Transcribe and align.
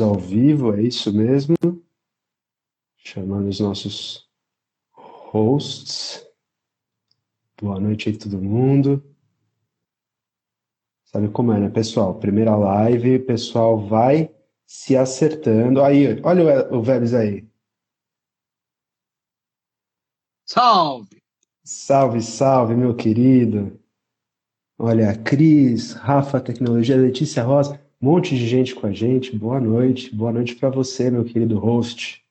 ao 0.00 0.14
vivo, 0.14 0.74
é 0.74 0.82
isso 0.82 1.12
mesmo. 1.12 1.56
Chamando 2.96 3.48
os 3.48 3.60
nossos 3.60 4.28
hosts. 4.92 6.26
Boa 7.60 7.80
noite 7.80 8.08
aí 8.08 8.16
todo 8.16 8.40
mundo. 8.40 9.02
Sabe 11.04 11.28
como 11.28 11.52
é, 11.52 11.60
né, 11.60 11.70
pessoal? 11.70 12.18
Primeira 12.18 12.54
live, 12.56 13.20
pessoal 13.20 13.78
vai 13.78 14.34
se 14.66 14.96
acertando. 14.96 15.82
Aí, 15.82 16.20
olha 16.22 16.70
o, 16.70 16.78
o 16.78 16.82
Vélez 16.82 17.14
aí. 17.14 17.48
Salve! 20.44 21.22
Salve, 21.64 22.22
salve, 22.22 22.74
meu 22.74 22.94
querido. 22.94 23.80
Olha, 24.78 25.16
Cris, 25.16 25.92
Rafa 25.92 26.40
Tecnologia, 26.40 26.96
Letícia 26.96 27.42
Rosa, 27.42 27.80
um 28.00 28.06
monte 28.06 28.36
de 28.36 28.46
gente 28.46 28.74
com 28.74 28.86
a 28.86 28.92
gente. 28.92 29.36
Boa 29.36 29.60
noite. 29.60 30.14
Boa 30.14 30.32
noite 30.32 30.54
para 30.54 30.70
você, 30.70 31.10
meu 31.10 31.24
querido 31.24 31.58
host. 31.58 32.22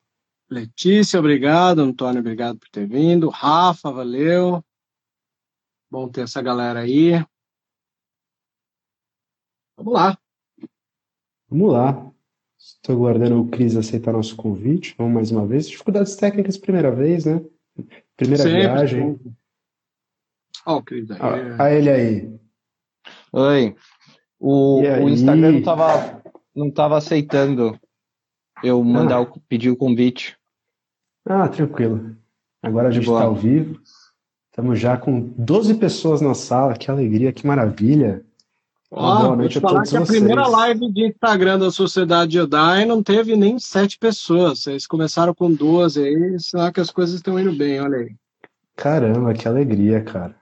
Letícia, 0.50 1.20
obrigado. 1.20 1.80
Antônio, 1.80 2.20
obrigado 2.20 2.60
por 2.60 2.70
ter 2.70 2.88
vindo. 2.88 3.30
Rafa, 3.30 3.92
valeu. 3.92 4.64
Bom 5.90 6.08
ter 6.08 6.22
essa 6.22 6.42
galera 6.42 6.82
aí. 6.82 7.14
Vamos 9.78 9.94
lá. 9.94 10.18
Vamos 11.50 11.73
lá. 11.73 12.11
Estou 12.58 12.95
aguardando 12.95 13.42
o 13.42 13.48
Cris 13.50 13.76
aceitar 13.76 14.14
nosso 14.14 14.36
convite. 14.36 14.95
Vamos 14.98 15.14
mais 15.14 15.32
uma 15.32 15.45
vez. 15.45 15.67
Dificuldades 15.67 16.16
técnicas, 16.16 16.58
primeira 16.58 16.92
vez, 16.92 17.26
né? 17.26 17.44
Primeira 18.16 18.44
Sempre. 18.44 18.61
viagem. 18.61 19.20
Olha 20.66 20.78
o 20.78 20.84
Cris 20.84 21.11
aí. 21.11 21.20
Ah, 21.59 21.72
ele 21.72 21.89
aí. 21.89 22.39
Oi. 23.34 23.76
O, 24.39 24.81
o 24.81 25.09
Instagram 25.09 25.52
não 25.53 25.59
estava 25.59 26.22
não 26.55 26.72
tava 26.72 26.97
aceitando 26.97 27.78
eu 28.64 28.83
mandar 28.83 29.17
ah. 29.17 29.22
o, 29.22 29.39
pedir 29.47 29.69
o 29.69 29.77
convite. 29.77 30.38
Ah, 31.25 31.47
tranquilo. 31.47 32.16
Agora 32.61 32.88
a 32.88 32.92
gente 32.92 33.03
está 33.03 33.23
ao 33.23 33.36
vivo. 33.36 33.80
Estamos 34.50 34.80
já 34.80 34.97
com 34.97 35.33
12 35.38 35.75
pessoas 35.75 36.22
na 36.22 36.33
sala. 36.33 36.75
Que 36.75 36.89
alegria, 36.89 37.33
que 37.33 37.45
maravilha. 37.45 38.23
Ó, 38.89 39.23
Boa 39.23 39.36
noite 39.36 39.59
vou 39.59 39.69
te 39.69 39.73
falar 39.73 39.83
que 39.83 39.89
vocês. 39.89 40.03
a 40.03 40.05
primeira 40.05 40.47
live 40.47 40.92
de 40.92 41.08
Instagram 41.08 41.59
da 41.59 41.72
Sociedade 41.72 42.33
Jedi 42.33 42.86
não 42.86 43.03
teve 43.03 43.36
nem 43.36 43.59
sete 43.59 43.97
pessoas. 43.97 44.59
Vocês 44.59 44.88
começaram 44.88 45.33
com 45.33 45.53
12 45.53 46.02
aí, 46.02 46.39
será 46.39 46.72
que 46.72 46.80
as 46.80 46.89
coisas 46.89 47.16
estão 47.16 47.38
indo 47.38 47.52
bem, 47.52 47.81
olha 47.81 47.97
aí. 47.97 48.16
Caramba, 48.75 49.33
que 49.33 49.47
alegria, 49.47 50.02
cara. 50.02 50.36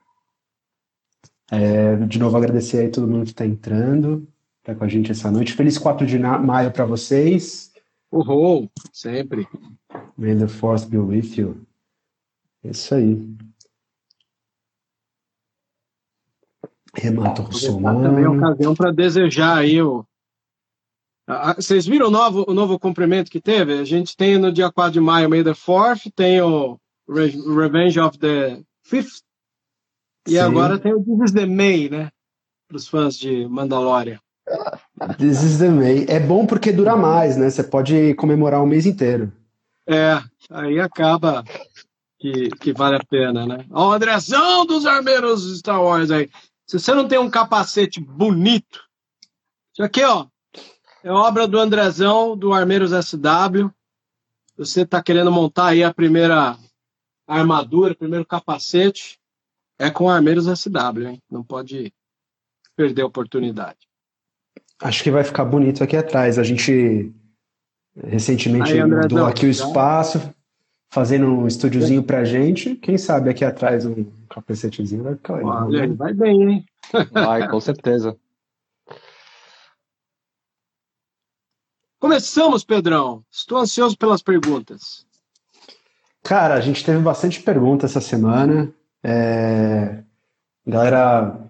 É, 1.53 1.95
de 2.07 2.17
novo, 2.17 2.35
agradecer 2.35 2.79
aí 2.79 2.89
todo 2.89 3.07
mundo 3.07 3.25
que 3.25 3.29
está 3.29 3.45
entrando, 3.45 4.27
está 4.57 4.73
com 4.73 4.83
a 4.83 4.87
gente 4.87 5.11
essa 5.11 5.29
noite. 5.29 5.53
Feliz 5.53 5.77
4 5.77 6.07
de 6.07 6.17
maio 6.17 6.71
para 6.71 6.83
vocês. 6.83 7.71
Uhul, 8.11 8.71
sempre. 8.91 9.47
May 10.17 10.35
the 10.35 10.47
force 10.47 10.87
be 10.87 10.97
with 10.97 11.35
you. 11.37 11.61
É 12.63 12.71
isso 12.71 12.95
aí. 12.95 13.35
Renato 16.95 17.43
Russomano. 17.43 18.01
Também 18.01 18.23
é 18.23 18.29
ocasião 18.29 18.73
para 18.73 18.91
desejar 18.91 19.57
aí 19.57 19.79
o. 19.79 20.03
Vocês 21.55 21.85
viram 21.85 22.07
o 22.07 22.11
novo, 22.11 22.45
o 22.47 22.53
novo 22.53 22.79
cumprimento 22.79 23.29
que 23.29 23.39
teve? 23.39 23.73
A 23.73 23.85
gente 23.85 24.17
tem 24.17 24.39
no 24.39 24.51
dia 24.51 24.71
4 24.71 24.91
de 24.91 24.99
maio, 24.99 25.29
May 25.29 25.43
the 25.43 25.51
4th, 25.51 26.11
tem 26.15 26.41
o 26.41 26.79
Revenge 27.07 27.99
of 27.99 28.17
the 28.17 28.61
Fifth, 28.83 29.21
e 30.27 30.31
Sim. 30.31 30.39
agora 30.39 30.79
tem 30.79 30.93
o 30.93 31.03
This 31.03 31.25
is 31.25 31.31
the 31.31 31.45
May, 31.45 31.89
né? 31.89 32.11
Para 32.67 32.77
os 32.77 32.87
fãs 32.87 33.17
de 33.17 33.47
Mandalorian. 33.47 34.19
This 35.17 35.43
is 35.43 35.59
the 35.59 35.69
May. 35.69 36.05
É 36.07 36.19
bom 36.19 36.45
porque 36.45 36.71
dura 36.71 36.95
mais, 36.95 37.37
né? 37.37 37.49
Você 37.49 37.63
pode 37.63 38.13
comemorar 38.15 38.61
o 38.61 38.67
mês 38.67 38.85
inteiro. 38.85 39.31
É, 39.87 40.21
aí 40.49 40.79
acaba 40.79 41.43
que, 42.19 42.49
que 42.51 42.73
vale 42.73 42.95
a 42.95 43.03
pena, 43.03 43.45
né? 43.45 43.65
Ó, 43.69 43.89
o 43.89 43.91
Andrezão 43.91 44.65
dos 44.65 44.85
armeiros 44.85 45.57
Star 45.59 45.81
Wars 45.81 46.09
aí. 46.09 46.29
Se 46.65 46.79
você 46.79 46.93
não 46.93 47.07
tem 47.07 47.19
um 47.19 47.29
capacete 47.29 47.99
bonito, 47.99 48.81
isso 49.73 49.83
aqui, 49.83 50.03
ó, 50.03 50.27
é 51.03 51.11
obra 51.11 51.45
do 51.45 51.59
Andrezão, 51.59 52.37
do 52.37 52.53
Armeiros 52.53 52.91
SW. 52.91 53.69
Você 54.57 54.81
está 54.81 55.03
querendo 55.03 55.31
montar 55.31 55.67
aí 55.67 55.83
a 55.83 55.93
primeira 55.93 56.57
armadura, 57.27 57.91
o 57.93 57.97
primeiro 57.97 58.25
capacete, 58.25 59.19
é 59.83 59.91
com 59.91 60.09
Armeiros 60.09 60.45
SW, 60.45 61.07
hein? 61.07 61.21
Não 61.29 61.43
pode 61.43 61.93
perder 62.75 63.01
a 63.01 63.07
oportunidade. 63.07 63.79
Acho 64.81 65.03
que 65.03 65.11
vai 65.11 65.23
ficar 65.23 65.45
bonito 65.45 65.83
aqui 65.83 65.97
atrás. 65.97 66.39
A 66.39 66.43
gente 66.43 67.13
recentemente 67.95 68.73
Aí, 68.73 68.85
mudou 68.85 69.25
aqui 69.25 69.45
o 69.45 69.49
espaço, 69.49 70.33
fazendo 70.89 71.27
um 71.27 71.47
estúdiozinho 71.47 72.01
pra 72.01 72.23
gente. 72.23 72.75
Quem 72.75 72.97
sabe 72.97 73.29
aqui 73.29 73.43
atrás 73.43 73.85
um 73.85 74.05
capacetezinho 74.29 75.03
vai 75.03 75.15
ficar 75.15 75.35
legal. 75.35 75.67
Olha, 75.67 75.87
né? 75.87 75.95
vai 75.95 76.13
bem, 76.13 76.43
hein? 76.43 76.65
Vai, 77.11 77.47
com 77.49 77.59
certeza. 77.59 78.17
Começamos, 81.99 82.63
Pedrão. 82.63 83.23
Estou 83.31 83.57
ansioso 83.57 83.97
pelas 83.97 84.21
perguntas. 84.21 85.05
Cara, 86.21 86.55
a 86.55 86.61
gente 86.61 86.83
teve 86.83 86.99
bastante 86.99 87.41
perguntas 87.41 87.91
essa 87.91 88.01
semana. 88.01 88.73
É, 89.03 90.03
galera 90.65 91.43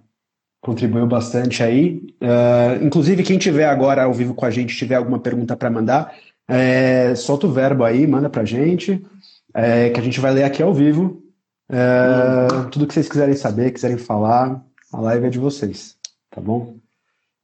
contribuiu 0.64 1.06
bastante 1.06 1.62
aí. 1.62 2.02
Uh, 2.22 2.84
inclusive, 2.86 3.22
quem 3.22 3.38
tiver 3.38 3.66
agora 3.66 4.04
ao 4.04 4.14
vivo 4.14 4.34
com 4.34 4.46
a 4.46 4.50
gente, 4.50 4.76
tiver 4.76 4.96
alguma 4.96 5.20
pergunta 5.20 5.56
para 5.56 5.70
mandar, 5.70 6.16
é, 6.48 7.14
solta 7.16 7.46
o 7.46 7.52
verbo 7.52 7.84
aí, 7.84 8.08
manda 8.08 8.30
para 8.30 8.42
a 8.42 8.46
gente, 8.46 9.06
é, 9.54 9.90
que 9.90 10.00
a 10.00 10.04
gente 10.04 10.20
vai 10.20 10.34
ler 10.34 10.44
aqui 10.44 10.64
ao 10.64 10.74
vivo. 10.74 11.22
É, 11.70 12.70
tudo 12.72 12.88
que 12.88 12.94
vocês 12.94 13.10
quiserem 13.10 13.36
saber, 13.36 13.72
quiserem 13.72 13.98
falar, 13.98 14.64
a 14.92 15.02
live 15.02 15.26
é 15.28 15.30
de 15.30 15.40
vocês, 15.40 15.98
tá 16.30 16.40
bom? 16.40 16.78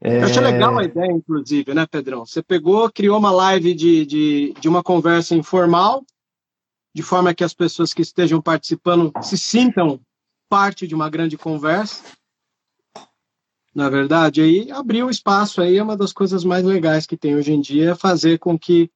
Eu 0.02 0.24
achei 0.24 0.42
legal 0.42 0.78
a 0.78 0.84
ideia, 0.84 1.12
inclusive, 1.12 1.74
né, 1.74 1.86
Pedrão? 1.86 2.26
Você 2.26 2.42
pegou, 2.42 2.90
criou 2.90 3.18
uma 3.18 3.32
live 3.32 3.74
de, 3.74 4.06
de, 4.06 4.54
de 4.60 4.70
uma 4.70 4.82
conversa 4.82 5.36
informal, 5.36 6.04
de 7.00 7.04
forma 7.04 7.34
que 7.34 7.46
as 7.46 7.54
pessoas 7.54 7.94
que 7.94 8.02
estejam 8.02 8.42
participando 8.42 9.14
se 9.22 9.38
sintam 9.38 10.02
parte 10.50 10.86
de 10.86 10.94
uma 10.94 11.10
grande 11.10 11.38
conversa. 11.38 12.04
Na 13.74 13.90
verdade, 13.90 14.42
aí 14.42 14.70
abriu 14.70 15.10
espaço 15.10 15.62
aí 15.62 15.78
é 15.78 15.84
uma 15.84 15.96
das 15.96 16.12
coisas 16.12 16.44
mais 16.44 16.66
legais 16.66 17.06
que 17.06 17.16
tem 17.16 17.38
hoje 17.38 17.54
em 17.54 17.62
dia, 17.62 17.92
é 17.92 17.96
fazer 17.96 18.38
com 18.38 18.60
que 18.60 18.92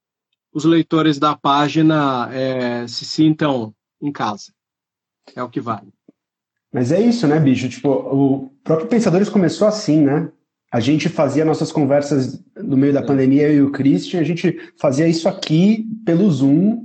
os 0.54 0.66
leitores 0.66 1.18
da 1.18 1.34
página 1.34 2.30
é, 2.34 2.86
se 2.90 3.06
sintam 3.06 3.74
em 4.02 4.12
casa. 4.12 4.52
É 5.34 5.42
o 5.42 5.48
que 5.48 5.62
vale. 5.62 5.94
Mas 6.74 6.92
é 6.92 7.00
isso, 7.00 7.26
né, 7.26 7.40
bicho? 7.40 7.70
Tipo, 7.70 7.90
o 7.90 8.50
próprio 8.66 8.90
Pensadores 8.90 9.30
começou 9.30 9.66
assim, 9.66 10.02
né? 10.02 10.30
A 10.70 10.82
gente 10.82 11.08
fazia 11.08 11.46
nossas 11.46 11.72
conversas 11.72 12.44
no 12.58 12.76
meio 12.76 12.92
da 12.92 13.00
é. 13.00 13.06
pandemia, 13.06 13.44
eu 13.44 13.54
e 13.54 13.62
o 13.62 13.72
Christian, 13.72 14.20
a 14.20 14.26
gente 14.26 14.60
fazia 14.78 15.08
isso 15.08 15.30
aqui 15.30 15.88
pelo 16.04 16.30
Zoom, 16.30 16.84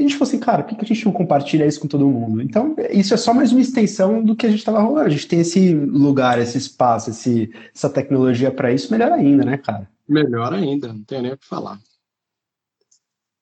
e 0.00 0.02
a 0.02 0.08
gente 0.08 0.16
falou 0.16 0.28
assim, 0.28 0.40
cara, 0.40 0.62
por 0.62 0.78
que 0.78 0.82
a 0.82 0.88
gente 0.88 1.04
não 1.04 1.12
compartilha 1.12 1.66
isso 1.66 1.78
com 1.78 1.86
todo 1.86 2.08
mundo? 2.08 2.40
Então, 2.40 2.74
isso 2.88 3.12
é 3.12 3.18
só 3.18 3.34
mais 3.34 3.52
uma 3.52 3.60
extensão 3.60 4.24
do 4.24 4.34
que 4.34 4.46
a 4.46 4.48
gente 4.48 4.60
estava 4.60 4.80
rolando. 4.80 5.06
A 5.06 5.10
gente 5.10 5.28
tem 5.28 5.40
esse 5.40 5.74
lugar, 5.74 6.38
esse 6.38 6.56
espaço, 6.56 7.10
esse, 7.10 7.52
essa 7.74 7.90
tecnologia 7.90 8.50
para 8.50 8.72
isso, 8.72 8.90
melhor 8.90 9.12
ainda, 9.12 9.44
né, 9.44 9.58
cara? 9.58 9.86
Melhor 10.08 10.54
ainda, 10.54 10.88
não 10.88 11.04
tenho 11.04 11.20
nem 11.20 11.32
o 11.34 11.36
que 11.36 11.46
falar. 11.46 11.78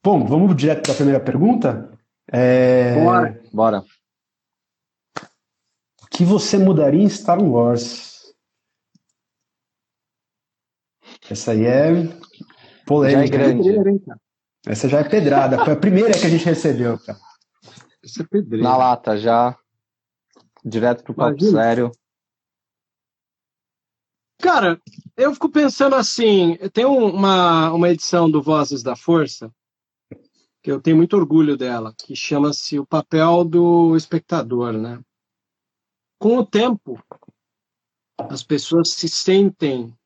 Bom, 0.02 0.26
vamos 0.26 0.56
direto 0.56 0.82
para 0.82 0.94
a 0.94 0.96
primeira 0.96 1.20
pergunta? 1.20 1.96
É... 2.26 3.04
Bora. 3.04 3.40
Bora. 3.52 3.84
O 6.02 6.06
que 6.11 6.25
você 6.25 6.58
mudaria 6.58 7.04
em 7.04 7.08
Star 7.08 7.40
Wars? 7.40 8.34
Essa 11.31 11.52
aí 11.52 11.64
é 11.64 11.93
polêmica. 12.84 13.38
Já 13.38 13.44
é 13.44 13.52
grande. 13.52 14.00
Essa 14.69 14.87
já 14.87 15.00
é 15.00 15.05
pedrada. 15.09 15.65
Foi 15.65 15.73
a 15.73 15.76
primeira 15.76 16.12
que 16.12 16.26
a 16.26 16.29
gente 16.29 16.44
recebeu, 16.44 16.99
cara. 16.99 17.19
Essa 18.05 18.23
é 18.23 18.26
pedreira. 18.26 18.69
Na 18.69 18.76
lata, 18.76 19.17
já. 19.17 19.59
Direto 20.62 21.03
pro 21.03 21.15
papo 21.15 21.38
Imagina. 21.38 21.62
sério. 21.62 21.93
Cara, 24.41 24.81
eu 25.17 25.32
fico 25.32 25.49
pensando 25.49 25.97
assim, 25.97 26.56
tem 26.73 26.85
uma, 26.85 27.73
uma 27.73 27.88
edição 27.88 28.31
do 28.31 28.43
Vozes 28.43 28.82
da 28.82 28.94
Força, 28.94 29.50
que 30.62 30.71
eu 30.71 30.81
tenho 30.81 30.99
muito 30.99 31.17
orgulho 31.17 31.56
dela, 31.56 31.94
que 31.97 32.14
chama-se 32.14 32.79
O 32.79 32.87
Papel 32.87 33.44
do 33.44 33.97
Espectador, 33.97 34.75
né? 34.75 35.00
Com 36.21 36.37
o 36.37 36.47
tempo, 36.47 37.03
as 38.19 38.43
pessoas 38.43 38.91
se 38.91 39.09
sentem 39.09 39.98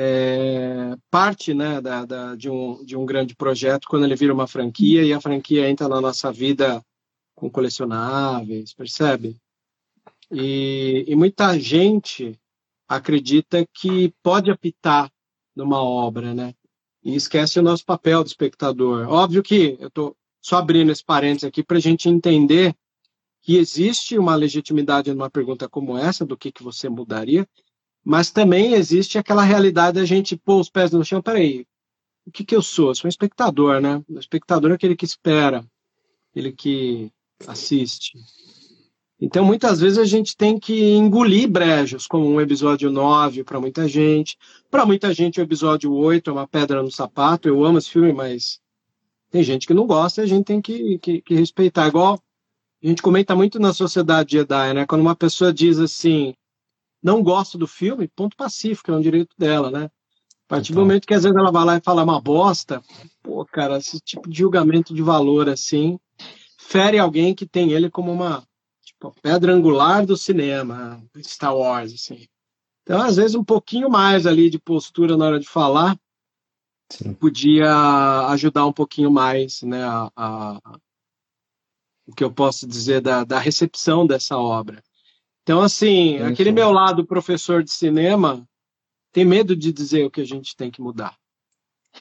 é, 0.00 0.96
parte 1.10 1.52
né, 1.52 1.80
da, 1.80 2.04
da, 2.04 2.36
de, 2.36 2.48
um, 2.48 2.84
de 2.84 2.96
um 2.96 3.04
grande 3.04 3.34
projeto 3.34 3.88
quando 3.88 4.04
ele 4.04 4.14
vira 4.14 4.32
uma 4.32 4.46
franquia 4.46 5.02
e 5.02 5.12
a 5.12 5.20
franquia 5.20 5.68
entra 5.68 5.88
na 5.88 6.00
nossa 6.00 6.30
vida 6.30 6.80
com 7.34 7.50
colecionáveis, 7.50 8.72
percebe? 8.72 9.36
E, 10.30 11.04
e 11.08 11.16
muita 11.16 11.58
gente 11.58 12.38
acredita 12.86 13.66
que 13.74 14.14
pode 14.22 14.52
apitar 14.52 15.10
numa 15.56 15.82
obra, 15.82 16.32
né? 16.32 16.54
e 17.02 17.14
esquece 17.14 17.58
o 17.58 17.62
nosso 17.62 17.84
papel 17.84 18.22
do 18.22 18.26
espectador. 18.26 19.08
Óbvio 19.08 19.42
que 19.42 19.76
eu 19.80 19.88
estou 19.88 20.16
só 20.40 20.58
abrindo 20.58 20.92
esse 20.92 21.04
parênteses 21.04 21.44
aqui 21.44 21.62
para 21.62 21.78
a 21.78 21.80
gente 21.80 22.08
entender 22.08 22.74
que 23.40 23.56
existe 23.56 24.18
uma 24.18 24.34
legitimidade 24.34 25.12
numa 25.12 25.30
pergunta 25.30 25.68
como 25.68 25.96
essa, 25.96 26.26
do 26.26 26.36
que, 26.36 26.52
que 26.52 26.62
você 26.62 26.88
mudaria, 26.88 27.48
mas 28.08 28.30
também 28.30 28.72
existe 28.72 29.18
aquela 29.18 29.42
realidade 29.42 30.00
da 30.00 30.04
gente 30.06 30.34
pôr 30.34 30.58
os 30.58 30.70
pés 30.70 30.90
no 30.90 31.04
chão, 31.04 31.20
peraí, 31.20 31.66
o 32.26 32.30
que, 32.30 32.42
que 32.42 32.56
eu 32.56 32.62
sou? 32.62 32.88
Eu 32.88 32.94
sou 32.94 33.06
um 33.06 33.10
espectador, 33.10 33.82
né? 33.82 34.02
O 34.08 34.18
espectador 34.18 34.70
é 34.70 34.74
aquele 34.76 34.96
que 34.96 35.04
espera, 35.04 35.62
aquele 36.30 36.50
que 36.50 37.12
assiste. 37.46 38.14
Então, 39.20 39.44
muitas 39.44 39.78
vezes 39.78 39.98
a 39.98 40.06
gente 40.06 40.34
tem 40.34 40.58
que 40.58 40.94
engolir 40.94 41.50
brejos, 41.50 42.06
como 42.06 42.26
um 42.26 42.40
episódio 42.40 42.90
9 42.90 43.44
para 43.44 43.60
muita 43.60 43.86
gente. 43.86 44.38
Para 44.70 44.86
muita 44.86 45.12
gente, 45.12 45.38
o 45.38 45.42
episódio 45.42 45.92
8 45.92 46.30
é 46.30 46.32
uma 46.32 46.48
pedra 46.48 46.82
no 46.82 46.90
sapato. 46.90 47.46
Eu 47.46 47.62
amo 47.62 47.76
esse 47.76 47.90
filme, 47.90 48.14
mas 48.14 48.58
tem 49.30 49.42
gente 49.42 49.66
que 49.66 49.74
não 49.74 49.86
gosta 49.86 50.22
e 50.22 50.24
a 50.24 50.26
gente 50.26 50.46
tem 50.46 50.62
que, 50.62 50.98
que, 50.98 51.20
que 51.20 51.34
respeitar. 51.34 51.86
Igual 51.86 52.18
a 52.82 52.86
gente 52.86 53.02
comenta 53.02 53.36
muito 53.36 53.58
na 53.60 53.74
sociedade 53.74 54.32
Jedi, 54.32 54.72
né? 54.72 54.86
Quando 54.86 55.02
uma 55.02 55.14
pessoa 55.14 55.52
diz 55.52 55.78
assim, 55.78 56.32
não 57.02 57.22
gosto 57.22 57.56
do 57.56 57.66
filme, 57.66 58.08
ponto 58.08 58.36
pacífico, 58.36 58.90
é 58.90 58.96
um 58.96 59.00
direito 59.00 59.34
dela, 59.38 59.70
né? 59.70 59.84
A 59.84 60.48
partir 60.48 60.72
do 60.72 60.80
momento 60.80 61.06
que 61.06 61.14
às 61.14 61.24
vezes 61.24 61.36
ela 61.36 61.52
vai 61.52 61.64
lá 61.64 61.76
e 61.76 61.82
fala 61.82 62.02
uma 62.02 62.20
bosta, 62.20 62.82
pô, 63.22 63.44
cara, 63.44 63.76
esse 63.76 64.00
tipo 64.00 64.28
de 64.28 64.38
julgamento 64.38 64.94
de 64.94 65.02
valor 65.02 65.48
assim 65.48 65.98
fere 66.58 66.98
alguém 66.98 67.34
que 67.34 67.46
tem 67.46 67.72
ele 67.72 67.90
como 67.90 68.12
uma 68.12 68.42
tipo, 68.84 69.14
pedra 69.22 69.52
angular 69.52 70.04
do 70.04 70.16
cinema, 70.16 71.02
Star 71.22 71.56
Wars, 71.56 71.92
assim. 71.92 72.26
Então, 72.82 73.00
às 73.02 73.16
vezes, 73.16 73.34
um 73.34 73.44
pouquinho 73.44 73.90
mais 73.90 74.26
ali 74.26 74.48
de 74.48 74.58
postura 74.58 75.16
na 75.16 75.26
hora 75.26 75.38
de 75.38 75.48
falar 75.48 75.98
Sim. 76.90 77.12
podia 77.14 78.26
ajudar 78.28 78.66
um 78.66 78.72
pouquinho 78.72 79.10
mais, 79.10 79.62
né, 79.62 79.82
a, 79.84 80.10
a, 80.16 80.78
o 82.06 82.14
que 82.14 82.24
eu 82.24 82.32
posso 82.32 82.66
dizer 82.66 83.02
da, 83.02 83.24
da 83.24 83.38
recepção 83.38 84.06
dessa 84.06 84.38
obra. 84.38 84.82
Então, 85.48 85.62
assim, 85.62 86.18
aquele 86.18 86.52
meu 86.52 86.70
lado 86.70 87.06
professor 87.06 87.62
de 87.62 87.70
cinema 87.70 88.46
tem 89.10 89.24
medo 89.24 89.56
de 89.56 89.72
dizer 89.72 90.04
o 90.04 90.10
que 90.10 90.20
a 90.20 90.26
gente 90.26 90.54
tem 90.54 90.70
que 90.70 90.82
mudar. 90.82 91.16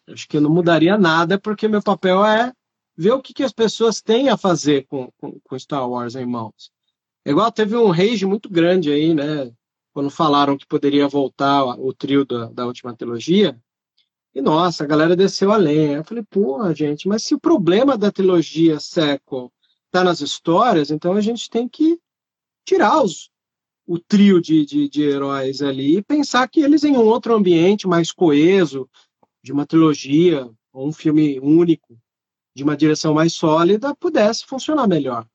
Acho 0.05 0.27
que 0.27 0.35
eu 0.35 0.41
não 0.41 0.49
mudaria 0.49 0.97
nada, 0.97 1.39
porque 1.39 1.65
meu 1.65 1.81
papel 1.81 2.25
é 2.25 2.51
ver 2.93 3.13
o 3.13 3.21
que, 3.21 3.33
que 3.33 3.43
as 3.43 3.53
pessoas 3.53 4.01
têm 4.01 4.27
a 4.27 4.35
fazer 4.35 4.85
com, 4.87 5.09
com, 5.17 5.39
com 5.39 5.57
Star 5.57 5.89
Wars 5.89 6.17
em 6.17 6.25
mãos. 6.25 6.73
É 7.23 7.31
igual 7.31 7.49
teve 7.49 7.77
um 7.77 7.89
rage 7.89 8.25
muito 8.25 8.49
grande 8.49 8.91
aí, 8.91 9.13
né? 9.13 9.49
Quando 9.93 10.09
falaram 10.09 10.57
que 10.57 10.67
poderia 10.67 11.07
voltar 11.07 11.63
o 11.63 11.93
trio 11.93 12.25
da, 12.25 12.47
da 12.47 12.65
última 12.65 12.93
trilogia. 12.97 13.57
E 14.35 14.41
nossa, 14.41 14.83
a 14.83 14.87
galera 14.87 15.15
desceu 15.15 15.53
a 15.53 15.55
lenha. 15.55 15.99
Eu 15.99 16.03
falei, 16.03 16.25
porra, 16.29 16.75
gente, 16.75 17.07
mas 17.07 17.23
se 17.23 17.33
o 17.33 17.39
problema 17.39 17.97
da 17.97 18.11
trilogia 18.11 18.77
sequel 18.77 19.49
tá 19.89 20.03
nas 20.03 20.19
histórias, 20.19 20.91
então 20.91 21.13
a 21.13 21.21
gente 21.21 21.49
tem 21.49 21.65
que 21.65 21.97
tirar 22.65 23.01
os, 23.01 23.31
o 23.87 23.97
trio 23.97 24.41
de, 24.41 24.65
de, 24.65 24.89
de 24.89 25.01
heróis 25.01 25.61
ali 25.61 25.97
e 25.97 26.01
pensar 26.01 26.47
que 26.49 26.59
eles 26.59 26.83
em 26.83 26.97
um 26.97 27.05
outro 27.05 27.33
ambiente 27.33 27.87
mais 27.87 28.11
coeso, 28.11 28.89
de 29.41 29.53
uma 29.53 29.65
trilogia, 29.65 30.49
ou 30.73 30.89
um 30.89 30.91
filme 30.91 31.39
único, 31.39 31.97
de 32.53 32.63
uma 32.63 32.75
direção 32.75 33.13
mais 33.13 33.33
sólida, 33.33 33.95
pudesse 33.95 34.45
funcionar 34.45 34.87
melhor. 34.87 35.25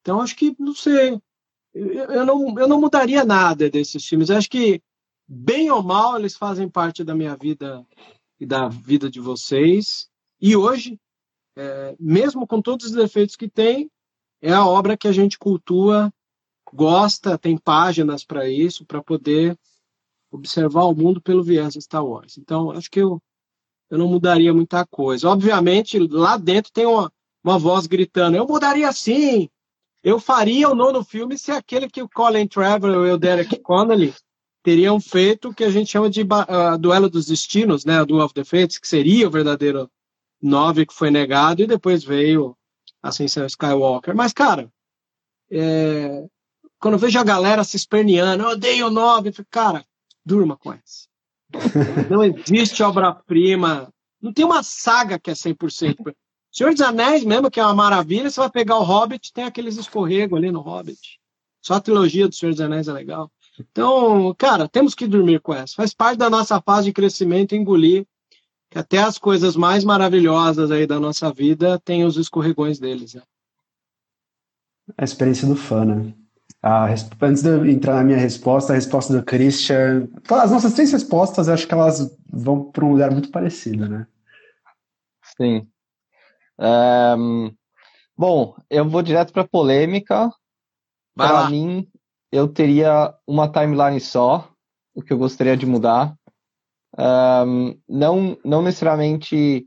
Então, 0.00 0.20
acho 0.20 0.36
que, 0.36 0.54
não 0.58 0.74
sei, 0.74 1.20
eu 1.74 2.24
não, 2.24 2.58
eu 2.58 2.68
não 2.68 2.80
mudaria 2.80 3.24
nada 3.24 3.68
desses 3.68 4.06
filmes. 4.06 4.30
Acho 4.30 4.48
que, 4.48 4.80
bem 5.26 5.70
ou 5.70 5.82
mal, 5.82 6.16
eles 6.16 6.36
fazem 6.36 6.68
parte 6.68 7.02
da 7.02 7.14
minha 7.14 7.36
vida 7.36 7.84
e 8.38 8.46
da 8.46 8.68
vida 8.68 9.10
de 9.10 9.20
vocês. 9.20 10.08
E 10.40 10.56
hoje, 10.56 10.98
é, 11.56 11.96
mesmo 11.98 12.46
com 12.46 12.62
todos 12.62 12.86
os 12.86 12.92
defeitos 12.92 13.36
que 13.36 13.48
tem, 13.48 13.90
é 14.40 14.52
a 14.52 14.64
obra 14.64 14.96
que 14.96 15.08
a 15.08 15.12
gente 15.12 15.38
cultua, 15.38 16.12
gosta, 16.72 17.38
tem 17.38 17.56
páginas 17.56 18.24
para 18.24 18.48
isso, 18.48 18.84
para 18.84 19.02
poder 19.02 19.58
observar 20.30 20.84
o 20.84 20.94
mundo 20.94 21.20
pelo 21.20 21.42
viés 21.42 21.74
de 21.74 21.82
Star 21.82 22.04
Wars. 22.04 22.38
Então, 22.38 22.70
acho 22.70 22.90
que 22.90 23.00
eu 23.00 23.20
eu 23.90 23.98
não 23.98 24.06
mudaria 24.08 24.54
muita 24.54 24.86
coisa. 24.86 25.28
Obviamente, 25.28 25.98
lá 25.98 26.36
dentro 26.36 26.70
tem 26.72 26.86
uma, 26.86 27.12
uma 27.42 27.58
voz 27.58 27.86
gritando: 27.86 28.36
eu 28.36 28.46
mudaria 28.46 28.90
sim. 28.92 29.48
Eu 30.02 30.18
faria 30.18 30.68
o 30.68 30.74
nono 30.74 31.04
filme 31.04 31.36
se 31.36 31.50
aquele 31.50 31.88
que 31.88 32.00
o 32.00 32.08
Colin 32.08 32.46
Trevorrow 32.46 33.06
e 33.06 33.10
o 33.10 33.18
Derek 33.18 33.58
Connolly 33.58 34.14
teriam 34.62 34.98
feito 35.00 35.48
o 35.48 35.54
que 35.54 35.64
a 35.64 35.70
gente 35.70 35.90
chama 35.90 36.08
de 36.08 36.22
uh, 36.22 36.78
duelo 36.78 37.10
dos 37.10 37.26
destinos, 37.26 37.84
né, 37.84 38.02
Duel 38.04 38.24
of 38.24 38.32
the 38.32 38.44
Fates, 38.44 38.78
que 38.78 38.88
seria 38.88 39.26
o 39.26 39.30
verdadeiro 39.30 39.90
nove 40.40 40.86
que 40.86 40.94
foi 40.94 41.10
negado 41.10 41.62
e 41.62 41.66
depois 41.66 42.02
veio 42.02 42.56
Ascensão 43.02 43.44
Skywalker. 43.44 44.14
Mas, 44.14 44.32
cara, 44.32 44.70
é... 45.50 46.26
quando 46.80 46.94
eu 46.94 46.98
vejo 46.98 47.18
a 47.18 47.24
galera 47.24 47.62
se 47.62 47.76
esperneando, 47.76 48.42
eu 48.42 48.50
odeio 48.50 48.86
o 48.86 48.90
nove, 48.90 49.32
cara, 49.50 49.84
durma 50.24 50.56
com 50.56 50.72
essa. 50.72 51.08
Não 52.10 52.24
existe 52.24 52.82
obra-prima. 52.82 53.92
Não 54.20 54.32
tem 54.32 54.44
uma 54.44 54.62
saga 54.62 55.18
que 55.18 55.30
é 55.30 55.34
100%. 55.34 56.14
Senhor 56.50 56.72
dos 56.72 56.80
Anéis 56.80 57.24
mesmo, 57.24 57.50
que 57.50 57.60
é 57.60 57.64
uma 57.64 57.74
maravilha, 57.74 58.30
você 58.30 58.40
vai 58.40 58.50
pegar 58.50 58.76
o 58.78 58.82
Hobbit, 58.82 59.32
tem 59.32 59.44
aqueles 59.44 59.76
escorregos 59.76 60.36
ali 60.36 60.50
no 60.50 60.60
Hobbit. 60.60 61.20
Só 61.62 61.74
a 61.74 61.80
trilogia 61.80 62.26
do 62.26 62.34
Senhor 62.34 62.52
dos 62.52 62.60
Anéis 62.60 62.88
é 62.88 62.92
legal. 62.92 63.30
Então, 63.58 64.34
cara, 64.38 64.66
temos 64.66 64.94
que 64.94 65.06
dormir 65.06 65.40
com 65.40 65.52
essa. 65.52 65.74
Faz 65.74 65.92
parte 65.92 66.18
da 66.18 66.30
nossa 66.30 66.60
fase 66.60 66.86
de 66.86 66.92
crescimento 66.92 67.54
engolir 67.54 68.06
que 68.70 68.78
até 68.78 68.98
as 68.98 69.18
coisas 69.18 69.56
mais 69.56 69.84
maravilhosas 69.84 70.70
aí 70.70 70.86
da 70.86 70.98
nossa 70.98 71.32
vida 71.32 71.78
têm 71.80 72.04
os 72.04 72.16
escorregões 72.16 72.78
deles. 72.78 73.14
Né? 73.14 73.22
A 74.96 75.04
experiência 75.04 75.46
do 75.46 75.56
fã, 75.56 75.84
né? 75.84 76.14
A, 76.62 76.86
antes 77.22 77.42
de 77.42 77.48
eu 77.48 77.64
entrar 77.64 77.94
na 77.94 78.04
minha 78.04 78.18
resposta, 78.18 78.72
a 78.72 78.76
resposta 78.76 79.12
do 79.12 79.24
Christian. 79.24 80.08
As 80.30 80.50
nossas 80.50 80.74
três 80.74 80.92
respostas, 80.92 81.48
acho 81.48 81.66
que 81.66 81.72
elas 81.72 82.14
vão 82.30 82.70
para 82.70 82.84
um 82.84 82.92
lugar 82.92 83.10
muito 83.10 83.30
parecido, 83.30 83.88
né? 83.88 84.06
Sim. 85.40 85.66
Um, 86.58 87.50
bom, 88.16 88.54
eu 88.68 88.86
vou 88.86 89.00
direto 89.00 89.32
para 89.32 89.48
polêmica. 89.48 90.30
Para 91.16 91.48
mim, 91.48 91.88
eu 92.30 92.46
teria 92.46 93.14
uma 93.26 93.50
timeline 93.50 94.00
só, 94.00 94.50
o 94.94 95.02
que 95.02 95.12
eu 95.12 95.18
gostaria 95.18 95.56
de 95.56 95.66
mudar. 95.66 96.14
Um, 96.98 97.78
não, 97.88 98.36
não 98.44 98.62
necessariamente 98.62 99.66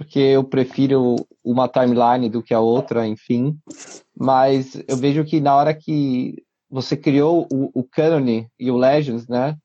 porque 0.00 0.18
eu 0.18 0.42
prefiro 0.42 1.16
uma 1.44 1.68
timeline 1.68 2.30
do 2.30 2.42
que 2.42 2.54
a 2.54 2.58
outra, 2.58 3.06
enfim. 3.06 3.54
Mas 4.18 4.82
eu 4.88 4.96
vejo 4.96 5.22
que 5.26 5.42
na 5.42 5.54
hora 5.54 5.74
que 5.74 6.42
você 6.70 6.96
criou 6.96 7.46
o, 7.52 7.70
o 7.78 7.86
e 8.58 8.70
o 8.70 8.76
Legends, 8.78 9.28
né? 9.28 9.58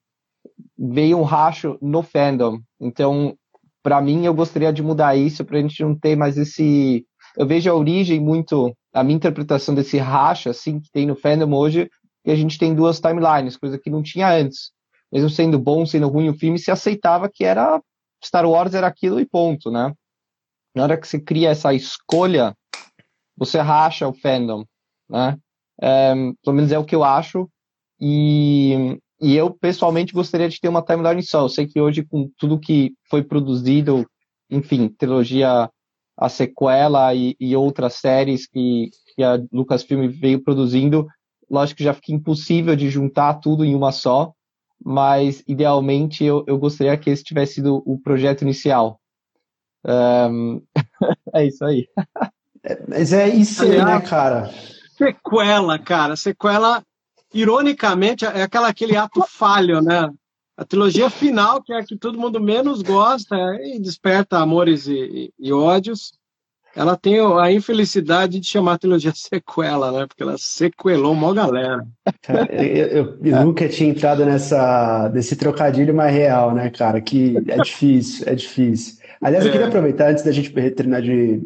Veio 0.78 1.20
um 1.20 1.24
racho 1.24 1.78
no 1.82 2.04
fandom. 2.04 2.60
Então, 2.82 3.38
para 3.82 4.02
mim, 4.02 4.26
eu 4.26 4.34
gostaria 4.34 4.74
de 4.74 4.84
mudar 4.84 5.16
isso 5.16 5.46
para 5.46 5.58
a 5.58 5.62
gente 5.62 5.82
não 5.82 5.98
ter 5.98 6.18
mais 6.18 6.38
esse. 6.38 7.06
Eu 7.38 7.48
vejo 7.48 7.72
a 7.72 7.76
origem 7.76 8.20
muito, 8.20 8.76
a 8.94 9.06
minha 9.06 9.16
interpretação 9.16 9.74
desse 9.74 9.98
racha, 9.98 10.50
assim, 10.50 10.82
que 10.82 10.92
tem 10.92 11.06
no 11.06 11.16
fandom 11.16 11.56
hoje, 11.56 11.90
e 12.26 12.32
a 12.32 12.36
gente 12.36 12.58
tem 12.58 12.76
duas 12.76 13.00
timelines, 13.00 13.56
coisa 13.56 13.80
que 13.80 13.90
não 13.90 14.04
tinha 14.04 14.30
antes. 14.34 14.72
Mesmo 15.10 15.30
sendo 15.30 15.58
bom, 15.58 15.86
sendo 15.86 16.10
ruim 16.10 16.28
o 16.28 16.38
filme, 16.38 16.60
se 16.60 16.72
aceitava 16.72 17.30
que 17.34 17.46
era 17.46 17.82
Star 18.22 18.46
Wars 18.46 18.74
era 18.74 18.88
aquilo 18.88 19.18
e 19.18 19.26
ponto, 19.26 19.72
né? 19.72 19.94
Na 20.76 20.84
hora 20.84 20.98
que 20.98 21.08
você 21.08 21.20
cria 21.20 21.50
essa 21.50 21.74
escolha, 21.74 22.56
você 23.38 23.60
racha 23.60 24.08
o 24.08 24.14
fandom, 24.14 24.66
né? 25.10 25.38
É, 25.82 26.14
pelo 26.44 26.56
menos 26.56 26.72
é 26.72 26.80
o 26.80 26.86
que 26.86 26.96
eu 26.96 27.04
acho. 27.04 27.50
E, 28.00 29.00
e 29.22 29.36
eu, 29.36 29.52
pessoalmente, 29.52 30.14
gostaria 30.14 30.50
de 30.50 30.60
ter 30.60 30.68
uma 30.68 30.84
timeline 30.84 31.24
só. 31.24 31.42
Eu 31.42 31.50
sei 31.50 31.66
que 31.66 31.80
hoje, 31.80 32.04
com 32.04 32.30
tudo 32.38 32.60
que 32.60 32.94
foi 33.10 33.24
produzido, 33.24 34.06
enfim, 34.50 34.88
trilogia, 34.90 35.70
a 36.18 36.30
sequela 36.30 37.14
e, 37.14 37.36
e 37.40 37.56
outras 37.56 37.96
séries 37.96 38.48
que, 38.48 38.90
que 39.16 39.24
a 39.24 39.40
Lucasfilm 39.52 40.08
veio 40.08 40.42
produzindo, 40.42 41.08
lógico 41.50 41.78
que 41.78 41.84
já 41.84 41.94
fica 41.94 42.14
impossível 42.14 42.76
de 42.76 42.90
juntar 42.90 43.36
tudo 43.36 43.66
em 43.66 43.76
uma 43.76 43.92
só, 43.92 44.32
mas 44.84 45.44
idealmente 45.48 46.24
eu, 46.24 46.44
eu 46.48 46.58
gostaria 46.58 46.98
que 46.98 47.10
esse 47.10 47.24
tivesse 47.24 47.56
sido 47.56 47.84
o 47.86 48.00
projeto 48.00 48.44
inicial. 48.44 49.00
Um, 49.86 50.62
é 51.34 51.46
isso 51.46 51.64
aí. 51.64 51.88
É, 52.64 52.82
mas 52.88 53.14
é 53.14 53.30
isso 53.30 53.64
aí, 53.64 53.84
né, 53.84 54.02
cara? 54.02 54.50
Sequela, 54.98 55.78
cara. 55.78 56.16
Sequela, 56.16 56.84
ironicamente, 57.34 58.26
é 58.26 58.42
aquela, 58.42 58.70
aquele 58.70 58.98
ato 58.98 59.24
falho, 59.28 59.82
né? 59.82 60.10
A 60.58 60.64
trilogia 60.64 61.10
final, 61.10 61.62
que 61.62 61.74
é 61.74 61.80
a 61.80 61.84
que 61.84 61.98
todo 61.98 62.20
mundo 62.20 62.40
menos 62.40 62.82
gosta 62.82 63.36
e 63.62 63.78
desperta 63.80 64.40
amores 64.40 64.88
e, 64.88 64.94
e, 64.94 65.34
e 65.38 65.54
ódios, 65.54 66.14
ela 66.76 66.98
tem 66.98 67.20
a 67.20 67.52
infelicidade 67.52 68.40
de 68.40 68.48
chamar 68.48 68.74
a 68.74 68.78
trilogia 68.78 69.12
sequela, 69.16 69.92
né? 69.92 70.08
Porque 70.08 70.24
ela 70.24 70.36
sequelou 70.38 71.14
uma 71.14 71.34
galera. 71.34 71.86
Cara, 72.22 72.48
eu, 72.54 72.88
eu, 72.88 73.18
eu 73.22 73.44
nunca 73.46 73.68
tinha 73.70 73.90
entrado 73.90 74.26
nessa, 74.26 75.10
nesse 75.14 75.36
trocadilho 75.36 75.94
mais 75.94 76.14
real, 76.14 76.54
né, 76.54 76.70
cara? 76.70 77.00
Que 77.00 77.38
é 77.48 77.58
difícil, 77.58 78.28
é 78.28 78.34
difícil. 78.34 79.05
Aliás, 79.26 79.44
eu 79.44 79.52
queria 79.52 79.66
é. 79.66 79.70
aproveitar, 79.70 80.12
antes 80.12 80.24
da 80.24 80.32
gente 80.32 80.52
terminar 80.52 81.02
de 81.02 81.42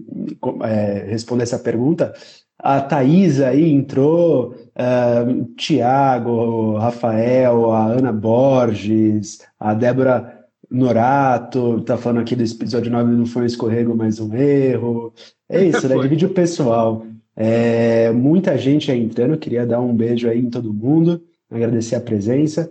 é, 0.64 1.06
responder 1.08 1.44
essa 1.44 1.58
pergunta, 1.58 2.14
a 2.62 2.82
Thaís 2.82 3.40
aí 3.40 3.72
entrou, 3.72 4.54
uh, 4.76 5.46
Tiago, 5.56 6.76
Rafael, 6.76 7.72
a 7.72 7.86
Ana 7.86 8.12
Borges, 8.12 9.40
a 9.58 9.74
Débora 9.74 10.44
Norato, 10.70 11.80
tá 11.80 11.98
falando 11.98 12.20
aqui 12.20 12.36
do 12.36 12.44
episódio 12.44 12.92
9, 12.92 13.12
não 13.14 13.26
foi 13.26 13.44
um 13.44 13.46
escorrego, 13.46 13.96
mas 13.96 14.20
um 14.20 14.36
erro. 14.36 15.14
É 15.48 15.64
isso, 15.64 15.88
né? 15.88 15.96
Divide 16.04 16.26
o 16.26 16.34
pessoal. 16.34 17.06
É, 17.34 18.12
muita 18.12 18.58
gente 18.58 18.92
aí 18.92 19.02
entrando, 19.02 19.38
queria 19.38 19.66
dar 19.66 19.80
um 19.80 19.96
beijo 19.96 20.28
aí 20.28 20.40
em 20.40 20.50
todo 20.50 20.74
mundo, 20.74 21.22
agradecer 21.50 21.96
a 21.96 22.02
presença. 22.02 22.70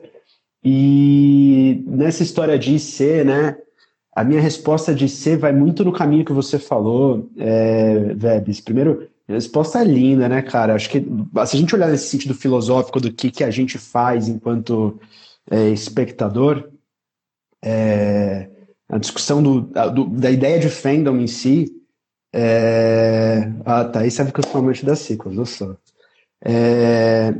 E 0.62 1.82
nessa 1.86 2.22
história 2.22 2.58
de 2.58 2.74
IC, 2.74 3.24
né? 3.24 3.56
A 4.18 4.24
minha 4.24 4.40
resposta 4.40 4.92
de 4.92 5.04
IC 5.04 5.36
vai 5.36 5.52
muito 5.52 5.84
no 5.84 5.92
caminho 5.92 6.24
que 6.24 6.32
você 6.32 6.58
falou, 6.58 7.30
é, 7.38 8.12
Vebs. 8.16 8.60
Primeiro, 8.60 9.08
a 9.28 9.32
resposta 9.34 9.78
é 9.78 9.84
linda, 9.84 10.28
né, 10.28 10.42
cara? 10.42 10.74
Acho 10.74 10.90
que 10.90 10.98
se 10.98 11.56
a 11.56 11.60
gente 11.60 11.72
olhar 11.72 11.88
nesse 11.88 12.08
sentido 12.08 12.34
filosófico 12.34 12.98
do 12.98 13.12
que, 13.12 13.30
que 13.30 13.44
a 13.44 13.50
gente 13.52 13.78
faz 13.78 14.26
enquanto 14.26 15.00
é, 15.48 15.68
espectador, 15.68 16.68
é, 17.64 18.50
a 18.88 18.98
discussão 18.98 19.40
do, 19.40 19.60
do, 19.60 20.06
da 20.06 20.32
ideia 20.32 20.58
de 20.58 20.68
fandom 20.68 21.16
em 21.18 21.28
si. 21.28 21.70
É, 22.34 23.52
ah, 23.64 23.84
tá. 23.84 24.00
Aí 24.00 24.10
sabe 24.10 24.32
que 24.32 24.40
eu 24.40 24.48
sou 24.50 24.60
amante 24.60 24.84
das 24.84 24.98
sequels, 24.98 25.38
eu 25.38 25.46
sou. 25.46 25.78
É, 26.44 27.32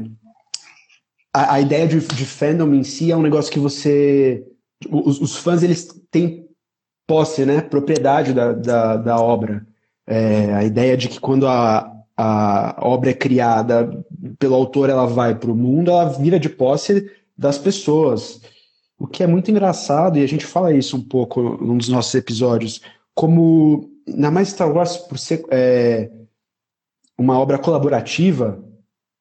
a, 1.35 1.55
a, 1.55 1.61
ideia 1.61 1.89
de, 1.89 1.99
de, 1.99 2.25
fandom 2.25 2.73
em 2.73 2.85
si 2.85 3.11
é 3.11 3.17
um 3.17 3.23
negócio 3.23 3.51
que 3.53 3.59
você. 3.59 4.47
Os, 4.89 5.21
os 5.21 5.37
fãs 5.39 5.65
eles 5.65 5.89
têm 6.09 6.48
posse, 7.09 7.47
né? 7.47 7.63
Propriedade 7.63 8.35
da, 8.35 8.53
da, 8.53 8.97
da 8.99 9.19
obra. 9.19 9.67
É, 10.07 10.53
a 10.53 10.63
ideia 10.63 10.97
de 10.97 11.09
que 11.09 11.19
quando 11.19 11.49
a, 11.49 11.91
a 12.17 12.77
obra 12.83 13.11
é 13.11 13.15
criada 13.15 14.05
pelo 14.39 14.55
autor, 14.55 14.91
ela 14.91 15.07
vai 15.07 15.35
para 15.35 15.51
o 15.51 15.57
mundo, 15.57 15.91
ela 15.91 16.05
vira 16.05 16.39
de 16.39 16.51
posse 16.51 17.11
das 17.37 17.57
pessoas. 17.57 18.41
O 18.99 19.07
que 19.07 19.23
é 19.23 19.27
muito 19.27 19.51
engraçado, 19.51 20.19
e 20.19 20.23
a 20.23 20.29
gente 20.29 20.45
fala 20.45 20.73
isso 20.73 20.97
um 20.97 21.03
pouco 21.03 21.41
num 21.65 21.79
dos 21.79 21.89
nossos 21.89 22.15
episódios, 22.15 22.83
como, 23.15 23.91
na 24.07 24.31
mais 24.31 24.49
Star 24.49 24.71
Wars, 24.71 24.97
por 24.97 25.19
ser 25.19 25.45
é, 25.51 26.11
uma 27.17 27.39
obra 27.39 27.59
colaborativa, 27.59 28.63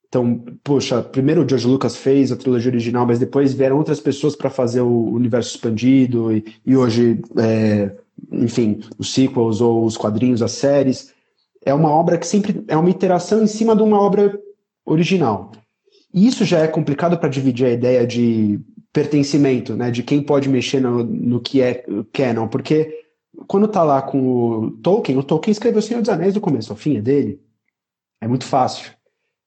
então, 0.08 0.42
poxa, 0.64 1.02
primeiro 1.02 1.44
o 1.44 1.50
George 1.50 1.68
Lucas 1.68 1.98
fez 1.98 2.32
a 2.32 2.38
trilogia 2.38 2.72
original, 2.72 3.06
mas 3.06 3.20
depois 3.20 3.54
vieram 3.54 3.78
outras 3.78 4.00
pessoas 4.00 4.36
para 4.36 4.50
fazer 4.50 4.82
o 4.82 5.12
universo 5.12 5.56
expandido, 5.56 6.32
e, 6.32 6.46
e 6.66 6.78
hoje, 6.78 7.22
é, 7.38 7.92
enfim, 8.32 8.80
os 8.98 9.14
sequels 9.14 9.60
ou 9.60 9.86
os 9.86 9.98
quadrinhos, 9.98 10.42
as 10.42 10.54
séries. 10.54 11.14
É 11.66 11.74
uma 11.74 11.90
obra 11.90 12.18
que 12.18 12.26
sempre 12.26 12.64
é 12.68 12.78
uma 12.78 12.90
iteração 12.90 13.44
em 13.44 13.48
cima 13.48 13.76
de 13.76 13.84
uma 13.84 14.00
obra 14.00 14.40
original. 14.86 15.52
E 16.14 16.26
isso 16.26 16.46
já 16.46 16.60
é 16.60 16.68
complicado 16.68 17.18
para 17.18 17.28
dividir 17.28 17.66
a 17.66 17.74
ideia 17.74 18.08
de 18.08 18.60
pertencimento, 18.94 19.76
né, 19.76 19.92
de 19.92 20.02
quem 20.02 20.24
pode 20.24 20.48
mexer 20.48 20.80
no, 20.80 21.04
no 21.04 21.40
que 21.42 21.62
é 21.62 21.86
canon, 22.14 22.48
porque 22.48 23.04
quando 23.46 23.68
tá 23.68 23.84
lá 23.84 24.02
com 24.02 24.20
o 24.20 24.72
Tolkien, 24.72 25.18
o 25.18 25.24
Tolkien 25.24 25.52
escreveu 25.52 25.82
Senhor 25.82 26.00
dos 26.00 26.10
Anéis 26.10 26.34
do 26.34 26.42
começo 26.42 26.72
ao 26.72 26.78
fim, 26.78 26.98
é 26.98 27.02
dele. 27.02 27.40
É 28.20 28.28
muito 28.28 28.46
fácil. 28.46 28.97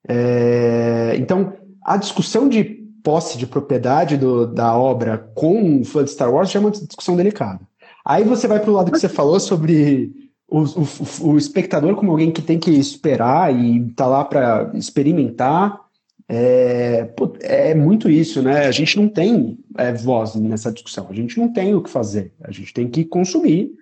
É, 0.09 1.15
então, 1.19 1.53
a 1.85 1.97
discussão 1.97 2.49
de 2.49 2.65
posse 3.03 3.39
de 3.39 3.47
propriedade 3.47 4.17
do, 4.17 4.47
da 4.47 4.77
obra 4.77 5.19
com 5.35 5.61
um 5.63 5.85
fã 5.85 6.05
de 6.05 6.11
Star 6.11 6.33
Wars 6.33 6.51
já 6.51 6.59
é 6.59 6.63
uma 6.63 6.71
discussão 6.71 7.17
delicada. 7.17 7.61
Aí 8.05 8.25
você 8.25 8.47
vai 8.47 8.61
para 8.61 8.71
o 8.71 8.75
lado 8.75 8.91
que 8.91 8.99
você 8.99 9.09
falou 9.09 9.39
sobre 9.39 10.13
o, 10.49 10.63
o, 10.63 11.31
o, 11.33 11.39
espectador 11.39 11.95
como 11.95 12.11
alguém 12.11 12.31
que 12.31 12.43
tem 12.43 12.59
que 12.59 12.71
esperar 12.71 13.55
e 13.55 13.89
tá 13.93 14.07
lá 14.07 14.25
para 14.25 14.71
experimentar 14.75 15.81
é, 16.29 17.09
é, 17.41 17.75
muito 17.75 18.09
isso, 18.09 18.41
né? 18.43 18.67
A 18.67 18.71
gente 18.71 18.97
não 18.97 19.09
tem 19.09 19.59
é, 19.77 19.93
voz 19.93 20.35
nessa 20.37 20.73
discussão, 20.73 21.07
a 21.11 21.15
gente 21.15 21.39
não 21.39 21.53
tem 21.53 21.75
o 21.75 21.83
que 21.83 21.91
fazer, 21.91 22.33
a 22.43 22.53
gente 22.53 22.73
tem 22.73 22.89
que 22.89 23.05
consumir 23.05 23.73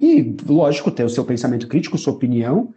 e, 0.00 0.34
lógico, 0.46 0.90
ter 0.90 1.04
o 1.04 1.08
seu 1.08 1.24
pensamento 1.24 1.68
crítico, 1.68 1.98
sua 1.98 2.12
opinião, 2.12 2.72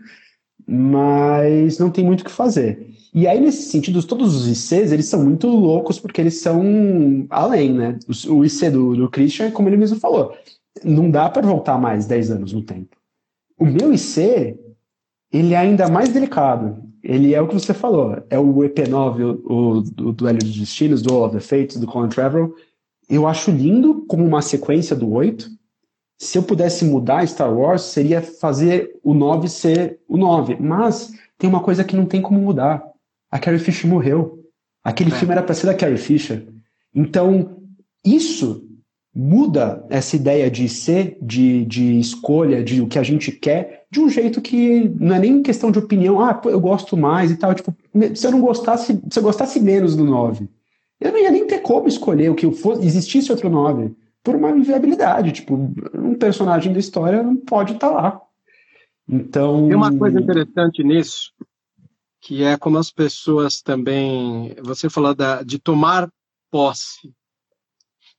mas 0.68 1.78
não 1.80 1.90
tem 1.90 2.06
muito 2.06 2.22
o 2.22 2.26
que 2.26 2.32
fazer. 2.32 2.88
E 3.14 3.28
aí, 3.28 3.40
nesse 3.40 3.70
sentido, 3.70 4.06
todos 4.06 4.36
os 4.36 4.48
ICs, 4.48 4.92
eles 4.92 5.06
são 5.06 5.24
muito 5.24 5.48
loucos 5.48 6.00
porque 6.00 6.20
eles 6.20 6.42
são 6.42 7.26
além, 7.30 7.74
né? 7.74 7.98
O, 8.28 8.44
IC 8.44 8.70
do, 8.70 8.96
do 8.96 9.10
Christian, 9.10 9.52
como 9.52 9.70
ele 9.70 9.78
mesmo 9.78 10.00
falou, 10.00 10.36
não 10.84 11.10
dá 11.10 11.30
para 11.30 11.48
voltar 11.48 11.78
mais 11.78 12.06
10 12.06 12.32
anos 12.32 12.54
no 12.54 12.62
tempo. 12.62 12.98
O 13.58 13.66
meu 13.66 13.94
IC, 13.94 14.58
ele 15.32 15.54
é 15.54 15.58
ainda 15.58 15.88
mais 15.88 16.10
delicado 16.10 16.86
ele 17.06 17.36
é 17.36 17.42
o 17.42 17.48
que 17.48 17.54
você 17.54 17.72
falou, 17.72 18.18
é 18.32 18.40
o 18.40 18.52
EP9, 18.56 19.40
o, 19.44 19.78
o 19.78 20.12
Duelo 20.12 20.40
de 20.40 20.60
Destinos, 20.60 21.04
do 21.04 21.14
All 21.14 21.26
of 21.26 21.36
the 21.36 21.40
Fates, 21.40 21.78
do 21.78 21.86
Colin 21.86 22.10
Trevorrow. 22.10 22.56
Eu 23.08 23.28
acho 23.28 23.52
lindo 23.52 24.04
como 24.08 24.26
uma 24.26 24.42
sequência 24.42 24.96
do 24.96 25.12
8. 25.12 25.48
Se 26.18 26.38
eu 26.38 26.44
pudesse 26.44 26.86
mudar 26.86 27.28
Star 27.28 27.54
Wars, 27.54 27.82
seria 27.82 28.22
fazer 28.22 28.98
o 29.04 29.14
9 29.14 29.50
ser 29.50 30.00
o 30.08 30.18
9. 30.18 30.58
Mas 30.60 31.12
tem 31.38 31.50
uma 31.50 31.62
coisa 31.62 31.84
que 31.84 31.96
não 31.96 32.06
tem 32.06 32.22
como 32.22 32.40
mudar. 32.40 32.84
A 33.30 33.38
Carrie 33.38 33.60
Fisher 33.60 33.90
morreu. 33.90 34.40
Aquele 34.84 35.12
é. 35.12 35.16
filme 35.16 35.34
era 35.34 35.44
para 35.44 35.56
ser 35.56 35.68
da 35.68 35.74
Carrie 35.74 35.98
Fisher. 35.98 36.48
Então, 36.94 37.58
isso 38.04 38.66
muda 39.14 39.86
essa 39.90 40.16
ideia 40.16 40.52
de 40.52 40.68
ser, 40.68 41.18
de, 41.22 41.64
de 41.66 42.00
escolha, 42.00 42.62
de 42.62 42.82
o 42.82 42.88
que 42.88 43.00
a 43.00 43.04
gente 43.04 43.32
quer, 43.32 43.86
de 43.90 44.02
um 44.02 44.10
jeito 44.10 44.42
que 44.42 44.92
não 45.00 45.16
é 45.16 45.20
nem 45.20 45.42
questão 45.42 45.72
de 45.72 45.80
opinião, 45.80 46.20
ah, 46.20 46.40
eu 46.46 46.60
gosto 46.60 46.98
mais 46.98 47.32
e 47.32 47.38
tal. 47.38 47.54
Tipo, 47.54 47.74
se 48.14 48.28
eu 48.28 48.32
não 48.32 48.42
gostasse, 48.42 49.00
se 49.10 49.20
eu 49.20 49.24
gostasse 49.24 49.60
menos 49.60 49.96
do 49.96 50.04
9, 50.04 50.50
eu 51.00 51.12
não 51.12 51.20
ia 51.20 51.32
nem 51.32 51.48
ter 51.48 51.60
como 51.60 51.88
escolher 51.88 52.30
o 52.30 52.36
que 52.36 52.50
fosse, 52.52 52.86
existisse 52.86 53.32
outro 53.32 53.50
9, 53.50 53.92
por 54.26 54.36
uma 54.36 54.52
inviabilidade. 54.52 55.32
Tipo, 55.32 55.56
um 55.94 56.16
personagem 56.16 56.74
da 56.74 56.80
história 56.80 57.24
não 57.24 57.38
pode 57.38 57.74
estar 57.74 57.90
tá 57.90 57.96
lá. 57.96 58.22
Então. 59.08 59.68
Tem 59.68 59.76
uma 59.78 59.98
coisa 59.98 60.20
interessante 60.20 60.84
nisso, 60.84 61.32
que 62.20 62.44
é 62.44 62.58
como 62.58 62.78
as 62.78 62.92
pessoas 62.92 63.62
também. 63.62 64.54
Você 64.64 64.90
falou 64.90 65.16
da, 65.16 65.44
de 65.44 65.58
tomar 65.58 66.12
posse 66.52 67.14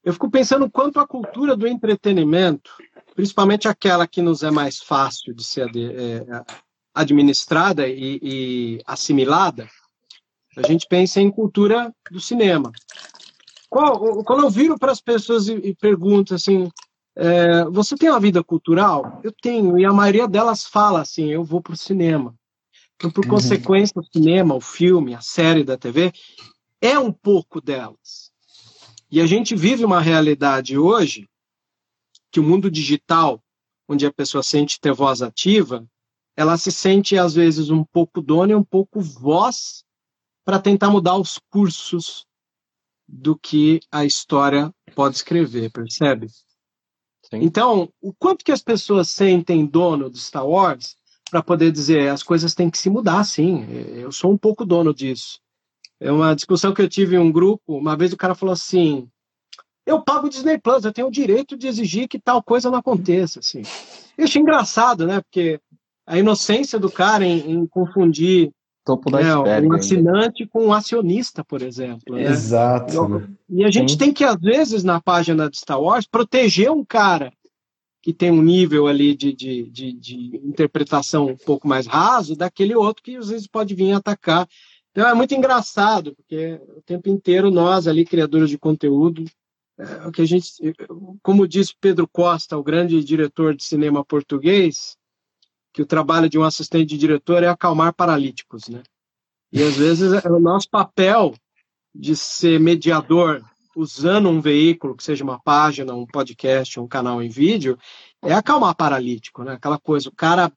eu 0.06 0.12
fico 0.12 0.30
pensando 0.30 0.70
quanto 0.70 1.00
a 1.00 1.06
cultura 1.06 1.56
do 1.56 1.66
entretenimento, 1.66 2.70
principalmente 3.16 3.66
aquela 3.66 4.06
que 4.06 4.22
nos 4.22 4.44
é 4.44 4.52
mais 4.52 4.78
fácil 4.78 5.34
de 5.34 5.42
ser 5.42 5.68
é, 5.76 6.24
administrada 6.94 7.88
e, 7.88 8.20
e, 8.22 8.82
assimilada, 8.86 9.68
a 10.56 10.64
gente 10.64 10.86
pensa 10.88 11.20
em 11.20 11.28
cultura 11.28 11.92
do 12.08 12.20
cinema. 12.20 12.70
Qual, 13.76 14.24
quando 14.24 14.44
eu 14.44 14.48
viro 14.48 14.78
para 14.78 14.90
as 14.90 15.02
pessoas 15.02 15.48
e, 15.48 15.52
e 15.56 15.74
pergunto 15.74 16.34
assim, 16.34 16.70
é, 17.14 17.62
você 17.66 17.94
tem 17.94 18.08
uma 18.08 18.18
vida 18.18 18.42
cultural? 18.42 19.20
Eu 19.22 19.30
tenho, 19.30 19.78
e 19.78 19.84
a 19.84 19.92
maioria 19.92 20.26
delas 20.26 20.64
fala 20.64 21.02
assim, 21.02 21.26
eu 21.26 21.44
vou 21.44 21.60
para 21.60 21.74
o 21.74 21.76
cinema. 21.76 22.34
Então, 22.94 23.10
por 23.10 23.26
uhum. 23.26 23.32
consequência, 23.32 24.00
o 24.00 24.04
cinema, 24.04 24.54
o 24.54 24.62
filme, 24.62 25.14
a 25.14 25.20
série 25.20 25.62
da 25.62 25.76
TV, 25.76 26.10
é 26.80 26.98
um 26.98 27.12
pouco 27.12 27.60
delas. 27.60 28.32
E 29.10 29.20
a 29.20 29.26
gente 29.26 29.54
vive 29.54 29.84
uma 29.84 30.00
realidade 30.00 30.78
hoje 30.78 31.28
que 32.32 32.40
o 32.40 32.42
mundo 32.42 32.70
digital, 32.70 33.42
onde 33.86 34.06
a 34.06 34.12
pessoa 34.12 34.42
sente 34.42 34.80
ter 34.80 34.94
voz 34.94 35.20
ativa, 35.20 35.86
ela 36.34 36.56
se 36.56 36.72
sente 36.72 37.18
às 37.18 37.34
vezes 37.34 37.68
um 37.68 37.84
pouco 37.84 38.22
dona 38.22 38.52
e 38.52 38.56
um 38.56 38.64
pouco 38.64 39.02
voz 39.02 39.84
para 40.46 40.58
tentar 40.58 40.88
mudar 40.88 41.18
os 41.18 41.38
cursos 41.50 42.26
do 43.08 43.38
que 43.38 43.80
a 43.90 44.04
história 44.04 44.72
pode 44.94 45.16
escrever, 45.16 45.70
percebe? 45.70 46.26
Sim. 46.28 47.40
Então, 47.42 47.88
o 48.00 48.12
quanto 48.12 48.44
que 48.44 48.52
as 48.52 48.62
pessoas 48.62 49.08
sentem 49.08 49.66
dono 49.66 50.10
de 50.10 50.18
Star 50.18 50.46
Wars 50.46 50.96
para 51.30 51.42
poder 51.42 51.72
dizer 51.72 52.08
as 52.08 52.22
coisas 52.22 52.54
têm 52.54 52.70
que 52.70 52.78
se 52.78 52.88
mudar, 52.88 53.24
sim. 53.24 53.66
Eu 53.94 54.12
sou 54.12 54.32
um 54.32 54.38
pouco 54.38 54.64
dono 54.64 54.94
disso. 54.94 55.40
É 55.98 56.10
uma 56.12 56.34
discussão 56.34 56.72
que 56.72 56.82
eu 56.82 56.88
tive 56.88 57.16
em 57.16 57.18
um 57.18 57.32
grupo. 57.32 57.76
Uma 57.76 57.96
vez 57.96 58.12
o 58.12 58.16
cara 58.16 58.34
falou 58.34 58.52
assim: 58.52 59.08
eu 59.84 60.02
pago 60.02 60.26
o 60.26 60.30
Disney 60.30 60.58
Plus, 60.58 60.84
eu 60.84 60.92
tenho 60.92 61.08
o 61.08 61.12
direito 61.12 61.56
de 61.56 61.66
exigir 61.66 62.08
que 62.08 62.18
tal 62.18 62.42
coisa 62.42 62.70
não 62.70 62.78
aconteça. 62.78 63.40
Assim. 63.40 63.62
Eu 64.16 64.24
achei 64.24 64.42
engraçado, 64.42 65.06
né? 65.06 65.20
Porque 65.20 65.60
a 66.06 66.18
inocência 66.18 66.78
do 66.78 66.90
cara 66.90 67.24
em, 67.24 67.50
em 67.50 67.66
confundir 67.66 68.52
Topo 68.86 69.10
da 69.10 69.20
né, 69.20 69.60
um 69.60 69.72
assinante 69.74 70.44
ainda. 70.44 70.52
com 70.52 70.66
um 70.66 70.72
acionista, 70.72 71.44
por 71.44 71.60
exemplo. 71.60 72.14
Né? 72.14 72.22
Exato. 72.22 73.08
Né? 73.08 73.28
E 73.50 73.64
a 73.64 73.70
gente 73.70 73.92
Sim. 73.92 73.98
tem 73.98 74.12
que, 74.12 74.24
às 74.24 74.40
vezes, 74.40 74.82
na 74.84 75.00
página 75.00 75.50
de 75.50 75.58
Star 75.58 75.80
Wars, 75.80 76.06
proteger 76.06 76.70
um 76.70 76.84
cara 76.84 77.32
que 78.00 78.14
tem 78.14 78.30
um 78.30 78.40
nível 78.40 78.86
ali 78.86 79.16
de, 79.16 79.32
de, 79.34 79.68
de, 79.68 79.92
de 79.92 80.40
interpretação 80.44 81.26
um 81.26 81.36
pouco 81.36 81.66
mais 81.66 81.86
raso 81.86 82.36
daquele 82.36 82.74
outro 82.74 83.02
que 83.02 83.16
às 83.16 83.28
vezes 83.28 83.48
pode 83.48 83.74
vir 83.74 83.90
atacar 83.90 84.46
então 84.96 85.06
é 85.06 85.12
muito 85.12 85.34
engraçado, 85.34 86.16
porque 86.16 86.58
o 86.74 86.80
tempo 86.80 87.10
inteiro 87.10 87.50
nós 87.50 87.86
ali, 87.86 88.02
criadores 88.02 88.48
de 88.48 88.56
conteúdo, 88.56 89.26
é, 89.78 90.06
o 90.06 90.10
que 90.10 90.22
a 90.22 90.24
gente, 90.24 90.50
como 91.22 91.46
diz 91.46 91.70
Pedro 91.70 92.08
Costa, 92.08 92.56
o 92.56 92.62
grande 92.62 93.04
diretor 93.04 93.54
de 93.54 93.62
cinema 93.62 94.02
português, 94.02 94.96
que 95.76 95.82
o 95.82 95.86
trabalho 95.86 96.26
de 96.26 96.38
um 96.38 96.42
assistente 96.42 96.86
de 96.86 96.96
diretor 96.96 97.42
é 97.42 97.48
acalmar 97.48 97.92
paralíticos, 97.92 98.66
né? 98.66 98.82
E 99.52 99.62
às 99.62 99.76
vezes 99.76 100.10
é 100.24 100.26
o 100.26 100.40
nosso 100.40 100.70
papel 100.70 101.34
de 101.94 102.16
ser 102.16 102.58
mediador 102.58 103.44
usando 103.76 104.30
um 104.30 104.40
veículo, 104.40 104.96
que 104.96 105.04
seja 105.04 105.22
uma 105.22 105.38
página, 105.38 105.94
um 105.94 106.06
podcast, 106.06 106.80
um 106.80 106.88
canal 106.88 107.22
em 107.22 107.28
vídeo, 107.28 107.78
é 108.24 108.32
acalmar 108.32 108.74
paralítico, 108.74 109.44
né? 109.44 109.52
Aquela 109.52 109.78
coisa, 109.78 110.08
o 110.08 110.12
cara 110.12 110.50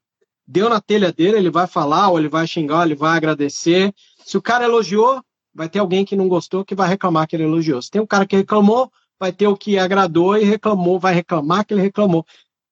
deu 0.46 0.70
na 0.70 0.80
telha 0.80 1.12
dele, 1.12 1.36
ele 1.36 1.50
vai 1.50 1.66
falar, 1.66 2.08
ou 2.08 2.18
ele 2.18 2.30
vai 2.30 2.46
xingar, 2.46 2.78
ou 2.78 2.84
ele 2.84 2.94
vai 2.94 3.14
agradecer. 3.14 3.92
Se 4.24 4.38
o 4.38 4.42
cara 4.42 4.64
elogiou, 4.64 5.22
vai 5.54 5.68
ter 5.68 5.80
alguém 5.80 6.02
que 6.02 6.16
não 6.16 6.28
gostou 6.28 6.64
que 6.64 6.74
vai 6.74 6.88
reclamar 6.88 7.28
que 7.28 7.36
ele 7.36 7.44
elogiou. 7.44 7.82
Se 7.82 7.90
tem 7.90 8.00
um 8.00 8.06
cara 8.06 8.26
que 8.26 8.36
reclamou, 8.36 8.90
vai 9.18 9.32
ter 9.34 9.48
o 9.48 9.56
que 9.56 9.78
agradou 9.78 10.38
e 10.38 10.44
reclamou, 10.44 10.98
vai 10.98 11.12
reclamar 11.12 11.66
que 11.66 11.74
ele 11.74 11.82
reclamou. 11.82 12.24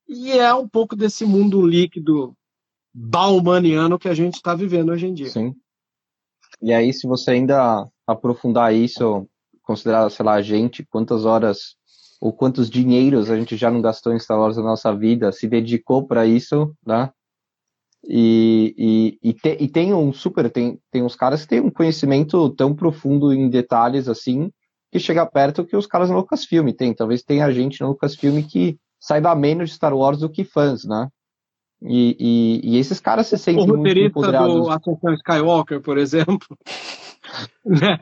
E 0.09 0.31
é 0.33 0.55
um 0.55 0.67
pouco 0.67 0.97
desse 0.97 1.27
mundo 1.27 1.61
líquido 1.67 2.35
baumaniano 3.01 3.99
que 3.99 4.09
a 4.09 4.15
gente 4.15 4.35
está 4.35 4.55
vivendo 4.55 4.91
hoje 4.91 5.07
em 5.07 5.15
dia. 5.15 5.29
Sim. 5.29 5.55
E 6.61 6.73
aí, 6.73 6.93
se 6.93 7.07
você 7.07 7.31
ainda 7.33 7.87
aprofundar 8.07 8.75
isso, 8.75 9.29
considerar, 9.63 10.11
sei 10.11 10.25
lá, 10.25 10.35
a 10.35 10.43
gente, 10.43 10.85
quantas 10.85 11.25
horas 11.25 11.77
ou 12.21 12.33
quantos 12.33 12.69
dinheiros 12.69 13.31
a 13.31 13.37
gente 13.37 13.57
já 13.57 13.71
não 13.71 13.81
gastou 13.81 14.13
em 14.13 14.19
Star 14.19 14.41
Wars 14.41 14.57
na 14.57 14.65
nossa 14.65 14.93
vida, 14.93 15.31
se 15.31 15.47
dedicou 15.47 16.05
para 16.05 16.27
isso, 16.27 16.75
né? 16.85 17.11
E, 18.05 18.75
e, 19.23 19.31
e, 19.31 19.33
te, 19.33 19.57
e, 19.61 19.69
tem 19.69 19.95
um 19.95 20.13
super, 20.13 20.51
tem, 20.51 20.81
tem 20.91 21.03
uns 21.03 21.15
caras 21.15 21.43
que 21.43 21.49
têm 21.49 21.61
um 21.61 21.71
conhecimento 21.71 22.51
tão 22.51 22.75
profundo 22.75 23.33
em 23.33 23.49
detalhes 23.49 24.09
assim, 24.09 24.51
que 24.91 24.99
chega 24.99 25.25
perto 25.27 25.65
que 25.65 25.77
os 25.77 25.87
caras 25.87 26.11
no 26.11 26.17
Lucasfilm 26.17 26.71
tem. 26.73 26.95
Talvez 26.95 27.23
tenha 27.23 27.53
gente 27.53 27.81
no 27.81 27.89
Lucasfilm 27.89 28.43
que 28.43 28.77
saiba 28.99 29.35
menos 29.35 29.71
de 29.71 29.77
Star 29.77 29.95
Wars 29.95 30.19
do 30.19 30.31
que 30.31 30.45
fãs, 30.45 30.85
né? 30.85 31.09
E, 31.81 32.17
e, 32.19 32.73
e 32.73 32.79
esses 32.79 32.99
caras 32.99 33.29
se 33.29 33.39
sentem 33.39 33.71
o 33.71 33.77
muito 33.77 33.99
empoderados. 33.99 34.55
do 34.55 34.71
Ascensão 34.71 35.15
Skywalker, 35.15 35.81
por 35.81 35.97
exemplo, 35.97 36.59
né? 37.65 37.97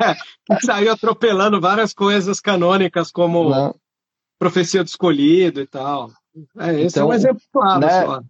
que 0.47 0.65
saiu 0.65 0.93
atropelando 0.93 1.61
várias 1.61 1.93
coisas 1.93 2.41
canônicas, 2.41 3.11
como 3.11 3.51
Não. 3.51 3.75
Profecia 4.39 4.83
do 4.83 4.87
Escolhido 4.87 5.61
e 5.61 5.67
tal. 5.67 6.11
É, 6.59 6.81
esse 6.81 6.99
então, 6.99 7.05
é 7.05 7.05
um 7.05 7.09
então, 7.09 7.13
exemplo 7.13 7.43
claro 7.53 7.81
né? 7.81 8.05
só. 8.05 8.23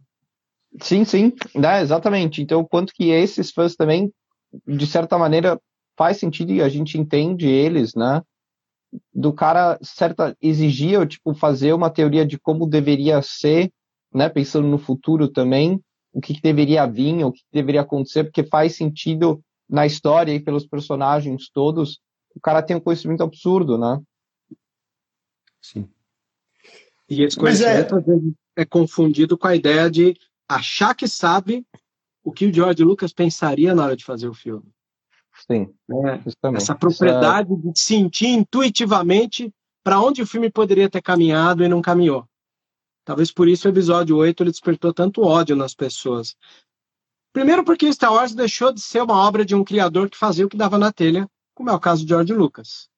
Sim, 0.81 1.05
sim, 1.05 1.33
né, 1.55 1.81
exatamente. 1.81 2.43
Então, 2.43 2.65
quanto 2.65 2.93
que 2.93 3.11
esses 3.11 3.51
fãs 3.51 3.75
também, 3.77 4.13
de 4.67 4.87
certa 4.87 5.17
maneira, 5.17 5.61
faz 5.97 6.19
sentido 6.19 6.53
e 6.53 6.63
a 6.63 6.69
gente 6.69 6.99
entende 6.99 7.49
eles, 7.49 7.95
né? 7.95 8.23
Do 9.13 9.33
cara 9.33 9.79
certa 9.83 10.37
exigia 10.41 11.07
tipo 11.07 11.35
fazer 11.35 11.73
uma 11.73 11.91
teoria 11.91 12.27
de 12.27 12.39
como 12.39 12.67
deveria 12.67 13.21
ser, 13.23 13.73
né? 14.17 14.29
Pensando 14.31 14.67
no 14.67 14.79
futuro 14.79 15.29
também, 15.29 15.81
o 16.13 16.21
que, 16.21 16.35
que 16.35 16.41
deveria 16.41 16.87
vir, 16.87 17.23
o 17.23 17.31
que, 17.31 17.41
que 17.41 17.53
deveria 17.53 17.83
acontecer, 17.83 18.25
porque 18.25 18.43
faz 18.43 18.75
sentido 18.75 19.43
na 19.69 19.85
história 19.85 20.33
e 20.33 20.41
pelos 20.41 20.67
personagens 20.67 21.51
todos. 21.53 22.01
O 22.35 22.41
cara 22.41 22.63
tem 22.63 22.77
um 22.77 22.81
conhecimento 22.81 23.23
absurdo, 23.23 23.77
né? 23.77 24.01
Sim. 25.61 25.89
E 27.09 27.23
esse 27.23 27.37
conhecimento 27.37 27.97
é... 28.57 28.63
é 28.63 28.65
confundido 28.65 29.37
com 29.37 29.47
a 29.47 29.55
ideia 29.55 29.91
de 29.91 30.17
achar 30.49 30.95
que 30.95 31.07
sabe 31.07 31.67
o 32.25 32.33
que 32.33 32.47
o 32.47 32.53
George 32.53 32.83
Lucas 32.83 33.13
pensaria 33.13 33.75
na 33.75 33.85
hora 33.85 33.97
de 33.97 34.05
fazer 34.05 34.29
o 34.29 34.35
filme. 34.35 34.67
Sim. 35.47 35.69
É, 35.91 36.57
essa 36.57 36.75
propriedade 36.75 37.53
Essa... 37.53 37.73
de 37.73 37.79
sentir 37.79 38.29
intuitivamente 38.29 39.53
para 39.85 40.01
onde 40.01 40.23
o 40.23 40.27
filme 40.27 40.51
poderia 40.51 40.89
ter 40.89 41.03
caminhado 41.03 41.63
e 41.63 41.69
não 41.69 41.83
caminhou. 41.83 42.27
Talvez 43.07 43.31
por 43.31 43.47
isso 43.47 43.69
o 43.69 43.71
episódio 43.71 44.17
8 44.17 44.43
ele 44.43 44.51
despertou 44.51 44.93
tanto 44.93 45.23
ódio 45.23 45.55
nas 45.55 45.73
pessoas. 45.73 46.37
Primeiro 47.33 47.65
porque 47.65 47.93
Star 47.93 48.13
Wars 48.13 48.35
deixou 48.35 48.73
de 48.73 48.81
ser 48.81 49.01
uma 49.01 49.15
obra 49.15 49.45
de 49.45 49.55
um 49.55 49.63
criador 49.63 50.11
que 50.11 50.19
fazia 50.19 50.45
o 50.45 50.49
que 50.49 50.57
dava 50.57 50.77
na 50.77 50.93
telha, 50.93 51.31
como 51.55 51.71
é 51.71 51.73
o 51.73 51.79
caso 51.79 52.03
de 52.03 52.09
George 52.09 52.35
Lucas. 52.35 52.91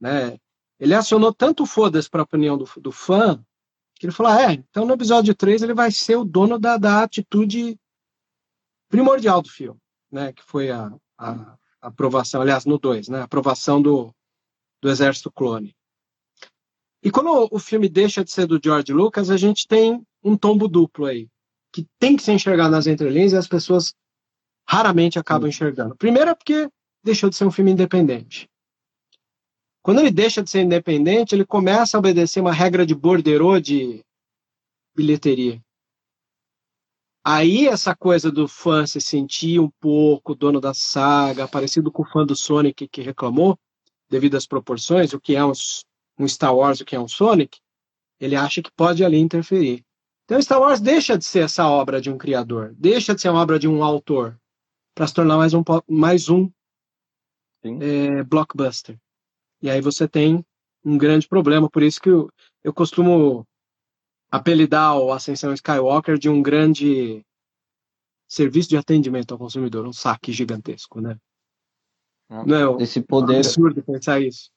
Né? 0.00 0.38
Ele 0.80 0.94
acionou 0.94 1.30
tanto 1.30 1.66
foda-se 1.66 2.08
para 2.08 2.22
a 2.22 2.24
opinião 2.24 2.56
do, 2.56 2.66
do 2.78 2.90
fã 2.90 3.44
que 3.96 4.06
ele 4.06 4.14
falou: 4.14 4.32
ah, 4.32 4.50
é, 4.50 4.52
então 4.54 4.86
no 4.86 4.94
episódio 4.94 5.34
3 5.34 5.62
ele 5.62 5.74
vai 5.74 5.92
ser 5.92 6.16
o 6.16 6.24
dono 6.24 6.58
da, 6.58 6.78
da 6.78 7.02
atitude 7.02 7.78
primordial 8.88 9.42
do 9.42 9.50
filme, 9.50 9.78
né? 10.10 10.32
Que 10.32 10.42
foi 10.42 10.70
a, 10.70 10.90
a, 11.18 11.32
a 11.82 11.88
aprovação, 11.88 12.40
aliás, 12.40 12.64
no 12.64 12.78
2, 12.78 13.08
né? 13.08 13.20
A 13.20 13.24
aprovação 13.24 13.82
do, 13.82 14.10
do 14.80 14.88
Exército 14.88 15.30
Clone. 15.30 15.76
E 17.04 17.10
quando 17.10 17.48
o 17.50 17.58
filme 17.58 17.86
deixa 17.86 18.24
de 18.24 18.30
ser 18.30 18.46
do 18.46 18.58
George 18.62 18.90
Lucas, 18.90 19.28
a 19.28 19.36
gente 19.36 19.68
tem 19.68 20.02
um 20.22 20.38
tombo 20.38 20.66
duplo 20.66 21.04
aí, 21.04 21.28
que 21.70 21.86
tem 21.98 22.16
que 22.16 22.22
ser 22.22 22.32
enxergado 22.32 22.70
nas 22.70 22.86
entrelinhas 22.86 23.32
e 23.32 23.36
as 23.36 23.46
pessoas 23.46 23.94
raramente 24.66 25.18
acabam 25.18 25.46
enxergando. 25.46 25.94
Primeiro 25.94 26.30
é 26.30 26.34
porque 26.34 26.66
deixou 27.02 27.28
de 27.28 27.36
ser 27.36 27.44
um 27.44 27.50
filme 27.50 27.72
independente. 27.72 28.48
Quando 29.82 30.00
ele 30.00 30.10
deixa 30.10 30.42
de 30.42 30.48
ser 30.48 30.62
independente, 30.62 31.34
ele 31.34 31.44
começa 31.44 31.94
a 31.94 32.00
obedecer 32.00 32.40
uma 32.40 32.52
regra 32.52 32.86
de 32.86 32.94
borderô 32.94 33.60
de 33.60 34.02
bilheteria. 34.96 35.60
Aí 37.22 37.68
essa 37.68 37.94
coisa 37.94 38.32
do 38.32 38.48
fã 38.48 38.86
se 38.86 38.98
sentir 38.98 39.60
um 39.60 39.70
pouco 39.78 40.34
dono 40.34 40.58
da 40.58 40.72
saga, 40.72 41.46
parecido 41.46 41.92
com 41.92 42.02
o 42.02 42.06
fã 42.06 42.24
do 42.24 42.34
Sonic 42.34 42.88
que 42.88 43.02
reclamou, 43.02 43.58
devido 44.08 44.36
às 44.38 44.46
proporções, 44.46 45.12
o 45.12 45.20
que 45.20 45.36
é 45.36 45.44
um, 45.44 45.52
um 46.18 46.26
Star 46.28 46.54
Wars, 46.54 46.80
o 46.80 46.84
que 46.84 46.96
é 46.96 47.00
um 47.00 47.08
Sonic, 47.08 47.58
ele 48.20 48.36
acha 48.36 48.62
que 48.62 48.70
pode 48.70 49.04
ali 49.04 49.18
interferir. 49.18 49.84
Então 50.24 50.40
Star 50.40 50.60
Wars 50.60 50.80
deixa 50.80 51.18
de 51.18 51.24
ser 51.24 51.44
essa 51.44 51.68
obra 51.68 52.00
de 52.00 52.10
um 52.10 52.16
criador, 52.16 52.74
deixa 52.76 53.14
de 53.14 53.20
ser 53.20 53.28
uma 53.28 53.42
obra 53.42 53.58
de 53.58 53.68
um 53.68 53.82
autor, 53.82 54.38
para 54.94 55.06
se 55.06 55.14
tornar 55.14 55.36
mais 55.36 55.52
um, 55.52 55.62
mais 55.88 56.28
um 56.28 56.50
é, 57.64 58.22
blockbuster. 58.22 58.98
E 59.60 59.68
aí 59.68 59.80
você 59.80 60.06
tem 60.06 60.44
um 60.84 60.96
grande 60.96 61.26
problema. 61.26 61.68
Por 61.68 61.82
isso 61.82 62.00
que 62.00 62.10
eu, 62.10 62.30
eu 62.62 62.72
costumo 62.72 63.46
apelidar 64.30 64.96
o 64.98 65.12
Ascensão 65.12 65.52
Skywalker 65.52 66.18
de 66.18 66.28
um 66.28 66.42
grande 66.42 67.24
serviço 68.28 68.68
de 68.68 68.76
atendimento 68.76 69.32
ao 69.32 69.38
consumidor, 69.38 69.86
um 69.86 69.92
saque 69.92 70.32
gigantesco, 70.32 71.00
né? 71.00 71.18
Ah, 72.28 72.44
Não, 72.44 72.80
esse 72.80 73.00
poder... 73.00 73.34
é 73.34 73.36
um 73.36 73.38
absurdo 73.40 73.82
pensar 73.82 74.20
isso. 74.20 74.50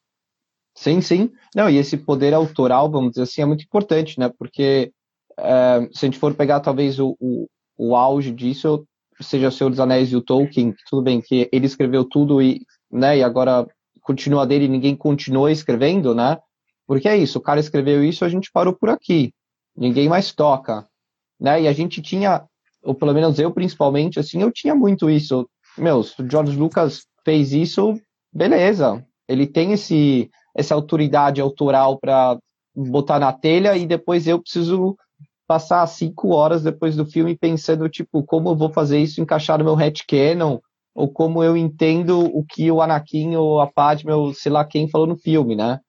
Sim, 0.78 1.02
sim. 1.02 1.32
Não, 1.56 1.68
e 1.68 1.78
esse 1.78 1.98
poder 1.98 2.36
autoral, 2.36 2.90
vamos 2.90 3.12
dizer 3.12 3.24
assim, 3.24 3.42
é 3.42 3.46
muito 3.46 3.64
importante, 3.64 4.20
né? 4.20 4.30
Porque 4.38 4.92
é, 5.36 5.90
se 5.92 6.06
a 6.06 6.08
gente 6.08 6.20
for 6.20 6.36
pegar 6.36 6.60
talvez 6.60 7.00
o, 7.00 7.18
o, 7.20 7.48
o 7.76 7.96
auge 7.96 8.32
disso, 8.32 8.86
seja 9.20 9.48
o 9.48 9.52
Senhor 9.52 9.72
dos 9.72 9.80
Anéis 9.80 10.12
e 10.12 10.16
o 10.16 10.22
Tolkien, 10.22 10.76
tudo 10.88 11.02
bem 11.02 11.20
que 11.20 11.50
ele 11.52 11.66
escreveu 11.66 12.06
tudo 12.06 12.40
e, 12.40 12.62
né, 12.92 13.18
e 13.18 13.24
agora 13.24 13.68
continua 14.02 14.46
dele 14.46 14.66
e 14.66 14.70
ninguém 14.70 14.96
continuou 14.96 15.50
escrevendo, 15.50 16.14
né? 16.14 16.38
Porque 16.86 17.10
é 17.10 17.18
isso, 17.18 17.40
o 17.40 17.42
cara 17.42 17.60
escreveu 17.60 18.04
isso, 18.04 18.24
a 18.24 18.30
gente 18.30 18.52
parou 18.52 18.74
por 18.74 18.90
aqui. 18.90 19.34
Ninguém 19.76 20.08
mais 20.08 20.32
toca, 20.32 20.88
né? 21.40 21.64
E 21.64 21.68
a 21.68 21.74
gente 21.74 22.04
tinha, 22.04 22.46
ou 22.84 22.94
pelo 22.94 23.16
menos 23.16 23.40
eu 23.40 23.52
principalmente, 23.52 24.20
assim, 24.20 24.44
eu 24.44 24.52
tinha 24.52 24.76
muito 24.76 25.10
isso. 25.10 25.50
Meu, 25.76 26.04
se 26.04 26.22
o 26.22 26.30
George 26.30 26.56
Lucas 26.56 27.08
fez 27.26 27.52
isso, 27.52 28.00
beleza. 28.32 29.04
Ele 29.28 29.48
tem 29.48 29.74
esse 29.74 30.30
essa 30.58 30.74
autoridade 30.74 31.40
autoral 31.40 32.00
para 32.00 32.38
botar 32.76 33.20
na 33.20 33.32
telha 33.32 33.78
e 33.78 33.86
depois 33.86 34.28
eu 34.28 34.42
preciso 34.42 34.98
passar 35.48 35.86
cinco 35.88 36.30
horas 36.30 36.64
depois 36.64 36.96
do 36.96 37.06
filme 37.06 37.38
pensando, 37.38 37.88
tipo, 37.88 38.24
como 38.24 38.50
eu 38.50 38.56
vou 38.56 38.74
fazer 38.74 39.00
isso 39.00 39.22
encaixar 39.22 39.60
no 39.60 39.64
meu 39.64 39.76
headcanon 39.76 40.60
ou 40.94 41.08
como 41.08 41.44
eu 41.44 41.56
entendo 41.56 42.20
o 42.20 42.44
que 42.44 42.72
o 42.72 42.82
Anakin 42.82 43.36
ou 43.36 43.62
a 43.62 43.68
Padme 43.68 44.12
ou 44.12 44.34
sei 44.34 44.52
lá 44.52 44.66
quem 44.66 44.90
falou 44.90 45.06
no 45.06 45.16
filme, 45.16 45.56
né? 45.56 45.80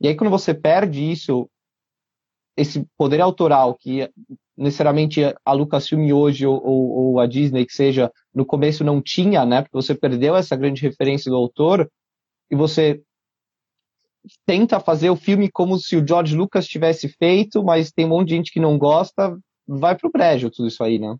E 0.00 0.06
aí 0.06 0.14
quando 0.14 0.30
você 0.30 0.52
perde 0.52 1.10
isso, 1.10 1.48
esse 2.56 2.86
poder 2.96 3.20
autoral 3.20 3.74
que 3.74 4.08
necessariamente 4.56 5.20
a 5.44 5.52
Lucasfilm 5.52 6.12
hoje 6.12 6.46
ou, 6.46 6.62
ou, 6.62 6.90
ou, 6.90 7.20
a 7.20 7.26
Disney 7.26 7.64
que 7.64 7.72
seja 7.72 8.12
no 8.34 8.44
começo 8.44 8.84
não 8.84 9.00
tinha, 9.00 9.46
né? 9.46 9.62
Porque 9.62 9.76
você 9.76 9.94
perdeu 9.94 10.36
essa 10.36 10.54
grande 10.54 10.82
referência 10.82 11.30
do 11.30 11.36
autor 11.36 11.90
e 12.50 12.54
você 12.54 13.00
tenta 14.46 14.80
fazer 14.80 15.10
o 15.10 15.16
filme 15.16 15.50
como 15.50 15.78
se 15.78 15.96
o 15.96 16.06
George 16.06 16.36
Lucas 16.36 16.66
tivesse 16.66 17.08
feito, 17.08 17.62
mas 17.62 17.90
tem 17.90 18.04
um 18.06 18.10
monte 18.10 18.28
de 18.28 18.34
gente 18.34 18.52
que 18.52 18.60
não 18.60 18.78
gosta, 18.78 19.36
vai 19.66 19.96
pro 19.96 20.10
prédio 20.10 20.50
tudo 20.50 20.68
isso 20.68 20.82
aí, 20.82 20.98
né? 20.98 21.14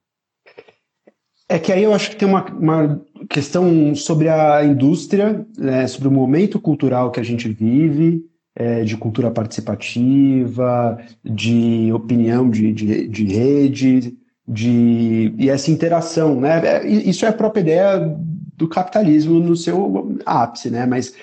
É 1.51 1.59
que 1.59 1.73
aí 1.73 1.83
eu 1.83 1.95
acho 1.95 2.11
que 2.11 2.17
tem 2.17 2.29
uma, 2.29 2.45
uma 2.45 3.03
questão 3.31 3.95
sobre 3.95 4.29
a 4.29 4.63
indústria, 4.63 5.47
né, 5.57 5.87
sobre 5.87 6.09
o 6.09 6.11
momento 6.11 6.61
cultural 6.61 7.11
que 7.11 7.21
a 7.21 7.23
gente 7.23 7.49
vive, 7.49 8.23
é, 8.55 8.83
de 8.85 8.97
cultura 8.97 9.31
participativa, 9.31 10.99
de 11.25 11.91
opinião 11.93 12.51
de, 12.51 12.73
de, 12.73 13.09
de 13.09 13.25
rede, 13.25 14.15
de, 14.47 15.33
e 15.39 15.49
essa 15.49 15.71
interação. 15.71 16.39
Né? 16.39 16.61
É, 16.67 16.87
isso 16.87 17.25
é 17.25 17.29
a 17.29 17.33
própria 17.33 17.61
ideia 17.63 18.17
do 18.57 18.69
capitalismo 18.69 19.41
no 19.41 19.57
seu 19.57 20.19
ápice, 20.27 20.71
né? 20.71 20.85
mas 20.85 21.15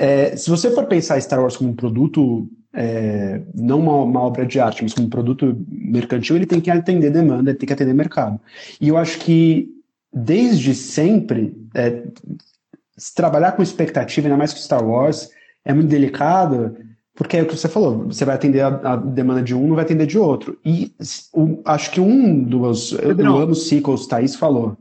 É, 0.00 0.34
se 0.34 0.48
você 0.48 0.70
for 0.70 0.86
pensar 0.86 1.20
Star 1.20 1.42
Wars 1.42 1.58
como 1.58 1.68
um 1.68 1.76
produto, 1.76 2.48
é, 2.72 3.42
não 3.54 3.80
uma, 3.80 3.96
uma, 3.96 4.20
obra 4.22 4.46
de 4.46 4.58
arte, 4.58 4.82
mas 4.82 4.94
como 4.94 5.08
um 5.08 5.10
produto 5.10 5.54
mercantil, 5.68 6.36
ele 6.36 6.46
tem 6.46 6.58
que 6.58 6.70
atender 6.70 7.10
demanda, 7.10 7.50
ele 7.50 7.58
tem 7.58 7.66
que 7.66 7.72
atender 7.74 7.92
mercado. 7.92 8.40
E 8.80 8.88
eu 8.88 8.96
acho 8.96 9.18
que, 9.18 9.68
desde 10.10 10.74
sempre, 10.74 11.54
é, 11.74 12.02
se 12.96 13.14
trabalhar 13.14 13.52
com 13.52 13.62
expectativa, 13.62 14.26
ainda 14.26 14.38
mais 14.38 14.54
com 14.54 14.60
Star 14.60 14.82
Wars, 14.82 15.28
é 15.66 15.74
muito 15.74 15.90
delicado, 15.90 16.74
porque 17.14 17.36
é 17.36 17.42
o 17.42 17.46
que 17.46 17.54
você 17.54 17.68
falou, 17.68 18.06
você 18.06 18.24
vai 18.24 18.36
atender 18.36 18.62
a, 18.62 18.68
a 18.68 18.96
demanda 18.96 19.42
de 19.42 19.54
um, 19.54 19.68
não 19.68 19.74
vai 19.74 19.84
atender 19.84 20.06
de 20.06 20.18
outro. 20.18 20.58
E 20.64 20.94
o, 21.34 21.60
acho 21.66 21.90
que 21.90 22.00
um 22.00 22.42
dos. 22.42 22.94
Pedrão, 22.94 23.36
eu 23.36 23.42
amo 23.42 23.54
sequels, 23.54 24.06
Thaís 24.06 24.34
falou. 24.34 24.78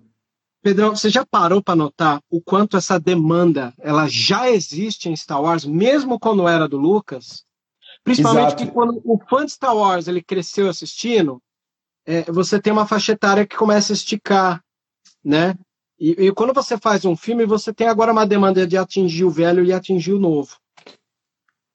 Pedrão, 0.62 0.95
você 0.95 1.10
já 1.10 1.26
parou 1.26 1.63
para 1.63 1.76
notar 1.76 2.22
o 2.30 2.41
quanto 2.41 2.76
essa 2.76 3.00
demanda 3.00 3.74
ela 3.80 4.08
já 4.08 4.50
existe 4.50 5.10
em 5.10 5.15
Star 5.15 5.41
Wars, 5.41 5.63
mesmo 5.65 6.19
quando 6.19 6.48
era 6.48 6.67
do 6.67 6.78
Lucas? 6.78 7.45
Principalmente 8.04 8.48
Exato. 8.48 8.65
que 8.65 8.72
quando 8.72 9.02
o 9.06 9.17
fã 9.30 9.45
de 9.45 9.54
Star 9.54 9.76
Wars 9.76 10.08
ele 10.08 10.22
cresceu 10.22 10.69
assistindo, 10.69 11.41
é, 12.06 12.24
você 12.32 12.62
tem 12.62 12.74
uma 12.74 12.88
faixa 12.88 13.13
etária 13.13 13.45
que 13.45 13.56
começa 13.56 13.93
a 13.93 13.95
esticar, 13.95 14.63
né? 15.24 15.56
E, 15.98 16.12
e, 16.28 16.32
quando 16.32 16.54
você 16.54 16.78
faz 16.78 17.04
um 17.04 17.15
filme, 17.15 17.45
você 17.45 17.74
tem 17.74 17.88
agora 17.88 18.12
uma 18.12 18.26
demanda 18.26 18.65
de 18.65 18.78
atingir 18.78 19.26
o 19.26 19.30
velho 19.30 19.65
e 19.65 19.74
atingir 19.74 20.13
o 20.13 20.19
novo. 20.19 20.58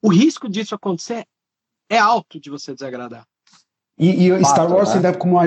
O 0.02 0.08
risco 0.08 0.48
disso 0.48 0.74
acontecer 0.74 1.26
é 1.90 1.98
alto 1.98 2.40
de 2.40 2.48
você 2.50 2.72
desagradar. 2.72 3.26
E, 3.98 4.28
e 4.28 4.44
Star 4.44 4.70
Wars 4.72 4.90
né? 4.90 4.96
ainda 4.96 5.12
né? 5.12 5.16
como 5.16 5.34
uma, 5.34 5.44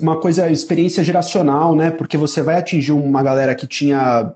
uma 0.00 0.20
coisa, 0.20 0.50
experiência 0.50 1.04
geracional, 1.04 1.74
né? 1.74 1.90
Porque 1.90 2.16
você 2.16 2.42
vai 2.42 2.56
atingir 2.56 2.92
uma 2.92 3.22
galera 3.22 3.54
que 3.54 3.66
tinha 3.66 4.32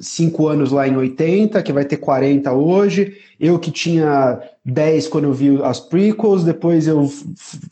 5 0.00 0.48
anos 0.48 0.72
lá 0.72 0.86
em 0.86 0.96
80, 0.96 1.62
que 1.62 1.72
vai 1.72 1.84
ter 1.84 1.98
40 1.98 2.52
hoje. 2.52 3.16
Eu 3.38 3.58
que 3.58 3.70
tinha 3.70 4.40
10 4.64 5.08
quando 5.08 5.24
eu 5.24 5.32
vi 5.32 5.62
as 5.62 5.78
prequels, 5.78 6.42
depois 6.42 6.88
eu 6.88 7.08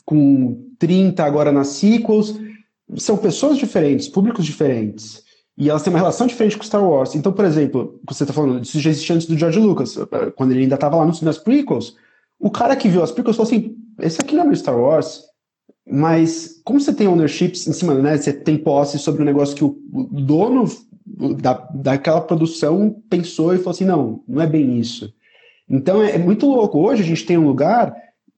com 0.04 0.56
30 0.78 1.24
agora 1.24 1.50
nas 1.50 1.68
sequels 1.68 2.38
são 2.96 3.16
pessoas 3.16 3.58
diferentes, 3.58 4.08
públicos 4.08 4.44
diferentes. 4.44 5.22
E 5.56 5.68
elas 5.68 5.82
têm 5.82 5.92
uma 5.92 5.98
relação 5.98 6.26
diferente 6.26 6.56
com 6.56 6.64
Star 6.64 6.82
Wars. 6.82 7.14
Então, 7.14 7.32
por 7.32 7.44
exemplo, 7.44 8.00
você 8.08 8.24
está 8.24 8.32
falando, 8.32 8.62
isso 8.62 8.80
já 8.80 8.90
existia 8.90 9.14
antes 9.14 9.26
do 9.26 9.36
George 9.36 9.58
Lucas, 9.58 9.96
quando 10.34 10.52
ele 10.52 10.62
ainda 10.62 10.74
estava 10.74 10.96
lá 10.96 11.06
nas 11.06 11.38
prequels. 11.38 11.94
O 12.38 12.50
cara 12.50 12.74
que 12.74 12.88
viu 12.88 13.02
as 13.02 13.12
prequels 13.12 13.36
falou 13.36 13.50
assim: 13.50 13.76
esse 14.02 14.20
aqui 14.20 14.34
não 14.34 14.42
é 14.42 14.46
meu 14.46 14.56
Star 14.56 14.78
Wars. 14.78 15.22
Mas, 15.86 16.60
como 16.64 16.80
você 16.80 16.92
tem 16.92 17.08
ownerships 17.08 17.66
em 17.66 17.72
cima, 17.72 17.94
né? 17.94 18.16
Você 18.16 18.32
tem 18.32 18.56
posse 18.56 18.98
sobre 18.98 19.22
um 19.22 19.26
negócio 19.26 19.56
que 19.56 19.64
o 19.64 19.76
dono 19.92 20.64
da, 21.40 21.54
daquela 21.74 22.20
produção 22.20 23.02
pensou 23.10 23.54
e 23.54 23.58
falou 23.58 23.70
assim: 23.70 23.84
não, 23.84 24.22
não 24.26 24.42
é 24.42 24.46
bem 24.46 24.78
isso. 24.78 25.12
Então 25.68 26.02
é, 26.02 26.12
é 26.12 26.18
muito 26.18 26.46
louco. 26.46 26.78
Hoje 26.78 27.02
a 27.02 27.06
gente 27.06 27.26
tem 27.26 27.36
um 27.36 27.46
lugar, 27.46 27.94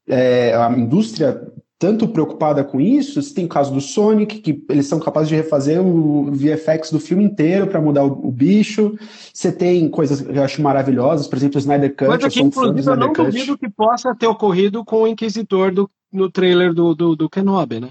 é, 0.09 0.55
a 0.55 0.71
indústria 0.73 1.41
tanto 1.85 2.09
preocupada 2.09 2.65
com 2.65 2.81
isso, 2.81 3.21
você 3.21 3.35
tem 3.35 3.45
o 3.45 3.49
caso 3.49 3.71
do 3.71 3.79
Sonic, 3.79 4.39
que 4.39 4.65
eles 4.71 4.87
são 4.87 4.99
capazes 4.99 5.29
de 5.29 5.35
refazer 5.35 5.79
o 5.83 6.31
VFX 6.33 6.91
do 6.91 6.99
filme 6.99 7.23
inteiro 7.23 7.67
para 7.67 7.79
mudar 7.79 8.05
o, 8.05 8.27
o, 8.27 8.33
bicho. 8.33 8.99
Você 9.35 9.53
tem 9.53 9.87
coisas 9.91 10.23
que 10.23 10.35
eu 10.35 10.43
acho 10.43 10.63
maravilhosas, 10.63 11.27
por 11.29 11.37
exemplo, 11.37 11.57
o 11.57 11.59
Snyder 11.59 11.95
Cut. 11.95 12.09
Mas 12.09 12.25
aqui, 12.25 12.41
inclusive, 12.41 12.91
eu 12.91 12.97
não 12.97 13.13
Cut. 13.13 13.27
duvido 13.27 13.59
que 13.59 13.69
possa 13.69 14.15
ter 14.15 14.27
ocorrido 14.27 14.83
com 14.83 15.03
o 15.03 15.07
Inquisitor 15.07 15.75
do, 15.75 15.91
no 16.11 16.31
trailer 16.31 16.73
do, 16.73 16.95
do, 16.95 17.15
do 17.15 17.29
Kenobi, 17.29 17.81
né? 17.81 17.91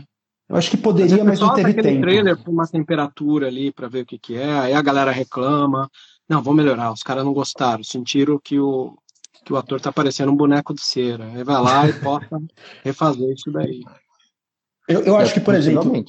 Eu 0.50 0.56
acho 0.56 0.72
que 0.72 0.78
poderia, 0.78 1.24
mas, 1.24 1.40
mas 1.40 1.40
não 1.40 1.54
teve 1.54 1.76
tempo. 1.76 2.02
trailer 2.02 2.36
com 2.36 2.52
uma 2.52 2.66
temperatura 2.66 3.46
ali 3.46 3.72
para 3.72 3.88
ver 3.88 4.02
o 4.02 4.06
que, 4.08 4.18
que 4.18 4.36
é, 4.36 4.60
aí 4.60 4.74
a 4.74 4.82
galera 4.82 5.12
reclama. 5.12 5.88
Não, 6.28 6.42
vou 6.42 6.56
melhorar. 6.56 6.92
Os 6.92 7.04
caras 7.04 7.24
não 7.24 7.32
gostaram, 7.32 7.84
sentiram 7.84 8.40
que 8.44 8.60
o, 8.60 8.98
que 9.44 9.54
o 9.54 9.58
ator 9.58 9.80
tá 9.80 9.92
parecendo 9.92 10.32
um 10.32 10.36
boneco 10.36 10.74
de 10.74 10.82
cera. 10.82 11.26
Aí 11.26 11.44
vai 11.44 11.62
lá 11.62 11.88
e 11.88 11.94
possa 12.00 12.42
refazer 12.84 13.34
isso 13.34 13.52
daí. 13.52 13.82
Eu, 14.88 15.02
eu 15.02 15.18
acho 15.18 15.34
que, 15.34 15.40
por 15.40 15.56
exemplo, 15.56 16.04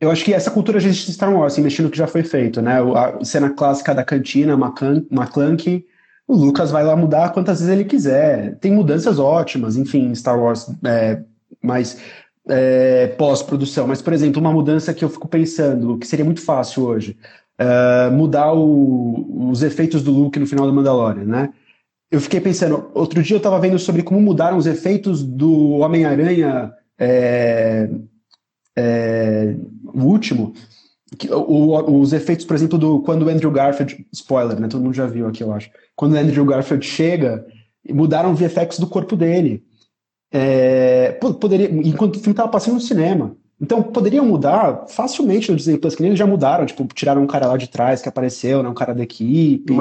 eu 0.00 0.10
acho 0.10 0.24
que 0.24 0.34
essa 0.34 0.50
cultura 0.50 0.78
já 0.78 0.88
existe 0.88 1.10
em 1.10 1.14
Star 1.14 1.34
Wars, 1.34 1.58
investindo 1.58 1.86
no 1.86 1.90
que 1.90 1.98
já 1.98 2.06
foi 2.06 2.22
feito, 2.22 2.60
né? 2.60 2.78
A 2.94 3.24
cena 3.24 3.50
clássica 3.50 3.94
da 3.94 4.04
cantina, 4.04 4.52
McClunky, 4.52 5.86
o 6.26 6.34
Lucas 6.36 6.70
vai 6.70 6.84
lá 6.84 6.96
mudar 6.96 7.32
quantas 7.32 7.60
vezes 7.60 7.72
ele 7.72 7.84
quiser. 7.84 8.58
Tem 8.58 8.72
mudanças 8.72 9.18
ótimas, 9.18 9.76
enfim, 9.76 10.06
em 10.06 10.14
Star 10.14 10.38
Wars, 10.38 10.70
é, 10.84 11.22
mas 11.62 12.00
é, 12.48 13.08
pós-produção. 13.18 13.86
Mas, 13.86 14.02
por 14.02 14.12
exemplo, 14.12 14.40
uma 14.40 14.52
mudança 14.52 14.94
que 14.94 15.04
eu 15.04 15.08
fico 15.08 15.28
pensando, 15.28 15.98
que 15.98 16.06
seria 16.06 16.24
muito 16.24 16.42
fácil 16.42 16.84
hoje, 16.84 17.16
é, 17.58 18.10
mudar 18.10 18.52
o, 18.52 19.48
os 19.50 19.62
efeitos 19.62 20.02
do 20.02 20.12
Luke 20.12 20.38
no 20.38 20.46
final 20.46 20.66
do 20.66 20.72
Mandalorian, 20.72 21.24
né? 21.24 21.52
Eu 22.10 22.20
fiquei 22.20 22.40
pensando, 22.40 22.90
outro 22.94 23.22
dia 23.22 23.34
eu 23.36 23.38
estava 23.38 23.58
vendo 23.58 23.78
sobre 23.78 24.02
como 24.02 24.20
mudaram 24.20 24.56
os 24.56 24.66
efeitos 24.66 25.22
do 25.22 25.70
Homem-Aranha, 25.78 26.72
é, 26.98 27.90
é, 28.76 29.56
o 29.84 30.02
último, 30.04 30.52
que, 31.18 31.32
o, 31.32 32.00
os 32.00 32.12
efeitos, 32.12 32.44
por 32.44 32.54
exemplo, 32.54 32.78
do 32.78 33.00
quando 33.00 33.24
o 33.24 33.28
Andrew 33.28 33.50
Garfield, 33.50 34.06
spoiler, 34.12 34.58
né? 34.58 34.68
Todo 34.68 34.82
mundo 34.82 34.94
já 34.94 35.06
viu 35.06 35.26
aqui, 35.26 35.42
eu 35.42 35.52
acho. 35.52 35.70
Quando 35.94 36.14
o 36.14 36.18
Andrew 36.18 36.44
Garfield 36.44 36.84
chega, 36.84 37.46
mudaram 37.88 38.32
o 38.32 38.34
VFX 38.34 38.78
do 38.78 38.86
corpo 38.86 39.16
dele. 39.16 39.64
É, 40.32 41.12
poderia, 41.12 41.70
enquanto 41.70 42.16
o 42.16 42.18
filme 42.18 42.32
estava 42.32 42.48
passando 42.48 42.74
no 42.74 42.80
cinema. 42.80 43.36
Então, 43.60 43.82
poderiam 43.82 44.26
mudar 44.26 44.86
facilmente 44.88 45.50
no 45.50 45.56
Disney 45.56 45.78
Plus, 45.78 45.94
que 45.94 46.02
nem 46.02 46.10
eles 46.10 46.18
já 46.18 46.26
mudaram, 46.26 46.66
tipo, 46.66 46.84
tiraram 46.92 47.22
um 47.22 47.26
cara 47.26 47.46
lá 47.46 47.56
de 47.56 47.68
trás 47.68 48.02
que 48.02 48.08
apareceu, 48.08 48.62
né, 48.62 48.68
um 48.68 48.74
cara 48.74 48.92
da 48.92 49.02
equipe. 49.02 49.72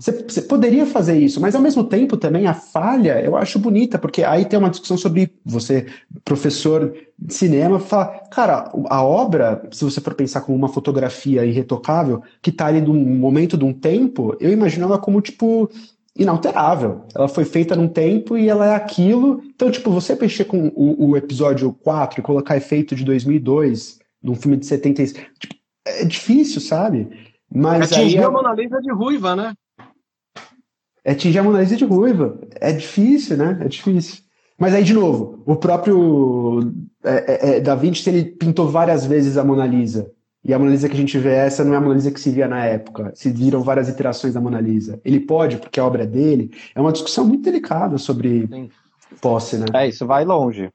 Você 0.00 0.42
poderia 0.42 0.84
fazer 0.84 1.16
isso, 1.18 1.40
mas 1.40 1.54
ao 1.54 1.62
mesmo 1.62 1.84
tempo 1.84 2.16
também 2.16 2.46
a 2.46 2.54
falha 2.54 3.20
eu 3.20 3.36
acho 3.36 3.58
bonita, 3.58 3.98
porque 3.98 4.24
aí 4.24 4.44
tem 4.44 4.58
uma 4.58 4.68
discussão 4.70 4.96
sobre 4.96 5.32
você, 5.44 5.86
professor 6.24 6.92
de 7.18 7.32
cinema, 7.32 7.78
fala, 7.78 8.06
cara, 8.30 8.72
a 8.86 9.04
obra, 9.04 9.62
se 9.70 9.84
você 9.84 10.00
for 10.00 10.14
pensar 10.14 10.40
como 10.40 10.58
uma 10.58 10.68
fotografia 10.68 11.44
irretocável, 11.44 12.20
que 12.42 12.50
tá 12.50 12.66
ali 12.66 12.80
num 12.80 12.94
momento 12.94 13.56
de 13.56 13.64
um 13.64 13.72
tempo, 13.72 14.36
eu 14.40 14.52
imagino 14.52 14.86
ela 14.86 14.98
como, 14.98 15.20
tipo, 15.20 15.70
inalterável. 16.16 17.02
Ela 17.14 17.28
foi 17.28 17.44
feita 17.44 17.74
num 17.74 17.88
tempo 17.88 18.36
e 18.36 18.48
ela 18.48 18.66
é 18.66 18.74
aquilo. 18.74 19.42
Então, 19.54 19.70
tipo, 19.70 19.90
você 19.90 20.14
mexer 20.14 20.44
com 20.44 20.68
o, 20.74 21.10
o 21.10 21.16
episódio 21.16 21.72
4 21.72 22.20
e 22.20 22.22
colocar 22.22 22.56
efeito 22.56 22.94
de 22.94 23.04
2002 23.04 23.98
num 24.22 24.34
filme 24.34 24.56
de 24.56 24.66
76, 24.66 25.14
tipo, 25.38 25.54
é 25.84 26.04
difícil, 26.04 26.60
sabe? 26.60 27.08
Mas 27.52 27.92
atingir 27.92 28.18
aí, 28.18 28.24
a 28.24 28.30
Mona 28.30 28.54
Lisa 28.54 28.80
de 28.80 28.92
ruiva, 28.92 29.34
né? 29.34 29.54
É 31.04 31.12
atingir 31.12 31.38
a 31.38 31.42
Mona 31.42 31.60
Lisa 31.60 31.76
de 31.76 31.84
ruiva. 31.84 32.38
É 32.60 32.72
difícil, 32.72 33.36
né? 33.36 33.58
É 33.60 33.68
difícil. 33.68 34.22
Mas 34.58 34.74
aí, 34.74 34.84
de 34.84 34.94
novo, 34.94 35.42
o 35.44 35.56
próprio 35.56 36.72
é, 37.02 37.54
é, 37.54 37.56
é 37.56 37.60
Da 37.60 37.74
Vinci, 37.74 38.08
ele 38.08 38.24
pintou 38.24 38.68
várias 38.68 39.04
vezes 39.04 39.36
a 39.36 39.44
Mona 39.44 39.66
Lisa. 39.66 40.10
E 40.44 40.52
a 40.52 40.58
Mona 40.58 40.72
Lisa 40.72 40.88
que 40.88 40.94
a 40.94 40.98
gente 40.98 41.16
vê, 41.18 41.34
essa 41.34 41.62
não 41.62 41.72
é 41.72 41.76
a 41.76 41.80
Mona 41.80 41.94
Lisa 41.94 42.10
que 42.10 42.20
se 42.20 42.30
via 42.30 42.48
na 42.48 42.64
época. 42.64 43.12
Se 43.14 43.30
viram 43.30 43.62
várias 43.62 43.88
iterações 43.88 44.34
da 44.34 44.40
Mona 44.40 44.60
Lisa. 44.60 45.00
Ele 45.04 45.20
pode, 45.20 45.56
porque 45.56 45.78
a 45.78 45.84
obra 45.84 46.02
é 46.02 46.06
dele. 46.06 46.50
É 46.74 46.80
uma 46.80 46.92
discussão 46.92 47.24
muito 47.24 47.44
delicada 47.44 47.96
sobre 47.96 48.48
Sim. 48.48 48.70
posse, 49.20 49.56
né? 49.56 49.66
É, 49.72 49.88
isso 49.88 50.04
vai 50.04 50.24
longe. 50.24 50.70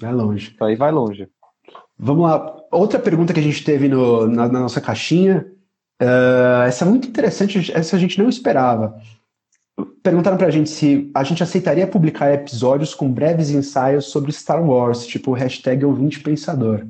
Vai 0.00 0.12
longe. 0.12 0.52
Isso 0.54 0.64
aí 0.64 0.74
vai 0.74 0.90
longe. 0.90 1.28
Vamos 1.98 2.22
lá. 2.22 2.56
Outra 2.72 2.98
pergunta 2.98 3.34
que 3.34 3.40
a 3.40 3.42
gente 3.42 3.62
teve 3.62 3.88
no, 3.88 4.26
na, 4.26 4.48
na, 4.48 4.60
nossa 4.60 4.80
caixinha. 4.80 5.46
Uh, 6.00 6.62
essa 6.66 6.86
é 6.86 6.88
muito 6.88 7.06
interessante, 7.06 7.70
essa 7.74 7.94
a 7.94 7.98
gente 7.98 8.18
não 8.18 8.30
esperava. 8.30 8.98
Perguntaram 10.02 10.38
pra 10.38 10.48
gente 10.48 10.70
se 10.70 11.10
a 11.14 11.22
gente 11.22 11.42
aceitaria 11.42 11.86
publicar 11.86 12.32
episódios 12.32 12.94
com 12.94 13.12
breves 13.12 13.50
ensaios 13.50 14.06
sobre 14.06 14.32
Star 14.32 14.64
Wars, 14.64 15.06
tipo 15.06 15.32
hashtag 15.32 15.84
ouvinte 15.84 16.20
pensador. 16.20 16.86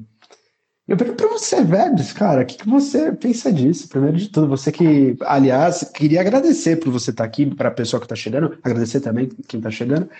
Eu 0.91 0.97
pergunto 0.97 1.23
pra 1.23 1.39
você, 1.39 1.63
Verbes, 1.63 2.13
cara, 2.13 2.43
o 2.43 2.45
que, 2.45 2.57
que 2.57 2.69
você 2.69 3.13
pensa 3.13 3.53
disso? 3.53 3.89
Primeiro 3.89 4.17
de 4.17 4.29
tudo, 4.29 4.49
você 4.49 4.73
que, 4.73 5.17
aliás, 5.21 5.89
queria 5.95 6.21
agradecer 6.21 6.81
por 6.81 6.91
você 6.91 7.13
estar 7.13 7.23
tá 7.23 7.29
aqui, 7.29 7.47
para 7.47 7.69
a 7.69 7.73
pessoa 7.73 8.01
que 8.01 8.07
está 8.07 8.17
chegando, 8.17 8.59
agradecer 8.61 8.99
também 8.99 9.29
quem 9.47 9.61
está 9.61 9.71
chegando, 9.71 10.11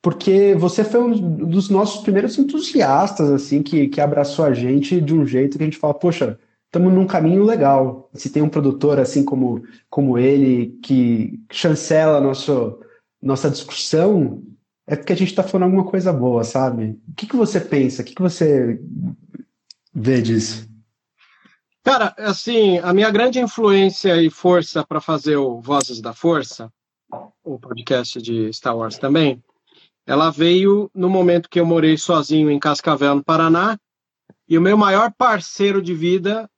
porque 0.00 0.54
você 0.54 0.84
foi 0.84 1.00
um 1.00 1.46
dos 1.48 1.68
nossos 1.68 2.04
primeiros 2.04 2.38
entusiastas, 2.38 3.28
assim, 3.28 3.60
que, 3.60 3.88
que 3.88 4.00
abraçou 4.00 4.44
a 4.44 4.54
gente 4.54 5.00
de 5.00 5.12
um 5.12 5.26
jeito 5.26 5.58
que 5.58 5.64
a 5.64 5.66
gente 5.66 5.78
fala, 5.78 5.94
poxa, 5.94 6.38
estamos 6.66 6.92
num 6.92 7.08
caminho 7.08 7.42
legal. 7.42 8.08
Se 8.14 8.30
tem 8.30 8.40
um 8.40 8.48
produtor 8.48 9.00
assim 9.00 9.24
como, 9.24 9.64
como 9.90 10.16
ele, 10.16 10.78
que 10.80 11.40
chancela 11.50 12.20
nosso, 12.20 12.78
nossa 13.20 13.50
discussão, 13.50 14.44
é 14.86 14.94
porque 14.94 15.12
a 15.12 15.16
gente 15.16 15.30
está 15.30 15.42
falando 15.42 15.64
alguma 15.64 15.90
coisa 15.90 16.12
boa, 16.12 16.44
sabe? 16.44 16.96
O 17.08 17.14
que, 17.16 17.26
que 17.26 17.36
você 17.36 17.60
pensa? 17.60 18.02
O 18.02 18.04
que, 18.04 18.14
que 18.14 18.22
você 18.22 18.80
vê 19.92 20.22
disso? 20.22 20.68
Cara, 21.82 22.14
assim, 22.18 22.78
a 22.78 22.92
minha 22.92 23.10
grande 23.10 23.40
influência 23.40 24.22
e 24.22 24.28
força 24.30 24.84
para 24.86 25.00
fazer 25.00 25.36
o 25.36 25.60
Vozes 25.60 26.00
da 26.00 26.12
Força, 26.12 26.70
o 27.42 27.58
podcast 27.58 28.20
de 28.20 28.52
Star 28.52 28.76
Wars 28.76 28.98
também, 28.98 29.42
ela 30.06 30.30
veio 30.30 30.90
no 30.94 31.08
momento 31.08 31.48
que 31.48 31.58
eu 31.58 31.66
morei 31.66 31.96
sozinho 31.96 32.50
em 32.50 32.58
Cascavel, 32.58 33.14
no 33.16 33.24
Paraná, 33.24 33.78
e 34.48 34.58
o 34.58 34.60
meu 34.60 34.76
maior 34.76 35.12
parceiro 35.12 35.80
de 35.80 35.94
vida 35.94 36.50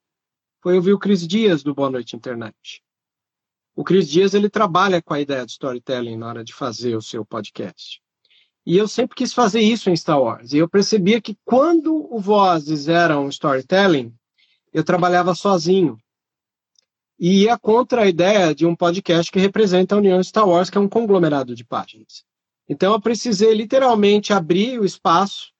foi 0.61 0.77
ouvir 0.77 0.93
o 0.93 0.99
Cris 0.99 1.27
Dias 1.27 1.63
do 1.63 1.75
Boa 1.75 1.91
Noite 1.91 2.17
Internet. 2.17 2.83
o 3.75 3.85
Cris 3.85 4.09
Dias 4.09 4.35
ele 4.35 4.51
trabalha 4.51 5.01
com 5.01 5.15
a 5.15 5.21
ideia 5.21 5.47
de 5.47 5.53
storytelling 5.53 6.17
na 6.17 6.29
hora 6.29 6.45
de 6.45 6.53
fazer 6.53 6.95
o 6.95 7.03
seu 7.03 7.25
podcast. 7.25 8.02
E 8.65 8.77
eu 8.77 8.87
sempre 8.87 9.17
quis 9.17 9.33
fazer 9.33 9.61
isso 9.61 9.91
em 9.91 9.97
Star 9.97 10.21
Wars. 10.21 10.53
E 10.53 10.59
eu 10.59 10.69
percebia 10.69 11.21
que 11.21 11.37
quando 11.45 12.07
o 12.15 12.19
Vozes 12.21 12.89
era 12.89 13.19
um 13.19 13.29
storytelling, 13.29 14.15
eu 14.73 14.85
trabalhava 14.85 15.35
sozinho. 15.35 15.99
E 17.19 17.43
ia 17.43 17.59
contra 17.59 18.03
a 18.03 18.09
ideia 18.09 18.55
de 18.55 18.65
um 18.65 18.75
podcast 18.75 19.31
que 19.31 19.39
representa 19.39 19.95
a 19.95 19.99
União 19.99 20.23
Star 20.23 20.49
Wars, 20.49 20.71
que 20.71 20.79
é 20.79 20.81
um 20.81 20.89
conglomerado 20.89 21.55
de 21.55 21.65
páginas. 21.65 22.25
Então 22.69 22.93
eu 22.93 23.01
precisei 23.01 23.53
literalmente 23.53 24.33
abrir 24.33 24.81
o 24.81 24.85
espaço 24.85 25.53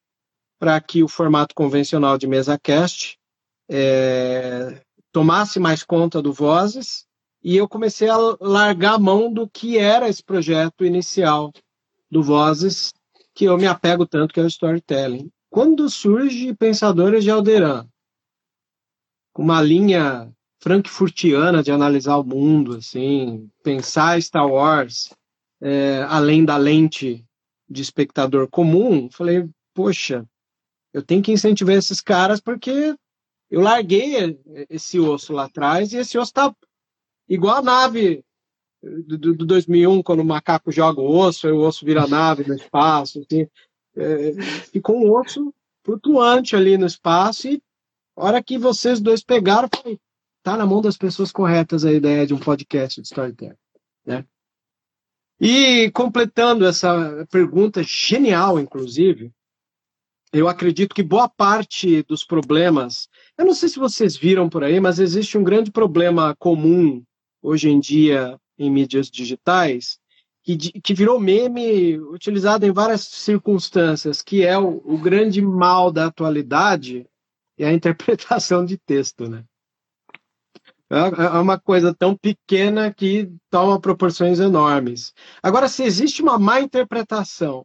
para 0.59 0.81
que 0.81 1.03
o 1.03 1.09
formato 1.09 1.55
convencional 1.55 2.17
de 2.17 2.27
mesa 2.27 2.59
cast 2.59 3.19
é, 3.69 4.81
tomasse 5.11 5.59
mais 5.59 5.83
conta 5.83 6.23
do 6.23 6.33
Vozes 6.33 7.05
e 7.43 7.57
eu 7.57 7.69
comecei 7.69 8.09
a 8.09 8.17
largar 8.41 8.95
a 8.95 8.99
mão 8.99 9.33
do 9.33 9.49
que 9.49 9.77
era 9.77 10.09
esse 10.09 10.23
projeto 10.23 10.85
inicial 10.85 11.53
do 12.13 12.23
Vozes, 12.23 12.93
que 13.35 13.47
eu 13.47 13.57
me 13.57 13.67
apego 13.67 14.07
tanto, 14.07 14.35
que 14.35 14.41
é 14.41 14.43
o 14.43 14.47
storytelling. 14.47 15.33
Quando 15.49 15.89
surge 15.89 16.53
Pensadores 16.53 17.25
de 17.25 17.31
Alderan, 17.31 17.89
com 19.33 19.43
uma 19.43 19.63
linha 19.63 20.31
frankfurtiana 20.61 21.63
de 21.63 21.73
analisar 21.73 22.19
o 22.19 22.25
mundo, 22.25 22.77
assim, 22.77 23.51
pensar 23.65 24.21
Star 24.21 24.47
Wars 24.47 25.09
é, 25.63 26.03
além 26.03 26.45
da 26.45 26.59
lente 26.59 27.25
de 27.67 27.81
espectador 27.81 28.47
comum, 28.47 29.09
falei, 29.11 29.49
poxa, 29.73 30.29
eu 30.93 31.03
tenho 31.03 31.23
que 31.23 31.33
incentivar 31.33 31.77
esses 31.77 32.03
caras 32.03 32.43
porque 32.43 32.95
eu 33.51 33.63
larguei 33.63 34.39
esse 34.69 35.01
osso 35.01 35.33
lá 35.33 35.45
atrás 35.45 35.95
e 35.95 35.97
esse 35.97 36.19
osso 36.19 36.31
está 36.31 36.55
igual 37.27 37.57
a 37.57 37.63
nave 37.63 38.23
do, 38.83 39.35
do 39.35 39.47
2001, 39.47 40.03
quando 40.03 40.21
o 40.21 40.25
macaco 40.25 40.73
joga 40.73 41.01
o 41.01 41.17
osso, 41.17 41.47
aí 41.47 41.53
o 41.53 41.61
osso 41.61 41.85
vira 41.85 42.07
nave 42.07 42.47
no 42.47 42.55
espaço. 42.55 43.21
Assim, 43.21 43.47
é, 43.97 44.33
ficou 44.73 44.97
um 44.97 45.13
osso 45.13 45.55
flutuante 45.85 46.57
ali 46.57 46.77
no 46.77 46.87
espaço 46.87 47.49
e 47.49 47.63
a 48.17 48.25
hora 48.25 48.43
que 48.43 48.59
vocês 48.59 49.01
dois 49.01 49.23
pegaram, 49.23 49.69
foi, 49.75 49.99
tá 50.43 50.57
na 50.57 50.67
mão 50.67 50.83
das 50.83 50.97
pessoas 50.97 51.33
corretas 51.33 51.85
a 51.85 51.93
ideia 51.93 52.27
de 52.27 52.35
um 52.35 52.39
podcast 52.39 53.01
de 53.01 53.07
storytelling, 53.07 53.57
né? 54.05 54.25
E 55.41 55.91
completando 55.93 56.65
essa 56.65 57.27
pergunta 57.31 57.83
genial, 57.83 58.61
inclusive, 58.61 59.33
eu 60.33 60.49
acredito 60.49 60.95
que 60.95 61.03
boa 61.03 61.29
parte 61.29 62.03
dos 62.05 62.25
problemas, 62.25 63.09
eu 63.37 63.45
não 63.45 63.55
sei 63.55 63.69
se 63.69 63.79
vocês 63.79 64.17
viram 64.17 64.49
por 64.49 64.63
aí, 64.63 64.79
mas 64.79 64.99
existe 64.99 65.37
um 65.37 65.43
grande 65.43 65.71
problema 65.71 66.37
comum 66.37 67.03
hoje 67.43 67.69
em 67.69 67.81
dia 67.81 68.39
em 68.65 68.71
mídias 68.71 69.11
digitais, 69.11 69.99
que, 70.43 70.57
que 70.57 70.95
virou 70.95 71.21
meme 71.21 71.99
utilizado 71.99 72.67
em 72.67 72.73
várias 72.73 73.03
circunstâncias, 73.03 74.23
que 74.23 74.45
é 74.45 74.59
o, 74.59 74.83
o 74.85 74.99
grande 74.99 75.41
mal 75.41 75.93
da 75.93 76.07
atualidade, 76.07 77.07
é 77.59 77.67
a 77.67 77.73
interpretação 77.75 78.65
de 78.65 78.77
texto, 78.77 79.29
né? 79.29 79.45
É, 80.91 81.25
é 81.25 81.41
uma 81.41 81.59
coisa 81.59 81.95
tão 81.95 82.15
pequena 82.15 82.93
que 82.93 83.33
toma 83.49 83.81
proporções 83.81 84.39
enormes. 84.39 85.15
Agora, 85.43 85.67
se 85.67 85.83
existe 85.83 86.21
uma 86.21 86.39
má 86.39 86.61
interpretação 86.61 87.65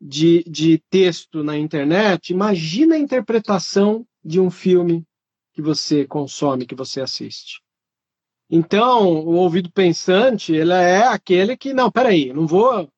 de, 0.00 0.42
de 0.44 0.82
texto 0.90 1.44
na 1.44 1.56
internet, 1.56 2.32
imagina 2.32 2.96
a 2.96 2.98
interpretação 2.98 4.04
de 4.24 4.40
um 4.40 4.50
filme 4.50 5.06
que 5.52 5.62
você 5.62 6.06
consome, 6.06 6.66
que 6.66 6.74
você 6.74 7.00
assiste. 7.00 7.60
Então, 8.50 9.06
o 9.06 9.34
ouvido 9.36 9.70
pensante, 9.70 10.52
ele 10.52 10.72
é 10.72 11.06
aquele 11.06 11.56
que, 11.56 11.72
não, 11.72 11.88
peraí, 11.88 12.32
não 12.32 12.48
vou 12.48 12.90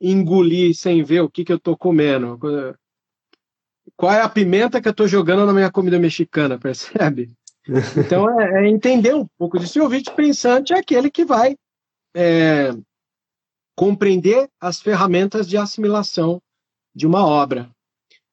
engolir 0.00 0.72
sem 0.74 1.02
ver 1.02 1.20
o 1.20 1.28
que, 1.28 1.44
que 1.44 1.52
eu 1.52 1.56
estou 1.56 1.76
comendo. 1.76 2.38
Qual 3.96 4.12
é 4.12 4.22
a 4.22 4.28
pimenta 4.28 4.80
que 4.80 4.86
eu 4.86 4.92
estou 4.92 5.08
jogando 5.08 5.44
na 5.44 5.52
minha 5.52 5.70
comida 5.70 5.98
mexicana, 5.98 6.58
percebe? 6.58 7.30
Então, 7.96 8.40
é, 8.40 8.64
é, 8.64 8.68
entender 8.68 9.14
um 9.14 9.26
pouco 9.38 9.58
disso. 9.58 9.78
E 9.78 9.80
o 9.80 9.84
ouvido 9.84 10.10
pensante 10.12 10.72
é 10.72 10.78
aquele 10.78 11.10
que 11.10 11.26
vai 11.26 11.54
é, 12.16 12.70
compreender 13.76 14.48
as 14.58 14.80
ferramentas 14.80 15.46
de 15.46 15.56
assimilação 15.56 16.40
de 16.94 17.06
uma 17.06 17.24
obra. 17.24 17.70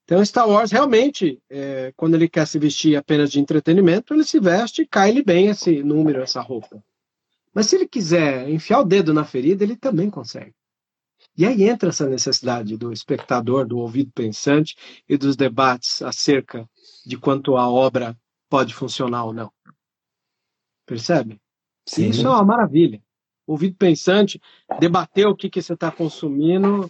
Então, 0.08 0.24
Star 0.24 0.48
Wars 0.48 0.72
realmente, 0.72 1.38
é, 1.50 1.92
quando 1.98 2.16
ele 2.16 2.30
quer 2.30 2.48
se 2.48 2.58
vestir 2.58 2.96
apenas 2.96 3.30
de 3.30 3.42
entretenimento, 3.42 4.14
ele 4.14 4.24
se 4.24 4.40
veste 4.40 4.84
e 4.84 4.88
cai-lhe 4.88 5.22
bem 5.22 5.48
esse 5.48 5.84
número, 5.84 6.22
essa 6.22 6.40
roupa. 6.40 6.82
Mas 7.54 7.66
se 7.66 7.76
ele 7.76 7.86
quiser 7.86 8.50
enfiar 8.50 8.80
o 8.80 8.86
dedo 8.86 9.14
na 9.14 9.26
ferida, 9.26 9.66
ele 9.66 9.76
também 9.76 10.10
consegue. 10.10 10.56
E 11.38 11.46
aí 11.46 11.64
entra 11.64 11.90
essa 11.90 12.08
necessidade 12.08 12.78
do 12.78 12.94
espectador, 12.94 13.68
do 13.68 13.80
ouvido 13.80 14.10
pensante 14.14 14.78
e 15.10 15.18
dos 15.18 15.36
debates 15.36 16.02
acerca 16.02 16.66
de 17.06 17.18
quanto 17.18 17.58
a 17.58 17.70
obra 17.70 18.18
pode 18.50 18.74
funcionar 18.74 19.26
ou 19.26 19.34
não. 19.34 19.52
Percebe? 20.86 21.38
Sim. 21.86 22.12
Isso 22.12 22.26
é 22.26 22.30
uma 22.30 22.46
maravilha. 22.46 23.04
Ouvido 23.46 23.76
pensante, 23.76 24.42
debater 24.80 25.28
o 25.28 25.36
que, 25.36 25.50
que 25.50 25.62
você 25.62 25.74
está 25.74 25.92
consumindo 25.92 26.90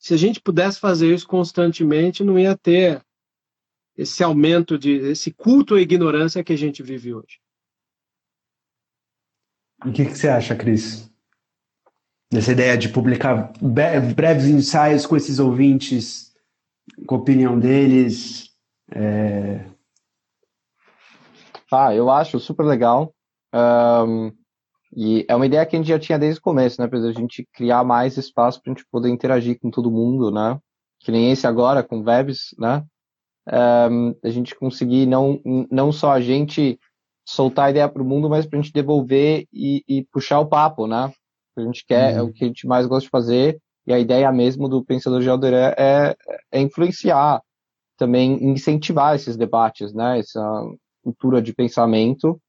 se 0.00 0.14
a 0.14 0.16
gente 0.16 0.40
pudesse 0.40 0.80
fazer 0.80 1.14
isso 1.14 1.28
constantemente, 1.28 2.24
não 2.24 2.38
ia 2.38 2.56
ter 2.56 3.04
esse 3.94 4.24
aumento 4.24 4.78
de 4.78 4.92
esse 4.92 5.30
culto 5.30 5.74
à 5.74 5.80
ignorância 5.80 6.42
que 6.42 6.54
a 6.54 6.56
gente 6.56 6.82
vive 6.82 7.12
hoje. 7.12 7.38
O 9.84 9.92
que, 9.92 10.06
que 10.06 10.16
você 10.16 10.28
acha, 10.28 10.56
Cris? 10.56 11.10
Dessa 12.32 12.52
ideia 12.52 12.78
de 12.78 12.88
publicar 12.88 13.52
breves 13.60 14.46
ensaios 14.46 15.04
com 15.04 15.16
esses 15.16 15.38
ouvintes, 15.38 16.34
com 17.06 17.16
a 17.16 17.18
opinião 17.18 17.58
deles. 17.58 18.50
É... 18.90 19.66
Ah, 21.70 21.94
eu 21.94 22.08
acho 22.08 22.40
super 22.40 22.64
legal. 22.64 23.14
Um, 23.54 24.32
e 24.92 25.24
é 25.28 25.34
uma 25.34 25.46
ideia 25.46 25.64
que 25.64 25.76
a 25.76 25.78
gente 25.78 25.88
já 25.88 25.98
tinha 25.98 26.18
desde 26.18 26.40
o 26.40 26.42
começo, 26.42 26.80
né? 26.80 26.88
Para 26.88 26.98
a 26.98 27.12
gente 27.12 27.46
criar 27.52 27.84
mais 27.84 28.16
espaço 28.16 28.60
para 28.60 28.72
a 28.72 28.74
gente 28.74 28.86
poder 28.90 29.08
interagir 29.08 29.58
com 29.60 29.70
todo 29.70 29.90
mundo, 29.90 30.30
né? 30.30 30.58
Que 30.98 31.12
nem 31.12 31.30
esse 31.30 31.46
agora, 31.46 31.82
com 31.82 32.02
webs, 32.02 32.54
né? 32.58 32.84
Um, 33.90 34.14
a 34.22 34.30
gente 34.30 34.54
conseguir 34.54 35.06
não, 35.06 35.40
não 35.70 35.92
só 35.92 36.12
a 36.12 36.20
gente 36.20 36.78
soltar 37.24 37.66
a 37.66 37.70
ideia 37.70 37.88
para 37.88 38.02
o 38.02 38.04
mundo, 38.04 38.28
mas 38.28 38.46
para 38.46 38.58
a 38.58 38.62
gente 38.62 38.72
devolver 38.72 39.46
e, 39.52 39.84
e, 39.88 40.04
puxar 40.12 40.40
o 40.40 40.46
papo, 40.46 40.86
né? 40.86 41.12
A 41.56 41.62
gente 41.62 41.84
quer, 41.86 42.14
uhum. 42.14 42.18
é 42.18 42.22
o 42.22 42.32
que 42.32 42.44
a 42.44 42.46
gente 42.48 42.66
mais 42.66 42.86
gosta 42.86 43.04
de 43.04 43.10
fazer, 43.10 43.60
e 43.86 43.92
a 43.92 43.98
ideia 43.98 44.30
mesmo 44.32 44.68
do 44.68 44.84
Pensador 44.84 45.20
de 45.20 45.28
Alderé 45.28 45.74
é, 45.78 46.16
é 46.50 46.60
influenciar, 46.60 47.40
também 47.96 48.44
incentivar 48.44 49.14
esses 49.14 49.36
debates, 49.36 49.92
né? 49.92 50.18
Essa 50.18 50.42
cultura 51.02 51.40
de 51.40 51.54
pensamento 51.54 52.40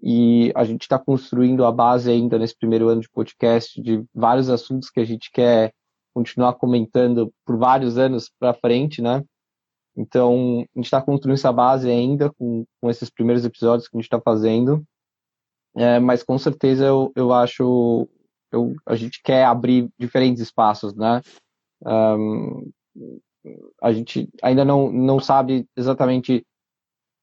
e 0.00 0.52
a 0.54 0.64
gente 0.64 0.82
está 0.82 0.98
construindo 0.98 1.64
a 1.64 1.72
base 1.72 2.10
ainda 2.10 2.38
nesse 2.38 2.56
primeiro 2.56 2.88
ano 2.88 3.00
de 3.00 3.08
podcast 3.08 3.80
de 3.80 4.04
vários 4.14 4.48
assuntos 4.48 4.90
que 4.90 5.00
a 5.00 5.04
gente 5.04 5.30
quer 5.30 5.72
continuar 6.14 6.54
comentando 6.54 7.32
por 7.44 7.56
vários 7.56 7.98
anos 7.98 8.30
para 8.38 8.54
frente, 8.54 9.02
né? 9.02 9.24
Então, 9.96 10.60
a 10.74 10.78
gente 10.78 10.84
está 10.84 11.02
construindo 11.02 11.34
essa 11.34 11.52
base 11.52 11.90
ainda 11.90 12.32
com, 12.34 12.64
com 12.80 12.88
esses 12.88 13.10
primeiros 13.10 13.44
episódios 13.44 13.88
que 13.88 13.96
a 13.96 13.98
gente 13.98 14.06
está 14.06 14.20
fazendo, 14.20 14.84
é, 15.76 15.98
mas 15.98 16.22
com 16.22 16.38
certeza 16.38 16.84
eu, 16.84 17.12
eu 17.16 17.32
acho, 17.32 18.08
eu, 18.52 18.74
a 18.86 18.94
gente 18.94 19.20
quer 19.22 19.44
abrir 19.44 19.88
diferentes 19.98 20.40
espaços, 20.40 20.94
né? 20.94 21.20
Um, 21.84 22.70
a 23.82 23.92
gente 23.92 24.28
ainda 24.42 24.64
não, 24.64 24.90
não 24.90 25.20
sabe 25.20 25.66
exatamente 25.76 26.44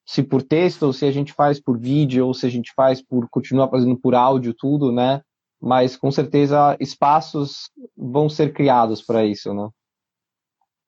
se 0.06 0.22
por 0.22 0.44
texto, 0.44 0.84
ou 0.84 0.94
se 0.94 1.06
a 1.06 1.12
gente 1.12 1.34
faz 1.34 1.60
por 1.60 1.78
vídeo, 1.78 2.28
ou 2.28 2.34
se 2.34 2.46
a 2.46 2.50
gente 2.50 2.72
faz 2.76 3.02
por 3.02 3.28
continuar 3.30 3.70
fazendo 3.70 3.98
por 3.98 4.14
áudio, 4.14 4.54
tudo, 4.54 4.92
né? 4.92 5.22
Mas 5.60 5.98
com 5.98 6.12
certeza 6.12 6.78
espaços 6.80 7.72
vão 7.98 8.30
ser 8.30 8.54
criados 8.54 9.02
para 9.02 9.26
isso, 9.26 9.54
né? 9.54 9.68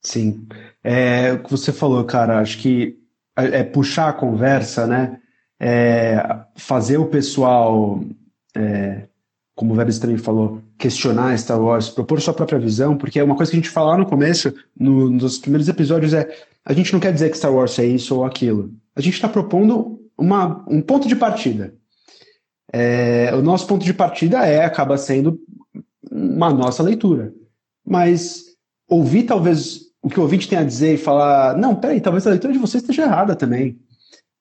Sim. 0.04 0.48
É, 0.84 1.34
o 1.34 1.44
que 1.44 1.50
você 1.50 1.74
falou, 1.74 2.04
cara, 2.06 2.40
acho 2.40 2.60
que 2.60 2.98
é, 3.36 3.60
é 3.60 3.64
puxar 3.64 4.10
a 4.10 4.14
conversa, 4.14 4.86
né? 4.86 5.20
É 5.60 6.46
fazer 6.56 6.98
o 6.98 7.08
pessoal, 7.08 8.00
é, 8.56 9.08
como 9.56 9.74
o 9.74 9.76
Velho 9.76 10.00
também 10.00 10.18
falou, 10.18 10.62
questionar 10.78 11.38
Star 11.38 11.60
Wars, 11.60 11.90
propor 11.90 12.22
sua 12.22 12.34
própria 12.34 12.60
visão, 12.60 12.96
porque 12.96 13.20
é 13.20 13.24
uma 13.24 13.36
coisa 13.36 13.52
que 13.52 13.58
a 13.58 13.62
gente 13.62 13.70
fala 13.70 13.92
lá 13.92 13.98
no 13.98 14.06
começo, 14.06 14.54
no, 14.80 15.10
nos 15.10 15.38
primeiros 15.38 15.68
episódios, 15.68 16.14
é 16.14 16.30
a 16.64 16.74
gente 16.74 16.92
não 16.94 17.00
quer 17.00 17.14
dizer 17.14 17.30
que 17.30 17.38
Star 17.38 17.54
Wars 17.54 17.80
é 17.80 17.86
isso 17.86 18.16
ou 18.16 18.26
aquilo 18.26 18.72
a 18.98 19.02
gente 19.02 19.14
está 19.14 19.30
propondo 19.30 20.02
uma, 20.18 20.66
um 20.68 20.82
ponto 20.82 21.08
de 21.08 21.16
partida. 21.16 21.72
É, 22.74 23.30
o 23.36 23.44
nosso 23.44 23.68
ponto 23.68 23.86
de 23.86 23.94
partida 23.94 24.44
é 24.44 24.66
acaba 24.66 24.98
sendo 24.98 25.40
uma 26.12 26.52
nossa 26.52 26.82
leitura. 26.82 27.32
Mas 27.86 28.46
ouvir 28.90 29.24
talvez 29.24 29.82
o 30.02 30.10
que 30.10 30.20
o 30.20 30.24
ouvinte 30.24 30.50
tem 30.50 30.58
a 30.58 30.64
dizer 30.64 30.96
e 30.96 30.98
falar, 30.98 31.56
não, 31.56 31.76
peraí, 31.76 32.02
talvez 32.02 32.26
a 32.26 32.32
leitura 32.32 32.52
de 32.52 32.58
você 32.58 32.78
esteja 32.78 33.04
errada 33.04 33.36
também. 33.36 33.80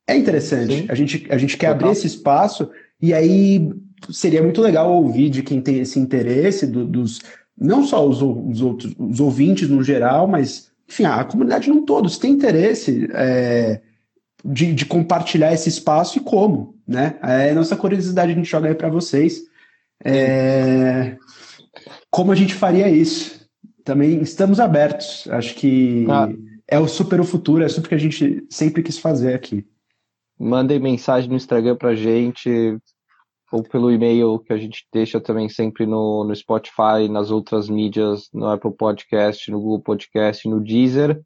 É 0.09 0.16
interessante. 0.16 0.87
A 0.88 0.94
gente, 0.94 1.27
a 1.29 1.37
gente 1.37 1.59
quer 1.59 1.75
Total. 1.75 1.88
abrir 1.88 1.99
esse 1.99 2.07
espaço 2.07 2.70
E 2.99 3.12
aí 3.12 3.70
seria 4.10 4.42
muito 4.42 4.60
legal 4.60 4.92
ouvir 4.92 5.30
de 5.30 5.42
quem 5.42 5.60
tem 5.60 5.78
esse 5.78 5.98
interesse, 5.98 6.66
do, 6.66 6.84
dos 6.84 7.20
não 7.58 7.84
só 7.84 8.06
os, 8.06 8.20
os, 8.20 8.60
outros 8.60 8.94
os 8.98 9.20
ouvintes 9.20 9.68
no 9.68 9.82
geral, 9.82 10.26
mas 10.28 10.70
enfim, 10.88 11.04
a 11.04 11.24
comunidade 11.24 11.68
não 11.68 11.84
todo, 11.84 12.08
se 12.08 12.20
tem 12.20 12.32
interesse 12.32 13.08
é, 13.12 13.80
de, 14.44 14.72
de, 14.72 14.86
compartilhar 14.86 15.52
esse 15.52 15.68
espaço 15.68 16.18
e 16.18 16.20
como, 16.20 16.76
né? 16.86 17.18
É 17.22 17.52
nossa 17.52 17.76
curiosidade 17.76 18.32
a 18.32 18.34
gente 18.34 18.48
joga 18.48 18.68
aí 18.68 18.74
para 18.74 18.88
vocês. 18.88 19.42
É, 20.04 21.16
como 22.10 22.30
a 22.30 22.34
gente 22.34 22.54
faria 22.54 22.88
isso? 22.88 23.46
Também 23.84 24.20
estamos 24.20 24.60
abertos. 24.60 25.26
Acho 25.30 25.54
que 25.54 26.06
ah. 26.08 26.28
é 26.68 26.78
o 26.78 26.86
super 26.86 27.20
o 27.20 27.24
futuro, 27.24 27.64
é 27.64 27.68
super 27.68 27.88
que 27.88 27.94
a 27.94 27.98
gente 27.98 28.44
sempre 28.48 28.82
quis 28.82 28.98
fazer 28.98 29.34
aqui. 29.34 29.66
Mandem 30.38 30.78
mensagem 30.78 31.30
no 31.30 31.36
Instagram 31.36 31.76
pra 31.76 31.94
gente, 31.94 32.78
ou 33.52 33.62
pelo 33.62 33.90
e-mail 33.90 34.38
que 34.40 34.52
a 34.52 34.56
gente 34.56 34.87
deixa 34.92 35.20
também 35.20 35.48
sempre 35.48 35.87
no, 35.87 36.24
no 36.24 36.35
Spotify, 36.35 37.09
nas 37.11 37.30
outras 37.30 37.68
mídias, 37.68 38.28
no 38.32 38.48
Apple 38.48 38.72
Podcast, 38.72 39.50
no 39.50 39.61
Google 39.61 39.82
Podcast, 39.82 40.48
no 40.48 40.61
Deezer. 40.61 41.20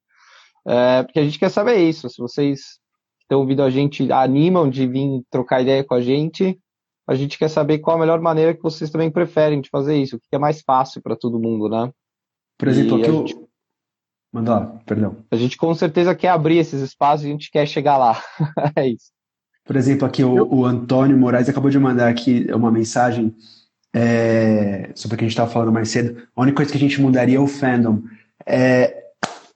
É, 0.66 1.02
porque 1.02 1.18
a 1.18 1.24
gente 1.24 1.38
quer 1.38 1.50
saber 1.50 1.76
isso. 1.76 2.08
Se 2.08 2.18
vocês 2.18 2.78
estão 3.22 3.40
ouvindo 3.40 3.62
a 3.62 3.70
gente, 3.70 4.10
animam 4.12 4.68
de 4.68 4.86
vir 4.86 5.22
trocar 5.30 5.62
ideia 5.62 5.82
com 5.82 5.94
a 5.94 6.00
gente, 6.00 6.58
a 7.06 7.14
gente 7.14 7.38
quer 7.38 7.48
saber 7.48 7.78
qual 7.78 7.96
a 7.96 8.00
melhor 8.00 8.20
maneira 8.20 8.54
que 8.54 8.62
vocês 8.62 8.90
também 8.90 9.10
preferem 9.10 9.60
de 9.60 9.70
fazer 9.70 9.96
isso, 9.96 10.16
o 10.16 10.20
que 10.20 10.36
é 10.36 10.38
mais 10.38 10.60
fácil 10.60 11.00
para 11.02 11.16
todo 11.16 11.40
mundo, 11.40 11.68
né? 11.68 11.90
Por 12.58 12.68
exemplo, 12.68 12.96
aqui 12.96 13.08
eu... 13.08 13.26
Gente... 13.26 13.50
Manda 14.32 14.52
lá, 14.52 14.66
perdão. 14.86 15.16
A 15.28 15.34
gente 15.34 15.56
com 15.56 15.74
certeza 15.74 16.14
quer 16.14 16.28
abrir 16.28 16.58
esses 16.58 16.80
espaços 16.80 17.24
e 17.24 17.28
a 17.28 17.32
gente 17.32 17.50
quer 17.50 17.66
chegar 17.66 17.98
lá. 17.98 18.22
é 18.76 18.86
isso. 18.86 19.10
Por 19.70 19.76
exemplo, 19.76 20.04
aqui 20.04 20.24
o, 20.24 20.52
o, 20.52 20.66
Antônio 20.66 21.16
Moraes 21.16 21.48
acabou 21.48 21.70
de 21.70 21.78
mandar 21.78 22.08
aqui 22.08 22.44
uma 22.52 22.72
mensagem 22.72 23.32
é, 23.94 24.90
sobre 24.96 25.14
o 25.14 25.16
que 25.16 25.24
a 25.24 25.28
gente 25.28 25.34
estava 25.34 25.48
falando 25.48 25.70
mais 25.70 25.90
cedo. 25.90 26.24
A 26.34 26.42
única 26.42 26.56
coisa 26.56 26.72
que 26.72 26.76
a 26.76 26.80
gente 26.80 27.00
mudaria 27.00 27.36
é 27.36 27.40
o 27.40 27.46
fandom. 27.46 28.02
É, 28.44 29.04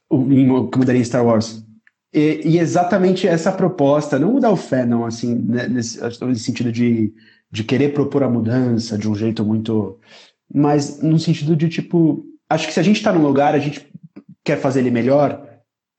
o, 0.08 0.24
que 0.68 0.78
mudaria 0.78 1.00
em 1.00 1.04
Star 1.04 1.26
Wars. 1.26 1.64
E, 2.12 2.42
e, 2.44 2.60
exatamente 2.60 3.26
essa 3.26 3.50
proposta, 3.50 4.16
não 4.16 4.34
mudar 4.34 4.50
o 4.50 4.56
fandom, 4.56 5.04
assim, 5.04 5.34
né, 5.34 5.66
nesse, 5.66 5.98
nesse 6.24 6.44
sentido 6.44 6.70
de, 6.70 7.12
de 7.50 7.64
querer 7.64 7.92
propor 7.92 8.22
a 8.22 8.30
mudança 8.30 8.96
de 8.96 9.10
um 9.10 9.16
jeito 9.16 9.44
muito. 9.44 9.98
Mas 10.54 11.02
no 11.02 11.18
sentido 11.18 11.56
de, 11.56 11.68
tipo, 11.68 12.24
acho 12.48 12.68
que 12.68 12.72
se 12.72 12.78
a 12.78 12.84
gente 12.84 12.98
está 12.98 13.12
num 13.12 13.26
lugar, 13.26 13.52
a 13.52 13.58
gente 13.58 13.84
quer 14.44 14.60
fazer 14.60 14.78
ele 14.78 14.92
melhor, 14.92 15.44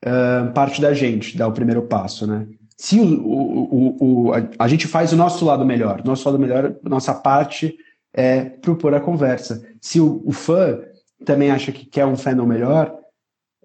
uh, 0.06 0.54
parte 0.54 0.80
da 0.80 0.94
gente, 0.94 1.38
dar 1.38 1.50
o 1.50 1.54
primeiro 1.54 1.82
passo, 1.82 2.26
né? 2.26 2.48
Se 2.78 3.00
o, 3.00 3.06
o, 3.06 3.98
o, 4.00 4.34
a, 4.34 4.66
a, 4.66 4.68
gente 4.68 4.88
faz 4.88 5.14
o 5.14 5.16
nosso 5.16 5.46
lado 5.46 5.66
melhor, 5.66 6.04
nosso 6.04 6.28
lado 6.28 6.40
melhor, 6.40 6.76
nossa 6.84 7.14
parte 7.14 7.76
é 8.14 8.44
propor 8.44 8.94
a 8.94 9.00
conversa. 9.00 9.66
Se 9.80 10.00
o, 10.00 10.22
o 10.26 10.32
fã 10.32 10.80
também 11.24 11.52
acha 11.52 11.72
que 11.72 11.86
quer 11.86 12.06
um 12.06 12.18
fandom 12.18 12.46
melhor, 12.46 12.94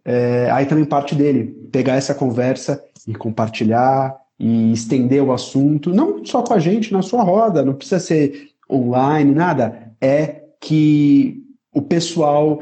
é, 0.04 0.48
aí 0.50 0.66
também 0.66 0.84
parte 0.84 1.14
dele, 1.14 1.46
pegar 1.72 1.94
essa 1.94 2.14
conversa 2.14 2.82
e 3.06 3.14
compartilhar 3.14 4.16
e 4.38 4.72
estender 4.72 5.22
o 5.22 5.32
assunto, 5.32 5.92
não 5.92 6.24
só 6.24 6.42
com 6.42 6.54
a 6.54 6.58
gente, 6.58 6.92
na 6.92 7.02
sua 7.02 7.22
roda, 7.22 7.64
não 7.64 7.74
precisa 7.74 8.00
ser 8.00 8.50
online, 8.70 9.34
nada. 9.34 9.92
É 10.00 10.44
que 10.60 11.42
o 11.74 11.82
pessoal, 11.82 12.60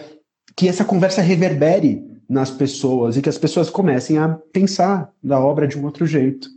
que 0.56 0.68
essa 0.68 0.84
conversa 0.84 1.22
reverbere 1.22 2.04
nas 2.28 2.50
pessoas 2.50 3.16
e 3.16 3.22
que 3.22 3.28
as 3.28 3.38
pessoas 3.38 3.70
comecem 3.70 4.18
a 4.18 4.28
pensar 4.52 5.12
da 5.22 5.40
obra 5.40 5.66
de 5.66 5.78
um 5.78 5.84
outro 5.84 6.06
jeito. 6.06 6.48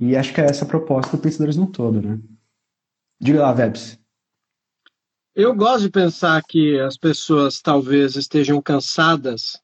E 0.00 0.16
acho 0.16 0.32
que 0.32 0.40
é 0.40 0.44
essa 0.44 0.64
a 0.64 0.68
proposta 0.68 1.16
do 1.16 1.20
Pensadores 1.20 1.56
no 1.56 1.66
Todo, 1.66 2.00
né? 2.00 2.20
Diga 3.20 3.42
lá, 3.42 3.52
Vebs. 3.52 3.98
Eu 5.34 5.54
gosto 5.54 5.82
de 5.82 5.90
pensar 5.90 6.40
que 6.48 6.78
as 6.78 6.96
pessoas 6.96 7.60
talvez 7.60 8.14
estejam 8.14 8.62
cansadas. 8.62 9.60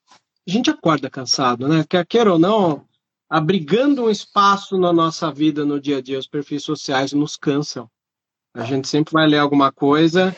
A 0.47 0.51
gente 0.51 0.71
acorda 0.71 1.09
cansado, 1.09 1.69
né? 1.69 1.85
Quer 1.89 2.05
queira 2.05 2.33
ou 2.33 2.39
não, 2.39 2.87
abrigando 3.31 4.05
um 4.05 4.11
espaço 4.11 4.77
na 4.77 4.93
nossa 4.93 5.33
vida 5.33 5.65
no 5.65 5.81
dia 5.81 5.99
a 5.99 6.01
dia, 6.01 6.19
os 6.19 6.27
perfis 6.27 6.65
sociais 6.65 7.13
nos 7.13 7.37
cansam. 7.37 7.89
A 8.53 8.65
gente 8.65 8.89
sempre 8.89 9.13
vai 9.13 9.27
ler 9.27 9.39
alguma 9.39 9.73
coisa 9.73 10.35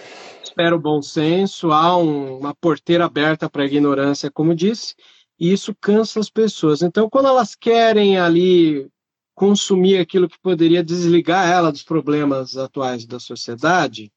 espera 0.46 0.74
o 0.74 0.80
bom 0.80 1.02
senso, 1.02 1.72
há 1.72 1.96
um, 1.96 2.38
uma 2.38 2.54
porteira 2.54 3.04
aberta 3.04 3.48
para 3.50 3.62
a 3.62 3.66
ignorância, 3.66 4.30
como 4.30 4.54
disse, 4.54 4.94
e 5.38 5.52
isso 5.52 5.74
cansa 5.80 6.20
as 6.20 6.30
pessoas. 6.30 6.82
Então, 6.82 7.10
quando 7.10 7.28
elas 7.28 7.54
querem 7.54 8.18
ali 8.18 8.88
consumir 9.34 9.98
aquilo 9.98 10.28
que 10.28 10.40
poderia 10.40 10.82
desligar 10.82 11.48
ela 11.48 11.70
dos 11.70 11.82
problemas 11.82 12.56
atuais 12.56 13.04
da 13.04 13.20
sociedade, 13.20 14.10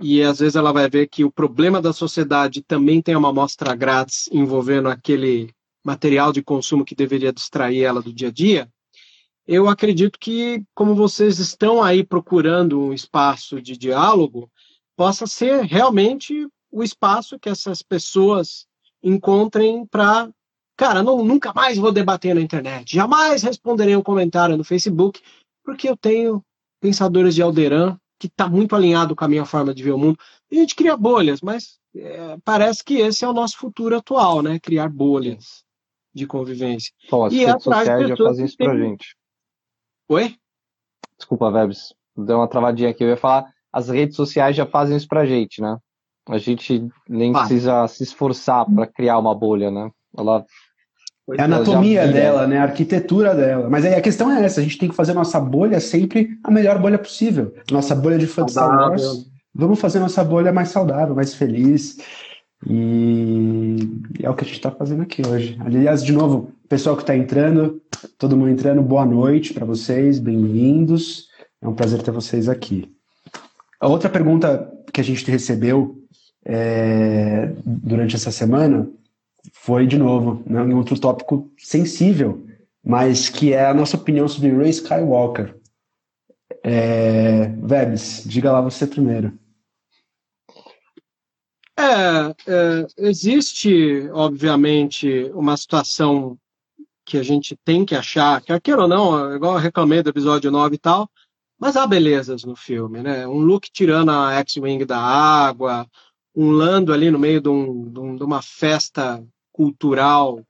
e 0.00 0.22
às 0.22 0.38
vezes 0.38 0.56
ela 0.56 0.72
vai 0.72 0.88
ver 0.88 1.08
que 1.08 1.24
o 1.24 1.32
problema 1.32 1.82
da 1.82 1.92
sociedade 1.92 2.62
também 2.62 3.02
tem 3.02 3.16
uma 3.16 3.30
amostra 3.30 3.74
grátis 3.74 4.28
envolvendo 4.32 4.88
aquele 4.88 5.52
material 5.84 6.32
de 6.32 6.42
consumo 6.42 6.84
que 6.84 6.94
deveria 6.94 7.32
distrair 7.32 7.82
ela 7.82 8.00
do 8.00 8.12
dia 8.12 8.28
a 8.28 8.32
dia, 8.32 8.70
eu 9.46 9.68
acredito 9.68 10.18
que, 10.20 10.62
como 10.72 10.94
vocês 10.94 11.40
estão 11.40 11.82
aí 11.82 12.04
procurando 12.04 12.80
um 12.80 12.92
espaço 12.92 13.60
de 13.60 13.76
diálogo, 13.76 14.48
possa 15.02 15.26
ser 15.26 15.64
realmente 15.64 16.46
o 16.70 16.80
espaço 16.80 17.36
que 17.36 17.48
essas 17.48 17.82
pessoas 17.82 18.68
encontrem 19.02 19.84
para, 19.84 20.30
cara, 20.76 21.02
não, 21.02 21.24
nunca 21.24 21.52
mais 21.52 21.76
vou 21.76 21.90
debater 21.90 22.36
na 22.36 22.40
internet, 22.40 22.94
jamais 22.94 23.42
responderei 23.42 23.96
um 23.96 24.02
comentário 24.02 24.56
no 24.56 24.62
Facebook, 24.62 25.20
porque 25.64 25.88
eu 25.88 25.96
tenho 25.96 26.40
pensadores 26.80 27.34
de 27.34 27.42
Alderan 27.42 27.98
que 28.16 28.28
está 28.28 28.48
muito 28.48 28.76
alinhado 28.76 29.16
com 29.16 29.24
a 29.24 29.28
minha 29.28 29.44
forma 29.44 29.74
de 29.74 29.82
ver 29.82 29.90
o 29.90 29.98
mundo. 29.98 30.16
A 30.52 30.54
gente 30.54 30.76
cria 30.76 30.96
bolhas, 30.96 31.40
mas 31.40 31.80
é, 31.96 32.38
parece 32.44 32.84
que 32.84 32.98
esse 32.98 33.24
é 33.24 33.28
o 33.28 33.32
nosso 33.32 33.58
futuro 33.58 33.96
atual, 33.96 34.40
né? 34.40 34.60
Criar 34.60 34.88
bolhas 34.88 35.64
de 36.14 36.28
convivência. 36.28 36.92
Bom, 37.10 37.24
as 37.24 37.32
e 37.32 37.44
redes 37.44 37.64
sociais 37.64 38.08
já 38.08 38.16
fazem 38.16 38.44
isso 38.44 38.56
tem... 38.56 38.68
pra 38.68 38.78
gente. 38.78 39.16
Oi? 40.08 40.36
Desculpa, 41.18 41.50
Vebs. 41.50 41.92
Deu 42.16 42.36
uma 42.36 42.46
travadinha 42.46 42.90
aqui. 42.90 43.02
Eu 43.02 43.08
ia 43.08 43.16
falar 43.16 43.52
as 43.72 43.88
redes 43.88 44.16
sociais 44.16 44.54
já 44.54 44.66
fazem 44.66 44.96
isso 44.96 45.08
pra 45.08 45.24
gente, 45.24 45.60
né? 45.60 45.78
A 46.28 46.38
gente 46.38 46.86
nem 47.08 47.32
precisa 47.32 47.88
se 47.88 48.02
esforçar 48.02 48.64
para 48.66 48.86
criar 48.86 49.18
uma 49.18 49.34
bolha, 49.34 49.70
né? 49.70 49.90
Ela 50.16 50.44
é 51.36 51.42
a 51.42 51.44
anatomia 51.44 52.06
dela, 52.06 52.46
né? 52.46 52.58
A 52.58 52.64
arquitetura 52.64 53.34
dela. 53.34 53.68
Mas 53.70 53.84
aí 53.84 53.94
a 53.94 54.00
questão 54.00 54.30
é 54.30 54.44
essa: 54.44 54.60
a 54.60 54.62
gente 54.62 54.78
tem 54.78 54.88
que 54.88 54.94
fazer 54.94 55.14
nossa 55.14 55.40
bolha 55.40 55.80
sempre 55.80 56.38
a 56.44 56.50
melhor 56.50 56.78
bolha 56.78 56.98
possível. 56.98 57.54
Nossa 57.70 57.94
bolha 57.94 58.18
de 58.18 58.26
fã 58.26 58.44
de 58.44 58.52
Star 58.52 58.68
Wars. 58.68 59.30
Vamos 59.54 59.80
fazer 59.80 59.98
nossa 59.98 60.22
bolha 60.22 60.52
mais 60.52 60.68
saudável, 60.68 61.14
mais 61.14 61.34
feliz. 61.34 61.98
E 62.68 63.78
é 64.22 64.30
o 64.30 64.34
que 64.34 64.44
a 64.44 64.46
gente 64.46 64.56
está 64.56 64.70
fazendo 64.70 65.02
aqui 65.02 65.22
hoje. 65.26 65.56
Aliás, 65.60 66.04
de 66.04 66.12
novo, 66.12 66.52
pessoal 66.68 66.96
que 66.96 67.02
está 67.02 67.16
entrando, 67.16 67.82
todo 68.16 68.36
mundo 68.36 68.50
entrando, 68.50 68.80
boa 68.82 69.04
noite 69.04 69.52
para 69.52 69.66
vocês, 69.66 70.20
bem-vindos. 70.20 71.26
É 71.60 71.66
um 71.68 71.74
prazer 71.74 72.02
ter 72.02 72.12
vocês 72.12 72.48
aqui. 72.48 72.92
A 73.82 73.88
outra 73.88 74.08
pergunta 74.08 74.72
que 74.92 75.00
a 75.00 75.04
gente 75.04 75.28
recebeu 75.28 76.00
é, 76.44 77.52
durante 77.66 78.14
essa 78.14 78.30
semana 78.30 78.88
foi, 79.52 79.88
de 79.88 79.98
novo, 79.98 80.40
né, 80.46 80.62
em 80.62 80.72
outro 80.72 80.96
tópico 80.96 81.50
sensível, 81.58 82.46
mas 82.84 83.28
que 83.28 83.52
é 83.52 83.66
a 83.66 83.74
nossa 83.74 83.96
opinião 83.96 84.28
sobre 84.28 84.56
Ray 84.56 84.70
Skywalker. 84.70 85.56
É, 86.62 87.48
Vebs, 87.60 88.22
diga 88.24 88.52
lá 88.52 88.60
você 88.60 88.86
primeiro. 88.86 89.36
É, 91.76 92.36
é, 92.46 92.86
existe, 92.98 94.08
obviamente, 94.12 95.28
uma 95.34 95.56
situação 95.56 96.38
que 97.04 97.18
a 97.18 97.22
gente 97.24 97.56
tem 97.64 97.84
que 97.84 97.96
achar, 97.96 98.40
quer 98.42 98.60
queira 98.60 98.82
ou 98.82 98.88
não, 98.88 99.34
igual 99.34 99.54
eu 99.54 99.58
reclamei 99.60 100.04
do 100.04 100.10
episódio 100.10 100.52
9 100.52 100.76
e 100.76 100.78
tal, 100.78 101.10
mas 101.62 101.76
há 101.76 101.86
belezas 101.86 102.42
no 102.42 102.56
filme, 102.56 103.04
né? 103.04 103.24
Um 103.24 103.38
Luke 103.38 103.70
tirando 103.70 104.10
a 104.10 104.32
X-Wing 104.40 104.84
da 104.84 104.98
água, 104.98 105.88
um 106.34 106.50
Lando 106.50 106.92
ali 106.92 107.08
no 107.08 107.20
meio 107.20 107.40
de, 107.40 107.48
um, 107.48 108.16
de 108.16 108.24
uma 108.24 108.42
festa 108.42 109.24
cultural 109.52 110.44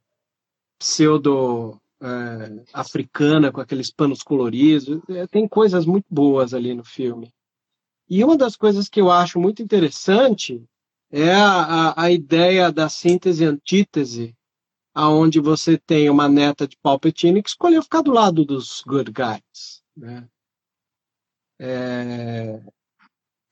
pseudo 0.78 1.78
é, 2.00 3.50
com 3.52 3.60
aqueles 3.60 3.90
panos 3.90 4.22
coloridos. 4.22 5.02
É, 5.10 5.26
tem 5.26 5.46
coisas 5.46 5.84
muito 5.84 6.06
boas 6.08 6.54
ali 6.54 6.72
no 6.72 6.82
filme. 6.82 7.30
E 8.08 8.24
uma 8.24 8.34
das 8.34 8.56
coisas 8.56 8.88
que 8.88 8.98
eu 9.02 9.10
acho 9.10 9.38
muito 9.38 9.62
interessante 9.62 10.64
é 11.10 11.30
a, 11.30 11.90
a, 11.90 12.04
a 12.04 12.10
ideia 12.10 12.72
da 12.72 12.88
síntese 12.88 13.44
e 13.44 13.46
antítese, 13.46 14.34
aonde 14.94 15.40
você 15.40 15.76
tem 15.76 16.08
uma 16.08 16.26
neta 16.26 16.66
de 16.66 16.78
Palpatine 16.82 17.42
que 17.42 17.50
escolheu 17.50 17.82
ficar 17.82 18.00
do 18.00 18.12
lado 18.12 18.46
dos 18.46 18.82
good 18.86 19.12
guys. 19.12 19.82
Né? 19.94 20.26
É, 21.58 22.60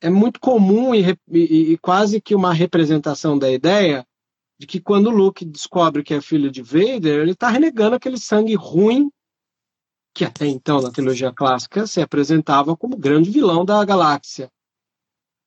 é 0.01 0.09
muito 0.09 0.39
comum 0.39 0.93
e, 0.93 1.17
e, 1.29 1.73
e, 1.73 1.77
quase 1.77 2.19
que 2.19 2.35
uma 2.35 2.53
representação 2.53 3.37
da 3.37 3.49
ideia 3.49 4.05
de 4.59 4.67
que 4.67 4.79
quando 4.79 5.09
Luke 5.09 5.45
descobre 5.45 6.03
que 6.03 6.13
é 6.13 6.21
filho 6.21 6.51
de 6.51 6.61
Vader, 6.61 7.21
ele 7.21 7.31
está 7.31 7.49
renegando 7.49 7.95
aquele 7.95 8.17
sangue 8.17 8.55
ruim 8.55 9.11
que 10.13 10.25
até 10.25 10.45
então 10.45 10.81
na 10.81 10.91
trilogia 10.91 11.31
clássica 11.31 11.87
se 11.87 12.01
apresentava 12.01 12.75
como 12.75 12.97
grande 12.97 13.29
vilão 13.29 13.63
da 13.63 13.83
galáxia. 13.85 14.51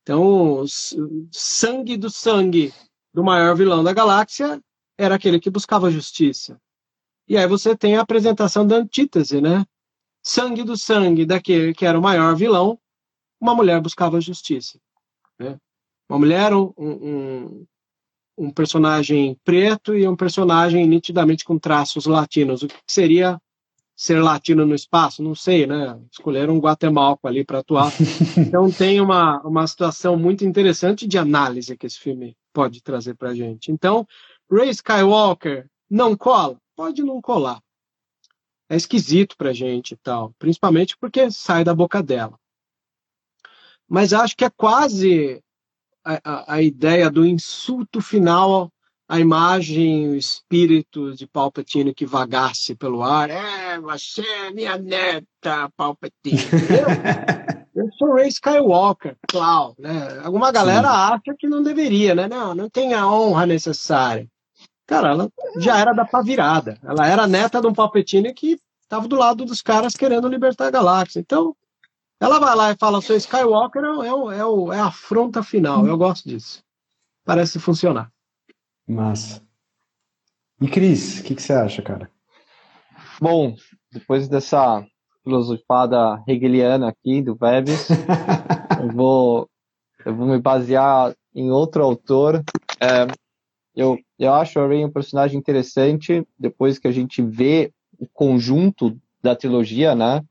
Então, 0.03 0.65
sangue 1.31 1.97
do 1.97 2.11
sangue 2.11 2.73
do 3.13 3.23
maior 3.23 3.55
vilão 3.57 3.83
da 3.83 3.93
galáxia 3.93 4.61
era 4.99 5.15
aquele 5.15 5.41
que 5.41 5.51
buscava 5.51 5.91
justiça. 5.91 6.61
E 7.27 7.37
aí 7.37 7.47
você 7.47 7.77
tem 7.77 7.97
a 7.97 8.03
apresentação 8.03 8.67
da 8.67 8.77
antítese, 8.77 9.41
né? 9.41 9.65
Sangue 10.25 10.63
do 10.63 10.77
sangue 10.77 11.27
daquele 11.27 11.75
que 11.75 11.85
era 11.85 11.99
o 11.99 12.03
maior 12.03 12.35
vilão, 12.35 12.79
uma 13.39 13.55
mulher 13.55 13.81
buscava 13.81 14.21
justiça. 14.21 14.79
Né? 15.39 15.59
Uma 16.09 16.19
mulher, 16.19 16.55
um, 16.55 16.73
um, 16.79 17.67
um 18.39 18.51
personagem 18.51 19.39
preto 19.45 19.95
e 19.95 20.09
um 20.09 20.17
personagem 20.17 20.87
nitidamente 20.87 21.45
com 21.45 21.59
traços 21.59 22.07
latinos. 22.07 22.63
O 22.63 22.69
que 22.69 22.75
seria 22.87 23.39
ser 23.95 24.21
latino 24.23 24.65
no 24.65 24.75
espaço? 24.75 25.23
Não 25.23 25.35
sei, 25.35 25.67
né? 25.67 25.99
Escolheram 26.11 26.55
um 26.55 26.61
guatemalco 26.61 27.29
ali 27.29 27.45
para 27.45 27.59
atuar. 27.59 27.93
Então 28.37 28.71
tem 28.71 29.01
uma, 29.01 29.41
uma 29.43 29.67
situação 29.67 30.17
muito 30.17 30.45
interessante 30.45 31.07
de 31.07 31.19
análise 31.19 31.77
que 31.77 31.87
esse 31.87 31.99
filme 31.99 32.37
pode 32.53 32.83
trazer 32.83 33.15
para 33.15 33.35
gente. 33.35 33.71
Então, 33.71 34.07
Ray 34.51 34.71
Skywalker 34.71 35.69
não 35.91 36.17
cola? 36.17 36.57
Pode 36.77 37.03
não 37.03 37.21
colar. 37.21 37.61
É 38.69 38.77
esquisito 38.77 39.37
para 39.37 39.53
gente 39.53 39.93
e 39.93 39.97
tal, 39.97 40.33
principalmente 40.39 40.97
porque 40.97 41.31
sai 41.31 41.65
da 41.65 41.75
boca 41.75 42.03
dela. 42.03 42.39
Mas 43.89 44.13
acho 44.13 44.37
que 44.37 44.45
é 44.45 44.51
quase 44.51 45.43
a, 46.05 46.55
a, 46.55 46.63
ideia 46.63 47.11
do 47.11 47.25
insulto 47.25 48.01
final 48.01 48.71
a 49.09 49.21
imagem, 49.21 50.09
o 50.09 50.17
espírito 50.17 51.15
de 51.15 51.27
Palpatine 51.27 51.95
que 51.95 52.07
vagasse 52.07 52.75
pelo 52.75 53.03
ar. 53.03 53.29
É, 53.29 53.79
você 53.79 54.23
é 54.23 54.51
minha 54.51 54.79
neta, 54.79 55.71
Palpatine. 55.77 56.39
Eu, 57.75 57.85
eu 57.85 57.93
sou 57.99 58.15
Ray 58.15 58.29
Skywalker, 58.29 59.17
claro. 59.29 59.75
Né? 59.79 60.21
Alguma 60.25 60.51
galera 60.51 60.89
Sim. 60.89 60.95
acha 60.95 61.37
que 61.39 61.47
não 61.47 61.63
deveria, 61.63 62.15
né? 62.15 62.27
Não, 62.29 62.55
não 62.55 62.71
tem 62.71 62.95
a 62.95 63.07
honra 63.07 63.47
necessária. 63.47 64.27
Cara, 64.87 65.11
ela 65.11 65.31
já 65.59 65.79
era 65.79 65.93
da 65.93 66.05
pavirada. 66.05 66.79
Ela 66.83 67.07
era 67.07 67.27
neta 67.27 67.61
de 67.61 67.67
um 67.67 67.73
Palpatine 67.73 68.33
que 68.35 68.59
estava 68.83 69.09
do 69.09 69.17
lado 69.17 69.45
dos 69.45 69.63
caras 69.63 69.95
querendo 69.95 70.29
libertar 70.29 70.67
a 70.67 70.71
galáxia. 70.71 71.21
Então, 71.21 71.57
ela 72.21 72.39
vai 72.39 72.55
lá 72.55 72.71
e 72.71 72.77
fala, 72.77 73.01
sou 73.01 73.17
Skywalker, 73.17 73.83
é, 73.83 73.91
o, 73.91 74.33
é, 74.33 74.45
o, 74.45 74.73
é 74.73 74.81
a 74.81 74.87
afronta 74.87 75.43
final. 75.43 75.87
Eu 75.87 75.97
gosto 75.97 76.29
disso. 76.29 76.63
Parece 77.25 77.59
funcionar. 77.59 78.11
Massa. 78.87 79.43
E 80.61 80.69
Cris, 80.69 81.21
o 81.21 81.25
que, 81.25 81.35
que 81.35 81.43
você 81.43 81.53
acha, 81.53 81.83
cara? 81.83 82.11
Bom, 83.21 83.57
depois 83.91 84.29
dessa 84.29 84.87
filosofada 85.23 86.23
hegeliana 86.29 86.89
aqui 86.89 87.23
do 87.23 87.35
Vebs, 87.35 87.89
eu, 88.81 88.89
vou, 88.89 89.49
eu 90.05 90.15
vou 90.15 90.27
me 90.27 90.39
basear 90.39 91.15
em 91.35 91.51
outro 91.51 91.83
autor. 91.83 92.45
É, 92.79 93.07
eu, 93.75 93.99
eu 94.19 94.33
acho 94.33 94.59
a 94.61 94.67
Rey 94.67 94.85
um 94.85 94.91
personagem 94.91 95.39
interessante, 95.39 96.27
depois 96.39 96.79
que 96.79 96.89
a 96.89 96.93
gente 96.93 97.21
vê 97.23 97.73
o 97.99 98.07
conjunto 98.07 98.97
da 99.23 99.35
trilogia, 99.35 99.95
né? 99.95 100.23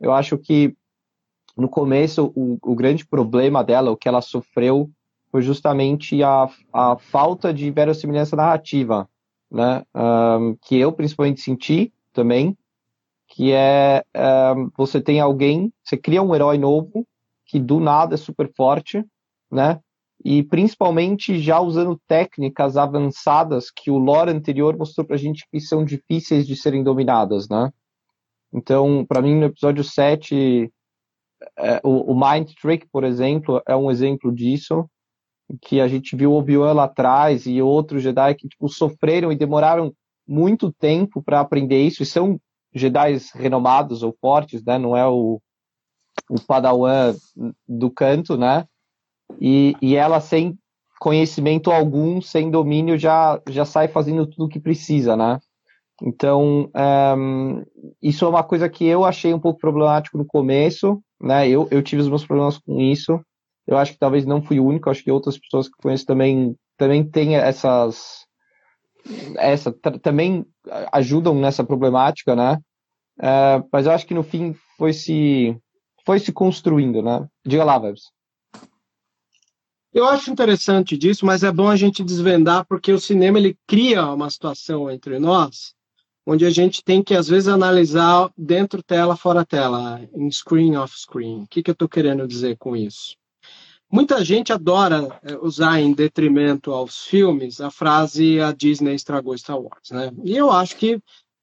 Eu 0.00 0.12
acho 0.12 0.36
que 0.36 0.74
no 1.56 1.68
começo, 1.68 2.32
o, 2.34 2.58
o 2.62 2.74
grande 2.74 3.06
problema 3.06 3.62
dela, 3.62 3.90
o 3.90 3.96
que 3.96 4.08
ela 4.08 4.20
sofreu, 4.20 4.90
foi 5.30 5.42
justamente 5.42 6.22
a, 6.22 6.48
a 6.72 6.96
falta 6.96 7.52
de 7.52 7.70
verossimilhança 7.70 8.36
narrativa, 8.36 9.08
né? 9.50 9.84
Um, 9.94 10.56
que 10.56 10.76
eu 10.76 10.92
principalmente 10.92 11.40
senti 11.40 11.92
também, 12.12 12.56
que 13.28 13.52
é 13.52 14.02
um, 14.56 14.70
você 14.76 15.00
tem 15.00 15.20
alguém, 15.20 15.72
você 15.82 15.96
cria 15.96 16.22
um 16.22 16.34
herói 16.34 16.58
novo 16.58 17.06
que 17.46 17.58
do 17.58 17.80
nada 17.80 18.14
é 18.14 18.18
super 18.18 18.50
forte, 18.54 19.04
né? 19.50 19.78
E 20.24 20.42
principalmente 20.42 21.40
já 21.40 21.60
usando 21.60 22.00
técnicas 22.06 22.76
avançadas 22.76 23.70
que 23.70 23.90
o 23.90 23.98
lore 23.98 24.30
anterior 24.30 24.76
mostrou 24.76 25.06
pra 25.06 25.16
gente 25.16 25.44
que 25.50 25.60
são 25.60 25.84
difíceis 25.84 26.46
de 26.46 26.56
serem 26.56 26.82
dominadas, 26.82 27.48
né? 27.48 27.70
Então, 28.52 29.04
para 29.04 29.22
mim, 29.22 29.34
no 29.34 29.46
episódio 29.46 29.82
7, 29.82 30.70
é, 31.58 31.80
o, 31.82 32.12
o, 32.12 32.14
Mind 32.14 32.50
Trick, 32.60 32.86
por 32.92 33.02
exemplo, 33.02 33.62
é 33.66 33.74
um 33.74 33.90
exemplo 33.90 34.32
disso, 34.32 34.88
que 35.60 35.80
a 35.80 35.88
gente 35.88 36.14
viu 36.14 36.32
Obi-Wan 36.32 36.72
lá 36.72 36.84
atrás 36.84 37.46
e 37.46 37.60
outros 37.60 38.02
Jedi 38.02 38.34
que 38.34 38.48
tipo, 38.48 38.68
sofreram 38.68 39.32
e 39.32 39.36
demoraram 39.36 39.92
muito 40.26 40.72
tempo 40.72 41.22
para 41.22 41.40
aprender 41.40 41.82
isso, 41.82 42.02
e 42.02 42.06
são 42.06 42.38
Jedi 42.74 43.18
renomados 43.34 44.02
ou 44.02 44.16
fortes, 44.20 44.62
né? 44.64 44.78
Não 44.78 44.96
é 44.96 45.06
o, 45.06 45.40
o 46.30 46.40
Padawan 46.46 47.14
do 47.66 47.90
canto, 47.90 48.36
né? 48.36 48.66
E, 49.40 49.74
e 49.80 49.96
ela 49.96 50.20
sem 50.20 50.58
conhecimento 51.00 51.70
algum, 51.70 52.20
sem 52.20 52.50
domínio, 52.50 52.96
já, 52.96 53.40
já 53.48 53.64
sai 53.64 53.88
fazendo 53.88 54.26
tudo 54.26 54.44
o 54.44 54.48
que 54.48 54.60
precisa, 54.60 55.16
né? 55.16 55.38
Então, 56.00 56.42
um, 56.42 56.70
é, 56.74 57.14
isso 58.00 58.24
é 58.24 58.28
uma 58.28 58.42
coisa 58.42 58.68
que 58.68 58.84
eu 58.86 59.04
achei 59.04 59.32
um 59.34 59.38
pouco 59.38 59.60
problemático 59.60 60.18
no 60.18 60.24
começo, 60.24 61.02
né? 61.20 61.48
Eu, 61.48 61.68
eu 61.70 61.82
tive 61.82 62.02
os 62.02 62.08
meus 62.08 62.24
problemas 62.24 62.58
com 62.58 62.80
isso. 62.80 63.20
Eu 63.66 63.76
acho 63.76 63.92
que 63.92 63.98
talvez 63.98 64.26
não 64.26 64.42
fui 64.42 64.58
o 64.58 64.66
único, 64.66 64.90
acho 64.90 65.02
que 65.02 65.10
outras 65.10 65.38
pessoas 65.38 65.68
que 65.68 65.74
conheço 65.80 66.06
também 66.06 66.56
também 66.76 67.04
têm 67.04 67.36
essas 67.36 68.26
essa 69.36 69.72
também 70.00 70.44
ajudam 70.92 71.34
nessa 71.34 71.64
problemática, 71.64 72.34
né? 72.34 72.58
Uh, 73.18 73.68
mas 73.72 73.86
eu 73.86 73.92
acho 73.92 74.06
que 74.06 74.14
no 74.14 74.22
fim 74.22 74.54
foi 74.76 74.92
se 74.92 75.56
foi 76.04 76.18
se 76.18 76.32
construindo, 76.32 77.02
né? 77.02 77.26
Diga 77.44 77.64
lá, 77.64 77.78
Vebs. 77.78 78.10
Eu 79.92 80.06
acho 80.06 80.30
interessante 80.30 80.96
disso, 80.96 81.26
mas 81.26 81.42
é 81.42 81.52
bom 81.52 81.68
a 81.68 81.76
gente 81.76 82.02
desvendar 82.02 82.64
porque 82.66 82.92
o 82.92 83.00
cinema 83.00 83.38
ele 83.38 83.58
cria 83.66 84.06
uma 84.06 84.30
situação 84.30 84.90
entre 84.90 85.18
nós 85.18 85.74
onde 86.26 86.46
a 86.46 86.50
gente 86.50 86.82
tem 86.82 87.02
que, 87.02 87.14
às 87.14 87.28
vezes, 87.28 87.48
analisar 87.48 88.30
dentro 88.36 88.82
tela, 88.82 89.16
fora 89.16 89.44
tela, 89.44 90.00
em 90.14 90.30
screen, 90.30 90.76
off 90.76 90.96
screen. 90.98 91.42
O 91.42 91.46
que, 91.48 91.62
que 91.62 91.70
eu 91.70 91.74
estou 91.74 91.88
querendo 91.88 92.26
dizer 92.26 92.56
com 92.56 92.76
isso? 92.76 93.16
Muita 93.90 94.24
gente 94.24 94.52
adora 94.52 95.20
é, 95.22 95.36
usar 95.36 95.80
em 95.80 95.92
detrimento 95.92 96.72
aos 96.72 97.04
filmes 97.04 97.60
a 97.60 97.70
frase 97.70 98.40
a 98.40 98.50
Disney 98.52 98.94
estragou 98.94 99.36
Star 99.36 99.60
Wars, 99.60 99.90
né? 99.90 100.10
E 100.24 100.34
eu 100.34 100.50
acho 100.50 100.76
que 100.76 100.98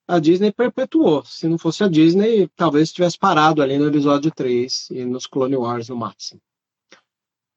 a 0.08 0.18
Disney 0.18 0.52
perpetuou. 0.52 1.24
Se 1.24 1.48
não 1.48 1.60
fosse 1.60 1.84
a 1.84 1.88
Disney, 1.88 2.50
talvez 2.56 2.92
tivesse 2.92 3.20
parado 3.20 3.62
ali 3.62 3.78
no 3.78 3.88
episódio 3.88 4.32
3 4.32 4.90
e 4.90 5.06
nos 5.06 5.28
Clone 5.28 5.58
Wars 5.58 5.90
no 5.90 5.96
máximo. 5.96 6.42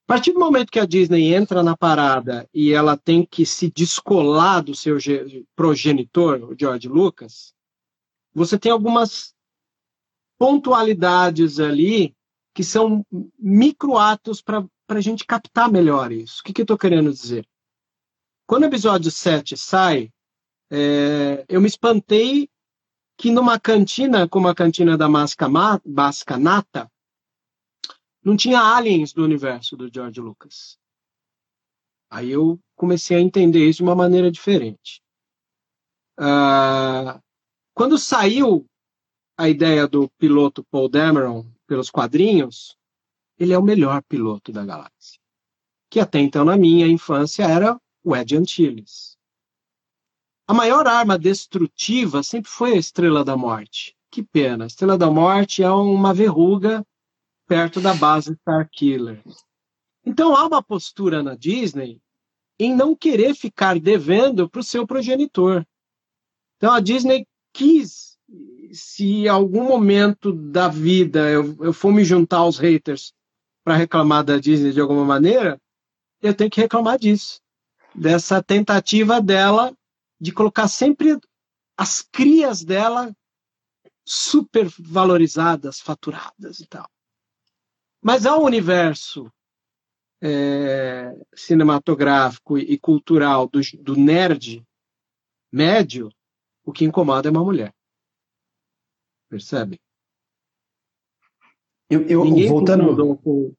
A 0.05 0.15
partir 0.15 0.33
do 0.33 0.41
momento 0.41 0.71
que 0.71 0.81
a 0.81 0.87
Disney 0.87 1.33
entra 1.33 1.63
na 1.63 1.77
parada 1.77 2.49
e 2.53 2.73
ela 2.73 2.97
tem 2.97 3.25
que 3.25 3.47
se 3.47 3.71
descolar 3.71 4.61
do 4.61 4.75
seu 4.75 4.99
progenitor, 5.55 6.43
o 6.43 6.57
George 6.59 6.89
Lucas, 6.89 7.55
você 8.35 8.59
tem 8.59 8.73
algumas 8.73 9.35
pontualidades 10.39 11.61
ali 11.61 12.15
que 12.55 12.65
são 12.65 13.07
microatos 13.39 14.43
para 14.43 14.67
a 14.89 15.01
gente 15.01 15.25
captar 15.25 15.71
melhor 15.71 16.13
isso. 16.13 16.41
O 16.41 16.45
que, 16.45 16.53
que 16.53 16.61
eu 16.61 16.65
estou 16.65 16.77
querendo 16.77 17.13
dizer? 17.13 17.47
Quando 18.47 18.65
o 18.65 18.67
episódio 18.67 19.11
7 19.11 19.57
sai, 19.57 20.11
é, 20.71 21.45
eu 21.49 21.61
me 21.61 21.69
espantei 21.69 22.51
que 23.17 23.31
numa 23.31 23.59
cantina, 23.59 24.29
como 24.29 24.49
a 24.49 24.55
cantina 24.55 24.99
da 24.99 25.09
Masca 25.09 25.49
Nata, 26.39 26.91
não 28.25 28.37
tinha 28.37 28.61
aliens 28.61 29.13
do 29.13 29.25
universo 29.25 29.77
do 29.77 29.93
George 29.93 30.21
Lucas. 30.21 30.79
Aí 32.11 32.31
eu 32.31 32.61
comecei 32.77 33.17
a 33.17 33.21
entender 33.21 33.69
isso 33.69 33.79
de 33.79 33.83
uma 33.85 33.95
maneira 33.95 34.31
diferente. 34.31 35.03
Uh, 36.19 37.21
quando 37.75 37.97
saiu 37.99 38.67
a 39.37 39.49
ideia 39.49 39.89
do 39.89 40.09
piloto 40.19 40.63
Paul 40.65 40.89
Dameron 40.89 41.51
pelos 41.67 41.91
quadrinhos, 41.91 42.77
ele 43.39 43.53
é 43.53 43.59
o 43.59 43.63
melhor 43.63 44.03
piloto 44.03 44.53
da 44.53 44.65
galáxia. 44.65 45.19
Que 45.91 45.99
até 45.99 46.21
então, 46.21 46.45
na 46.45 46.57
minha 46.57 46.87
infância, 46.87 47.45
era 47.45 47.81
o 48.05 48.15
Ed 48.15 48.37
Antilles. 48.37 49.17
A 50.47 50.53
maior 50.53 50.87
arma 50.87 51.19
destrutiva 51.19 52.23
sempre 52.23 52.51
foi 52.51 52.75
a 52.75 52.77
Estrela 52.77 53.25
da 53.25 53.37
Morte. 53.37 53.97
Que 54.11 54.23
pena, 54.23 54.65
a 54.65 54.67
Estrela 54.67 54.99
da 54.99 55.11
Morte 55.11 55.63
é 55.63 55.71
uma 55.71 56.13
verruga 56.13 56.87
perto 57.47 57.81
da 57.81 57.95
base 57.95 58.33
Starkiller. 58.33 59.23
Então 60.05 60.35
há 60.35 60.47
uma 60.47 60.63
postura 60.63 61.23
na 61.23 61.35
Disney 61.35 62.01
em 62.59 62.75
não 62.75 62.95
querer 62.95 63.35
ficar 63.35 63.79
devendo 63.79 64.49
para 64.49 64.61
o 64.61 64.65
seu 64.65 64.87
progenitor. 64.87 65.65
Então 66.57 66.73
a 66.73 66.81
Disney 66.81 67.27
quis, 67.53 68.19
se 68.73 69.05
em 69.05 69.29
algum 69.29 69.65
momento 69.65 70.33
da 70.33 70.69
vida 70.69 71.31
eu, 71.31 71.57
eu 71.61 71.73
for 71.73 71.93
me 71.93 72.05
juntar 72.05 72.39
aos 72.39 72.59
haters 72.59 73.13
para 73.65 73.77
reclamar 73.77 74.25
da 74.25 74.39
Disney 74.39 74.73
de 74.73 74.81
alguma 74.81 75.05
maneira, 75.05 75.61
eu 76.21 76.35
tenho 76.35 76.51
que 76.51 76.61
reclamar 76.61 76.99
disso. 76.99 77.41
Dessa 77.95 78.43
tentativa 78.43 79.21
dela 79.21 79.77
de 80.21 80.33
colocar 80.33 80.69
sempre 80.69 81.19
as 81.77 82.01
crias 82.01 82.65
dela 82.65 83.15
super 84.05 84.69
valorizadas, 84.79 85.81
faturadas 85.81 86.61
e 86.61 86.67
tal. 86.67 86.89
Mas 88.03 88.27
ao 88.27 88.43
universo 88.43 89.33
é, 90.21 91.15
cinematográfico 91.35 92.59
e 92.59 92.77
cultural 92.77 93.47
do, 93.47 93.61
do 93.81 93.97
nerd 93.97 94.65
médio, 95.51 96.11
o 96.65 96.73
que 96.73 96.85
incomoda 96.85 97.29
é 97.29 97.31
uma 97.31 97.45
mulher. 97.45 97.73
Percebe? 99.29 99.81
Eu, 101.89 102.03
eu 102.09 102.25
ninguém 102.25 102.49
voltando. 102.49 102.91
Se 102.91 103.23
com, 103.23 103.55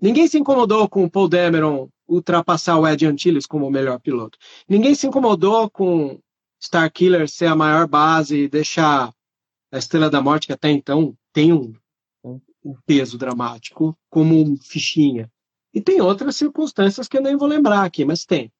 ninguém 0.00 0.28
se 0.28 0.38
incomodou 0.38 0.88
com 0.88 1.04
o 1.04 1.10
Paul 1.10 1.28
Dameron 1.28 1.88
ultrapassar 2.06 2.78
o 2.78 2.86
Ed 2.86 3.06
Antilles 3.06 3.46
como 3.46 3.66
o 3.66 3.70
melhor 3.70 4.00
piloto. 4.00 4.38
Ninguém 4.68 4.94
se 4.94 5.06
incomodou 5.06 5.70
com 5.70 6.20
Star 6.62 6.90
Killer 6.92 7.28
ser 7.28 7.46
a 7.46 7.56
maior 7.56 7.86
base 7.86 8.36
e 8.36 8.48
deixar 8.48 9.12
a 9.70 9.78
Estrela 9.78 10.10
da 10.10 10.20
Morte, 10.20 10.46
que 10.46 10.52
até 10.52 10.70
então 10.70 11.16
tem 11.32 11.52
um, 11.52 11.74
um 12.64 12.74
peso 12.86 13.16
dramático, 13.16 13.96
como 14.10 14.34
um 14.34 14.56
fichinha. 14.56 15.30
E 15.72 15.80
tem 15.80 16.00
outras 16.00 16.36
circunstâncias 16.36 17.08
que 17.08 17.16
eu 17.16 17.22
nem 17.22 17.36
vou 17.36 17.48
lembrar 17.48 17.84
aqui, 17.84 18.04
mas 18.04 18.24
tem. 18.24 18.50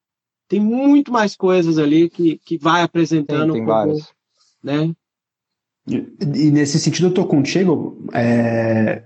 Tem 0.47 0.59
muito 0.59 1.11
mais 1.11 1.35
coisas 1.35 1.77
ali 1.77 2.09
que, 2.09 2.37
que 2.39 2.57
vai 2.57 2.81
apresentando. 2.81 3.53
Tem, 3.53 3.65
tem 3.65 3.73
como, 3.73 3.99
né? 4.63 4.95
E, 5.87 6.47
e, 6.47 6.51
nesse 6.51 6.79
sentido 6.79 7.07
eu 7.07 7.13
tô 7.13 7.25
contigo 7.25 8.05
é, 8.13 9.03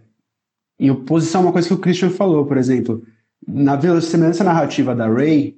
em 0.79 0.89
oposição 0.89 1.41
a 1.41 1.43
uma 1.45 1.51
coisa 1.51 1.67
que 1.67 1.73
o 1.73 1.79
Christian 1.79 2.09
falou, 2.09 2.45
por 2.45 2.57
exemplo. 2.57 3.05
Na 3.45 3.79
semelhança 4.01 4.43
narrativa 4.43 4.95
da 4.95 5.07
Ray, 5.07 5.57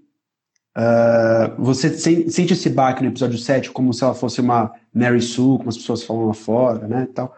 uh, 0.75 1.63
você 1.63 1.89
sente 1.89 2.53
esse 2.53 2.69
baque 2.69 3.03
no 3.03 3.09
episódio 3.09 3.37
7 3.37 3.71
como 3.71 3.93
se 3.93 4.03
ela 4.03 4.15
fosse 4.15 4.41
uma 4.41 4.71
Mary 4.93 5.21
Sue, 5.21 5.57
como 5.57 5.69
as 5.69 5.77
pessoas 5.77 6.03
falam 6.03 6.27
lá 6.27 6.33
fora, 6.33 6.87
né, 6.87 7.07
tal. 7.13 7.35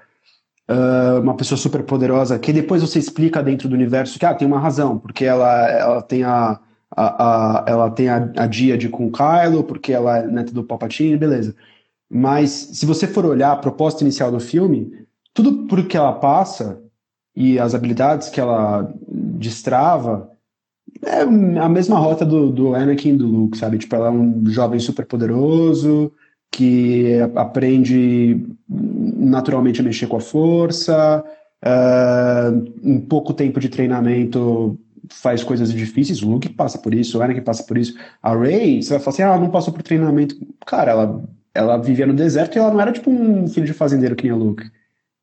Uh, 0.70 1.22
uma 1.22 1.34
pessoa 1.36 1.57
super 1.57 1.82
poderosa, 1.84 2.38
que 2.38 2.51
depois 2.51 2.82
você 2.82 2.99
explica 2.99 3.41
dentro 3.41 3.70
do 3.70 3.76
universo 3.76 4.20
que 4.20 4.26
ah, 4.26 4.34
tem 4.34 4.45
uma 4.45 4.59
razão, 4.59 4.97
porque 4.97 5.24
ela, 5.24 5.70
ela 5.70 6.01
tem 6.01 6.26
a, 6.26 6.59
a, 6.91 7.61
a 7.61 7.65
ela 7.65 7.89
tem 7.89 8.09
a, 8.09 8.30
a 8.36 8.47
Díade 8.47 8.89
com 8.89 9.09
Kylo, 9.09 9.63
porque 9.63 9.93
ela 9.93 10.18
é 10.18 10.28
neta 10.28 10.51
do 10.51 10.65
Palpatine, 10.65 11.15
beleza. 11.15 11.55
Mas 12.09 12.49
se 12.51 12.86
você 12.86 13.07
for 13.07 13.26
olhar 13.26 13.53
a 13.53 13.57
proposta 13.57 14.03
inicial 14.03 14.30
do 14.30 14.41
filme, 14.41 14.91
tudo 15.34 15.68
por 15.68 15.86
que 15.88 15.95
ela 15.95 16.13
passa 16.13 16.82
e 17.36 17.59
as 17.59 17.74
habilidades 17.74 18.30
que 18.30 18.39
ela 18.39 18.91
destrava 19.07 20.30
é 21.03 21.22
a 21.22 21.70
mesma 21.70 21.97
rota 21.97 22.26
do, 22.26 22.51
do 22.51 22.74
Anakin 22.74 23.15
do 23.15 23.28
Luke, 23.28 23.57
sabe? 23.57 23.78
Tipo, 23.78 23.95
ela 23.95 24.07
é 24.07 24.11
um 24.11 24.45
jovem 24.47 24.80
super 24.80 25.05
poderoso 25.05 26.11
que 26.52 27.20
aprende 27.36 28.45
naturalmente 28.68 29.82
a 29.82 29.84
mexer 29.84 30.08
com 30.08 30.18
a 30.18 30.22
força, 30.22 31.24
uh, 31.64 32.74
em 32.84 33.00
pouco 33.00 33.34
tempo 33.34 33.60
de 33.60 33.70
treinamento 33.70 34.80
faz 35.12 35.43
coisas 35.43 35.72
difíceis, 35.72 36.22
o 36.22 36.30
Luke 36.30 36.50
passa 36.50 36.78
por 36.78 36.93
isso, 36.93 37.18
o 37.18 37.22
Anakin 37.22 37.41
passa 37.41 37.64
por 37.64 37.78
isso, 37.78 37.98
a 38.22 38.36
Rey, 38.36 38.82
você 38.82 38.89
vai 38.91 39.00
falar 39.00 39.14
assim, 39.14 39.24
ah, 39.24 39.28
ela 39.28 39.39
não 39.39 39.50
passou 39.50 39.74
por 39.74 39.82
treinamento, 39.82 40.36
cara, 40.66 40.91
ela, 40.91 41.24
ela 41.54 41.78
vivia 41.78 42.06
no 42.06 42.14
deserto 42.14 42.56
e 42.56 42.60
ela 42.60 42.72
não 42.72 42.82
era 42.82 42.91
tipo 42.91 43.10
um 43.10 43.48
filho 43.48 43.66
de 43.66 43.74
fazendeiro 43.74 44.16
que 44.16 44.24
nem 44.24 44.34
o 44.34 44.38
Luke, 44.38 44.70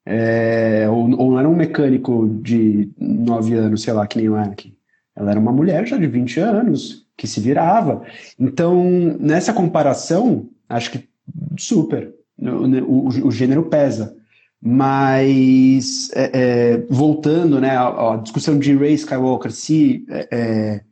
é, 0.06 0.86
ou, 0.88 1.02
ou 1.18 1.30
não 1.32 1.38
era 1.38 1.48
um 1.48 1.54
mecânico 1.54 2.28
de 2.42 2.90
9 2.98 3.54
anos, 3.54 3.82
sei 3.82 3.92
lá, 3.92 4.06
que 4.06 4.18
nem 4.18 4.28
o 4.28 4.36
Anakin, 4.36 4.74
ela 5.16 5.30
era 5.30 5.40
uma 5.40 5.52
mulher 5.52 5.86
já 5.86 5.96
de 5.96 6.06
20 6.06 6.40
anos, 6.40 7.06
que 7.16 7.26
se 7.26 7.40
virava, 7.40 8.02
então, 8.38 8.84
nessa 9.20 9.52
comparação, 9.52 10.48
acho 10.68 10.90
que 10.90 11.08
super, 11.62 12.14
o, 12.38 13.08
o, 13.08 13.28
o 13.28 13.30
gênero 13.30 13.64
pesa. 13.64 14.16
Mas, 14.66 16.10
é, 16.14 16.30
é, 16.32 16.86
voltando 16.88 17.60
né, 17.60 17.76
à, 17.76 18.14
à, 18.14 18.16
discussão 18.16 18.58
de 18.58 18.74
Ray 18.74 18.94
Skywalker, 18.94 19.52
se 19.52 20.06
é, 20.08 20.28
é, 20.32 20.84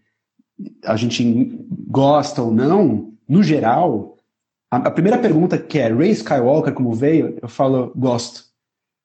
a 0.84 0.94
gente 0.94 1.58
gosta 1.88 2.42
ou 2.42 2.52
não, 2.52 3.14
no 3.26 3.42
geral, 3.42 4.18
a, 4.70 4.76
a, 4.76 4.90
primeira 4.90 5.18
pergunta 5.18 5.56
que 5.56 5.78
é 5.78 5.88
Ray 5.88 6.10
Skywalker, 6.10 6.74
como 6.74 6.92
veio, 6.92 7.38
eu 7.40 7.48
falo, 7.48 7.92
gosto. 7.96 8.44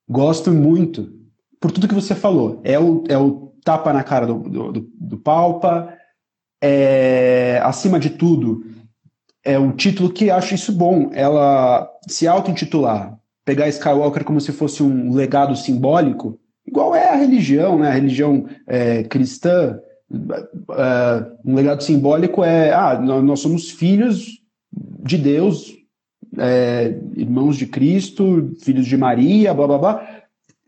Gosto 0.06 0.50
muito, 0.50 1.12
por 1.58 1.72
tudo 1.72 1.88
que 1.88 1.94
você 1.94 2.14
falou. 2.14 2.60
É 2.62 2.78
o, 2.78 3.04
é 3.08 3.16
o 3.16 3.52
tapa 3.64 3.90
na 3.92 4.02
cara 4.02 4.26
do, 4.26 4.38
do, 4.38 4.72
do, 4.72 4.90
do 5.00 5.18
Palpa, 5.18 5.94
é, 6.62 7.60
acima 7.64 7.98
de 7.98 8.10
tudo, 8.10 8.64
é 9.48 9.58
um 9.58 9.72
título 9.72 10.12
que 10.12 10.30
acho 10.30 10.54
isso 10.54 10.70
bom. 10.70 11.10
Ela 11.14 11.90
se 12.06 12.28
auto-intitular, 12.28 13.18
pegar 13.46 13.66
Skywalker 13.68 14.22
como 14.22 14.42
se 14.42 14.52
fosse 14.52 14.82
um 14.82 15.14
legado 15.14 15.56
simbólico, 15.56 16.38
igual 16.66 16.94
é 16.94 17.08
a 17.08 17.14
religião, 17.14 17.78
né? 17.78 17.88
A 17.88 17.92
religião 17.92 18.44
é, 18.66 19.04
cristã, 19.04 19.78
é, 20.12 21.26
um 21.46 21.54
legado 21.54 21.82
simbólico 21.82 22.44
é, 22.44 22.74
ah, 22.74 23.00
nós 23.00 23.40
somos 23.40 23.70
filhos 23.70 24.42
de 24.70 25.16
Deus, 25.16 25.74
é, 26.36 26.94
irmãos 27.16 27.56
de 27.56 27.66
Cristo, 27.66 28.54
filhos 28.62 28.86
de 28.86 28.98
Maria, 28.98 29.54
blá 29.54 29.66
blá 29.66 29.78
blá. 29.78 30.08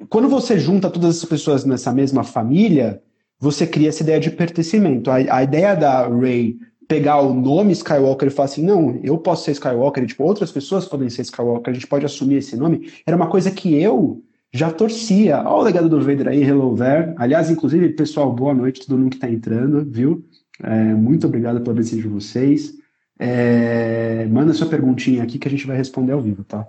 Quando 0.08 0.26
você 0.30 0.58
junta 0.58 0.88
todas 0.88 1.16
essas 1.16 1.28
pessoas 1.28 1.66
nessa 1.66 1.92
mesma 1.92 2.24
família, 2.24 3.02
você 3.38 3.66
cria 3.66 3.90
essa 3.90 4.02
ideia 4.02 4.18
de 4.18 4.30
pertencimento. 4.30 5.10
A, 5.10 5.16
a 5.16 5.42
ideia 5.42 5.74
da 5.74 6.08
Ray 6.08 6.56
pegar 6.90 7.20
o 7.20 7.32
nome 7.32 7.70
Skywalker 7.70 8.26
e 8.26 8.32
falar 8.32 8.46
assim, 8.46 8.64
não, 8.64 8.98
eu 9.04 9.16
posso 9.16 9.44
ser 9.44 9.52
Skywalker, 9.52 10.02
e, 10.02 10.06
tipo, 10.08 10.24
outras 10.24 10.50
pessoas 10.50 10.88
podem 10.88 11.08
ser 11.08 11.22
Skywalker, 11.22 11.70
a 11.70 11.72
gente 11.72 11.86
pode 11.86 12.04
assumir 12.04 12.38
esse 12.38 12.56
nome, 12.56 12.90
era 13.06 13.16
uma 13.16 13.28
coisa 13.28 13.48
que 13.48 13.80
eu 13.80 14.24
já 14.52 14.72
torcia. 14.72 15.38
Olha 15.38 15.50
o 15.50 15.62
legado 15.62 15.88
do 15.88 16.00
Vader 16.00 16.26
aí, 16.26 16.42
Hello 16.42 16.74
There. 16.74 17.14
Aliás, 17.16 17.48
inclusive, 17.48 17.90
pessoal, 17.90 18.32
boa 18.32 18.52
noite, 18.52 18.84
todo 18.84 18.98
mundo 18.98 19.10
que 19.10 19.18
está 19.18 19.30
entrando, 19.30 19.86
viu? 19.88 20.24
É, 20.60 20.92
muito 20.92 21.28
obrigado 21.28 21.60
pela 21.60 21.76
presença 21.76 22.02
de 22.02 22.08
vocês. 22.08 22.74
É, 23.16 24.26
manda 24.28 24.52
sua 24.52 24.66
perguntinha 24.66 25.22
aqui 25.22 25.38
que 25.38 25.46
a 25.46 25.50
gente 25.50 25.68
vai 25.68 25.76
responder 25.76 26.10
ao 26.10 26.20
vivo, 26.20 26.42
tá? 26.42 26.66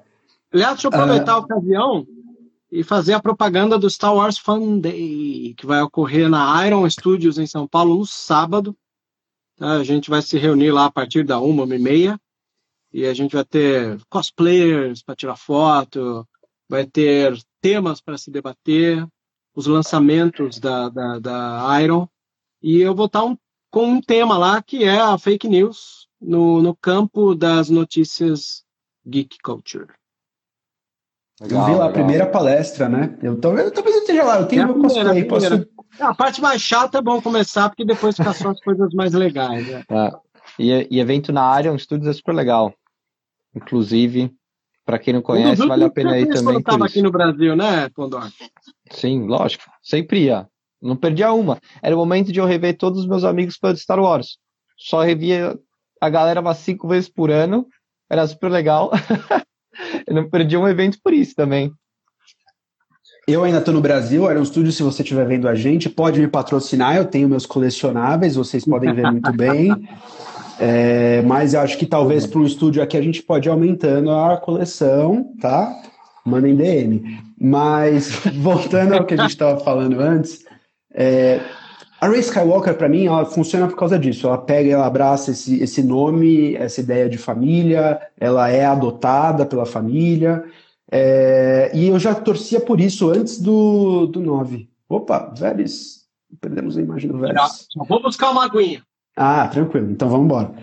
Aliás, 0.54 0.74
deixa 0.74 0.88
eu 0.88 0.92
aproveitar 0.94 1.34
uh, 1.34 1.36
a 1.38 1.40
ocasião 1.40 2.06
e 2.72 2.84
fazer 2.84 3.14
a 3.14 3.20
propaganda 3.20 3.80
do 3.80 3.90
Star 3.90 4.14
Wars 4.14 4.38
Fun 4.38 4.78
Day, 4.78 5.56
que 5.58 5.66
vai 5.66 5.82
ocorrer 5.82 6.30
na 6.30 6.68
Iron 6.68 6.88
Studios 6.88 7.40
em 7.40 7.48
São 7.48 7.68
Paulo 7.68 7.98
no 7.98 8.06
sábado. 8.06 8.78
Tá? 9.62 9.74
A 9.74 9.84
gente 9.84 10.10
vai 10.10 10.24
se 10.24 10.40
reunir 10.40 10.72
lá 10.72 10.86
a 10.86 10.92
partir 10.92 11.24
da 11.24 11.40
uma, 11.40 11.66
uma 11.66 11.76
e 11.76 11.80
meia, 11.80 12.20
e 12.92 13.06
a 13.06 13.14
gente 13.14 13.36
vai 13.36 13.46
ter 13.46 14.02
cosplayers 14.10 15.04
para 15.04 15.16
tirar 15.16 15.36
foto, 15.36 16.28
vai 16.68 16.84
ter 16.84 17.40
temas 17.62 18.02
para 18.02 18.18
se 18.18 18.32
debater, 18.32 19.08
os 19.54 19.68
lançamentos 19.68 20.60
da, 20.60 20.90
da, 20.90 21.20
da 21.20 21.80
Iron, 21.80 22.08
e 22.60 22.82
eu 22.82 22.96
vou 22.96 23.06
estar 23.06 23.24
um, 23.24 23.38
com 23.70 23.86
um 23.86 24.02
tema 24.02 24.36
lá 24.36 24.64
que 24.64 24.84
é 24.84 25.00
a 25.00 25.16
fake 25.16 25.48
news 25.48 26.08
no, 26.20 26.60
no 26.60 26.76
campo 26.76 27.36
das 27.36 27.70
notícias 27.70 28.64
geek 29.06 29.38
culture. 29.44 29.94
Legal, 31.40 31.60
eu 31.60 31.66
vi 31.66 31.72
lá 31.72 31.86
legal. 31.86 31.90
a 31.90 31.94
primeira 31.94 32.26
palestra, 32.26 32.90
né? 32.90 33.16
Eu, 33.22 33.40
talvez 33.40 33.72
eu 33.72 33.84
esteja 33.84 34.24
lá, 34.24 34.40
eu 34.40 34.48
tenho 34.48 34.64
é 34.64 34.66
meu 34.66 34.80
cosplay, 34.80 35.24
posso, 35.26 35.68
a 36.00 36.14
parte 36.14 36.42
mais 36.42 36.62
chata 36.62 36.98
é 36.98 37.02
bom 37.02 37.22
começar, 37.22 37.70
porque 37.70 37.86
depois 37.86 38.16
fica 38.16 38.34
só 38.34 38.50
as 38.50 38.60
coisas 38.64 38.94
mais 38.94 39.14
legais. 39.14 39.68
Né? 39.68 39.84
É. 39.90 40.12
E, 40.60 40.88
e, 40.92 41.00
evento 41.00 41.32
na 41.32 41.44
área, 41.44 41.72
um 41.72 41.76
estúdio 41.76 42.10
é 42.10 42.14
super 42.14 42.34
legal. 42.34 42.74
Inclusive, 43.56 44.34
para 44.86 45.00
quem 45.00 45.14
não 45.14 45.22
conhece, 45.22 45.66
vale 45.66 45.84
a 45.84 45.90
pena 45.90 46.18
ir 46.18 46.28
também. 46.28 46.54
Você 46.54 46.60
estava 46.60 46.86
aqui 46.86 47.02
no 47.02 47.12
Brasil, 47.12 47.56
né, 47.56 47.90
Condor? 47.90 48.30
Sim, 48.90 49.26
lógico. 49.26 49.64
Sempre 49.82 50.26
ia. 50.26 50.48
Não 50.82 50.96
perdia 50.96 51.32
uma. 51.32 51.60
Era 51.82 51.96
o 51.96 52.00
momento 52.00 52.32
de 52.32 52.40
eu 52.40 52.46
rever 52.46 52.78
todos 52.78 53.02
os 53.02 53.08
meus 53.08 53.24
amigos 53.24 53.58
para 53.58 53.76
Star 53.76 54.00
Wars. 54.00 54.38
Só 54.78 55.02
revia 55.02 55.58
a 56.00 56.10
galera 56.10 56.42
umas 56.42 56.58
cinco 56.58 56.88
vezes 56.88 57.08
por 57.08 57.30
ano. 57.30 57.68
Era 58.10 58.26
super 58.26 58.50
legal. 58.50 58.92
eu 60.08 60.16
não 60.16 60.30
perdia 60.30 60.60
um 60.60 60.68
evento 60.68 60.98
por 61.04 61.14
isso 61.14 61.36
também. 61.36 61.72
Eu 63.28 63.44
ainda 63.44 63.60
estou 63.60 63.74
no 63.74 63.82
Brasil, 63.82 64.30
era 64.30 64.40
um 64.40 64.44
estúdio, 64.44 64.72
se 64.72 64.82
você 64.82 65.04
estiver 65.04 65.26
vendo 65.26 65.48
a 65.48 65.54
gente, 65.54 65.90
pode 65.90 66.20
me 66.20 66.28
patrocinar, 66.28 66.98
eu 66.98 67.06
tenho 67.06 67.30
meus 67.30 67.46
colecionáveis, 67.46 68.36
vocês 68.36 68.66
podem 68.66 68.94
ver 68.94 69.12
muito 69.12 69.32
bem. 69.34 69.72
É, 70.64 71.24
mas 71.24 71.56
eu 71.56 71.60
acho 71.62 71.76
que 71.76 71.88
talvez 71.88 72.28
para 72.28 72.40
um 72.40 72.46
estúdio 72.46 72.84
aqui 72.84 72.96
a 72.96 73.02
gente 73.02 73.24
pode 73.24 73.50
ir 73.50 73.52
aumentando 73.52 74.12
a 74.12 74.38
coleção, 74.38 75.34
tá? 75.42 75.76
Mandem 76.24 76.56
DM. 76.56 77.20
Mas, 77.40 78.12
voltando 78.38 78.94
ao 78.94 79.04
que 79.04 79.16
a 79.16 79.18
gente 79.18 79.32
estava 79.32 79.60
falando 79.60 80.00
antes, 80.00 80.46
é, 80.94 81.40
a 82.00 82.08
Ray 82.08 82.20
Skywalker, 82.20 82.76
para 82.76 82.88
mim, 82.88 83.08
ela 83.08 83.26
funciona 83.26 83.68
por 83.68 83.76
causa 83.76 83.98
disso. 83.98 84.28
Ela 84.28 84.38
pega, 84.38 84.72
ela 84.72 84.86
abraça 84.86 85.32
esse, 85.32 85.62
esse 85.62 85.82
nome, 85.82 86.56
essa 86.56 86.80
ideia 86.80 87.10
de 87.10 87.18
família, 87.18 88.00
ela 88.20 88.50
é 88.50 88.64
adotada 88.64 89.48
pela 89.48 89.66
família, 89.66 90.44
é, 90.92 91.72
e 91.74 91.88
eu 91.88 91.98
já 91.98 92.14
torcia 92.14 92.60
por 92.60 92.82
isso 92.82 93.10
antes 93.10 93.40
do, 93.40 94.08
do 94.08 94.20
9. 94.20 94.70
Opa, 94.90 95.34
Vélez. 95.38 96.02
Perdemos 96.40 96.78
a 96.78 96.82
imagem 96.82 97.10
do 97.10 97.18
Vélez. 97.18 97.68
Já, 97.74 97.84
vou 97.86 98.02
buscar 98.02 98.32
uma 98.32 98.46
aguinha. 98.46 98.84
Ah, 99.16 99.48
tranquilo. 99.48 99.90
Então 99.90 100.10
vamos 100.10 100.26
embora. 100.26 100.54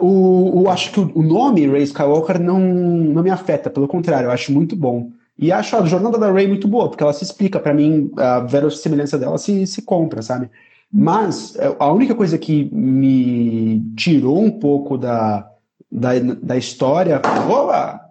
o, 0.00 0.62
o, 0.62 0.68
acho 0.68 0.90
que 0.90 0.98
o, 0.98 1.12
o 1.14 1.22
nome 1.22 1.68
Ray 1.68 1.84
Skywalker 1.84 2.40
não, 2.40 2.58
não 2.58 3.22
me 3.22 3.30
afeta, 3.30 3.70
pelo 3.70 3.86
contrário, 3.86 4.26
eu 4.26 4.32
acho 4.32 4.52
muito 4.52 4.74
bom. 4.74 5.12
E 5.38 5.52
acho 5.52 5.76
a 5.76 5.86
jornada 5.86 6.18
da 6.18 6.30
Ray 6.30 6.46
muito 6.48 6.68
boa, 6.68 6.88
porque 6.88 7.02
ela 7.02 7.12
se 7.12 7.24
explica, 7.24 7.58
para 7.58 7.72
mim, 7.72 8.10
a 8.16 8.40
verossimilhança 8.40 9.16
dela 9.16 9.38
se, 9.38 9.66
se 9.66 9.82
compra, 9.82 10.22
sabe? 10.22 10.50
Mas 10.92 11.56
é, 11.56 11.74
a 11.78 11.92
única 11.92 12.14
coisa 12.16 12.36
que 12.36 12.68
me 12.74 13.80
tirou 13.96 14.42
um 14.42 14.50
pouco 14.50 14.98
da, 14.98 15.48
da, 15.90 16.18
da 16.18 16.56
história. 16.56 17.22
Opa! 17.48 18.09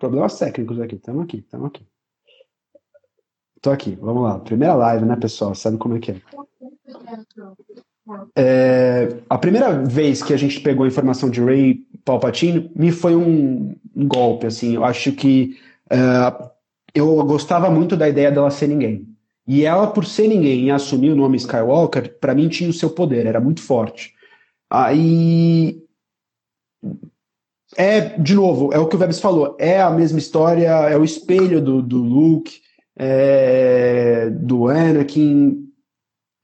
Problemas 0.00 0.38
técnicos 0.38 0.80
aqui, 0.80 0.94
estamos 0.94 1.24
aqui, 1.24 1.36
estamos 1.36 1.66
aqui. 1.66 1.86
Tô 3.60 3.70
aqui, 3.70 3.98
vamos 4.00 4.22
lá. 4.22 4.38
Primeira 4.38 4.74
live, 4.74 5.04
né, 5.04 5.14
pessoal? 5.14 5.54
Sabe 5.54 5.76
como 5.76 5.98
é 5.98 6.00
que 6.00 6.12
é? 6.12 6.20
é 8.34 9.08
a 9.28 9.36
primeira 9.36 9.84
vez 9.84 10.22
que 10.22 10.32
a 10.32 10.38
gente 10.38 10.58
pegou 10.60 10.86
a 10.86 10.88
informação 10.88 11.28
de 11.28 11.44
Ray 11.44 11.86
Palpatine 12.02 12.72
me 12.74 12.90
foi 12.90 13.14
um, 13.14 13.76
um 13.94 14.08
golpe, 14.08 14.46
assim. 14.46 14.74
Eu 14.74 14.86
acho 14.86 15.12
que 15.12 15.58
uh, 15.92 16.50
eu 16.94 17.14
gostava 17.26 17.68
muito 17.68 17.94
da 17.94 18.08
ideia 18.08 18.32
dela 18.32 18.50
ser 18.50 18.68
ninguém. 18.68 19.06
E 19.46 19.66
ela, 19.66 19.86
por 19.88 20.06
ser 20.06 20.28
ninguém 20.28 20.64
e 20.64 20.70
assumir 20.70 21.10
o 21.10 21.16
nome 21.16 21.36
Skywalker, 21.36 22.18
para 22.18 22.34
mim 22.34 22.48
tinha 22.48 22.70
o 22.70 22.72
seu 22.72 22.88
poder, 22.88 23.26
era 23.26 23.38
muito 23.40 23.60
forte. 23.60 24.14
Aí. 24.70 25.84
É, 27.80 28.18
de 28.18 28.34
novo, 28.34 28.74
é 28.74 28.78
o 28.78 28.86
que 28.86 28.94
o 28.94 28.98
Vebs 28.98 29.20
falou, 29.20 29.56
é 29.58 29.80
a 29.80 29.90
mesma 29.90 30.18
história, 30.18 30.68
é 30.68 30.98
o 30.98 31.02
espelho 31.02 31.62
do, 31.62 31.80
do 31.80 31.96
Luke, 31.96 32.60
é, 32.94 34.28
do 34.28 34.68
Anakin, 34.68 35.66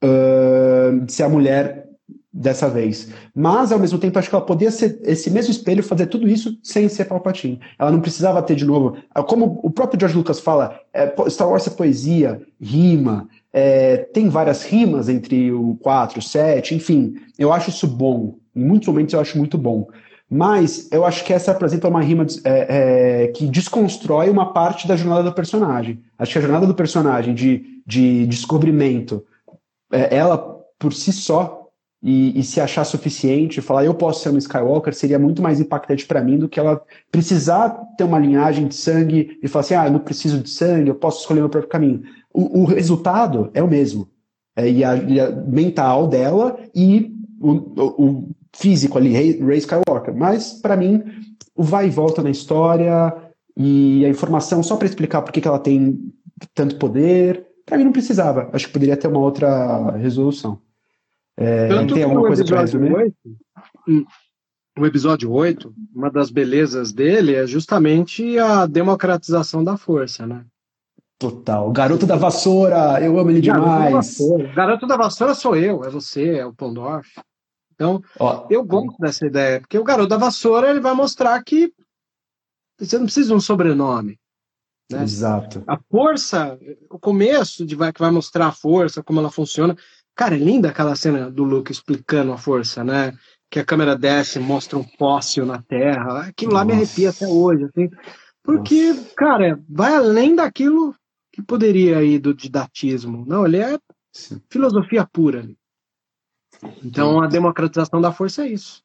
uh, 0.03 1.05
ser 1.07 1.21
a 1.21 1.29
mulher 1.29 1.85
dessa 2.33 2.67
vez. 2.67 3.09
Mas, 3.35 3.71
ao 3.71 3.77
mesmo 3.77 3.99
tempo, 3.99 4.17
acho 4.17 4.29
que 4.29 4.35
ela 4.35 4.43
podia 4.43 4.71
ser 4.71 4.99
esse 5.03 5.29
mesmo 5.29 5.51
espelho, 5.51 5.83
fazer 5.83 6.07
tudo 6.07 6.27
isso 6.27 6.57
sem 6.63 6.89
ser 6.89 7.05
Palpatine. 7.05 7.59
Ela 7.77 7.91
não 7.91 8.01
precisava 8.01 8.41
ter 8.41 8.55
de 8.55 8.65
novo. 8.65 8.97
Como 9.27 9.59
o 9.61 9.69
próprio 9.69 9.99
George 9.99 10.17
Lucas 10.17 10.39
fala, 10.39 10.79
é, 10.91 11.13
Star 11.29 11.47
Wars 11.47 11.67
é 11.67 11.69
poesia, 11.69 12.41
rima, 12.59 13.29
é, 13.53 13.97
tem 13.97 14.27
várias 14.27 14.63
rimas 14.63 15.07
entre 15.07 15.51
o 15.51 15.75
4, 15.83 16.17
o 16.17 16.21
7, 16.21 16.73
enfim. 16.73 17.13
Eu 17.37 17.53
acho 17.53 17.69
isso 17.69 17.85
bom. 17.85 18.39
Em 18.55 18.65
muitos 18.65 18.87
momentos 18.87 19.13
eu 19.13 19.19
acho 19.19 19.37
muito 19.37 19.55
bom. 19.55 19.87
Mas 20.29 20.89
eu 20.91 21.05
acho 21.05 21.23
que 21.23 21.31
essa 21.31 21.51
apresenta 21.51 21.87
uma 21.87 22.01
rima 22.01 22.25
é, 22.43 23.23
é, 23.23 23.27
que 23.29 23.47
desconstrói 23.47 24.29
uma 24.29 24.51
parte 24.51 24.87
da 24.87 24.95
jornada 24.95 25.23
do 25.23 25.33
personagem. 25.33 26.01
Acho 26.19 26.33
que 26.33 26.37
a 26.37 26.41
jornada 26.41 26.67
do 26.67 26.75
personagem 26.75 27.33
de, 27.33 27.81
de 27.85 28.27
descobrimento, 28.27 29.23
é, 29.91 30.15
ela 30.15 30.37
por 30.77 30.93
si 30.93 31.13
só 31.13 31.67
e, 32.03 32.39
e, 32.39 32.43
se 32.43 32.61
achar 32.61 32.83
suficiente, 32.83 33.61
falar 33.61 33.85
eu 33.85 33.93
posso 33.93 34.21
ser 34.21 34.29
uma 34.29 34.37
Skywalker, 34.37 34.93
seria 34.93 35.17
muito 35.17 35.41
mais 35.41 35.59
impactante 35.59 36.05
para 36.05 36.21
mim 36.21 36.37
do 36.37 36.47
que 36.47 36.59
ela 36.59 36.81
precisar 37.11 37.69
ter 37.97 38.03
uma 38.03 38.19
linhagem 38.19 38.67
de 38.67 38.75
sangue 38.75 39.39
e 39.41 39.47
falar 39.47 39.61
assim, 39.61 39.73
ah, 39.73 39.87
eu 39.87 39.91
não 39.91 39.99
preciso 39.99 40.39
de 40.39 40.49
sangue, 40.49 40.89
eu 40.89 40.95
posso 40.95 41.21
escolher 41.21 41.39
meu 41.39 41.49
próprio 41.49 41.71
caminho. 41.71 42.03
O, 42.31 42.61
o 42.61 42.65
resultado 42.65 43.49
é 43.53 43.63
o 43.63 43.67
mesmo. 43.67 44.07
É, 44.55 44.69
e, 44.69 44.83
a, 44.83 44.95
e 44.95 45.19
a 45.19 45.31
mental 45.31 46.07
dela 46.07 46.59
e 46.73 47.11
o, 47.39 47.51
o, 47.51 48.29
físico 48.57 48.97
ali, 48.97 49.13
Ray, 49.13 49.57
Skywalker. 49.59 50.15
Mas, 50.15 50.53
para 50.53 50.75
mim, 50.75 51.03
o 51.55 51.63
vai 51.63 51.87
e 51.87 51.91
volta 51.91 52.21
na 52.23 52.29
história 52.29 53.15
e 53.55 54.05
a 54.05 54.09
informação 54.09 54.61
só 54.61 54.75
para 54.75 54.87
explicar 54.87 55.21
por 55.21 55.31
que, 55.31 55.41
que 55.41 55.47
ela 55.47 55.59
tem 55.59 56.11
tanto 56.53 56.77
poder, 56.77 57.45
para 57.65 57.77
mim 57.77 57.85
não 57.85 57.91
precisava. 57.91 58.49
Acho 58.53 58.67
que 58.67 58.73
poderia 58.73 58.97
ter 58.97 59.07
uma 59.07 59.19
outra 59.19 59.91
resolução. 59.97 60.59
É, 61.35 61.67
Tanto 61.67 61.93
tem 61.93 62.03
alguma 62.03 62.21
coisa 62.21 62.43
para 62.43 62.61
resumir? 62.61 62.93
8, 62.93 63.15
o 64.79 64.85
episódio 64.85 65.31
8, 65.31 65.73
uma 65.93 66.09
das 66.09 66.29
belezas 66.29 66.91
dele 66.91 67.35
é 67.35 67.45
justamente 67.45 68.37
a 68.37 68.65
democratização 68.65 69.63
da 69.63 69.77
força, 69.77 70.25
né? 70.25 70.45
Total. 71.19 71.71
Garoto 71.71 72.05
da 72.05 72.15
vassoura, 72.15 73.03
eu 73.03 73.17
amo 73.17 73.31
ele 73.31 73.41
demais. 73.41 74.17
Garoto 74.19 74.37
da, 74.37 74.53
Garoto 74.53 74.87
da 74.87 74.97
vassoura 74.97 75.33
sou 75.33 75.55
eu, 75.55 75.83
é 75.83 75.89
você, 75.89 76.37
é 76.37 76.45
o 76.45 76.53
Pondorf. 76.53 77.09
Então, 77.77 78.03
Ó, 78.19 78.47
eu 78.49 78.63
gosto 78.63 78.97
dessa 78.99 79.25
ideia, 79.25 79.61
porque 79.61 79.77
o 79.77 79.83
garoto 79.83 80.09
da 80.09 80.17
vassoura 80.17 80.69
ele 80.69 80.79
vai 80.79 80.93
mostrar 80.93 81.41
que 81.43 81.71
você 82.77 82.97
não 82.97 83.05
precisa 83.05 83.29
de 83.29 83.35
um 83.35 83.39
sobrenome. 83.39 84.19
Né? 84.91 85.03
Exato. 85.03 85.63
A 85.67 85.77
força, 85.91 86.57
o 86.89 86.97
começo 86.97 87.65
de 87.65 87.75
vai, 87.75 87.93
que 87.93 87.99
vai 87.99 88.09
mostrar 88.09 88.47
a 88.47 88.51
força, 88.51 89.03
como 89.03 89.19
ela 89.19 89.29
funciona, 89.29 89.77
Cara, 90.17 90.33
é 90.33 90.39
linda 90.39 90.69
aquela 90.69 90.95
cena 90.95 91.29
do 91.29 91.43
Luke 91.43 91.71
explicando 91.71 92.33
a 92.33 92.37
força, 92.39 92.83
né? 92.83 93.13
Que 93.51 93.59
a 93.59 93.65
câmera 93.65 93.95
desce, 93.95 94.39
mostra 94.39 94.75
um 94.75 94.83
fóssil 94.83 95.45
na 95.45 95.61
Terra. 95.61 96.21
Aquilo 96.21 96.53
Nossa. 96.53 96.65
lá 96.65 96.65
me 96.65 96.73
arrepia 96.73 97.11
até 97.11 97.27
hoje, 97.27 97.65
assim. 97.65 97.87
Porque, 98.43 98.93
Nossa. 98.93 99.13
cara, 99.15 99.63
vai 99.69 99.93
além 99.93 100.35
daquilo 100.35 100.95
que 101.31 101.43
poderia 101.43 102.03
ir 102.03 102.17
do 102.17 102.33
didatismo. 102.33 103.25
Não, 103.27 103.45
ele 103.45 103.57
é 103.57 103.77
Sim. 104.11 104.41
filosofia 104.49 105.05
pura 105.05 105.41
ali. 105.41 105.55
Então, 106.83 107.21
a 107.21 107.27
democratização 107.27 108.01
da 108.01 108.11
força 108.11 108.43
é 108.43 108.49
isso. 108.49 108.83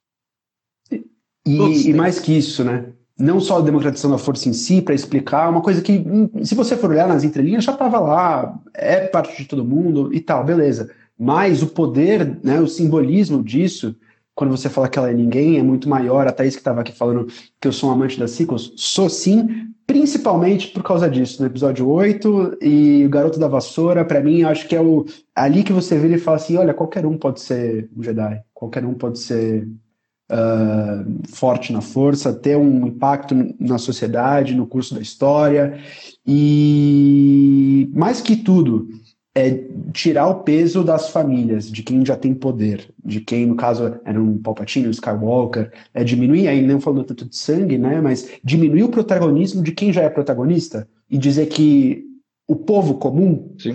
E, 1.47 1.91
e 1.91 1.95
mais 1.95 2.19
que 2.21 2.37
isso, 2.37 2.63
né? 2.63 2.93
Não 3.19 3.41
só 3.41 3.59
a 3.59 3.63
democratização 3.63 4.11
da 4.11 4.19
força 4.19 4.49
em 4.49 4.53
si, 4.53 4.81
para 4.81 4.95
explicar, 4.95 5.49
uma 5.49 5.61
coisa 5.61 5.83
que, 5.83 5.99
hum, 5.99 6.45
se 6.45 6.55
você 6.55 6.77
for 6.77 6.91
olhar 6.91 7.09
nas 7.09 7.25
entrelinhas, 7.25 7.65
já 7.65 7.73
estava 7.73 7.99
lá, 7.99 8.59
é 8.75 9.07
parte 9.07 9.37
de 9.37 9.49
todo 9.49 9.65
mundo 9.65 10.13
e 10.13 10.21
tal, 10.21 10.45
beleza. 10.45 10.91
Mas 11.19 11.63
o 11.63 11.69
poder, 11.69 12.39
né, 12.43 12.61
o 12.61 12.67
simbolismo 12.67 13.43
disso, 13.43 13.95
quando 14.35 14.51
você 14.51 14.69
fala 14.69 14.89
que 14.89 14.99
ela 14.99 15.11
é 15.11 15.15
ninguém, 15.15 15.59
é 15.59 15.63
muito 15.63 15.89
maior. 15.89 16.27
A 16.27 16.33
Thaís 16.33 16.55
que 16.55 16.61
estava 16.61 16.81
aqui 16.81 16.93
falando 16.93 17.27
que 17.61 17.69
eu 17.69 17.73
sou 17.73 17.91
um 17.91 17.93
amante 17.93 18.19
das 18.19 18.31
sequels, 18.33 18.73
sou 18.77 19.09
sim, 19.09 19.73
principalmente 19.87 20.69
por 20.69 20.83
causa 20.83 21.09
disso. 21.09 21.41
No 21.43 21.49
episódio 21.49 21.89
8 21.89 22.59
e 22.63 23.05
o 23.05 23.11
Garoto 23.11 23.39
da 23.39 23.49
Vassoura, 23.49 24.05
para 24.05 24.21
mim, 24.21 24.43
acho 24.43 24.67
que 24.67 24.77
é 24.77 24.81
o 24.81 25.05
ali 25.35 25.63
que 25.63 25.73
você 25.73 25.99
vê 25.99 26.15
e 26.15 26.19
fala 26.19 26.37
assim: 26.39 26.57
olha, 26.57 26.75
qualquer 26.75 27.05
um 27.05 27.17
pode 27.17 27.41
ser 27.41 27.91
um 27.97 28.03
Jedi, 28.03 28.43
qualquer 28.55 28.85
um 28.85 28.95
pode 28.95 29.19
ser 29.19 29.69
uh, 30.31 31.29
forte 31.29 31.73
na 31.73 31.81
força, 31.81 32.33
ter 32.33 32.57
um 32.57 32.87
impacto 32.87 33.35
na 33.61 33.79
sociedade, 33.79 34.55
no 34.55 34.67
curso 34.67 34.95
da 34.95 35.01
história. 35.01 35.79
E 36.27 37.91
mais 37.95 38.21
que 38.21 38.37
tudo, 38.37 38.89
é 39.35 39.65
tirar 39.93 40.27
o 40.29 40.43
peso 40.43 40.85
das 40.85 41.09
famílias, 41.09 41.71
de 41.71 41.83
quem 41.83 42.05
já 42.05 42.17
tem 42.17 42.35
poder, 42.35 42.89
de 43.03 43.21
quem, 43.21 43.47
no 43.47 43.57
caso, 43.57 43.99
era 44.05 44.21
um 44.21 44.37
Palpatine, 44.37 44.89
um 44.89 44.91
Skywalker, 44.91 45.73
é 45.95 46.05
diminuir, 46.05 46.49
aí 46.49 46.61
não 46.61 46.81
falando 46.81 47.05
tanto 47.05 47.25
de 47.25 47.37
sangue, 47.37 47.79
né, 47.79 48.01
mas 48.01 48.31
diminuir 48.45 48.83
o 48.83 48.91
protagonismo 48.91 49.63
de 49.63 49.73
quem 49.73 49.93
já 49.93 50.03
é 50.03 50.11
protagonista 50.11 50.87
e 51.11 51.17
dizer 51.17 51.47
que 51.47 52.05
o 52.47 52.55
povo 52.55 52.95
comum 52.95 53.55
Sim. 53.59 53.75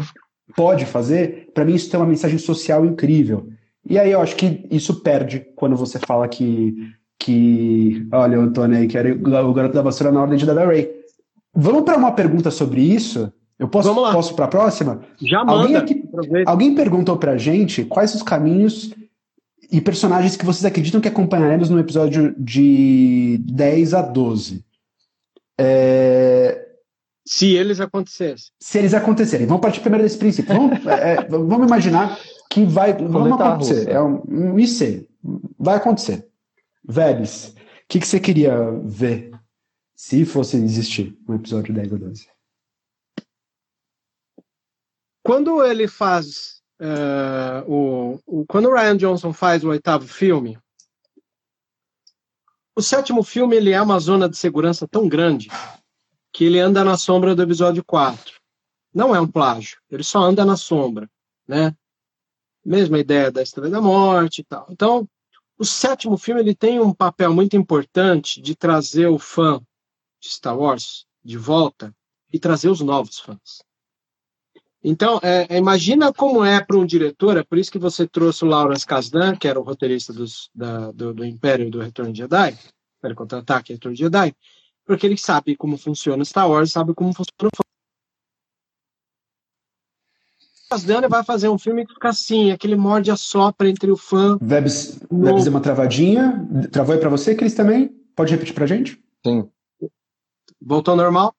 pode 0.56 0.86
fazer, 0.86 1.50
para 1.54 1.66
mim 1.66 1.74
isso 1.74 1.90
tem 1.90 2.00
uma 2.00 2.06
mensagem 2.06 2.38
social 2.38 2.86
incrível. 2.86 3.50
E 3.90 3.98
aí 3.98 4.12
eu 4.12 4.22
acho 4.22 4.36
que 4.36 4.68
isso 4.70 5.02
perde 5.02 5.48
quando 5.56 5.76
você 5.76 5.98
fala 5.98 6.28
que, 6.28 6.76
que 7.18 8.06
olha, 8.12 8.40
o 8.40 8.44
Antônio 8.44 8.78
aí, 8.78 8.88
que 8.88 8.98
era 8.98 9.12
o 9.14 9.54
garoto 9.54 9.74
da 9.74 9.82
vassoura 9.82 10.12
na 10.12 10.22
ordem 10.22 10.38
de 10.38 10.46
Dada 10.46 10.66
Ray. 10.66 10.92
Vamos 11.56 11.84
para 11.84 11.98
uma 11.98 12.12
pergunta 12.12 12.52
sobre 12.52 12.82
isso, 12.82 13.32
eu 13.60 13.68
posso, 13.68 13.94
posso 13.94 14.36
para 14.36 14.46
a 14.46 14.50
próxima? 14.50 15.02
Já 15.20 15.44
manda. 15.44 15.52
Alguém, 15.62 15.76
aqui, 15.76 16.10
alguém 16.46 16.76
perguntou 16.76 17.18
para 17.18 17.38
gente 17.38 17.84
quais 17.84 18.14
os 18.14 18.22
caminhos 18.22 18.94
e 19.72 19.82
personagens 19.82 20.36
que 20.38 20.46
vocês 20.46 20.64
acreditam 20.64 21.02
que 21.02 21.08
acompanharemos 21.08 21.70
no 21.70 21.80
episódio 21.80 22.36
de 22.38 23.40
10 23.44 23.94
a 23.96 24.02
12. 24.02 24.64
É... 25.58 26.66
Se 27.26 27.54
eles 27.54 27.82
acontecessem. 27.82 28.52
Se 28.60 28.78
eles 28.78 28.94
acontecerem. 28.94 29.48
Vamos 29.48 29.62
partir 29.62 29.82
primeiro 29.82 30.04
desse 30.04 30.18
princípio. 30.18 30.56
Vamos, 30.56 30.86
é, 30.86 31.16
é 31.16 31.28
vamos 31.28 31.68
imaginar 31.68 32.18
que 32.50 32.64
vai 32.64 32.94
vamos 32.94 33.34
acontecer. 33.34 33.90
É 33.90 34.02
um, 34.02 34.22
um 34.28 34.60
IC. 34.60 35.10
Vai 35.58 35.76
acontecer. 35.76 36.28
Vélez, 36.88 37.48
o 37.48 37.54
que, 37.90 38.00
que 38.00 38.08
você 38.08 38.20
queria 38.20 38.72
ver 38.84 39.32
se 39.96 40.24
fosse 40.26 40.58
existir 40.58 41.18
um 41.28 41.36
episódio 41.36 41.74
10 41.74 41.94
a 41.94 41.98
12? 41.98 42.37
Quando 45.28 45.62
ele 45.62 45.90
faz 45.90 46.62
uh, 46.80 47.70
o, 47.70 48.20
o, 48.26 48.46
quando 48.46 48.70
o 48.70 48.74
Ryan 48.74 48.96
Johnson 48.96 49.34
faz 49.34 49.62
o 49.62 49.68
oitavo 49.68 50.08
filme, 50.08 50.58
o 52.74 52.82
sétimo 52.82 53.22
filme 53.22 53.58
ele 53.58 53.72
é 53.72 53.82
uma 53.82 54.00
zona 54.00 54.30
de 54.30 54.38
segurança 54.38 54.88
tão 54.88 55.06
grande 55.10 55.50
que 56.32 56.46
ele 56.46 56.62
anda 56.62 56.82
na 56.82 56.98
sombra 56.98 57.36
do 57.36 57.44
episódio 57.44 57.84
4. 57.84 58.40
Não 58.94 59.14
é 59.14 59.20
um 59.20 59.30
plágio, 59.30 59.82
ele 59.92 60.02
só 60.02 60.20
anda 60.20 60.46
na 60.46 60.56
sombra, 60.56 61.10
né? 61.46 61.76
Mesma 62.64 62.98
ideia 62.98 63.30
da 63.30 63.42
Estrela 63.42 63.70
da 63.70 63.82
Morte 63.82 64.40
e 64.40 64.44
tal. 64.46 64.66
Então, 64.70 65.06
o 65.58 65.66
sétimo 65.66 66.18
filme 66.18 66.40
ele 66.40 66.56
tem 66.56 66.80
um 66.80 66.94
papel 66.94 67.34
muito 67.34 67.58
importante 67.58 68.40
de 68.42 68.56
trazer 68.56 69.08
o 69.08 69.20
fã 69.20 69.60
de 70.22 70.30
Star 70.30 70.58
Wars 70.58 71.06
de 71.22 71.38
volta 71.38 71.94
e 72.32 72.40
trazer 72.40 72.70
os 72.70 72.80
novos 72.80 73.20
fãs. 73.20 73.67
Então, 74.90 75.20
é, 75.22 75.58
imagina 75.58 76.14
como 76.14 76.46
é 76.46 76.64
para 76.64 76.78
um 76.78 76.86
diretor, 76.86 77.36
é 77.36 77.44
por 77.44 77.58
isso 77.58 77.70
que 77.70 77.78
você 77.78 78.08
trouxe 78.08 78.46
o 78.46 78.48
Lawrence 78.48 78.86
Kasdan, 78.86 79.36
que 79.36 79.46
era 79.46 79.60
o 79.60 79.64
roteirista 79.64 80.14
dos, 80.14 80.50
da, 80.56 80.92
do, 80.94 81.14
do, 81.14 81.26
Império 81.26 81.70
do 81.70 81.82
Retorno 81.82 82.14
de 82.14 82.20
Jedi, 82.20 82.58
Império 82.98 83.18
Contra-Ataque 83.18 83.74
e 83.74 83.76
Retorno 83.76 83.98
de 83.98 84.04
Jedi, 84.04 84.34
porque 84.86 85.06
ele 85.06 85.18
sabe 85.18 85.58
como 85.58 85.78
funciona 85.78 86.24
Star 86.24 86.50
Wars, 86.50 86.72
sabe 86.72 86.94
como 86.94 87.12
funciona 87.12 87.50
o 87.54 87.64
Kasdan 90.70 91.10
vai 91.10 91.24
fazer 91.26 91.50
um 91.50 91.58
filme 91.58 91.86
que 91.86 91.94
fica 91.94 92.08
assim, 92.08 92.52
aquele 92.52 92.78
morde 92.78 93.12
a 93.12 93.18
sopra 93.18 93.70
entre 93.70 93.92
o 93.92 93.98
fã. 93.98 94.38
Vebs, 94.42 95.00
Vebs 95.12 95.44
deu 95.44 95.52
uma 95.52 95.62
travadinha. 95.62 96.48
Travou 96.72 96.94
aí 96.94 97.00
para 97.00 97.10
você, 97.10 97.36
Cris, 97.36 97.54
também? 97.54 97.90
Pode 98.16 98.32
repetir 98.32 98.56
pra 98.56 98.66
gente? 98.66 99.02
Sim. 99.26 99.50
Voltou 100.62 100.96
normal? 100.96 101.36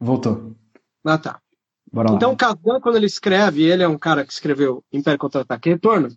Voltou. 0.00 0.56
Ah, 1.04 1.18
tá. 1.18 1.40
Bora 1.92 2.12
então, 2.12 2.32
o 2.32 2.36
Kazan, 2.36 2.80
quando 2.80 2.96
ele 2.96 3.06
escreve, 3.06 3.62
ele 3.62 3.82
é 3.82 3.88
um 3.88 3.98
cara 3.98 4.24
que 4.24 4.32
escreveu 4.32 4.84
Império 4.92 5.18
Contra-Ataque 5.18 5.68
e 5.68 5.72
Retorno, 5.72 6.08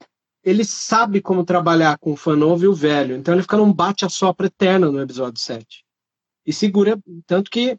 ele 0.44 0.66
sabe 0.66 1.22
como 1.22 1.46
trabalhar 1.46 1.98
com 2.00 2.14
o 2.14 2.18
fã 2.18 2.36
novo 2.36 2.64
e 2.64 2.68
o 2.68 2.74
velho. 2.74 3.16
Então, 3.16 3.34
ele 3.34 3.44
fica 3.44 3.58
num 3.58 3.72
bate-a-sopra 3.72 4.48
eterno 4.48 4.92
no 4.92 5.02
episódio 5.02 5.40
7. 5.40 5.86
E 6.46 6.52
segura, 6.52 7.00
tanto 7.28 7.52
que 7.52 7.78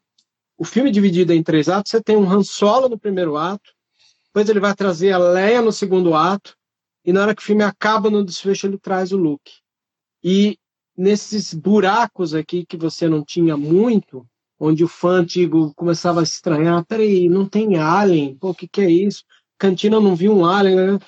o 0.57 0.64
filme 0.64 0.90
é 0.90 0.93
dividido 0.93 1.32
em 1.32 1.43
três 1.43 1.68
atos, 1.68 1.90
você 1.90 2.01
tem 2.01 2.16
um 2.16 2.30
Han 2.30 2.45
Solo 2.45 2.88
no 2.88 2.99
primeiro 2.99 3.36
ato, 3.36 3.72
depois 4.26 4.49
ele 4.49 4.61
vai 4.61 4.74
trazer 4.74 5.12
a 5.12 5.18
Leia 5.18 5.61
no 5.61 5.72
segundo 5.72 6.14
ato, 6.14 6.57
e 7.05 7.12
na 7.12 7.22
hora 7.22 7.34
que 7.34 7.43
o 7.43 7.45
filme 7.45 7.64
acaba 7.64 8.11
no 8.11 8.24
desfecho, 8.24 8.66
ele 8.66 8.78
traz 8.78 9.12
o 9.12 9.16
Luke. 9.16 9.53
E 10.22 10.57
nesses 10.97 11.53
buracos 11.53 12.32
aqui 12.32 12.64
que 12.64 12.76
você 12.76 13.09
não 13.09 13.24
tinha 13.24 13.57
muito, 13.57 14.26
onde 14.65 14.85
o 14.85 14.89
fã 14.89 15.23
antigo 15.23 15.75
começava 15.75 16.21
a 16.21 16.23
estranhar, 16.23 16.85
peraí, 16.85 17.29
não 17.29 17.49
tem 17.49 17.79
alien, 17.79 18.37
pô, 18.37 18.51
o 18.51 18.55
que, 18.55 18.69
que 18.69 18.81
é 18.81 18.89
isso? 18.89 19.25
Cantina 19.59 19.99
não 20.01 20.15
viu 20.15 20.33
um 20.33 20.47
alien, 20.47 20.77
né? 20.77 20.99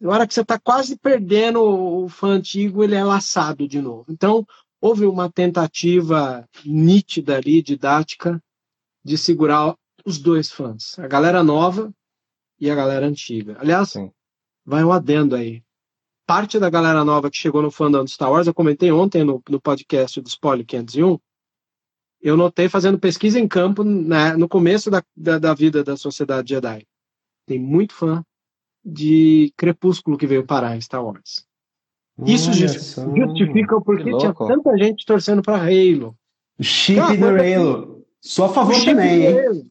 Na 0.00 0.10
hora 0.10 0.26
que 0.26 0.32
você 0.32 0.40
está 0.40 0.58
quase 0.58 0.96
perdendo 0.96 1.60
o 1.62 2.08
fã 2.08 2.28
antigo, 2.28 2.82
ele 2.82 2.94
é 2.94 3.04
laçado 3.04 3.68
de 3.68 3.78
novo. 3.78 4.06
Então, 4.08 4.46
houve 4.80 5.04
uma 5.04 5.30
tentativa 5.30 6.48
nítida 6.64 7.36
ali, 7.36 7.60
didática, 7.60 8.42
de 9.04 9.18
segurar 9.18 9.76
os 10.06 10.18
dois 10.18 10.50
fãs, 10.50 10.98
a 10.98 11.06
galera 11.06 11.44
nova 11.44 11.92
e 12.58 12.70
a 12.70 12.74
galera 12.74 13.06
antiga. 13.06 13.58
Aliás, 13.60 13.90
Sim. 13.90 14.10
vai 14.64 14.82
um 14.82 14.90
adendo 14.90 15.36
aí. 15.36 15.62
Parte 16.26 16.58
da 16.58 16.70
galera 16.70 17.04
nova 17.04 17.30
que 17.30 17.36
chegou 17.36 17.60
no 17.60 17.70
fandom 17.70 18.02
do 18.02 18.08
Star 18.08 18.32
Wars, 18.32 18.46
eu 18.46 18.54
comentei 18.54 18.90
ontem 18.90 19.22
no, 19.24 19.42
no 19.46 19.60
podcast 19.60 20.22
do 20.22 20.26
Spoiler 20.26 20.64
501, 20.64 21.18
eu 22.24 22.38
notei 22.38 22.70
fazendo 22.70 22.98
pesquisa 22.98 23.38
em 23.38 23.46
campo 23.46 23.84
né, 23.84 24.34
no 24.34 24.48
começo 24.48 24.90
da, 24.90 25.04
da, 25.14 25.38
da, 25.38 25.52
vida 25.52 25.84
da 25.84 25.94
sociedade 25.94 26.54
Jedi. 26.54 26.86
Tem 27.46 27.58
muito 27.58 27.92
fã 27.92 28.24
de 28.82 29.52
Crepúsculo 29.58 30.16
que 30.16 30.26
veio 30.26 30.46
parar 30.46 30.74
em 30.74 30.80
Star 30.80 31.04
Wars. 31.04 31.46
Isso 32.24 32.50
justifica 32.54 33.76
o 33.76 33.82
porquê 33.82 34.16
tinha 34.16 34.32
tanta 34.32 34.78
gente 34.78 35.04
torcendo 35.04 35.42
para 35.42 35.58
Halo. 35.58 36.16
O 36.58 36.62
chip 36.62 36.98
ah, 36.98 37.14
do 37.14 37.26
Halo. 37.26 38.06
Só 38.22 38.46
a 38.46 38.48
favor 38.48 38.82
também, 38.82 39.26
hein? 39.26 39.70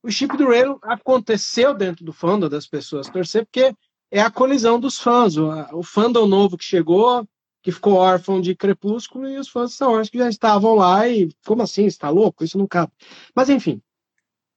O 0.00 0.10
chip 0.10 0.36
do 0.36 0.52
Halo 0.52 0.78
aconteceu 0.82 1.74
dentro 1.74 2.04
do 2.04 2.12
fandom 2.12 2.48
das 2.48 2.66
pessoas 2.68 3.08
torcer, 3.08 3.44
porque 3.44 3.74
é 4.08 4.20
a 4.20 4.30
colisão 4.30 4.78
dos 4.78 5.00
fãs. 5.00 5.36
O, 5.36 5.50
o 5.72 5.82
fandom 5.82 6.28
novo 6.28 6.56
que 6.56 6.64
chegou 6.64 7.26
que 7.68 7.72
ficou 7.72 7.96
órfão 7.96 8.40
de 8.40 8.54
Crepúsculo 8.54 9.28
e 9.28 9.36
os 9.36 9.46
fãs 9.46 9.68
de 9.68 9.76
Star 9.76 9.90
Wars 9.90 10.08
que 10.08 10.16
já 10.16 10.30
estavam 10.30 10.74
lá 10.74 11.06
e 11.06 11.28
como 11.44 11.60
assim, 11.60 11.84
está 11.84 12.08
louco? 12.08 12.42
Isso 12.42 12.56
não 12.56 12.66
cabe. 12.66 12.90
Mas 13.34 13.50
enfim, 13.50 13.82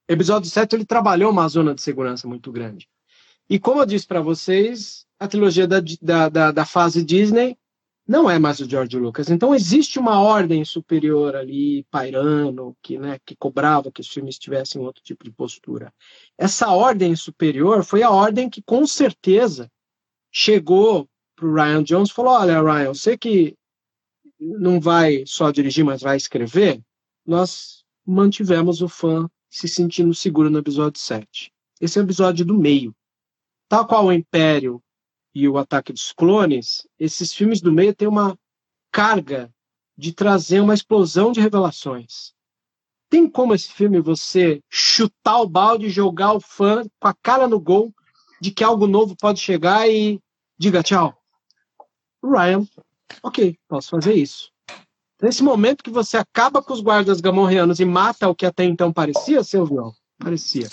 episódio 0.08 0.50
7 0.50 0.78
ele 0.78 0.86
trabalhou 0.86 1.30
uma 1.30 1.46
zona 1.50 1.76
de 1.76 1.82
segurança 1.82 2.26
muito 2.26 2.54
grande. 2.54 2.88
E 3.50 3.60
como 3.60 3.82
eu 3.82 3.86
disse 3.86 4.08
para 4.08 4.22
vocês, 4.22 5.06
a 5.20 5.28
trilogia 5.28 5.68
da, 5.68 5.82
da, 6.02 6.30
da, 6.30 6.52
da, 6.54 6.66
fase 6.66 7.04
Disney 7.04 7.58
não 8.08 8.30
é 8.30 8.40
mais 8.40 8.62
o 8.62 8.70
George 8.70 8.98
Lucas. 8.98 9.30
Então 9.30 9.54
existe 9.54 10.00
uma 10.00 10.22
ordem 10.22 10.64
superior 10.64 11.36
ali, 11.36 11.86
pairando, 11.92 12.78
que, 12.82 12.98
né, 12.98 13.20
que 13.26 13.36
cobrava 13.36 13.92
que 13.92 14.00
os 14.00 14.08
filmes 14.08 14.40
tivessem 14.40 14.82
outro 14.82 15.04
tipo 15.04 15.26
de 15.26 15.32
postura. 15.32 15.94
Essa 16.38 16.70
ordem 16.70 17.14
superior 17.14 17.84
foi 17.84 18.04
a 18.04 18.10
ordem 18.10 18.50
que 18.50 18.62
com 18.62 18.88
certeza 18.88 19.70
chegou 20.32 21.10
para 21.42 21.48
o 21.48 21.54
Ryan 21.54 21.84
Jones 21.84 22.12
falou: 22.12 22.34
Olha, 22.34 22.62
Ryan, 22.62 22.84
eu 22.84 22.96
sei 22.96 23.18
que 23.18 23.56
não 24.40 24.80
vai 24.80 25.24
só 25.26 25.50
dirigir, 25.50 25.84
mas 25.84 26.02
vai 26.02 26.16
escrever. 26.16 26.82
Nós 27.26 27.84
mantivemos 28.06 28.82
o 28.82 28.88
fã 28.88 29.28
se 29.50 29.68
sentindo 29.68 30.14
seguro 30.14 30.50
no 30.50 30.60
episódio 30.60 31.00
7. 31.00 31.52
Esse 31.80 31.98
é 31.98 32.02
o 32.02 32.06
episódio 32.06 32.46
do 32.46 32.58
meio. 32.58 32.96
Tal 33.68 33.88
qual 33.88 34.06
o 34.06 34.14
Império 34.14 34.82
e 35.34 35.48
o 35.48 35.58
Ataque 35.58 35.92
dos 35.92 36.12
Clones, 36.12 36.88
esses 37.00 37.34
filmes 37.34 37.60
do 37.60 37.72
meio 37.72 37.96
têm 37.96 38.08
uma 38.08 38.38
carga 38.92 39.52
de 39.98 40.14
trazer 40.14 40.60
uma 40.60 40.74
explosão 40.74 41.32
de 41.32 41.40
revelações. 41.40 42.34
Tem 43.10 43.30
como 43.30 43.54
esse 43.54 43.72
filme 43.72 44.00
você 44.00 44.62
chutar 44.70 45.42
o 45.42 45.50
balde, 45.50 45.90
jogar 45.90 46.34
o 46.34 46.40
fã 46.40 46.84
com 47.00 47.08
a 47.08 47.14
cara 47.14 47.48
no 47.48 47.60
gol 47.60 47.94
de 48.40 48.52
que 48.52 48.64
algo 48.64 48.88
novo 48.88 49.16
pode 49.16 49.40
chegar 49.40 49.90
e 49.90 50.20
diga 50.58 50.84
tchau. 50.84 51.21
Ryan, 52.24 52.66
ok, 53.24 53.58
posso 53.68 53.90
fazer 53.90 54.14
isso. 54.14 54.52
Nesse 55.22 55.44
momento 55.44 55.84
que 55.84 55.92
você 55.92 56.18
acaba 56.18 56.64
com 56.64 56.74
os 56.74 56.82
guardas 56.82 57.22
gamorreanos 57.22 57.80
e 57.80 57.86
mata 57.86 58.28
o 58.28 58.36
que 58.36 58.46
até 58.46 58.64
então 58.64 58.92
parecia 58.92 59.44
ser 59.44 59.60
o 59.60 59.66
vilão, 59.66 59.94
parecia. 60.18 60.68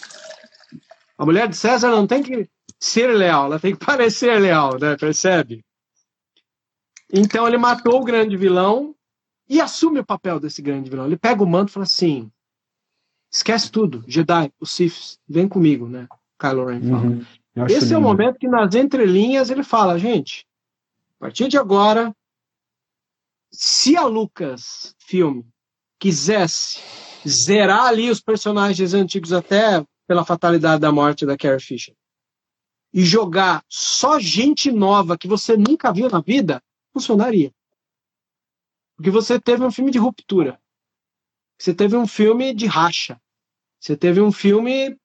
A 1.18 1.24
mulher 1.24 1.48
de 1.48 1.56
César 1.56 1.90
não 1.90 2.06
tem 2.06 2.22
que 2.22 2.48
ser 2.80 3.08
leal, 3.08 3.46
ela 3.46 3.60
tem 3.60 3.76
que 3.76 3.84
parecer 3.84 4.38
leal, 4.40 4.78
né? 4.78 4.96
Percebe? 4.96 5.64
Então 7.12 7.46
ele 7.46 7.58
matou 7.58 8.00
o 8.00 8.04
grande 8.04 8.36
vilão 8.36 8.94
e 9.48 9.60
assume 9.60 10.00
o 10.00 10.06
papel 10.06 10.38
desse 10.38 10.62
grande 10.62 10.88
vilão. 10.88 11.06
Ele 11.06 11.16
pega 11.16 11.42
o 11.42 11.46
manto 11.46 11.70
e 11.70 11.72
fala 11.72 11.84
assim: 11.84 12.30
esquece 13.30 13.70
tudo, 13.70 14.04
Jedi, 14.06 14.52
os 14.60 14.70
Siths, 14.70 15.18
vem 15.28 15.48
comigo, 15.48 15.88
né? 15.88 16.06
Kylo 16.38 16.66
Ren 16.66 16.80
fala. 16.82 17.02
Uhum. 17.02 17.24
Esse 17.66 17.80
lindo. 17.80 17.94
é 17.94 17.98
o 17.98 18.02
momento 18.02 18.38
que 18.38 18.46
nas 18.46 18.74
entrelinhas 18.74 19.50
ele 19.50 19.64
fala, 19.64 19.98
gente, 19.98 20.46
a 21.20 21.24
partir 21.24 21.48
de 21.48 21.58
agora, 21.58 22.14
se 23.50 23.96
a 23.96 24.04
Lucas 24.04 24.94
Filme 24.98 25.44
quisesse 25.98 26.80
zerar 27.26 27.86
ali 27.86 28.08
os 28.08 28.20
personagens 28.20 28.94
antigos 28.94 29.32
até 29.32 29.84
pela 30.06 30.24
fatalidade 30.24 30.80
da 30.80 30.92
morte 30.92 31.26
da 31.26 31.36
Carrie 31.36 31.60
Fisher 31.60 31.94
e 32.92 33.04
jogar 33.04 33.64
só 33.68 34.18
gente 34.18 34.70
nova 34.70 35.18
que 35.18 35.28
você 35.28 35.56
nunca 35.56 35.92
viu 35.92 36.08
na 36.08 36.20
vida, 36.20 36.62
funcionaria. 36.92 37.52
Porque 38.96 39.10
você 39.10 39.40
teve 39.40 39.64
um 39.64 39.70
filme 39.70 39.90
de 39.90 39.98
ruptura. 39.98 40.60
Você 41.58 41.74
teve 41.74 41.96
um 41.96 42.06
filme 42.06 42.54
de 42.54 42.66
racha. 42.66 43.20
Você 43.78 43.96
teve 43.96 44.20
um 44.20 44.32
filme 44.32 44.96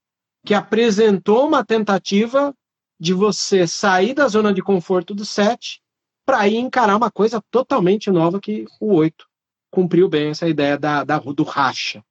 que 0.45 0.53
apresentou 0.53 1.47
uma 1.47 1.65
tentativa 1.65 2.55
de 2.99 3.13
você 3.13 3.67
sair 3.67 4.13
da 4.13 4.27
zona 4.27 4.53
de 4.53 4.61
conforto 4.61 5.13
do 5.13 5.25
set 5.25 5.82
para 6.25 6.47
ir 6.47 6.57
encarar 6.57 6.95
uma 6.95 7.11
coisa 7.11 7.41
totalmente 7.51 8.09
nova 8.09 8.39
que 8.39 8.65
o 8.79 8.93
8 8.93 9.25
cumpriu 9.71 10.07
bem 10.07 10.29
essa 10.29 10.47
ideia 10.47 10.77
da, 10.77 11.03
da, 11.03 11.19
do 11.19 11.43
racha. 11.43 12.03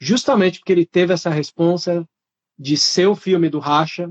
Justamente 0.00 0.58
porque 0.58 0.72
ele 0.72 0.84
teve 0.86 1.14
essa 1.14 1.30
responsa 1.30 2.06
de 2.58 2.76
ser 2.76 3.06
o 3.06 3.16
filme 3.16 3.48
do 3.48 3.58
racha, 3.58 4.10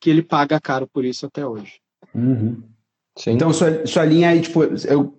que 0.00 0.10
ele 0.10 0.22
paga 0.22 0.60
caro 0.60 0.86
por 0.86 1.04
isso 1.04 1.26
até 1.26 1.46
hoje. 1.46 1.80
Uhum. 2.14 2.62
Então, 3.26 3.52
sua, 3.52 3.86
sua 3.86 4.04
linha 4.04 4.28
aí, 4.28 4.42
tipo, 4.42 4.62
eu, 4.62 5.16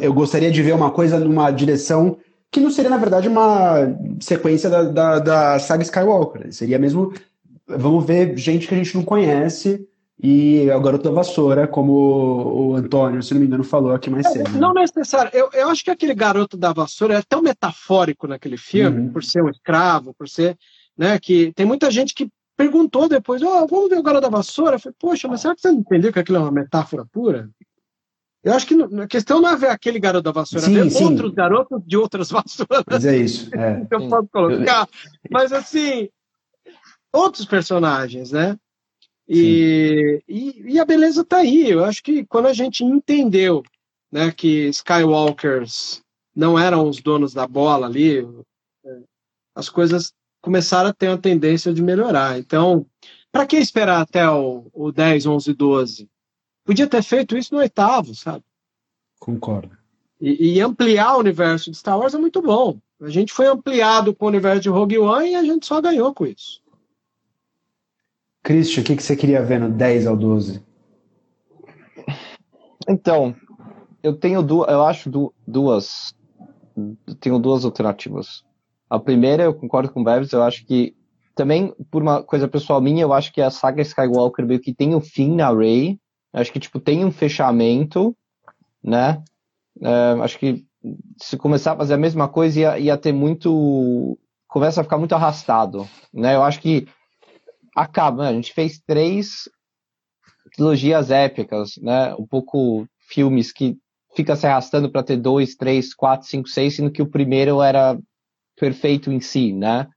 eu 0.00 0.12
gostaria 0.12 0.50
de 0.50 0.60
ver 0.60 0.74
uma 0.74 0.90
coisa 0.90 1.20
numa 1.20 1.50
direção 1.52 2.18
que 2.50 2.60
não 2.60 2.70
seria, 2.70 2.90
na 2.90 2.98
verdade, 2.98 3.28
uma 3.28 3.96
sequência 4.20 4.68
da, 4.68 4.82
da, 4.82 5.18
da 5.18 5.58
saga 5.58 5.82
Skywalker. 5.82 6.52
Seria 6.52 6.78
mesmo. 6.78 7.14
Vamos 7.66 8.04
ver 8.04 8.36
gente 8.36 8.66
que 8.66 8.74
a 8.74 8.76
gente 8.76 8.94
não 8.94 9.04
conhece 9.04 9.88
e 10.22 10.68
é 10.68 10.76
o 10.76 10.80
garoto 10.80 11.02
da 11.02 11.10
vassoura, 11.10 11.66
como 11.66 11.92
o 11.92 12.76
Antônio, 12.76 13.20
se 13.22 13.34
não 13.34 13.40
me 13.40 13.46
engano, 13.46 13.64
falou 13.64 13.92
aqui 13.92 14.08
mais 14.08 14.30
cedo. 14.30 14.50
Né? 14.50 14.60
Não 14.60 14.72
necessário. 14.72 15.32
Eu, 15.34 15.50
eu 15.52 15.68
acho 15.68 15.82
que 15.82 15.90
aquele 15.90 16.14
garoto 16.14 16.56
da 16.56 16.72
vassoura 16.72 17.14
é 17.14 17.22
tão 17.22 17.42
metafórico 17.42 18.28
naquele 18.28 18.56
filme, 18.56 19.00
uhum. 19.00 19.12
por 19.12 19.24
ser 19.24 19.42
um 19.42 19.48
escravo, 19.48 20.14
por 20.14 20.28
ser. 20.28 20.56
Né, 20.96 21.18
que 21.18 21.52
tem 21.54 21.64
muita 21.64 21.90
gente 21.90 22.14
que 22.14 22.28
perguntou 22.56 23.08
depois: 23.08 23.42
oh, 23.42 23.66
vamos 23.66 23.88
ver 23.88 23.98
o 23.98 24.02
garoto 24.02 24.22
da 24.22 24.36
vassoura? 24.36 24.76
Eu 24.76 24.80
falei, 24.80 24.94
poxa, 24.96 25.26
mas 25.26 25.40
será 25.40 25.54
que 25.56 25.60
você 25.60 25.72
não 25.72 25.80
entendeu 25.80 26.12
que 26.12 26.18
aquilo 26.20 26.38
é 26.38 26.40
uma 26.40 26.52
metáfora 26.52 27.04
pura? 27.10 27.50
Eu 28.44 28.52
acho 28.54 28.66
que 28.66 28.74
a 28.74 29.06
questão 29.08 29.40
não 29.40 29.50
é 29.50 29.56
ver 29.56 29.70
aquele 29.70 29.98
garoto 29.98 30.24
da 30.24 30.32
vassoura, 30.32 30.66
sim, 30.66 30.76
é 30.76 30.84
ver 30.84 30.90
sim. 30.90 31.04
outros 31.04 31.32
garotos 31.32 31.80
de 31.84 31.96
outras 31.96 32.30
vassouras. 32.30 32.84
Mas 32.88 33.04
é 33.04 33.16
isso. 33.16 33.50
É. 33.56 33.86
eu 33.90 34.08
posso 34.08 34.28
colocar. 34.28 34.88
Mas 35.30 35.52
assim, 35.52 36.08
outros 37.12 37.44
personagens, 37.44 38.30
né? 38.30 38.56
E, 39.28 40.22
e, 40.28 40.72
e, 40.74 40.80
a 40.80 40.84
beleza 40.84 41.22
está 41.22 41.38
aí. 41.38 41.70
Eu 41.70 41.84
acho 41.84 42.02
que 42.02 42.24
quando 42.26 42.46
a 42.46 42.52
gente 42.52 42.84
entendeu 42.84 43.62
né, 44.10 44.30
que 44.32 44.68
Skywalkers 44.68 46.02
não 46.34 46.58
eram 46.58 46.88
os 46.88 47.00
donos 47.00 47.32
da 47.32 47.46
bola 47.46 47.86
ali, 47.86 48.18
é, 48.84 48.98
as 49.54 49.68
coisas 49.68 50.12
começaram 50.40 50.90
a 50.90 50.92
ter 50.92 51.08
uma 51.08 51.18
tendência 51.18 51.72
de 51.72 51.82
melhorar. 51.82 52.38
Então, 52.38 52.86
para 53.30 53.46
que 53.46 53.56
esperar 53.56 54.00
até 54.00 54.28
o, 54.28 54.66
o 54.72 54.92
10, 54.92 55.26
11, 55.26 55.54
12? 55.54 56.10
Podia 56.64 56.86
ter 56.86 57.02
feito 57.02 57.36
isso 57.36 57.54
no 57.54 57.60
oitavo, 57.60 58.14
sabe? 58.14 58.44
Concordo. 59.18 59.76
E, 60.20 60.54
e, 60.54 60.60
ampliar 60.60 61.16
o 61.16 61.20
universo 61.20 61.70
de 61.70 61.76
Star 61.76 61.98
Wars 61.98 62.14
é 62.14 62.18
muito 62.18 62.40
bom. 62.40 62.78
A 63.00 63.08
gente 63.08 63.32
foi 63.32 63.46
ampliado 63.46 64.14
com 64.14 64.26
o 64.26 64.28
universo 64.28 64.60
de 64.60 64.68
Rogue 64.68 64.98
One 64.98 65.30
e 65.30 65.34
a 65.34 65.42
gente 65.42 65.66
só 65.66 65.80
ganhou 65.80 66.14
com 66.14 66.26
isso. 66.26 66.61
Christian, 68.42 68.82
o 68.82 68.84
que, 68.84 68.96
que 68.96 69.02
você 69.02 69.16
queria 69.16 69.42
ver 69.42 69.60
no 69.60 69.70
10 69.70 70.06
ao 70.06 70.16
12? 70.16 70.62
Então, 72.88 73.34
eu 74.02 74.16
tenho 74.16 74.42
duas, 74.42 74.68
eu 74.68 74.84
acho 74.84 75.10
duas, 75.46 76.14
tenho 77.20 77.38
duas 77.38 77.64
alternativas. 77.64 78.44
A 78.90 78.98
primeira, 78.98 79.44
eu 79.44 79.54
concordo 79.54 79.92
com 79.92 80.00
o 80.00 80.04
Bevis, 80.04 80.32
eu 80.32 80.42
acho 80.42 80.66
que 80.66 80.94
também 81.34 81.74
por 81.90 82.02
uma 82.02 82.22
coisa 82.22 82.46
pessoal 82.48 82.80
minha, 82.80 83.02
eu 83.02 83.12
acho 83.12 83.32
que 83.32 83.40
a 83.40 83.50
saga 83.50 83.82
Skywalker 83.82 84.44
meio 84.44 84.60
que 84.60 84.74
tem 84.74 84.94
um 84.94 85.00
fim 85.00 85.34
na 85.36 85.50
Rey. 85.50 85.98
Acho 86.32 86.52
que 86.52 86.60
tipo 86.60 86.80
tem 86.80 87.04
um 87.04 87.10
fechamento, 87.10 88.16
né? 88.82 89.22
É, 89.80 90.22
acho 90.22 90.38
que 90.38 90.64
se 91.16 91.36
começar 91.36 91.72
a 91.72 91.76
fazer 91.76 91.94
a 91.94 91.98
mesma 91.98 92.28
coisa 92.28 92.60
ia, 92.60 92.78
ia 92.78 92.98
ter 92.98 93.12
muito. 93.12 94.18
Começa 94.48 94.80
a 94.80 94.84
ficar 94.84 94.98
muito 94.98 95.14
arrastado. 95.14 95.88
Né? 96.12 96.34
Eu 96.34 96.42
acho 96.42 96.60
que 96.60 96.86
acaba. 97.74 98.24
Né? 98.24 98.28
A 98.30 98.32
gente 98.34 98.52
fez 98.52 98.80
três 98.86 99.48
trilogias 100.54 101.10
épicas, 101.10 101.72
né? 101.80 102.14
Um 102.14 102.26
pouco 102.26 102.86
filmes 103.08 103.52
que 103.52 103.76
fica 104.14 104.36
se 104.36 104.46
arrastando 104.46 104.90
para 104.90 105.02
ter 105.02 105.16
dois, 105.16 105.54
três, 105.54 105.94
quatro, 105.94 106.26
cinco, 106.26 106.48
seis, 106.48 106.76
sendo 106.76 106.90
que 106.90 107.02
o 107.02 107.10
primeiro 107.10 107.62
era 107.62 107.98
perfeito 108.56 109.10
em 109.10 109.20
si, 109.20 109.52
né? 109.52 109.88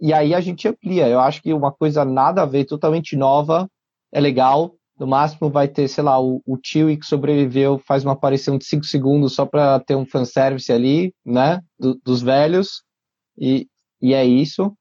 E 0.00 0.12
aí 0.12 0.34
a 0.34 0.40
gente 0.40 0.68
amplia. 0.68 1.08
Eu 1.08 1.20
acho 1.20 1.42
que 1.42 1.52
uma 1.52 1.72
coisa 1.72 2.04
nada 2.04 2.42
a 2.42 2.46
ver, 2.46 2.64
totalmente 2.64 3.16
nova, 3.16 3.68
é 4.12 4.20
legal. 4.20 4.74
No 4.98 5.06
máximo 5.06 5.48
vai 5.48 5.66
ter, 5.66 5.88
sei 5.88 6.04
lá, 6.04 6.20
o, 6.20 6.42
o 6.46 6.58
tio 6.58 6.96
que 6.98 7.06
sobreviveu 7.06 7.78
faz 7.78 8.04
uma 8.04 8.12
aparição 8.12 8.58
de 8.58 8.66
5 8.66 8.84
segundos 8.84 9.34
só 9.34 9.46
para 9.46 9.80
ter 9.80 9.94
um 9.94 10.04
fanservice 10.04 10.70
ali, 10.70 11.14
né? 11.24 11.60
Do, 11.78 11.98
dos 12.04 12.20
velhos. 12.20 12.82
E, 13.38 13.66
e 14.00 14.12
é 14.12 14.24
isso. 14.24 14.74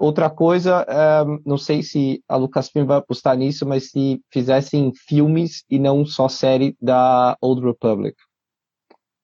Outra 0.00 0.30
coisa, 0.30 0.86
é, 0.88 1.24
não 1.44 1.58
sei 1.58 1.82
se 1.82 2.24
a 2.26 2.34
Lucasfilm 2.34 2.86
vai 2.86 2.96
apostar 2.96 3.36
nisso, 3.36 3.66
mas 3.66 3.90
se 3.90 4.18
fizessem 4.32 4.90
filmes 4.94 5.62
e 5.68 5.78
não 5.78 6.06
só 6.06 6.26
série 6.26 6.74
da 6.80 7.36
Old 7.38 7.60
Republic. 7.60 8.16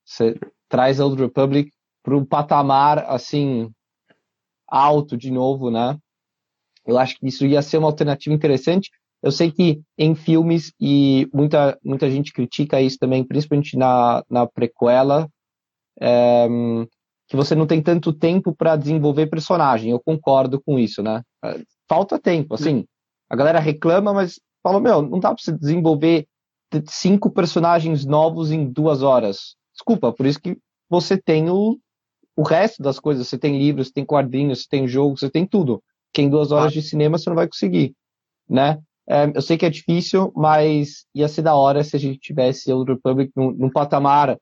Você 0.04 0.38
traz 0.68 1.00
a 1.00 1.06
Old 1.06 1.22
Republic 1.22 1.70
para 2.02 2.14
um 2.14 2.26
patamar 2.26 2.98
assim 3.08 3.70
alto 4.68 5.16
de 5.16 5.30
novo, 5.30 5.70
né? 5.70 5.98
Eu 6.84 6.98
acho 6.98 7.16
que 7.18 7.26
isso 7.26 7.46
ia 7.46 7.62
ser 7.62 7.78
uma 7.78 7.88
alternativa 7.88 8.34
interessante. 8.34 8.90
Eu 9.22 9.32
sei 9.32 9.50
que 9.50 9.80
em 9.96 10.14
filmes, 10.14 10.74
e 10.78 11.26
muita, 11.32 11.78
muita 11.82 12.10
gente 12.10 12.34
critica 12.34 12.82
isso 12.82 12.98
também, 12.98 13.24
principalmente 13.24 13.78
na, 13.78 14.22
na 14.28 14.46
prequela, 14.46 15.26
é, 15.98 16.46
que 17.28 17.36
você 17.36 17.54
não 17.54 17.66
tem 17.66 17.82
tanto 17.82 18.12
tempo 18.12 18.54
para 18.54 18.76
desenvolver 18.76 19.26
personagem. 19.26 19.90
Eu 19.90 20.00
concordo 20.00 20.60
com 20.60 20.78
isso, 20.78 21.02
né? 21.02 21.22
É, 21.44 21.60
falta 21.88 22.18
tempo, 22.18 22.54
assim. 22.54 22.84
A 23.28 23.36
galera 23.36 23.58
reclama, 23.58 24.12
mas 24.12 24.40
fala, 24.62 24.80
meu, 24.80 25.02
não 25.02 25.18
dá 25.18 25.34
para 25.34 25.42
você 25.42 25.52
desenvolver 25.52 26.26
cinco 26.86 27.30
personagens 27.30 28.04
novos 28.04 28.50
em 28.50 28.70
duas 28.70 29.02
horas. 29.02 29.56
Desculpa, 29.72 30.12
por 30.12 30.26
isso 30.26 30.40
que 30.40 30.56
você 30.88 31.16
tem 31.16 31.50
o, 31.50 31.78
o 32.36 32.42
resto 32.42 32.82
das 32.82 33.00
coisas. 33.00 33.26
Você 33.26 33.38
tem 33.38 33.58
livros, 33.58 33.88
você 33.88 33.94
tem 33.94 34.04
quadrinhos, 34.04 34.62
você 34.62 34.68
tem 34.68 34.86
jogo, 34.86 35.16
você 35.16 35.30
tem 35.30 35.46
tudo. 35.46 35.82
Que 36.12 36.22
em 36.22 36.30
duas 36.30 36.52
horas 36.52 36.72
de 36.72 36.80
cinema 36.80 37.18
você 37.18 37.28
não 37.28 37.36
vai 37.36 37.48
conseguir, 37.48 37.94
né? 38.48 38.78
É, 39.08 39.30
eu 39.34 39.42
sei 39.42 39.56
que 39.56 39.66
é 39.66 39.70
difícil, 39.70 40.32
mas 40.34 41.06
ia 41.14 41.28
ser 41.28 41.42
da 41.42 41.54
hora 41.54 41.84
se 41.84 41.94
a 41.94 41.98
gente 41.98 42.18
tivesse 42.18 42.72
Old 42.72 42.92
Republic 42.92 43.30
num, 43.36 43.52
num 43.52 43.70
patamar 43.70 44.36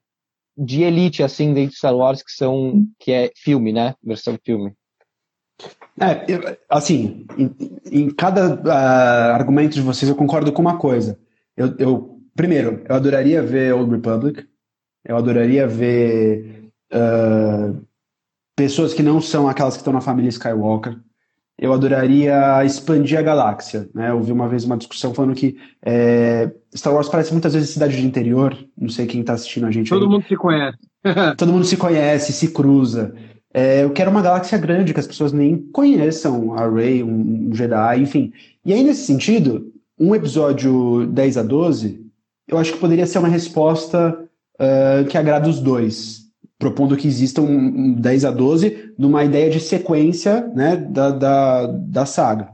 de 0.56 0.82
elite, 0.82 1.22
assim, 1.22 1.52
dentro 1.52 1.72
de 1.72 1.78
Star 1.78 1.96
Wars, 1.96 2.22
que 2.22 2.32
são, 2.32 2.86
que 2.98 3.12
é 3.12 3.30
filme, 3.36 3.72
né? 3.72 3.94
Versão 4.02 4.38
filme. 4.44 4.72
É, 6.00 6.58
assim, 6.68 7.26
em, 7.38 7.54
em 7.90 8.10
cada 8.10 8.56
uh, 8.56 9.34
argumento 9.34 9.74
de 9.74 9.80
vocês 9.80 10.08
eu 10.08 10.16
concordo 10.16 10.52
com 10.52 10.60
uma 10.60 10.78
coisa. 10.78 11.18
Eu, 11.56 11.74
eu, 11.78 12.20
primeiro, 12.34 12.82
eu 12.88 12.96
adoraria 12.96 13.42
ver 13.42 13.72
Old 13.72 13.90
Republic, 13.92 14.44
eu 15.04 15.16
adoraria 15.16 15.68
ver 15.68 16.70
uh, 16.92 17.80
pessoas 18.56 18.92
que 18.92 19.02
não 19.02 19.20
são 19.20 19.48
aquelas 19.48 19.74
que 19.74 19.80
estão 19.80 19.92
na 19.92 20.00
família 20.00 20.28
Skywalker, 20.28 20.98
eu 21.58 21.72
adoraria 21.72 22.64
expandir 22.64 23.18
a 23.18 23.22
galáxia. 23.22 23.88
Né? 23.94 24.10
Eu 24.10 24.20
vi 24.20 24.32
uma 24.32 24.48
vez 24.48 24.64
uma 24.64 24.76
discussão 24.76 25.14
falando 25.14 25.34
que 25.34 25.56
é, 25.84 26.50
Star 26.74 26.92
Wars 26.92 27.08
parece 27.08 27.32
muitas 27.32 27.54
vezes 27.54 27.70
cidade 27.70 27.96
de 27.96 28.06
interior. 28.06 28.56
Não 28.76 28.88
sei 28.88 29.06
quem 29.06 29.20
está 29.20 29.34
assistindo 29.34 29.66
a 29.66 29.70
gente. 29.70 29.88
Todo 29.88 30.04
aí. 30.04 30.10
mundo 30.10 30.24
se 30.26 30.36
conhece. 30.36 30.78
Todo 31.36 31.52
mundo 31.52 31.64
se 31.64 31.76
conhece, 31.76 32.32
se 32.32 32.48
cruza. 32.48 33.14
É, 33.52 33.84
eu 33.84 33.90
quero 33.90 34.10
uma 34.10 34.22
galáxia 34.22 34.58
grande, 34.58 34.92
que 34.92 34.98
as 34.98 35.06
pessoas 35.06 35.32
nem 35.32 35.56
conheçam 35.56 36.54
a 36.54 36.68
Rey, 36.68 37.04
um, 37.04 37.50
um 37.50 37.54
Jedi, 37.54 38.00
enfim. 38.00 38.32
E 38.64 38.72
aí, 38.72 38.82
nesse 38.82 39.06
sentido, 39.06 39.72
um 39.98 40.12
episódio 40.12 41.06
10 41.06 41.36
a 41.36 41.42
12, 41.44 42.04
eu 42.48 42.58
acho 42.58 42.72
que 42.72 42.78
poderia 42.78 43.06
ser 43.06 43.18
uma 43.18 43.28
resposta 43.28 44.18
uh, 44.58 45.06
que 45.08 45.16
agrada 45.16 45.48
os 45.48 45.60
dois 45.60 46.23
propondo 46.58 46.96
que 46.96 47.08
exista 47.08 47.40
um, 47.40 47.56
um 47.56 47.92
10 47.94 48.24
a 48.24 48.30
12 48.30 48.94
numa 48.98 49.24
ideia 49.24 49.50
de 49.50 49.60
sequência 49.60 50.46
né, 50.54 50.76
da, 50.76 51.10
da, 51.10 51.66
da 51.66 52.06
saga. 52.06 52.48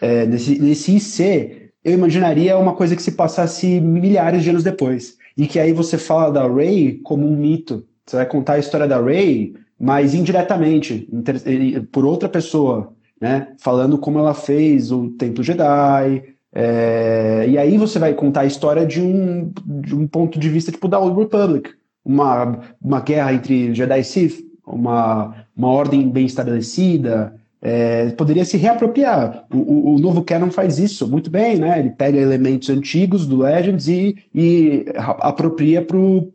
É, 0.00 0.26
nesse, 0.26 0.58
nesse 0.58 0.96
IC, 0.96 1.70
eu 1.84 1.92
imaginaria 1.92 2.58
uma 2.58 2.74
coisa 2.74 2.96
que 2.96 3.02
se 3.02 3.12
passasse 3.12 3.80
milhares 3.80 4.42
de 4.42 4.50
anos 4.50 4.62
depois. 4.62 5.16
E 5.36 5.46
que 5.46 5.58
aí 5.58 5.72
você 5.72 5.98
fala 5.98 6.30
da 6.30 6.48
Rey 6.48 7.00
como 7.02 7.26
um 7.26 7.36
mito. 7.36 7.84
Você 8.06 8.16
vai 8.16 8.26
contar 8.26 8.54
a 8.54 8.58
história 8.58 8.86
da 8.86 9.00
Rey, 9.00 9.54
mas 9.78 10.14
indiretamente, 10.14 11.08
por 11.90 12.04
outra 12.04 12.28
pessoa, 12.28 12.92
né? 13.20 13.48
Falando 13.58 13.98
como 13.98 14.18
ela 14.18 14.34
fez 14.34 14.92
o 14.92 15.10
Templo 15.10 15.42
Jedi. 15.42 16.22
É, 16.52 17.46
e 17.48 17.58
aí 17.58 17.76
você 17.76 17.98
vai 17.98 18.14
contar 18.14 18.42
a 18.42 18.46
história 18.46 18.86
de 18.86 19.00
um, 19.00 19.50
de 19.66 19.94
um 19.94 20.06
ponto 20.06 20.38
de 20.38 20.48
vista 20.48 20.70
tipo 20.70 20.86
da 20.86 21.00
Old 21.00 21.18
Republic 21.18 21.70
uma, 22.04 22.60
uma 22.82 23.00
guerra 23.00 23.32
entre 23.32 23.74
Jedi 23.74 24.00
e 24.00 24.04
Sith, 24.04 24.44
uma, 24.66 25.46
uma 25.56 25.68
ordem 25.68 26.08
bem 26.10 26.26
estabelecida, 26.26 27.34
é, 27.66 28.10
poderia 28.10 28.44
se 28.44 28.58
reapropriar. 28.58 29.46
O, 29.50 29.56
o, 29.56 29.94
o, 29.94 29.98
novo 29.98 30.22
canon 30.22 30.50
faz 30.50 30.78
isso 30.78 31.08
muito 31.08 31.30
bem, 31.30 31.56
né? 31.56 31.78
Ele 31.78 31.88
pega 31.88 32.18
elementos 32.18 32.68
antigos 32.68 33.26
do 33.26 33.38
Legends 33.38 33.88
e, 33.88 34.16
e 34.34 34.84
apropria 34.94 35.80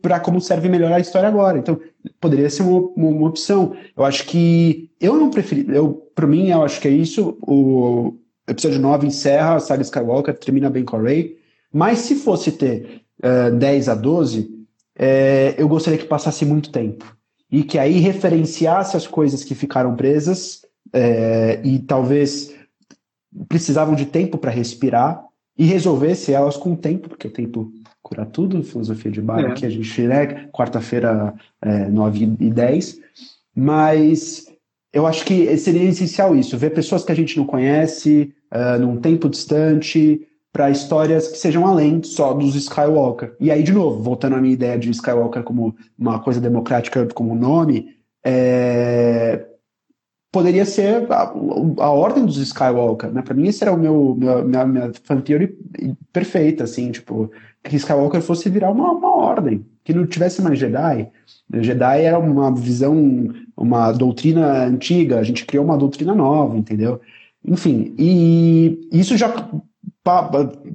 para 0.02 0.18
como 0.18 0.40
serve 0.40 0.68
melhor 0.68 0.92
a 0.92 0.98
história 0.98 1.28
agora. 1.28 1.56
Então, 1.56 1.78
poderia 2.20 2.50
ser 2.50 2.62
uma, 2.62 2.80
uma, 2.96 3.08
uma 3.08 3.28
opção. 3.28 3.76
Eu 3.96 4.04
acho 4.04 4.26
que 4.26 4.90
eu 5.00 5.16
não 5.16 5.30
preferi, 5.30 5.66
eu 5.68 6.02
para 6.16 6.26
mim 6.26 6.50
eu 6.50 6.64
acho 6.64 6.80
que 6.80 6.88
é 6.88 6.90
isso. 6.90 7.38
O 7.42 8.16
episódio 8.48 8.80
9 8.80 9.06
encerra 9.06 9.54
a 9.54 9.60
saga 9.60 9.82
Skywalker, 9.82 10.36
termina 10.36 10.68
bem 10.68 10.84
com 10.84 10.96
a 10.96 11.02
Rey. 11.02 11.36
Mas 11.72 11.98
se 12.00 12.16
fosse 12.16 12.50
ter 12.50 13.02
uh, 13.22 13.46
é, 13.46 13.50
10 13.52 13.88
a 13.88 13.94
12, 13.94 14.59
é, 15.02 15.54
eu 15.56 15.66
gostaria 15.66 15.98
que 15.98 16.04
passasse 16.04 16.44
muito 16.44 16.70
tempo. 16.70 17.16
E 17.50 17.64
que 17.64 17.78
aí 17.78 17.98
referenciasse 18.00 18.98
as 18.98 19.06
coisas 19.06 19.42
que 19.42 19.54
ficaram 19.54 19.96
presas 19.96 20.60
é, 20.92 21.58
e 21.64 21.78
talvez 21.78 22.54
precisavam 23.48 23.94
de 23.94 24.04
tempo 24.04 24.36
para 24.36 24.50
respirar 24.50 25.24
e 25.56 25.64
resolvesse 25.64 26.34
elas 26.34 26.58
com 26.58 26.74
o 26.74 26.76
tempo, 26.76 27.08
porque 27.08 27.28
o 27.28 27.32
tempo 27.32 27.72
cura 28.02 28.26
tudo, 28.26 28.62
filosofia 28.62 29.10
de 29.10 29.22
bar 29.22 29.40
é. 29.40 29.46
aqui 29.46 29.64
a 29.64 29.70
gente, 29.70 30.02
né, 30.02 30.48
quarta-feira, 30.52 31.34
é, 31.62 31.88
9 31.88 32.36
e 32.38 32.50
10, 32.50 33.00
mas 33.56 34.46
eu 34.92 35.06
acho 35.06 35.24
que 35.24 35.56
seria 35.56 35.88
essencial 35.88 36.36
isso, 36.36 36.58
ver 36.58 36.70
pessoas 36.70 37.04
que 37.04 37.12
a 37.12 37.16
gente 37.16 37.38
não 37.38 37.46
conhece, 37.46 38.34
uh, 38.52 38.78
num 38.78 39.00
tempo 39.00 39.28
distante, 39.28 40.26
para 40.52 40.70
histórias 40.70 41.28
que 41.28 41.38
sejam 41.38 41.66
além 41.66 42.02
só 42.02 42.32
dos 42.34 42.54
Skywalker. 42.54 43.34
E 43.38 43.50
aí, 43.50 43.62
de 43.62 43.72
novo, 43.72 44.02
voltando 44.02 44.36
à 44.36 44.40
minha 44.40 44.54
ideia 44.54 44.78
de 44.78 44.90
Skywalker 44.90 45.42
como 45.42 45.76
uma 45.98 46.18
coisa 46.18 46.40
democrática, 46.40 47.06
como 47.14 47.34
nome, 47.34 47.94
é... 48.24 49.46
poderia 50.32 50.64
ser 50.64 51.10
a, 51.12 51.32
a, 51.78 51.90
ordem 51.90 52.26
dos 52.26 52.38
Skywalker, 52.38 53.12
né? 53.12 53.22
Para 53.22 53.34
mim, 53.34 53.46
esse 53.46 53.62
era 53.62 53.72
o 53.72 53.78
meu, 53.78 54.16
meu 54.18 54.44
minha, 54.44 54.66
minha 54.66 54.92
fan 55.04 55.20
theory 55.20 55.56
perfeita, 56.12 56.64
assim, 56.64 56.90
tipo, 56.90 57.30
que 57.62 57.76
Skywalker 57.76 58.20
fosse 58.20 58.48
virar 58.50 58.70
uma, 58.70 58.90
uma 58.90 59.16
ordem, 59.16 59.64
que 59.84 59.94
não 59.94 60.06
tivesse 60.06 60.42
mais 60.42 60.58
Jedi. 60.58 61.08
Jedi 61.60 62.02
era 62.02 62.18
uma 62.18 62.52
visão, 62.52 63.28
uma 63.56 63.92
doutrina 63.92 64.64
antiga, 64.64 65.20
a 65.20 65.22
gente 65.22 65.46
criou 65.46 65.64
uma 65.64 65.78
doutrina 65.78 66.14
nova, 66.14 66.56
entendeu? 66.56 67.00
Enfim, 67.44 67.94
e 67.98 68.88
isso 68.92 69.16
já 69.16 69.32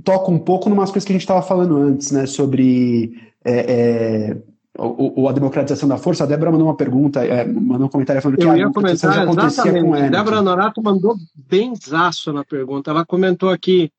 toca 0.04 0.32
um 0.32 0.40
pouco 0.40 0.70
numas 0.70 0.92
coisas 0.92 1.06
que 1.06 1.12
a 1.12 1.16
gente 1.16 1.22
estava 1.22 1.42
falando 1.42 1.78
antes, 1.78 2.12
né? 2.12 2.26
Sobre 2.26 3.34
é, 3.44 4.34
é, 4.34 4.38
o, 4.78 5.24
o, 5.24 5.30
a 5.30 5.32
democratização 5.32 5.88
da 5.88 5.98
força, 5.98 6.24
a 6.24 6.28
Débora 6.28 6.52
mandou 6.52 6.68
uma 6.68 6.76
pergunta, 6.76 7.26
é, 7.26 7.46
mandou 7.46 7.88
um 7.88 7.90
comentário 7.90 8.22
falando 8.22 8.40
Eu 8.40 8.52
que 8.52 8.60
ia 8.60 8.68
a 8.68 8.74
comentar 8.74 9.14
já 9.14 9.24
acontecia 9.24 9.82
com 9.82 9.94
Anakin. 9.94 10.12
Débora 10.12 10.42
Norato 10.42 10.82
mandou 10.82 11.16
bem 11.34 11.74
zaço 11.76 12.32
na 12.34 12.44
pergunta. 12.44 12.92
Ela 12.92 13.06
comentou 13.06 13.50
aqui, 13.50 13.92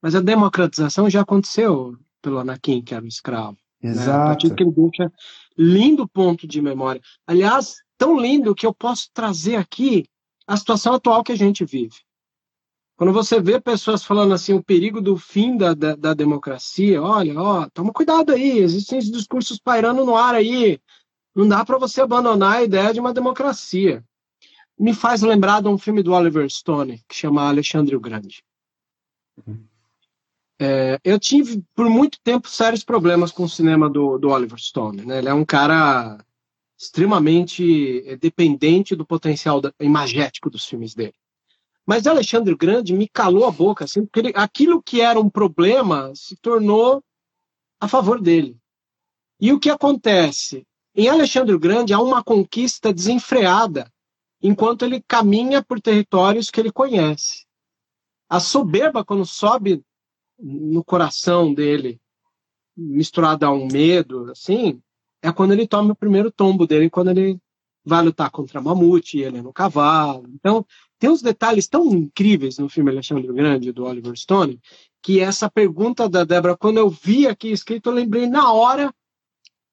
mas 0.00 0.14
a 0.14 0.20
democratização 0.20 1.10
já 1.10 1.22
aconteceu 1.22 1.96
pelo 2.22 2.38
Anakin, 2.38 2.82
que 2.82 2.94
era 2.94 3.04
um 3.04 3.08
escravo. 3.08 3.56
Exato. 3.82 4.46
Né? 4.48 4.54
que 4.54 4.62
ele 4.62 4.72
deixa 4.72 5.10
lindo 5.56 6.06
ponto 6.06 6.46
de 6.46 6.60
memória. 6.60 7.00
Aliás, 7.26 7.76
tão 7.96 8.18
lindo 8.18 8.54
que 8.54 8.66
eu 8.66 8.74
posso 8.74 9.08
trazer 9.12 9.56
aqui 9.56 10.04
a 10.46 10.56
situação 10.56 10.94
atual 10.94 11.22
que 11.22 11.32
a 11.32 11.36
gente 11.36 11.64
vive. 11.64 11.96
Quando 13.00 13.14
você 13.14 13.40
vê 13.40 13.58
pessoas 13.58 14.04
falando 14.04 14.34
assim, 14.34 14.52
o 14.52 14.62
perigo 14.62 15.00
do 15.00 15.16
fim 15.16 15.56
da, 15.56 15.72
da, 15.72 15.96
da 15.96 16.12
democracia, 16.12 17.02
olha, 17.02 17.40
ó, 17.40 17.66
toma 17.72 17.94
cuidado 17.94 18.30
aí, 18.30 18.58
existem 18.58 18.98
esses 18.98 19.10
discursos 19.10 19.58
pairando 19.58 20.04
no 20.04 20.14
ar 20.14 20.34
aí. 20.34 20.78
Não 21.34 21.48
dá 21.48 21.64
para 21.64 21.78
você 21.78 22.02
abandonar 22.02 22.56
a 22.56 22.62
ideia 22.62 22.92
de 22.92 23.00
uma 23.00 23.14
democracia. 23.14 24.04
Me 24.78 24.92
faz 24.92 25.22
lembrar 25.22 25.62
de 25.62 25.68
um 25.68 25.78
filme 25.78 26.02
do 26.02 26.12
Oliver 26.12 26.46
Stone, 26.50 27.02
que 27.08 27.14
chama 27.14 27.48
Alexandre 27.48 27.96
o 27.96 28.00
Grande. 28.00 28.44
É, 30.60 31.00
eu 31.02 31.18
tive, 31.18 31.64
por 31.74 31.88
muito 31.88 32.20
tempo, 32.20 32.50
sérios 32.50 32.84
problemas 32.84 33.32
com 33.32 33.44
o 33.44 33.48
cinema 33.48 33.88
do, 33.88 34.18
do 34.18 34.28
Oliver 34.28 34.60
Stone. 34.60 35.06
Né? 35.06 35.20
Ele 35.20 35.28
é 35.30 35.32
um 35.32 35.46
cara 35.46 36.22
extremamente 36.78 38.18
dependente 38.20 38.94
do 38.94 39.06
potencial 39.06 39.58
da, 39.58 39.72
imagético 39.80 40.50
dos 40.50 40.66
filmes 40.66 40.94
dele. 40.94 41.14
Mas 41.90 42.06
Alexandre 42.06 42.54
Grande 42.54 42.94
me 42.94 43.08
calou 43.08 43.44
a 43.44 43.50
boca, 43.50 43.84
assim, 43.84 44.06
porque 44.06 44.20
ele, 44.20 44.32
aquilo 44.36 44.80
que 44.80 45.00
era 45.00 45.18
um 45.18 45.28
problema 45.28 46.12
se 46.14 46.36
tornou 46.36 47.02
a 47.80 47.88
favor 47.88 48.20
dele. 48.20 48.56
E 49.40 49.52
o 49.52 49.58
que 49.58 49.68
acontece? 49.68 50.64
Em 50.94 51.08
Alexandre 51.08 51.58
Grande 51.58 51.92
há 51.92 51.98
uma 51.98 52.22
conquista 52.22 52.94
desenfreada, 52.94 53.92
enquanto 54.40 54.84
ele 54.84 55.02
caminha 55.02 55.64
por 55.64 55.80
territórios 55.80 56.48
que 56.48 56.60
ele 56.60 56.70
conhece. 56.70 57.44
A 58.28 58.38
soberba, 58.38 59.04
quando 59.04 59.26
sobe 59.26 59.84
no 60.38 60.84
coração 60.84 61.52
dele, 61.52 62.00
misturada 62.76 63.48
a 63.48 63.52
um 63.52 63.66
medo, 63.66 64.30
assim, 64.30 64.80
é 65.20 65.32
quando 65.32 65.54
ele 65.54 65.66
toma 65.66 65.90
o 65.90 65.96
primeiro 65.96 66.30
tombo 66.30 66.68
dele, 66.68 66.88
quando 66.88 67.10
ele 67.10 67.36
vai 67.84 68.04
lutar 68.04 68.30
contra 68.30 68.60
Mamute, 68.60 69.18
ele 69.18 69.38
é 69.38 69.42
no 69.42 69.52
cavalo. 69.52 70.28
Então, 70.28 70.64
tem 71.00 71.08
uns 71.08 71.22
detalhes 71.22 71.66
tão 71.66 71.86
incríveis 71.94 72.58
no 72.58 72.68
filme 72.68 72.90
Alexandre 72.90 73.26
Grande, 73.32 73.72
do 73.72 73.84
Oliver 73.84 74.14
Stone, 74.14 74.60
que 75.02 75.18
essa 75.18 75.50
pergunta 75.50 76.06
da 76.06 76.24
Débora, 76.24 76.54
quando 76.54 76.76
eu 76.76 76.90
vi 76.90 77.26
aqui 77.26 77.50
escrito, 77.50 77.88
eu 77.88 77.94
lembrei 77.94 78.26
na 78.26 78.52
hora 78.52 78.94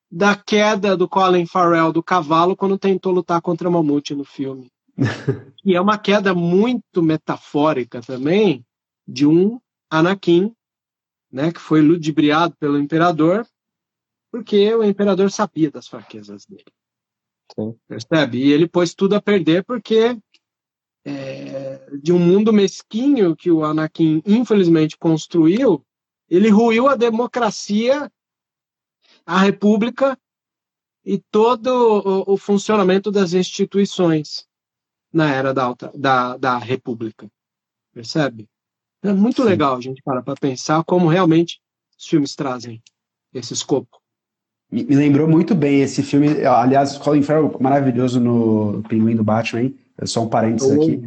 da 0.09 0.37
queda 0.37 0.95
do 0.95 1.07
Colin 1.07 1.45
Farrell 1.45 1.91
do 1.91 2.01
cavalo 2.01 2.55
quando 2.55 2.79
tentou 2.79 3.11
lutar 3.11 3.41
contra 3.41 3.69
Mamute 3.69 4.15
no 4.15 4.23
filme. 4.23 4.71
e 5.65 5.75
é 5.75 5.81
uma 5.81 5.97
queda 5.97 6.33
muito 6.33 7.03
metafórica 7.03 8.01
também 8.01 8.65
de 9.05 9.27
um 9.27 9.59
Anakin, 9.89 10.55
né, 11.29 11.51
que 11.51 11.59
foi 11.59 11.81
ludibriado 11.81 12.55
pelo 12.57 12.79
imperador, 12.79 13.45
porque 14.31 14.73
o 14.73 14.81
imperador 14.81 15.29
sabia 15.29 15.69
das 15.69 15.89
fraquezas 15.89 16.45
dele. 16.45 16.63
Sim. 17.53 17.75
Percebe? 17.85 18.37
E 18.37 18.51
ele 18.51 18.67
pôs 18.67 18.93
tudo 18.93 19.15
a 19.15 19.21
perder 19.21 19.65
porque 19.65 20.17
é, 21.07 21.89
de 22.01 22.11
um 22.11 22.19
mundo 22.19 22.51
mesquinho 22.51 23.35
que 23.35 23.49
o 23.49 23.63
Anakin 23.63 24.21
infelizmente 24.25 24.97
construiu, 24.97 25.85
ele 26.29 26.49
ruiu 26.49 26.89
a 26.89 26.95
democracia, 26.95 28.11
a 29.25 29.39
república 29.39 30.19
e 31.05 31.17
todo 31.31 31.67
o, 31.67 32.33
o 32.33 32.37
funcionamento 32.37 33.09
das 33.09 33.33
instituições 33.33 34.45
na 35.13 35.33
era 35.33 35.53
da, 35.53 35.63
alta, 35.63 35.91
da, 35.95 36.35
da 36.35 36.57
república. 36.57 37.29
Percebe? 37.93 38.45
É 39.01 39.13
muito 39.13 39.43
Sim. 39.43 39.47
legal 39.47 39.77
a 39.77 39.81
gente 39.81 40.01
parar 40.03 40.21
para 40.21 40.35
pensar 40.35 40.83
como 40.83 41.07
realmente 41.07 41.61
os 41.97 42.05
filmes 42.05 42.35
trazem 42.35 42.83
esse 43.33 43.53
escopo. 43.53 43.97
Me, 44.69 44.83
me 44.83 44.95
lembrou 44.95 45.27
muito 45.27 45.55
bem 45.55 45.81
esse 45.81 46.03
filme. 46.03 46.45
Aliás, 46.45 46.97
Colin 46.97 47.23
Farrell 47.23 47.57
maravilhoso 47.61 48.19
no 48.19 48.83
Pinguim 48.89 49.15
do 49.15 49.23
Batman, 49.23 49.61
hein? 49.61 49.79
É 49.99 50.05
só 50.05 50.23
um 50.23 50.29
parênteses 50.29 50.71
oh, 50.71 50.81
aqui. 50.81 51.01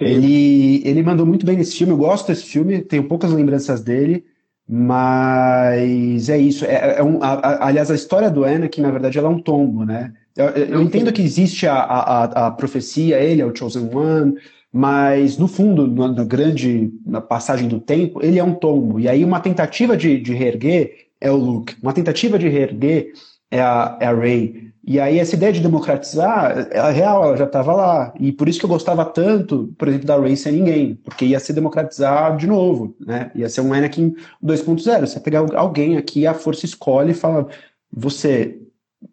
Ele, 0.00 0.82
ele 0.84 1.02
mandou 1.02 1.26
muito 1.26 1.44
bem 1.44 1.56
nesse 1.56 1.76
filme, 1.76 1.92
eu 1.92 1.98
gosto 1.98 2.28
desse 2.28 2.44
filme, 2.44 2.80
tenho 2.80 3.04
poucas 3.04 3.32
lembranças 3.32 3.82
dele, 3.82 4.24
mas 4.66 6.28
é 6.28 6.38
isso. 6.38 6.64
É, 6.64 6.96
é 6.98 7.02
um, 7.02 7.22
a, 7.22 7.32
a, 7.34 7.66
aliás, 7.66 7.90
a 7.90 7.94
história 7.94 8.30
do 8.30 8.44
Anakin, 8.44 8.82
na 8.82 8.90
verdade, 8.90 9.18
ela 9.18 9.28
é 9.28 9.30
um 9.30 9.42
tombo, 9.42 9.84
né? 9.84 10.12
Eu, 10.36 10.46
eu 10.46 10.82
entendo 10.82 11.12
que 11.12 11.20
existe 11.20 11.66
a, 11.66 11.74
a, 11.74 12.46
a, 12.46 12.50
profecia, 12.50 13.20
ele 13.20 13.42
é 13.42 13.44
o 13.44 13.54
Chosen 13.54 13.90
One, 13.94 14.34
mas 14.72 15.36
no 15.36 15.48
fundo, 15.48 15.86
na, 15.86 16.08
na, 16.12 16.24
grande 16.24 16.92
na 17.04 17.20
passagem 17.20 17.68
do 17.68 17.80
tempo, 17.80 18.24
ele 18.24 18.38
é 18.38 18.44
um 18.44 18.54
tombo. 18.54 19.00
E 19.00 19.08
aí 19.08 19.24
uma 19.24 19.40
tentativa 19.40 19.96
de, 19.96 20.18
de 20.20 20.32
reerguer 20.32 21.08
é 21.20 21.30
o 21.30 21.36
Luke, 21.36 21.76
uma 21.82 21.92
tentativa 21.92 22.38
de 22.38 22.48
reerguer 22.48 23.12
é 23.50 23.60
a, 23.60 23.98
é 24.00 24.06
a 24.06 24.14
Rey. 24.14 24.69
E 24.90 24.98
aí 24.98 25.20
essa 25.20 25.36
ideia 25.36 25.52
de 25.52 25.60
democratizar, 25.60 26.66
ela 26.72 26.88
é 26.88 26.92
real, 26.92 27.22
ela 27.22 27.36
já 27.36 27.44
estava 27.44 27.72
lá. 27.72 28.12
E 28.18 28.32
por 28.32 28.48
isso 28.48 28.58
que 28.58 28.64
eu 28.64 28.68
gostava 28.68 29.04
tanto, 29.04 29.72
por 29.78 29.86
exemplo, 29.86 30.08
da 30.08 30.18
Ray 30.18 30.36
sem 30.36 30.54
ninguém, 30.54 30.96
porque 30.96 31.26
ia 31.26 31.38
ser 31.38 31.52
democratizar 31.52 32.36
de 32.36 32.48
novo, 32.48 32.96
né? 32.98 33.30
Ia 33.36 33.48
ser 33.48 33.60
um 33.60 33.72
Anakin 33.72 34.16
2.0. 34.42 35.06
Você 35.06 35.20
pegar 35.20 35.46
alguém 35.54 35.96
aqui, 35.96 36.26
a 36.26 36.34
força 36.34 36.66
escolhe 36.66 37.12
e 37.12 37.14
fala, 37.14 37.46
você 37.92 38.60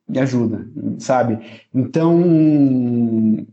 me 0.10 0.18
ajuda, 0.18 0.68
sabe? 0.98 1.46
Então, 1.72 3.46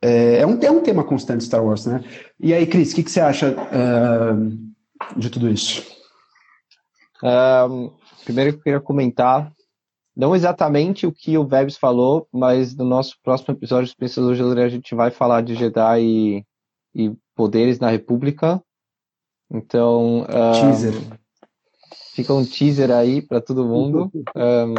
é, 0.00 0.42
é 0.42 0.46
um, 0.46 0.60
é 0.60 0.70
um 0.70 0.80
tema 0.80 1.02
constante 1.02 1.42
Star 1.42 1.64
Wars, 1.64 1.86
né? 1.86 2.04
E 2.38 2.54
aí, 2.54 2.68
Cris, 2.68 2.92
o 2.92 2.94
que, 2.94 3.02
que, 3.02 3.10
você 3.10 3.20
acha 3.20 3.50
uh, 3.50 5.18
de 5.18 5.28
tudo 5.28 5.50
isso? 5.50 5.82
Um, 7.20 7.90
primeiro 8.24 8.50
eu 8.50 8.60
queria 8.60 8.80
comentar 8.80 9.52
não 10.16 10.34
exatamente 10.34 11.06
o 11.06 11.12
que 11.12 11.36
o 11.36 11.46
Vebs 11.46 11.76
falou, 11.76 12.28
mas 12.32 12.74
no 12.74 12.84
nosso 12.84 13.16
próximo 13.22 13.54
episódio 13.54 13.88
de 13.88 13.96
Pensador 13.96 14.34
de 14.34 14.60
a 14.60 14.68
gente 14.68 14.94
vai 14.94 15.10
falar 15.10 15.42
de 15.42 15.54
Jedi 15.54 16.02
e, 16.02 16.44
e 16.94 17.12
poderes 17.34 17.80
na 17.80 17.90
República. 17.90 18.62
Então. 19.50 20.20
Um, 20.22 20.52
teaser. 20.52 20.94
Fica 22.14 22.32
um 22.32 22.44
teaser 22.44 22.92
aí 22.92 23.20
para 23.20 23.40
todo 23.40 23.66
mundo. 23.66 24.10
Um, 24.36 24.74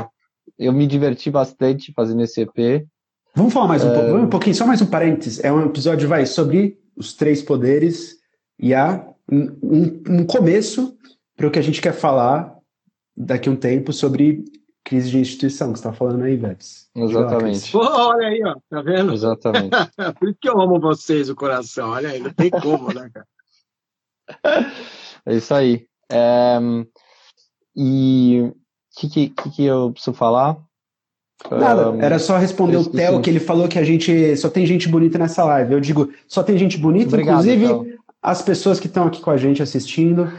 eu 0.57 0.71
me 0.71 0.87
diverti 0.87 1.29
bastante 1.29 1.91
fazendo 1.93 2.23
esse 2.23 2.41
EP. 2.41 2.87
Vamos 3.35 3.53
falar 3.53 3.67
mais 3.67 3.83
um, 3.83 3.89
um, 3.89 4.23
um 4.23 4.29
pouquinho, 4.29 4.55
só 4.55 4.65
mais 4.65 4.81
um 4.81 4.85
parênteses. 4.85 5.43
É 5.43 5.51
um 5.51 5.65
episódio 5.65 6.07
vai 6.07 6.25
sobre 6.25 6.79
os 6.95 7.13
três 7.13 7.41
poderes 7.41 8.15
e 8.57 8.73
há 8.73 9.05
um, 9.29 10.01
um 10.07 10.25
começo 10.25 10.97
para 11.35 11.47
o 11.47 11.51
que 11.51 11.59
a 11.59 11.61
gente 11.61 11.81
quer 11.81 11.93
falar 11.93 12.55
daqui 13.17 13.49
a 13.49 13.51
um 13.51 13.55
tempo 13.57 13.91
sobre 13.91 14.45
crise 14.85 15.09
de 15.09 15.17
instituição 15.17 15.73
que 15.73 15.79
você 15.79 15.87
está 15.87 15.91
falando 15.91 16.23
aí, 16.23 16.37
Vebs. 16.37 16.87
Exatamente. 16.95 17.71
Pô, 17.71 17.79
olha 17.79 18.27
aí, 18.27 18.41
ó, 18.45 18.55
tá 18.69 18.81
vendo? 18.83 19.11
Exatamente. 19.11 19.71
Por 20.19 20.29
isso 20.29 20.37
que 20.39 20.47
eu 20.47 20.61
amo 20.61 20.79
vocês, 20.79 21.27
o 21.27 21.35
coração. 21.35 21.89
Olha 21.89 22.09
aí, 22.09 22.19
não 22.19 22.31
tem 22.31 22.51
como, 22.51 22.93
né, 22.93 23.09
cara? 23.11 23.27
É 25.27 25.33
isso 25.33 25.55
aí. 25.55 25.87
É... 26.11 26.59
E 27.75 28.41
o 28.43 28.53
que, 28.95 29.29
que, 29.29 29.49
que, 29.49 29.65
eu 29.65 29.91
preciso 29.91 30.15
falar? 30.15 30.55
Nada, 31.49 31.89
um... 31.89 31.99
era 31.99 32.19
só 32.19 32.37
responder 32.37 32.77
o 32.77 32.87
Theo, 32.87 33.21
que 33.21 33.29
ele 33.31 33.39
falou 33.39 33.67
que 33.67 33.79
a 33.79 33.83
gente 33.83 34.37
só 34.37 34.51
tem 34.51 34.67
gente 34.67 34.87
bonita 34.87 35.17
nessa 35.17 35.43
live. 35.43 35.73
Eu 35.73 35.79
digo, 35.79 36.13
só 36.27 36.43
tem 36.43 36.59
gente 36.59 36.77
bonita, 36.77 37.07
Obrigado, 37.07 37.43
inclusive 37.43 37.65
Theo. 37.65 37.99
as 38.21 38.43
pessoas 38.43 38.79
que 38.79 38.85
estão 38.85 39.07
aqui 39.07 39.19
com 39.19 39.31
a 39.31 39.37
gente 39.37 39.63
assistindo. 39.63 40.31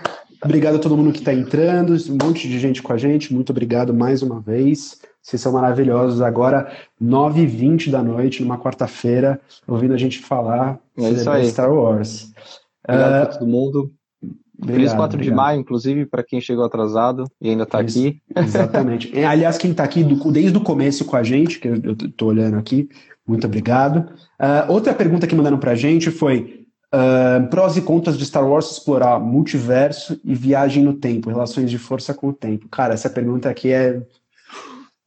Obrigado 0.44 0.76
a 0.76 0.78
todo 0.78 0.96
mundo 0.96 1.12
que 1.12 1.18
está 1.18 1.32
entrando, 1.32 1.94
um 2.10 2.26
monte 2.26 2.48
de 2.48 2.58
gente 2.58 2.82
com 2.82 2.92
a 2.92 2.98
gente. 2.98 3.32
Muito 3.32 3.50
obrigado 3.50 3.92
mais 3.94 4.22
uma 4.22 4.40
vez. 4.40 5.00
Vocês 5.22 5.42
são 5.42 5.52
maravilhosos. 5.52 6.20
Agora, 6.20 6.70
9h20 7.02 7.90
da 7.90 8.02
noite, 8.02 8.42
numa 8.42 8.58
quarta-feira, 8.58 9.40
ouvindo 9.66 9.94
a 9.94 9.96
gente 9.96 10.18
falar 10.18 10.78
é 10.96 11.14
sobre 11.16 11.46
Star 11.46 11.72
Wars. 11.72 12.32
Obrigado 12.88 13.28
uh, 13.28 13.38
todo 13.38 13.48
mundo. 13.48 13.92
Obrigado, 14.58 14.76
Feliz 14.76 14.94
4 14.94 15.16
obrigado. 15.16 15.24
de 15.24 15.36
maio, 15.36 15.60
inclusive, 15.60 16.06
para 16.06 16.22
quem 16.22 16.40
chegou 16.40 16.64
atrasado 16.64 17.24
e 17.40 17.50
ainda 17.50 17.64
está 17.64 17.78
aqui. 17.78 18.20
Exatamente. 18.36 19.18
Aliás, 19.18 19.58
quem 19.58 19.72
está 19.72 19.84
aqui 19.84 20.02
do, 20.04 20.30
desde 20.30 20.56
o 20.56 20.62
começo 20.62 21.04
com 21.04 21.16
a 21.16 21.22
gente, 21.22 21.58
que 21.58 21.68
eu 21.68 21.92
estou 21.92 22.28
olhando 22.28 22.56
aqui, 22.56 22.88
muito 23.26 23.46
obrigado. 23.46 24.08
Uh, 24.40 24.72
outra 24.72 24.94
pergunta 24.94 25.26
que 25.26 25.34
mandaram 25.34 25.58
para 25.58 25.72
a 25.72 25.76
gente 25.76 26.10
foi: 26.10 26.65
Prós 27.50 27.76
e 27.76 27.82
contras 27.82 28.16
de 28.16 28.24
Star 28.24 28.48
Wars 28.48 28.70
explorar 28.70 29.18
multiverso 29.18 30.20
e 30.24 30.34
viagem 30.34 30.82
no 30.82 30.94
tempo, 30.94 31.30
relações 31.30 31.70
de 31.70 31.78
força 31.78 32.14
com 32.14 32.28
o 32.28 32.32
tempo. 32.32 32.68
Cara, 32.68 32.94
essa 32.94 33.10
pergunta 33.10 33.48
aqui 33.48 33.72
é. 33.72 34.00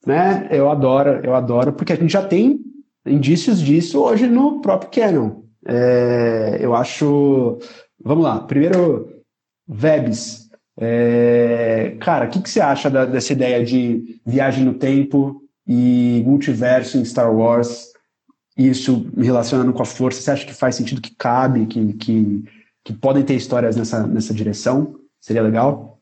Né? 0.06 0.48
Eu 0.52 0.70
adoro, 0.70 1.20
eu 1.24 1.36
adoro, 1.36 1.74
porque 1.74 1.94
a 1.94 1.96
gente 1.96 2.14
já 2.14 2.22
tem 2.22 2.60
indícios 3.06 3.60
disso 3.60 4.00
hoje 4.02 4.28
no 4.28 4.62
próprio 4.62 4.92
Canon. 4.92 5.42
É, 5.66 6.58
eu 6.60 6.76
acho. 6.76 7.60
Vamos 8.04 8.24
lá, 8.24 8.40
primeiro, 8.40 9.22
Vebs. 9.68 10.50
É, 10.82 11.98
cara, 12.00 12.26
o 12.26 12.30
que, 12.30 12.42
que 12.42 12.50
você 12.50 12.62
acha 12.62 12.90
da, 12.90 13.06
dessa 13.06 13.34
ideia 13.34 13.64
de 13.64 14.20
viagem 14.26 14.64
no 14.64 14.74
tempo 14.74 15.44
e 15.68 16.24
multiverso 16.26 16.98
em 16.98 17.04
Star 17.04 17.34
Wars, 17.36 17.92
isso 18.68 19.10
relacionando 19.16 19.72
com 19.72 19.82
a 19.82 19.86
força, 19.86 20.22
você 20.22 20.32
acha 20.32 20.46
que 20.46 20.54
faz 20.54 20.76
sentido, 20.76 21.02
que 21.02 21.16
cabe, 21.16 21.66
que, 21.66 21.94
que, 21.94 22.44
que 22.84 22.94
podem 22.94 23.24
ter 23.24 23.36
histórias 23.36 23.76
nessa, 23.78 24.06
nessa 24.06 24.34
direção? 24.34 25.00
Seria 25.20 25.42
legal? 25.42 26.02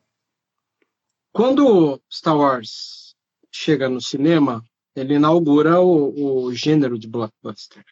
Quando 1.32 2.02
Star 2.12 2.36
Wars 2.36 3.16
chega 3.52 3.88
no 3.88 4.02
cinema, 4.02 4.64
ele 4.96 5.16
inaugura 5.16 5.80
o, 5.80 6.46
o 6.46 6.54
gênero 6.54 6.98
de 6.98 7.08
blockbuster. 7.08 7.86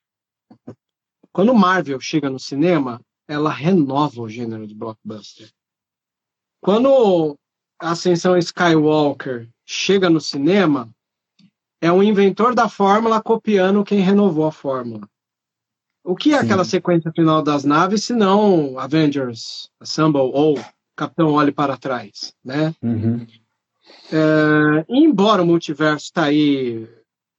Quando 1.32 1.54
Marvel 1.54 2.00
chega 2.00 2.30
no 2.30 2.40
cinema, 2.40 3.00
ela 3.28 3.52
renova 3.52 4.22
o 4.22 4.30
gênero 4.30 4.66
de 4.66 4.74
blockbuster. 4.74 5.52
Quando 6.60 7.38
a 7.80 7.92
Ascensão 7.92 8.36
Skywalker 8.38 9.48
chega 9.66 10.10
no 10.10 10.22
cinema, 10.22 10.95
é 11.82 11.92
um 11.92 12.02
inventor 12.02 12.56
da 12.56 12.70
fórmula 12.70 13.22
copiando 13.22 13.84
quem 13.84 14.00
renovou 14.00 14.46
a 14.46 14.52
fórmula. 14.52 15.08
O 16.04 16.16
que 16.16 16.34
é 16.34 16.40
Sim. 16.40 16.46
aquela 16.46 16.64
sequência 16.64 17.12
final 17.12 17.42
das 17.42 17.64
naves, 17.64 18.04
se 18.04 18.14
não 18.14 18.78
Avengers 18.78 19.70
Assemble 19.80 20.20
ou 20.20 20.60
Capitão 20.96 21.34
Olhe 21.34 21.52
para 21.52 21.78
Trás, 21.78 22.34
né? 22.44 22.74
Uhum. 22.82 23.26
É, 24.12 24.86
embora 24.88 25.42
o 25.42 25.46
multiverso 25.46 26.06
está 26.06 26.26
aí 26.26 26.88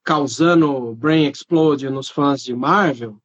causando 0.05 0.95
brain 0.95 1.29
explode 1.29 1.89
nos 1.91 2.09
fãs 2.09 2.43
de 2.43 2.55
Marvel, 2.55 3.19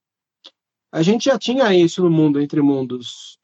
a 0.91 1.01
gente 1.01 1.25
já 1.25 1.37
tinha 1.37 1.73
isso 1.73 2.03
no 2.03 2.09
mundo 2.09 2.39
entre 2.39 2.61
mundos 2.61 3.39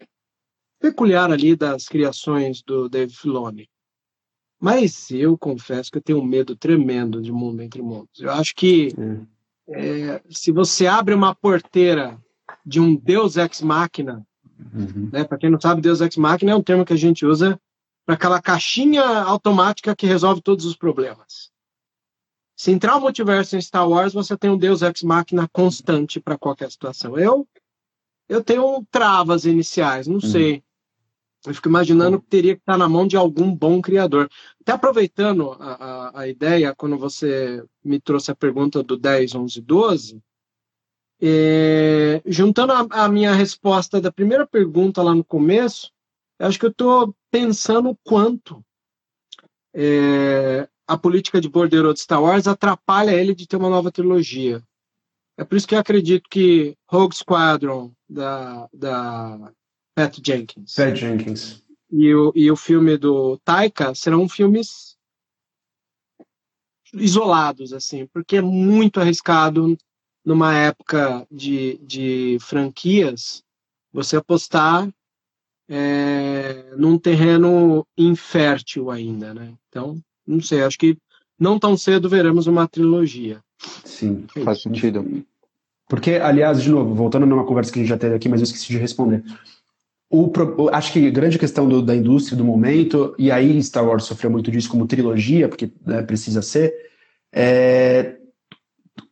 peculiar 0.79 1.31
ali 1.31 1.55
das 1.55 1.87
criações 1.87 2.61
do 2.61 2.87
Dave 2.87 3.13
Filoni. 3.13 3.69
Mas 4.59 5.11
eu 5.11 5.37
confesso 5.37 5.91
que 5.91 5.99
eu 5.99 6.01
tenho 6.01 6.19
um 6.19 6.25
medo 6.25 6.55
tremendo 6.55 7.21
de 7.21 7.31
mundo 7.31 7.61
entre 7.61 7.81
mundos. 7.81 8.19
Eu 8.19 8.31
acho 8.31 8.55
que 8.55 8.93
é, 9.69 10.21
se 10.29 10.51
você 10.51 10.87
abre 10.87 11.13
uma 11.13 11.35
porteira 11.35 12.19
de 12.65 12.79
um 12.79 12.95
Deus 12.95 13.37
ex 13.37 13.61
machina, 13.61 14.25
uhum. 14.73 15.09
né? 15.11 15.23
Para 15.23 15.37
quem 15.37 15.49
não 15.49 15.59
sabe, 15.59 15.81
Deus 15.81 16.01
ex 16.01 16.17
machina 16.17 16.51
é 16.51 16.55
um 16.55 16.63
termo 16.63 16.85
que 16.85 16.93
a 16.93 16.97
gente 16.97 17.25
usa 17.25 17.59
para 18.05 18.15
aquela 18.15 18.41
caixinha 18.41 19.03
automática 19.03 19.95
que 19.95 20.07
resolve 20.07 20.41
todos 20.41 20.65
os 20.65 20.75
problemas. 20.75 21.51
Se 22.55 22.71
entrar 22.71 22.95
o 22.95 23.01
multiverso 23.01 23.55
em 23.55 23.61
Star 23.61 23.87
Wars, 23.87 24.13
você 24.13 24.35
tem 24.35 24.49
um 24.49 24.57
Deus 24.57 24.81
ex 24.81 25.03
machina 25.03 25.47
constante 25.49 26.19
para 26.19 26.37
qualquer 26.37 26.71
situação. 26.71 27.17
Eu 27.17 27.47
eu 28.29 28.43
tenho 28.43 28.85
travas 28.91 29.45
iniciais, 29.45 30.07
não 30.07 30.15
uhum. 30.15 30.21
sei. 30.21 30.63
Eu 31.45 31.53
fico 31.53 31.69
imaginando 31.69 32.19
que 32.19 32.27
teria 32.27 32.55
que 32.55 32.61
estar 32.61 32.77
na 32.77 32.89
mão 32.89 33.07
de 33.07 33.15
algum 33.15 33.53
bom 33.53 33.81
criador. 33.81 34.29
Até 34.61 34.71
aproveitando 34.71 35.51
a, 35.59 35.73
a, 35.73 36.21
a 36.21 36.27
ideia, 36.27 36.75
quando 36.75 36.97
você 36.97 37.63
me 37.83 37.99
trouxe 37.99 38.31
a 38.31 38.35
pergunta 38.35 38.83
do 38.83 38.97
10, 38.97 39.35
11, 39.35 39.61
12, 39.61 40.21
é, 41.21 42.21
juntando 42.25 42.73
a, 42.73 42.87
a, 42.89 43.09
minha 43.09 43.33
resposta 43.33 43.99
da 44.01 44.11
primeira 44.11 44.45
pergunta 44.45 45.01
lá 45.01 45.15
no 45.15 45.23
começo, 45.23 45.91
acho 46.39 46.59
que 46.59 46.65
eu 46.65 46.71
estou 46.71 47.15
pensando 47.31 47.89
o 47.89 47.97
quanto 48.03 48.63
é, 49.73 50.67
a 50.87 50.97
política 50.97 51.41
de 51.41 51.49
bordeiro 51.49 51.93
de 51.93 51.99
Star 51.99 52.21
Wars 52.21 52.47
atrapalha 52.47 53.11
ele 53.11 53.33
de 53.33 53.47
ter 53.47 53.57
uma 53.57 53.69
nova 53.69 53.91
trilogia. 53.91 54.63
É 55.37 55.43
por 55.43 55.55
isso 55.55 55.67
que 55.67 55.75
eu 55.75 55.79
acredito 55.79 56.27
que 56.29 56.75
Rogue 56.89 57.15
Squadron, 57.15 57.91
da, 58.09 58.67
da 58.73 59.51
Pat 59.97 60.21
Jenkins. 60.23 60.75
Pat 60.75 60.95
Jenkins. 60.95 61.63
E 61.91 62.13
o, 62.13 62.31
e 62.35 62.51
o 62.51 62.55
filme 62.55 62.97
do 62.97 63.39
Taika 63.39 63.95
serão 63.95 64.29
filmes 64.29 64.95
isolados, 66.93 67.73
assim, 67.73 68.05
porque 68.13 68.37
é 68.37 68.41
muito 68.41 68.99
arriscado 68.99 69.75
numa 70.23 70.55
época 70.55 71.25
de, 71.31 71.79
de 71.79 72.37
franquias 72.41 73.43
você 73.91 74.17
apostar 74.17 74.87
é, 75.67 76.75
num 76.77 76.99
terreno 76.99 77.83
infértil 77.97 78.91
ainda, 78.91 79.33
né? 79.33 79.55
Então, 79.67 79.99
não 80.27 80.41
sei, 80.41 80.61
acho 80.61 80.77
que 80.77 80.95
não 81.39 81.57
tão 81.57 81.75
cedo 81.75 82.07
veremos 82.07 82.45
uma 82.45 82.67
trilogia. 82.67 83.41
Sim, 83.83 84.27
faz 84.43 84.61
sentido. 84.61 85.25
Porque, 85.89 86.11
aliás, 86.11 86.61
de 86.61 86.69
novo, 86.69 86.93
voltando 86.93 87.25
numa 87.25 87.45
conversa 87.45 87.71
que 87.71 87.79
a 87.79 87.81
gente 87.81 87.89
já 87.89 87.97
teve 87.97 88.13
aqui, 88.13 88.29
mas 88.29 88.41
eu 88.41 88.43
esqueci 88.43 88.67
de 88.67 88.77
responder. 88.77 89.23
O, 90.09 90.31
acho 90.71 90.93
que 90.93 91.05
a 91.05 91.11
grande 91.11 91.37
questão 91.37 91.67
do, 91.67 91.81
da 91.81 91.95
indústria 91.95 92.37
do 92.37 92.45
momento, 92.45 93.13
e 93.17 93.29
aí 93.29 93.61
Star 93.61 93.85
Wars 93.85 94.05
sofreu 94.05 94.31
muito 94.31 94.49
disso 94.49 94.69
como 94.69 94.87
trilogia, 94.87 95.49
porque 95.49 95.69
né, 95.85 96.01
precisa 96.01 96.41
ser, 96.41 96.73
é, 97.33 98.15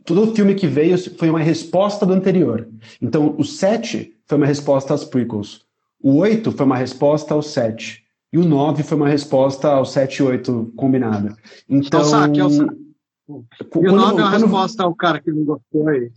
todo 0.05 0.33
filme 0.33 0.55
que 0.55 0.67
veio 0.67 0.97
foi 1.17 1.29
uma 1.29 1.39
resposta 1.39 2.05
do 2.05 2.13
anterior. 2.13 2.67
Então, 3.01 3.35
o 3.37 3.43
7 3.43 4.15
foi 4.25 4.37
uma 4.37 4.47
resposta 4.47 4.93
às 4.93 5.03
prequels, 5.03 5.65
o 6.01 6.15
8 6.17 6.51
foi 6.53 6.65
uma 6.65 6.77
resposta 6.77 7.33
ao 7.33 7.41
7, 7.41 8.03
e 8.31 8.37
o 8.37 8.45
9 8.45 8.83
foi 8.83 8.97
uma 8.97 9.09
resposta 9.09 9.67
ao 9.67 9.85
7 9.85 10.17
e 10.17 10.23
8 10.23 10.73
combinado. 10.77 11.35
Então, 11.67 11.99
é 11.99 12.03
o 12.03 12.05
saque, 12.05 12.39
é 12.39 12.45
o 12.45 12.49
saque. 12.49 12.85
E 13.27 13.87
o 13.87 13.91
9 13.91 14.21
é 14.21 14.23
uma 14.23 14.29
resposta 14.29 14.83
ao 14.83 14.95
cara 14.95 15.19
que 15.19 15.31
não 15.31 15.43
gostou 15.43 15.87
aí. 15.89 16.11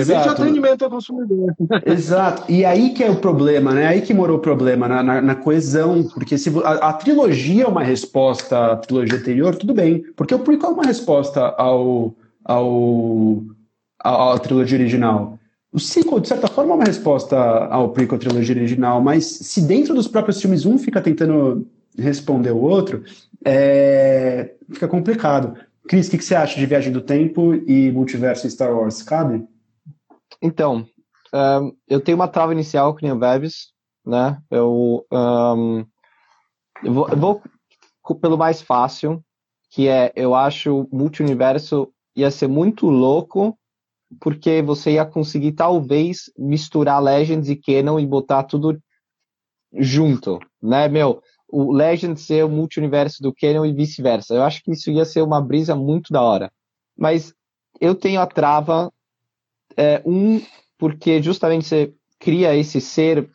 Exato. 0.00 0.22
de 0.22 0.42
atendimento 0.42 0.84
ao 0.84 0.90
consumidor. 0.90 1.54
Exato. 1.86 2.50
E 2.50 2.64
aí 2.64 2.90
que 2.90 3.02
é 3.02 3.10
o 3.10 3.16
problema, 3.16 3.72
né? 3.72 3.86
Aí 3.86 4.00
que 4.00 4.14
morou 4.14 4.38
o 4.38 4.40
problema, 4.40 4.88
na, 4.88 5.02
na, 5.02 5.20
na 5.20 5.34
coesão. 5.34 6.04
Porque 6.04 6.36
se 6.38 6.50
a, 6.64 6.88
a, 6.88 6.92
trilogia 6.92 7.64
é 7.64 7.66
uma 7.66 7.82
resposta 7.82 8.72
à 8.72 8.76
trilogia 8.76 9.18
anterior, 9.18 9.54
tudo 9.54 9.74
bem. 9.74 10.04
Porque 10.16 10.34
o 10.34 10.38
prequel 10.38 10.70
é 10.70 10.72
uma 10.72 10.84
resposta 10.84 11.40
ao, 11.40 12.14
ao, 12.44 13.42
à, 14.02 14.34
à 14.34 14.38
trilogia 14.38 14.78
original. 14.78 15.38
O 15.72 15.78
sequel, 15.78 16.20
de 16.20 16.28
certa 16.28 16.48
forma, 16.48 16.72
é 16.72 16.76
uma 16.76 16.84
resposta 16.84 17.36
ao 17.36 17.90
prequel, 17.90 18.16
à 18.16 18.18
trilogia 18.18 18.56
original. 18.56 19.00
Mas 19.00 19.24
se 19.24 19.62
dentro 19.62 19.94
dos 19.94 20.08
próprios 20.08 20.40
filmes 20.40 20.66
um 20.66 20.78
fica 20.78 21.00
tentando 21.00 21.66
responder 21.98 22.50
o 22.50 22.60
outro, 22.60 23.02
é... 23.44 24.52
fica 24.70 24.88
complicado. 24.88 25.54
Cris, 25.88 26.06
o 26.06 26.10
que, 26.10 26.18
que 26.18 26.24
você 26.24 26.34
acha 26.34 26.58
de 26.58 26.66
Viagem 26.66 26.92
do 26.92 27.00
Tempo 27.00 27.54
e 27.54 27.90
Multiverso 27.90 28.48
Star 28.48 28.72
Wars? 28.74 29.02
Cabe? 29.02 29.44
Então, 30.42 30.84
um, 31.32 31.76
eu 31.88 32.00
tenho 32.00 32.16
uma 32.16 32.26
trava 32.26 32.52
inicial 32.52 32.96
com 32.96 33.10
o 33.10 33.16
Babs, 33.16 33.72
né? 34.04 34.42
Eu, 34.50 35.06
um, 35.10 35.86
eu, 36.82 36.92
vou, 36.92 37.08
eu 37.08 37.16
vou 37.16 37.42
pelo 38.20 38.36
mais 38.36 38.60
fácil, 38.60 39.24
que 39.70 39.88
é, 39.88 40.12
eu 40.16 40.34
acho 40.34 40.88
multiverso 40.92 41.92
ia 42.14 42.30
ser 42.30 42.48
muito 42.48 42.90
louco, 42.90 43.56
porque 44.20 44.60
você 44.60 44.92
ia 44.92 45.06
conseguir 45.06 45.52
talvez 45.52 46.30
misturar 46.36 47.02
Legends 47.02 47.48
e 47.48 47.56
Canon 47.56 47.98
e 47.98 48.06
botar 48.06 48.42
tudo 48.42 48.78
junto, 49.72 50.38
né, 50.60 50.88
meu? 50.88 51.22
O 51.48 51.72
Legends 51.72 52.26
ser 52.26 52.44
o 52.44 52.48
multiverso 52.48 53.22
do 53.22 53.32
Canon 53.32 53.64
e 53.64 53.72
vice-versa. 53.72 54.34
Eu 54.34 54.42
acho 54.42 54.62
que 54.62 54.72
isso 54.72 54.90
ia 54.90 55.04
ser 55.04 55.22
uma 55.22 55.40
brisa 55.40 55.74
muito 55.74 56.12
da 56.12 56.20
hora. 56.20 56.52
Mas 56.96 57.32
eu 57.80 57.94
tenho 57.94 58.20
a 58.20 58.26
trava 58.26 58.92
é, 59.76 60.02
um, 60.04 60.40
porque 60.78 61.22
justamente 61.22 61.66
você 61.66 61.94
cria 62.18 62.54
esse 62.54 62.80
ser 62.80 63.28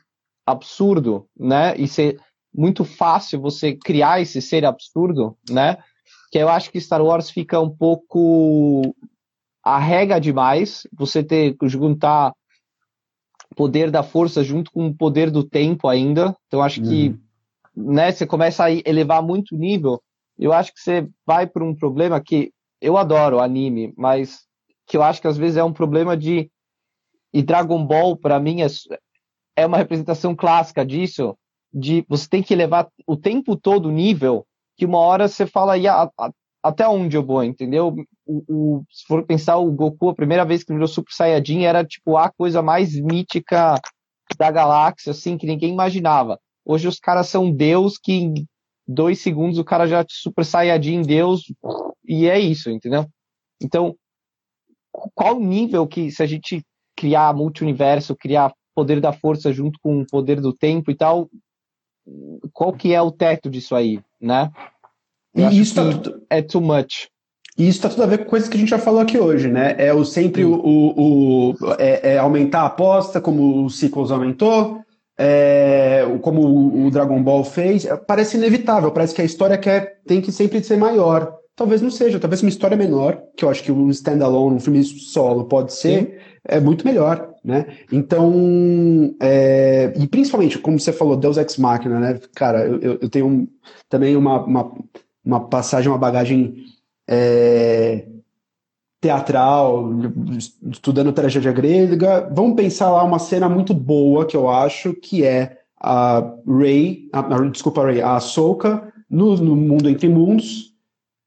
absurdo, 0.46 1.28
né? 1.38 1.76
E 1.78 1.88
ser 1.88 2.20
muito 2.54 2.84
fácil 2.86 3.42
você 3.42 3.74
criar 3.74 4.22
esse 4.22 4.42
ser 4.42 4.66
absurdo, 4.66 5.38
né? 5.50 5.78
Que 6.32 6.40
eu 6.40 6.50
acho 6.50 6.72
que 6.72 6.80
Star 6.80 7.04
Wars 7.04 7.30
fica 7.30 7.60
um 7.60 7.70
pouco 7.70 8.96
arrega 9.64 10.20
demais, 10.20 10.88
você 10.94 11.22
ter 11.22 11.56
juntar 11.64 12.34
poder 13.56 13.92
da 13.92 14.04
força 14.04 14.44
junto 14.44 14.72
com 14.72 14.88
o 14.88 14.96
poder 14.96 15.30
do 15.30 15.44
tempo 15.44 15.88
ainda. 15.88 16.36
Então 16.48 16.62
acho 16.62 16.82
que 16.82 17.10
uhum. 17.76 17.94
né, 17.94 18.12
você 18.12 18.26
começa 18.26 18.66
a 18.66 18.72
elevar 18.72 19.22
muito 19.22 19.56
o 19.56 19.58
nível. 19.58 20.02
Eu 20.38 20.54
acho 20.54 20.74
que 20.74 20.80
você 20.80 21.10
vai 21.26 21.48
para 21.48 21.64
um 21.64 21.76
problema 21.76 22.22
que 22.22 22.52
eu 22.80 22.96
adoro 22.96 23.40
anime, 23.40 23.94
mas 23.98 24.47
que 24.88 24.96
eu 24.96 25.04
acho 25.04 25.22
que 25.22 25.28
às 25.28 25.38
vezes 25.38 25.58
é 25.58 25.64
um 25.64 25.74
problema 25.74 26.16
de. 26.16 26.50
E 27.34 27.44
Dragon 27.44 27.86
Ball, 27.86 28.16
para 28.16 28.40
mim, 28.40 28.62
é, 28.62 28.68
é 29.56 29.66
uma 29.66 29.78
representação 29.78 30.36
clássica 30.36 30.86
disso, 30.86 31.38
de 31.74 32.06
você 32.08 32.28
tem 32.28 32.42
que 32.42 32.56
levar 32.56 32.88
o 33.06 33.18
tempo 33.18 33.56
todo 33.56 33.90
o 33.90 33.92
nível, 33.92 34.48
que 34.78 34.86
uma 34.86 35.00
hora 35.00 35.28
você 35.28 35.46
fala, 35.46 35.74
aí 35.74 35.84
até 36.64 36.88
onde 36.88 37.18
eu 37.18 37.26
vou, 37.26 37.44
entendeu? 37.44 37.96
O, 38.26 38.44
o, 38.48 38.84
se 38.90 39.06
for 39.06 39.26
pensar, 39.26 39.58
o 39.58 39.72
Goku, 39.72 40.10
a 40.10 40.16
primeira 40.16 40.46
vez 40.46 40.64
que 40.64 40.74
virou 40.74 40.88
Super 40.88 41.12
Saiyajin, 41.14 41.64
era 41.64 41.86
tipo 41.86 42.18
a 42.18 42.32
coisa 42.32 42.62
mais 42.62 42.96
mítica 43.00 43.80
da 44.38 44.52
galáxia, 44.52 45.12
assim, 45.12 45.38
que 45.38 45.46
ninguém 45.46 45.72
imaginava. 45.72 46.40
Hoje 46.66 46.88
os 46.88 47.00
caras 47.00 47.28
são 47.28 47.52
Deus 47.52 47.98
que 47.98 48.14
em 48.14 48.34
dois 48.88 49.20
segundos 49.20 49.58
o 49.58 49.66
cara 49.66 49.86
já 49.88 50.06
Super 50.10 50.46
Saiyajin 50.46 51.02
Deus, 51.02 51.44
e 52.06 52.28
é 52.28 52.40
isso, 52.40 52.70
entendeu? 52.70 53.06
Então, 53.62 53.96
qual 55.14 55.40
nível 55.40 55.86
que, 55.88 56.12
se 56.12 56.24
a 56.24 56.26
gente 56.26 56.64
criar 56.96 57.34
multi-universo, 57.34 58.16
criar 58.16 58.54
poder 58.76 59.00
da 59.00 59.14
força 59.14 59.52
junto 59.54 59.80
com 59.82 60.02
o 60.02 60.06
poder 60.06 60.42
do 60.42 60.54
tempo 60.54 60.92
e 60.92 60.96
tal, 60.96 61.30
qual 62.54 62.74
que 62.74 62.94
é 62.94 63.02
o 63.02 63.12
teto 63.12 63.50
disso 63.50 63.76
aí, 63.76 64.00
né? 64.20 64.52
Eu 65.34 65.52
e 65.52 65.60
isso 65.60 65.76
tá, 65.76 66.12
é 66.30 66.42
too 66.42 66.62
much. 66.62 67.08
E 67.58 67.68
isso 67.68 67.80
está 67.80 67.90
tudo 67.90 68.04
a 68.04 68.08
ver 68.08 68.20
com 68.20 68.26
coisas 68.26 68.48
que 68.48 68.56
a 68.56 68.60
gente 68.60 68.70
já 68.70 68.78
falou 68.78 69.00
aqui 69.00 69.18
hoje, 69.18 69.48
né? 69.48 69.76
É 69.80 69.94
o 69.94 70.06
sempre 70.06 70.46
o, 70.46 70.54
o, 70.54 71.52
o 71.52 71.56
é, 71.80 72.14
é, 72.14 72.18
aumentar 72.18 72.62
a 72.62 72.66
aposta, 72.68 73.20
como 73.20 73.66
o 73.66 73.70
Sequels 73.70 74.12
aumentou, 74.12 74.82
é, 75.18 76.06
como 76.22 76.42
o, 76.42 76.86
o, 76.86 76.92
Dragon 76.92 77.22
Ball 77.22 77.44
fez. 77.44 77.86
É, 77.86 77.98
parece 77.98 78.38
inevitável, 78.38 78.92
parece 78.92 79.16
que 79.16 79.22
a 79.24 79.26
história 79.26 79.58
quer, 79.58 80.02
tem 80.06 80.22
que 80.22 80.32
sempre 80.32 80.64
ser 80.64 80.78
maior. 80.78 81.37
Talvez 81.58 81.82
não 81.82 81.90
seja, 81.90 82.20
talvez 82.20 82.44
uma 82.44 82.50
história 82.50 82.78
menor, 82.78 83.20
que 83.36 83.44
eu 83.44 83.50
acho 83.50 83.64
que 83.64 83.72
um 83.72 83.90
standalone, 83.90 84.58
um 84.58 84.60
filme 84.60 84.84
solo 84.84 85.46
pode 85.46 85.74
ser, 85.74 86.02
Sim. 86.02 86.12
é 86.46 86.60
muito 86.60 86.86
melhor, 86.86 87.34
né? 87.44 87.66
Então, 87.92 89.16
é, 89.20 89.92
e 89.98 90.08
principalmente, 90.08 90.60
como 90.60 90.80
você 90.80 90.94
falou, 90.94 91.18
Deus 91.18 91.36
Ex 91.36 91.58
Machina, 91.58 92.00
né? 92.00 92.20
Cara, 92.36 92.64
eu, 92.64 93.00
eu 93.02 93.10
tenho 93.10 93.26
um, 93.26 93.48
também 93.90 94.16
uma, 94.16 94.40
uma, 94.46 94.72
uma 95.26 95.40
passagem, 95.48 95.90
uma 95.90 95.98
bagagem 95.98 96.64
é, 97.10 98.06
teatral, 99.02 99.90
estudando 100.70 101.12
tragédia 101.12 101.52
grega. 101.52 102.30
Vamos 102.36 102.56
pensar 102.56 102.92
lá 102.92 103.04
uma 103.04 103.18
cena 103.18 103.50
muito 103.50 103.74
boa 103.74 104.28
que 104.28 104.38
eu 104.38 104.48
acho, 104.48 104.94
que 104.94 105.24
é 105.24 105.58
a 105.82 106.36
Rey, 106.48 107.10
a, 107.12 107.22
desculpa, 107.46 107.84
Rey, 107.84 108.00
a 108.00 108.16
Ahsoka 108.18 108.94
no, 109.10 109.36
no 109.38 109.56
mundo 109.56 109.90
entre 109.90 110.08
mundos, 110.08 110.77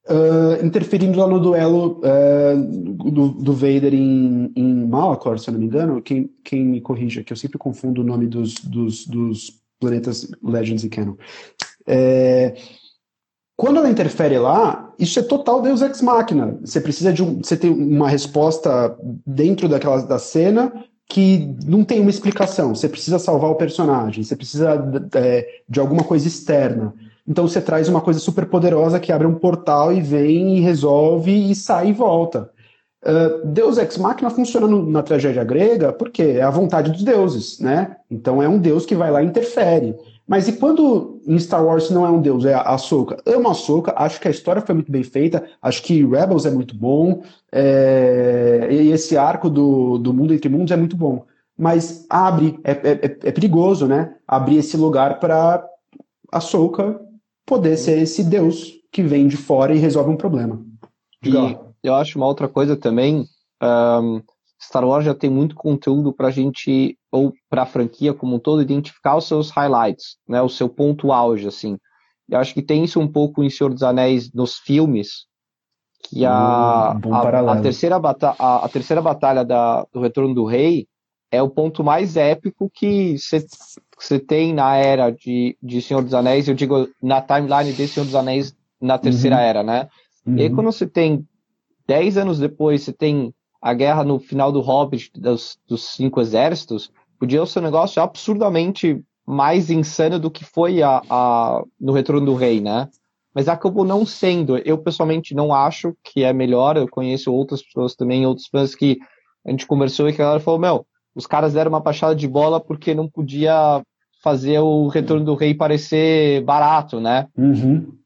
uh, 0.09 0.65
interferindo 0.65 1.19
lá 1.19 1.27
no 1.27 1.41
duelo 1.41 2.01
uh, 2.01 3.11
do, 3.11 3.29
do, 3.29 3.53
Vader 3.53 3.95
em, 3.95 4.53
em 4.55 4.87
Malachor, 4.87 5.39
se 5.39 5.49
eu 5.49 5.53
não 5.53 5.61
me 5.61 5.67
engano. 5.67 6.01
Quem, 6.01 6.31
quem 6.45 6.65
me 6.65 6.81
corrija, 6.81 7.23
que 7.23 7.33
eu 7.33 7.37
sempre 7.37 7.59
confundo 7.59 8.01
o 8.01 8.05
nome 8.05 8.27
dos, 8.27 8.55
dos, 8.55 9.07
dos 9.07 9.61
planetas 9.79 10.31
Legends 10.43 10.85
e 10.85 10.89
Canon. 10.89 11.15
É, 11.87 12.55
quando 13.57 13.79
ela 13.79 13.91
interfere 13.91 14.39
lá, 14.39 14.91
isso 14.99 15.19
é 15.19 15.23
total 15.23 15.61
Deus 15.61 15.83
Ex 15.83 16.01
Machina. 16.01 16.59
Você 16.63 16.81
precisa 16.81 17.13
de 17.13 17.23
um, 17.23 17.43
você 17.43 17.57
tem 17.57 17.71
uma 17.71 18.09
resposta 18.09 18.97
dentro 19.27 19.69
daquela 19.69 20.03
da 20.03 20.19
cena 20.19 20.73
que 21.07 21.55
não 21.67 21.85
tem 21.85 22.01
uma 22.01 22.09
explicação. 22.09 22.75
Você 22.75 22.89
precisa 22.89 23.19
salvar 23.19 23.51
o 23.51 23.57
personagem, 23.57 24.23
você 24.23 24.37
precisa 24.37 24.83
é, 25.15 25.47
de 25.69 25.81
alguma 25.81 26.05
coisa 26.05 26.27
externa. 26.27 26.95
Então 27.27 27.47
você 27.47 27.61
traz 27.61 27.89
uma 27.89 28.01
coisa 28.01 28.19
super 28.19 28.47
poderosa 28.47 29.01
que 29.01 29.13
abre 29.13 29.27
um 29.27 29.35
portal 29.35 29.93
e 29.93 30.01
vem 30.01 30.57
e 30.57 30.61
resolve 30.61 31.51
e 31.51 31.55
sai 31.55 31.89
e 31.89 31.93
volta. 31.93 32.51
Uh, 33.03 33.47
Deus 33.47 33.79
Ex 33.79 33.97
Machina 33.97 34.29
funciona 34.29 34.67
no, 34.67 34.85
na 34.85 35.03
tragédia 35.03 35.43
grega 35.43 35.91
porque 35.91 36.23
é 36.23 36.43
a 36.43 36.51
vontade 36.51 36.91
dos 36.91 37.03
deuses, 37.03 37.59
né? 37.59 37.97
Então 38.11 38.43
é 38.43 38.49
um 38.49 38.59
deus 38.59 38.85
que 38.85 38.95
vai 38.95 39.11
lá 39.11 39.23
e 39.23 39.27
interfere. 39.27 39.95
Mas 40.29 40.47
e 40.49 40.53
quando 40.53 41.21
em 41.27 41.39
Star 41.39 41.65
Wars 41.65 41.91
não 41.91 42.07
é 42.07 42.11
um 42.11 42.21
deus, 42.21 42.45
é 42.45 42.55
a 42.55 42.61
Ahsoka? 42.61 43.17
Amo 43.27 43.49
a 43.49 43.51
Ahsoka, 43.53 43.95
acho 43.97 44.21
que 44.21 44.29
a 44.29 44.31
história 44.31 44.63
foi 44.63 44.75
muito 44.75 44.93
bem 44.93 45.03
feita, 45.03 45.45
acho 45.61 45.83
que 45.83 46.05
Rebels 46.05 46.47
é 46.47 46.51
muito 46.51 46.77
bom, 46.77 47.23
é... 47.51 48.69
e 48.71 48.93
esse 48.93 49.17
arco 49.17 49.51
do, 49.51 49.99
do 49.99 50.15
mundo 50.15 50.33
entre 50.33 50.49
mundos 50.49 50.71
é 50.71 50.77
muito 50.77 50.97
bom. 50.97 51.25
Mas 51.59 52.07
abre, 52.09 52.61
é, 52.63 52.71
é, 52.71 53.19
é, 53.25 53.33
perigoso, 53.33 53.87
né? 53.87 54.15
Abrir 54.27 54.59
esse 54.59 54.77
lugar 54.77 55.19
para 55.19 55.67
Ahsoka 56.31 57.01
poder 57.51 57.77
ser 57.77 57.99
esse 57.99 58.23
deus 58.23 58.79
que 58.93 59.03
vem 59.03 59.27
de 59.27 59.37
fora 59.37 59.75
e 59.75 59.79
resolve 59.79 60.09
um 60.09 60.17
problema. 60.17 60.65
Diga 61.21 61.61
e 61.83 61.87
eu 61.89 61.95
acho 61.97 62.17
uma 62.17 62.27
outra 62.27 62.47
coisa 62.47 62.77
também, 62.77 63.27
um, 63.61 64.23
Star 64.63 64.87
Wars 64.87 65.05
já 65.05 65.15
tem 65.15 65.29
muito 65.29 65.57
conteúdo 65.57 66.13
para 66.13 66.29
a 66.29 66.31
gente, 66.31 66.97
ou 67.11 67.33
para 67.49 67.63
a 67.63 67.67
franquia 67.67 68.15
como 68.15 68.37
um 68.37 68.39
todo, 68.39 68.63
identificar 68.63 69.17
os 69.17 69.27
seus 69.27 69.51
highlights, 69.51 70.17
né, 70.29 70.41
o 70.41 70.49
seu 70.49 70.69
ponto 70.69 71.11
auge, 71.11 71.49
assim. 71.49 71.77
Eu 72.29 72.39
acho 72.39 72.55
que 72.55 72.63
tem 72.63 72.85
isso 72.85 73.01
um 73.01 73.09
pouco 73.09 73.43
em 73.43 73.51
Senhor 73.51 73.73
dos 73.73 73.83
Anéis 73.83 74.31
nos 74.33 74.59
filmes, 74.59 75.27
que 76.05 76.25
a, 76.25 76.97
hum, 77.05 77.15
a, 77.15 77.53
a, 77.53 77.61
terceira, 77.61 77.99
bata 77.99 78.35
a, 78.39 78.65
a, 78.65 78.69
terceira 78.69 79.03
batalha 79.03 79.45
da, 79.45 79.85
do 79.93 80.01
Retorno 80.01 80.35
do 80.35 80.45
Rei 80.45 80.87
é 81.33 81.43
o 81.43 81.51
ponto 81.51 81.83
mais 81.83 82.17
épico 82.17 82.71
que 82.73 83.19
você 83.19 83.45
tem 84.19 84.55
na 84.55 84.77
era 84.77 85.11
de, 85.11 85.57
de 85.63 85.83
Senhor 85.83 86.03
dos 86.03 86.15
Anéis, 86.15 86.49
eu 86.49 86.55
digo 86.55 86.89
na 87.03 87.21
timeline 87.21 87.73
de 87.73 87.87
Senhor 87.87 88.07
dos 88.07 88.15
Anéis 88.15 88.55
na 88.81 88.99
terceira 88.99 89.37
uhum. 89.37 89.43
era, 89.43 89.63
né? 89.63 89.89
Uhum. 90.27 90.37
E 90.37 90.43
aí, 90.43 90.49
uhum. 90.49 90.55
quando 90.55 90.73
você 90.73 90.87
tem 90.87 91.27
dez 91.87 92.17
anos 92.17 92.39
depois, 92.39 92.83
você 92.83 92.93
tem 92.93 93.35
a 93.61 93.75
guerra 93.75 94.05
no 94.05 94.19
final 94.19 94.51
do 94.51 94.61
Hobbit 94.61 95.11
dos, 95.15 95.59
dos 95.69 95.85
cinco 95.89 96.21
exércitos, 96.21 96.91
podia 97.19 97.45
ser 97.45 97.59
um 97.59 97.63
negócio 97.63 98.03
absurdamente 98.03 99.05
mais 99.27 99.71
insano 99.71 100.19
do 100.19 100.31
que 100.31 100.45
foi 100.45 100.83
a, 100.83 101.03
a, 101.09 101.63
no 101.79 101.93
Retorno 101.93 102.25
do 102.25 102.35
Rei, 102.35 102.61
né? 102.61 102.89
Mas 103.35 103.49
acabou 103.49 103.85
não 103.85 104.05
sendo. 104.05 104.59
Eu, 104.59 104.79
pessoalmente, 104.79 105.35
não 105.35 105.55
acho 105.55 105.95
que 106.03 106.25
é 106.25 106.33
melhor. 106.33 106.77
Eu 106.77 106.89
conheço 106.89 107.33
outras 107.33 107.63
pessoas 107.63 107.95
também, 107.95 108.27
outros 108.27 108.49
fãs 108.49 108.75
que 108.75 108.99
a 109.47 109.51
gente 109.51 109.67
conversou 109.67 110.09
e 110.09 110.13
que 110.13 110.21
a 110.21 110.25
galera 110.25 110.43
falou, 110.43 110.59
meu, 110.59 110.87
os 111.15 111.27
caras 111.27 111.53
deram 111.53 111.71
uma 111.71 111.81
pachada 111.81 112.15
de 112.15 112.27
bola 112.27 112.61
porque 112.61 112.95
não 112.95 113.09
podia 113.09 113.83
fazer 114.23 114.59
o 114.61 114.89
Retorno 114.89 115.25
do 115.25 115.35
Rei 115.35 115.55
parecer 115.55 116.43
barato, 116.45 117.01
né? 117.01 117.27
Uhum. 117.37 117.99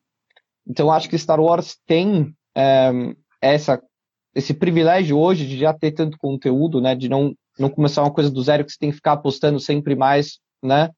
Então, 0.67 0.91
acho 0.91 1.09
que 1.09 1.19
Star 1.19 1.41
Wars 1.41 1.77
tem 1.87 2.35
é, 2.57 2.91
essa 3.41 3.81
esse 4.35 4.53
privilégio 4.53 5.17
hoje 5.17 5.47
de 5.47 5.57
já 5.57 5.73
ter 5.73 5.93
tanto 5.93 6.19
conteúdo, 6.19 6.81
né? 6.81 6.95
De 6.95 7.09
não, 7.09 7.35
não 7.59 7.71
começar 7.71 8.03
uma 8.03 8.13
coisa 8.13 8.31
do 8.31 8.43
zero 8.43 8.65
que 8.65 8.73
você 8.73 8.79
tem 8.79 8.91
que 8.91 8.97
ficar 8.97 9.13
apostando 9.13 9.61
sempre 9.61 9.95
mais, 9.95 10.41
né? 10.63 10.91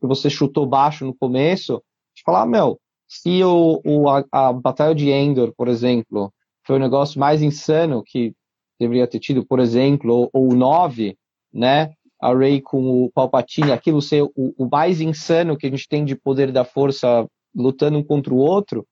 Que 0.00 0.06
você 0.06 0.30
chutou 0.30 0.64
baixo 0.64 1.04
no 1.04 1.14
começo. 1.14 1.82
De 2.14 2.22
falar, 2.24 2.42
ah, 2.42 2.46
meu, 2.46 2.78
se 3.08 3.42
o, 3.42 3.80
o 3.84 4.08
a, 4.08 4.24
a, 4.30 4.52
Batalha 4.52 4.94
de 4.94 5.10
Endor, 5.10 5.52
por 5.56 5.66
exemplo, 5.66 6.32
foi 6.64 6.76
o 6.76 6.80
negócio 6.80 7.18
mais 7.18 7.42
insano 7.42 8.02
que 8.04 8.32
deveria 8.78 9.08
ter 9.08 9.18
tido, 9.18 9.44
por 9.44 9.58
exemplo, 9.58 10.30
ou, 10.32 10.52
o 10.52 10.54
9, 10.54 11.16
né? 11.52 11.92
A 12.20 12.34
Rey 12.34 12.60
com 12.60 13.04
o 13.04 13.10
Palpatine, 13.10 13.72
aquilo 13.72 14.02
ser 14.02 14.22
o, 14.22 14.32
o 14.36 14.68
mais 14.70 15.00
insano 15.00 15.56
que 15.56 15.66
a 15.66 15.70
gente 15.70 15.88
tem 15.88 16.04
de 16.04 16.16
poder 16.16 16.50
da 16.50 16.64
força 16.64 17.26
lutando 17.54 17.98
um 17.98 18.04
contra 18.04 18.34
o 18.34 18.38
outro, 18.38 18.86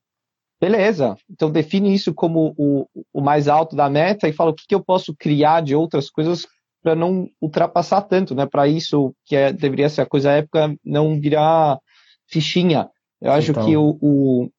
Beleza, 0.58 1.16
então 1.30 1.50
define 1.50 1.94
isso 1.94 2.14
como 2.14 2.54
o, 2.56 2.88
o 3.12 3.20
mais 3.20 3.46
alto 3.46 3.76
da 3.76 3.90
meta 3.90 4.26
e 4.26 4.32
fala 4.32 4.50
o 4.50 4.54
que, 4.54 4.66
que 4.66 4.74
eu 4.74 4.82
posso 4.82 5.14
criar 5.14 5.60
de 5.60 5.74
outras 5.74 6.08
coisas 6.08 6.46
para 6.82 6.94
não 6.94 7.28
ultrapassar 7.42 8.00
tanto, 8.02 8.34
né? 8.34 8.46
Para 8.46 8.66
isso 8.66 9.14
que 9.26 9.36
é, 9.36 9.52
deveria 9.52 9.88
ser 9.90 10.00
a 10.00 10.06
coisa 10.06 10.32
época 10.32 10.74
não 10.82 11.20
virar 11.20 11.78
fichinha. 12.26 12.88
Eu 13.20 13.32
acho 13.32 13.50
então. 13.50 13.66
que 13.66 13.76
o, 13.76 13.98
o 14.00 14.50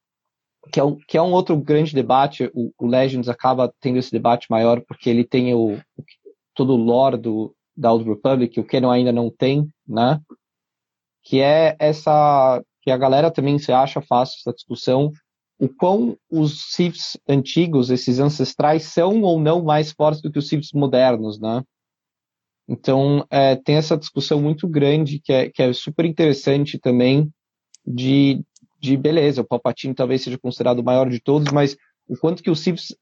que, 0.72 0.80
é 0.80 0.84
um, 0.84 0.98
que 1.08 1.18
é 1.18 1.22
um 1.22 1.32
outro 1.32 1.58
grande 1.58 1.96
debate. 1.96 2.52
O, 2.54 2.72
o, 2.78 2.86
Legends 2.86 3.28
acaba 3.28 3.74
tendo 3.82 3.98
esse 3.98 4.12
debate 4.12 4.52
maior 4.52 4.82
porque 4.82 5.10
ele 5.10 5.24
tem 5.24 5.52
o, 5.56 5.78
o 5.78 6.04
todo 6.54 6.74
o 6.74 6.78
lore 6.78 7.18
do, 7.18 7.56
da 7.78 7.92
Old 7.92 8.10
Republic, 8.10 8.60
o 8.60 8.82
não 8.82 8.92
ainda 8.92 9.12
não 9.12 9.30
tem, 9.30 9.70
né? 9.88 10.20
Que 11.24 11.42
é 11.42 11.76
essa 11.80 12.64
que 12.82 12.90
a 12.90 12.98
galera 12.98 13.30
também 13.30 13.60
se 13.60 13.72
acha 13.72 14.02
fácil 14.02 14.38
essa 14.40 14.54
discussão 14.54 15.12
o 15.60 15.68
quão 15.68 16.18
os 16.30 16.72
Siths 16.72 17.18
antigos, 17.28 17.90
esses 17.90 18.20
ancestrais, 18.20 18.84
são 18.84 19.22
ou 19.22 19.40
não 19.40 19.64
mais 19.64 19.92
fortes 19.92 20.22
do 20.22 20.32
que 20.32 20.38
os 20.38 20.48
Siths 20.48 20.72
modernos, 20.72 21.40
né? 21.40 21.64
Então, 22.68 23.26
é, 23.30 23.56
tem 23.56 23.76
essa 23.76 23.98
discussão 23.98 24.42
muito 24.42 24.68
grande, 24.68 25.20
que 25.20 25.34
é, 25.34 25.50
que 25.50 25.64
é 25.64 25.74
super 25.74 26.06
interessante 26.06 26.78
também, 26.78 27.32
de, 27.86 28.44
de 28.80 28.98
beleza, 28.98 29.42
o 29.42 29.48
Palpatine 29.48 29.96
talvez 29.96 30.22
seja 30.22 30.38
considerado 30.38 30.80
o 30.80 30.84
maior 30.84 31.10
de 31.10 31.20
todos, 31.20 31.52
mas 31.52 31.76
o 32.08 32.18
quanto 32.18 32.44
que 32.44 32.52
os 32.52 32.60
Siths 32.60 32.96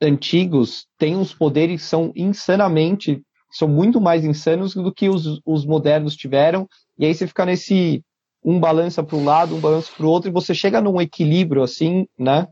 antigos 0.00 0.86
têm 0.98 1.16
uns 1.16 1.32
poderes 1.32 1.82
que 1.82 1.88
são 1.88 2.12
insanamente, 2.16 3.22
são 3.50 3.68
muito 3.68 4.00
mais 4.00 4.24
insanos 4.24 4.74
do 4.74 4.92
que 4.92 5.08
os, 5.08 5.40
os 5.44 5.64
modernos 5.64 6.16
tiveram, 6.16 6.68
e 6.98 7.06
aí 7.06 7.14
você 7.14 7.26
fica 7.26 7.44
nesse 7.44 8.02
um 8.44 8.60
balança 8.60 9.02
para 9.02 9.16
um 9.16 9.24
lado, 9.24 9.56
um 9.56 9.60
balança 9.60 9.90
para 9.96 10.06
o 10.06 10.08
outro, 10.08 10.30
e 10.30 10.32
você 10.32 10.54
chega 10.54 10.80
num 10.80 11.00
equilíbrio 11.00 11.62
assim, 11.62 12.06
né? 12.18 12.46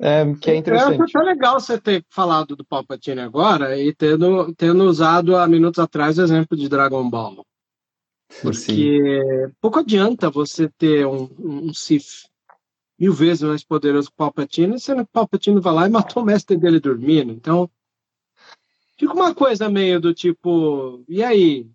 É, 0.00 0.24
que 0.34 0.50
é 0.50 0.56
interessante. 0.56 1.16
É, 1.16 1.20
legal 1.20 1.60
você 1.60 1.78
ter 1.78 2.04
falado 2.10 2.56
do 2.56 2.64
Palpatine 2.64 3.20
agora 3.20 3.78
e 3.78 3.94
tendo, 3.94 4.52
tendo 4.54 4.84
usado 4.84 5.36
há 5.36 5.46
minutos 5.46 5.78
atrás 5.78 6.18
o 6.18 6.22
exemplo 6.22 6.56
de 6.56 6.68
Dragon 6.68 7.08
Ball. 7.08 7.44
Porque 8.42 9.20
Sim. 9.46 9.52
pouco 9.60 9.78
adianta 9.78 10.30
você 10.30 10.68
ter 10.76 11.06
um, 11.06 11.28
um 11.38 11.72
Sith 11.72 12.28
mil 12.98 13.12
vezes 13.12 13.42
mais 13.42 13.64
poderoso 13.64 14.08
que 14.08 14.14
o 14.14 14.16
Palpatine, 14.16 14.80
sendo 14.80 15.04
que 15.04 15.10
o 15.10 15.12
Palpatine 15.12 15.60
vai 15.60 15.72
lá 15.72 15.86
e 15.86 15.90
matou 15.90 16.22
o 16.22 16.26
mestre 16.26 16.56
dele 16.56 16.80
dormindo. 16.80 17.32
Então, 17.32 17.70
fica 18.98 19.12
uma 19.12 19.34
coisa 19.34 19.68
meio 19.68 20.00
do 20.00 20.14
tipo, 20.14 21.04
e 21.08 21.22
aí? 21.22 21.68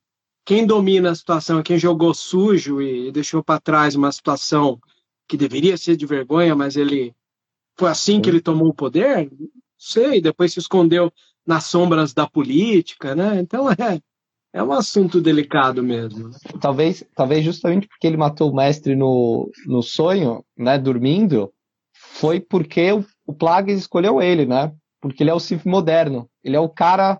quem 0.49 0.65
domina 0.65 1.11
a 1.11 1.15
situação, 1.15 1.61
quem 1.61 1.77
jogou 1.77 2.11
sujo 2.11 2.81
e 2.81 3.11
deixou 3.11 3.43
para 3.43 3.59
trás 3.59 3.93
uma 3.93 4.11
situação 4.11 4.79
que 5.27 5.37
deveria 5.37 5.77
ser 5.77 5.95
de 5.95 6.07
vergonha, 6.07 6.55
mas 6.55 6.75
ele 6.75 7.13
foi 7.77 7.87
assim 7.87 8.19
que 8.19 8.31
ele 8.31 8.41
tomou 8.41 8.69
o 8.69 8.73
poder? 8.73 9.31
Sei, 9.77 10.19
depois 10.19 10.51
se 10.51 10.57
escondeu 10.57 11.13
nas 11.45 11.65
sombras 11.65 12.15
da 12.15 12.27
política, 12.27 13.13
né? 13.13 13.39
Então 13.39 13.69
é, 13.69 14.01
é 14.51 14.63
um 14.63 14.73
assunto 14.73 15.21
delicado 15.21 15.83
mesmo. 15.83 16.31
Talvez, 16.59 17.03
talvez 17.15 17.45
justamente 17.45 17.87
porque 17.87 18.07
ele 18.07 18.17
matou 18.17 18.49
o 18.49 18.55
mestre 18.55 18.95
no, 18.95 19.51
no 19.67 19.83
sonho, 19.83 20.43
né, 20.57 20.79
dormindo, 20.79 21.53
foi 21.93 22.39
porque 22.39 22.91
o, 22.91 23.05
o 23.23 23.35
Plagueis 23.35 23.81
escolheu 23.81 24.19
ele, 24.19 24.47
né? 24.47 24.73
Porque 25.01 25.23
ele 25.23 25.29
é 25.29 25.33
o 25.33 25.39
Sith 25.39 25.65
moderno. 25.65 26.29
Ele 26.43 26.55
é 26.55 26.59
o 26.59 26.69
cara 26.69 27.19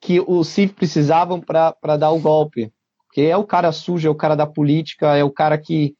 que 0.00 0.20
os 0.20 0.48
Sith 0.48 0.74
precisavam 0.74 1.40
para 1.40 1.96
dar 1.96 2.10
o 2.10 2.20
golpe. 2.20 2.72
Que 3.12 3.22
é 3.22 3.36
o 3.36 3.44
cara 3.44 3.72
sujo, 3.72 4.06
é 4.06 4.10
o 4.10 4.14
cara 4.14 4.34
da 4.34 4.46
política, 4.46 5.16
é 5.16 5.24
o 5.24 5.30
cara 5.30 5.58
que 5.58 5.94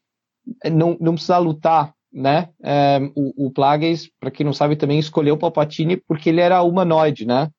não, 0.71 0.97
não 0.99 1.13
precisa 1.13 1.37
lutar, 1.37 1.93
né? 2.11 2.49
É, 2.63 2.99
o, 3.15 3.47
o 3.47 3.51
Plagueis, 3.51 4.09
para 4.19 4.31
quem 4.31 4.45
não 4.45 4.53
sabe, 4.53 4.75
também 4.75 4.99
escolheu 4.99 5.35
o 5.35 5.37
Palpatine 5.37 5.97
porque 5.97 6.29
ele 6.29 6.41
era 6.41 6.61
humanoide, 6.61 7.25
né? 7.25 7.49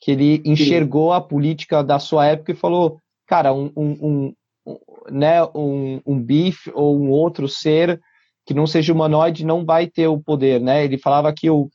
Que 0.00 0.12
ele 0.12 0.42
enxergou 0.44 1.10
Sim. 1.10 1.16
a 1.16 1.20
política 1.20 1.82
da 1.82 1.98
sua 1.98 2.26
época 2.26 2.52
e 2.52 2.56
falou, 2.56 2.98
cara, 3.26 3.52
um, 3.52 3.72
um, 3.76 4.34
um, 4.66 4.78
né, 5.10 5.42
um, 5.54 6.00
um 6.06 6.20
bife 6.20 6.70
ou 6.74 6.98
um 6.98 7.10
outro 7.10 7.48
ser 7.48 8.00
que 8.46 8.54
não 8.54 8.66
seja 8.66 8.92
humanoide 8.92 9.44
não 9.44 9.64
vai 9.64 9.86
ter 9.86 10.06
o 10.06 10.20
poder, 10.20 10.60
né? 10.60 10.84
Ele 10.84 10.98
falava 10.98 11.32
que 11.32 11.48
o, 11.48 11.68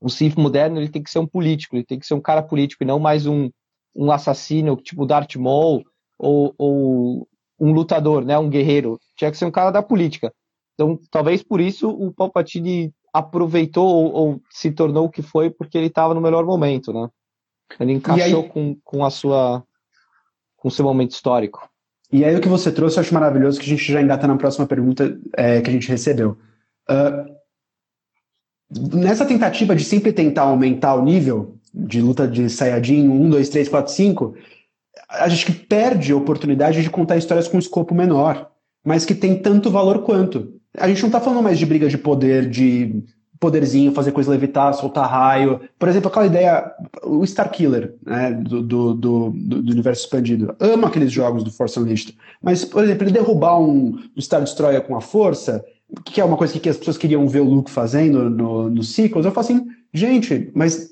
o 0.00 0.08
Sith 0.08 0.36
moderno 0.36 0.80
ele 0.80 0.88
tem 0.88 1.02
que 1.02 1.10
ser 1.10 1.18
um 1.18 1.26
político, 1.26 1.76
ele 1.76 1.84
tem 1.84 1.98
que 1.98 2.06
ser 2.06 2.14
um 2.14 2.20
cara 2.20 2.42
político 2.42 2.82
e 2.82 2.86
não 2.86 2.98
mais 2.98 3.26
um, 3.26 3.50
um 3.94 4.10
assassino 4.10 4.76
tipo 4.76 5.06
Darth 5.06 5.36
Maul 5.36 5.84
ou, 6.18 6.54
ou 6.56 7.28
um 7.58 7.72
lutador, 7.72 8.24
né? 8.24 8.38
Um 8.38 8.48
guerreiro. 8.48 8.98
Tinha 9.16 9.30
que 9.30 9.36
ser 9.36 9.44
um 9.44 9.50
cara 9.50 9.70
da 9.70 9.82
política. 9.82 10.32
Então, 10.74 10.98
talvez 11.10 11.42
por 11.42 11.60
isso 11.60 11.90
o 11.90 12.12
Palpatine 12.12 12.92
aproveitou 13.12 13.86
ou, 13.86 14.12
ou 14.12 14.42
se 14.50 14.70
tornou 14.70 15.06
o 15.06 15.10
que 15.10 15.20
foi 15.20 15.50
porque 15.50 15.76
ele 15.76 15.88
estava 15.88 16.14
no 16.14 16.20
melhor 16.20 16.44
momento, 16.46 16.92
né? 16.92 17.08
Ele 17.78 17.92
encaixou 17.92 18.42
aí... 18.42 18.48
com, 18.48 18.76
com 18.82 19.04
a 19.04 19.10
sua 19.10 19.62
com 20.56 20.68
o 20.68 20.70
seu 20.70 20.84
momento 20.84 21.12
histórico. 21.12 21.68
E 22.12 22.24
aí 22.24 22.34
o 22.34 22.40
que 22.40 22.48
você 22.48 22.72
trouxe 22.72 22.96
eu 22.96 23.02
acho 23.02 23.14
maravilhoso, 23.14 23.58
que 23.58 23.66
a 23.66 23.68
gente 23.68 23.92
já 23.92 24.00
engata 24.00 24.26
na 24.26 24.36
próxima 24.36 24.66
pergunta 24.66 25.18
é, 25.36 25.60
que 25.60 25.70
a 25.70 25.72
gente 25.72 25.88
recebeu. 25.88 26.36
Uh, 26.88 27.39
nessa 28.70 29.24
tentativa 29.24 29.74
de 29.74 29.84
sempre 29.84 30.12
tentar 30.12 30.42
aumentar 30.42 30.94
o 30.94 31.04
nível 31.04 31.56
de 31.74 32.00
luta 32.00 32.26
de 32.26 32.48
Saiyajin 32.48 33.08
1, 33.08 33.30
2, 33.30 33.48
3, 33.48 33.68
4, 33.68 33.92
5, 33.92 34.34
a 35.08 35.28
gente 35.28 35.52
perde 35.52 36.12
a 36.12 36.16
oportunidade 36.16 36.82
de 36.82 36.90
contar 36.90 37.16
histórias 37.16 37.48
com 37.48 37.56
um 37.56 37.60
escopo 37.60 37.94
menor, 37.94 38.50
mas 38.84 39.04
que 39.04 39.14
tem 39.14 39.36
tanto 39.36 39.70
valor 39.70 40.02
quanto. 40.02 40.54
A 40.76 40.88
gente 40.88 41.02
não 41.02 41.08
está 41.08 41.20
falando 41.20 41.42
mais 41.42 41.58
de 41.58 41.66
briga 41.66 41.88
de 41.88 41.98
poder, 41.98 42.48
de 42.48 43.02
poderzinho, 43.40 43.92
fazer 43.92 44.12
coisa 44.12 44.30
levitar, 44.30 44.72
soltar 44.74 45.08
raio. 45.08 45.60
Por 45.78 45.88
exemplo, 45.88 46.08
aquela 46.08 46.26
ideia, 46.26 46.70
o 47.02 47.24
Starkiller, 47.24 47.94
né, 48.04 48.32
do, 48.32 48.62
do, 48.62 48.94
do, 48.94 49.30
do, 49.30 49.72
universo 49.72 50.04
expandido. 50.04 50.54
Amo 50.60 50.86
aqueles 50.86 51.10
jogos 51.10 51.42
do 51.42 51.50
Force 51.50 51.80
Unleashed. 51.80 52.16
Mas, 52.42 52.64
por 52.64 52.84
exemplo, 52.84 53.04
ele 53.04 53.12
derrubar 53.12 53.58
um 53.58 53.98
Star 54.18 54.42
Destroyer 54.42 54.82
com 54.82 54.94
a 54.94 55.00
força, 55.00 55.64
que 56.04 56.20
é 56.20 56.24
uma 56.24 56.36
coisa 56.36 56.58
que, 56.58 56.68
as 56.68 56.76
pessoas 56.76 56.98
queriam 56.98 57.26
ver 57.28 57.40
o 57.40 57.48
Luke 57.48 57.70
fazendo 57.70 58.28
no, 58.28 58.70
no 58.70 58.82
sequels, 58.82 59.24
eu 59.24 59.32
falo 59.32 59.46
assim, 59.46 59.66
gente, 59.92 60.50
mas 60.54 60.90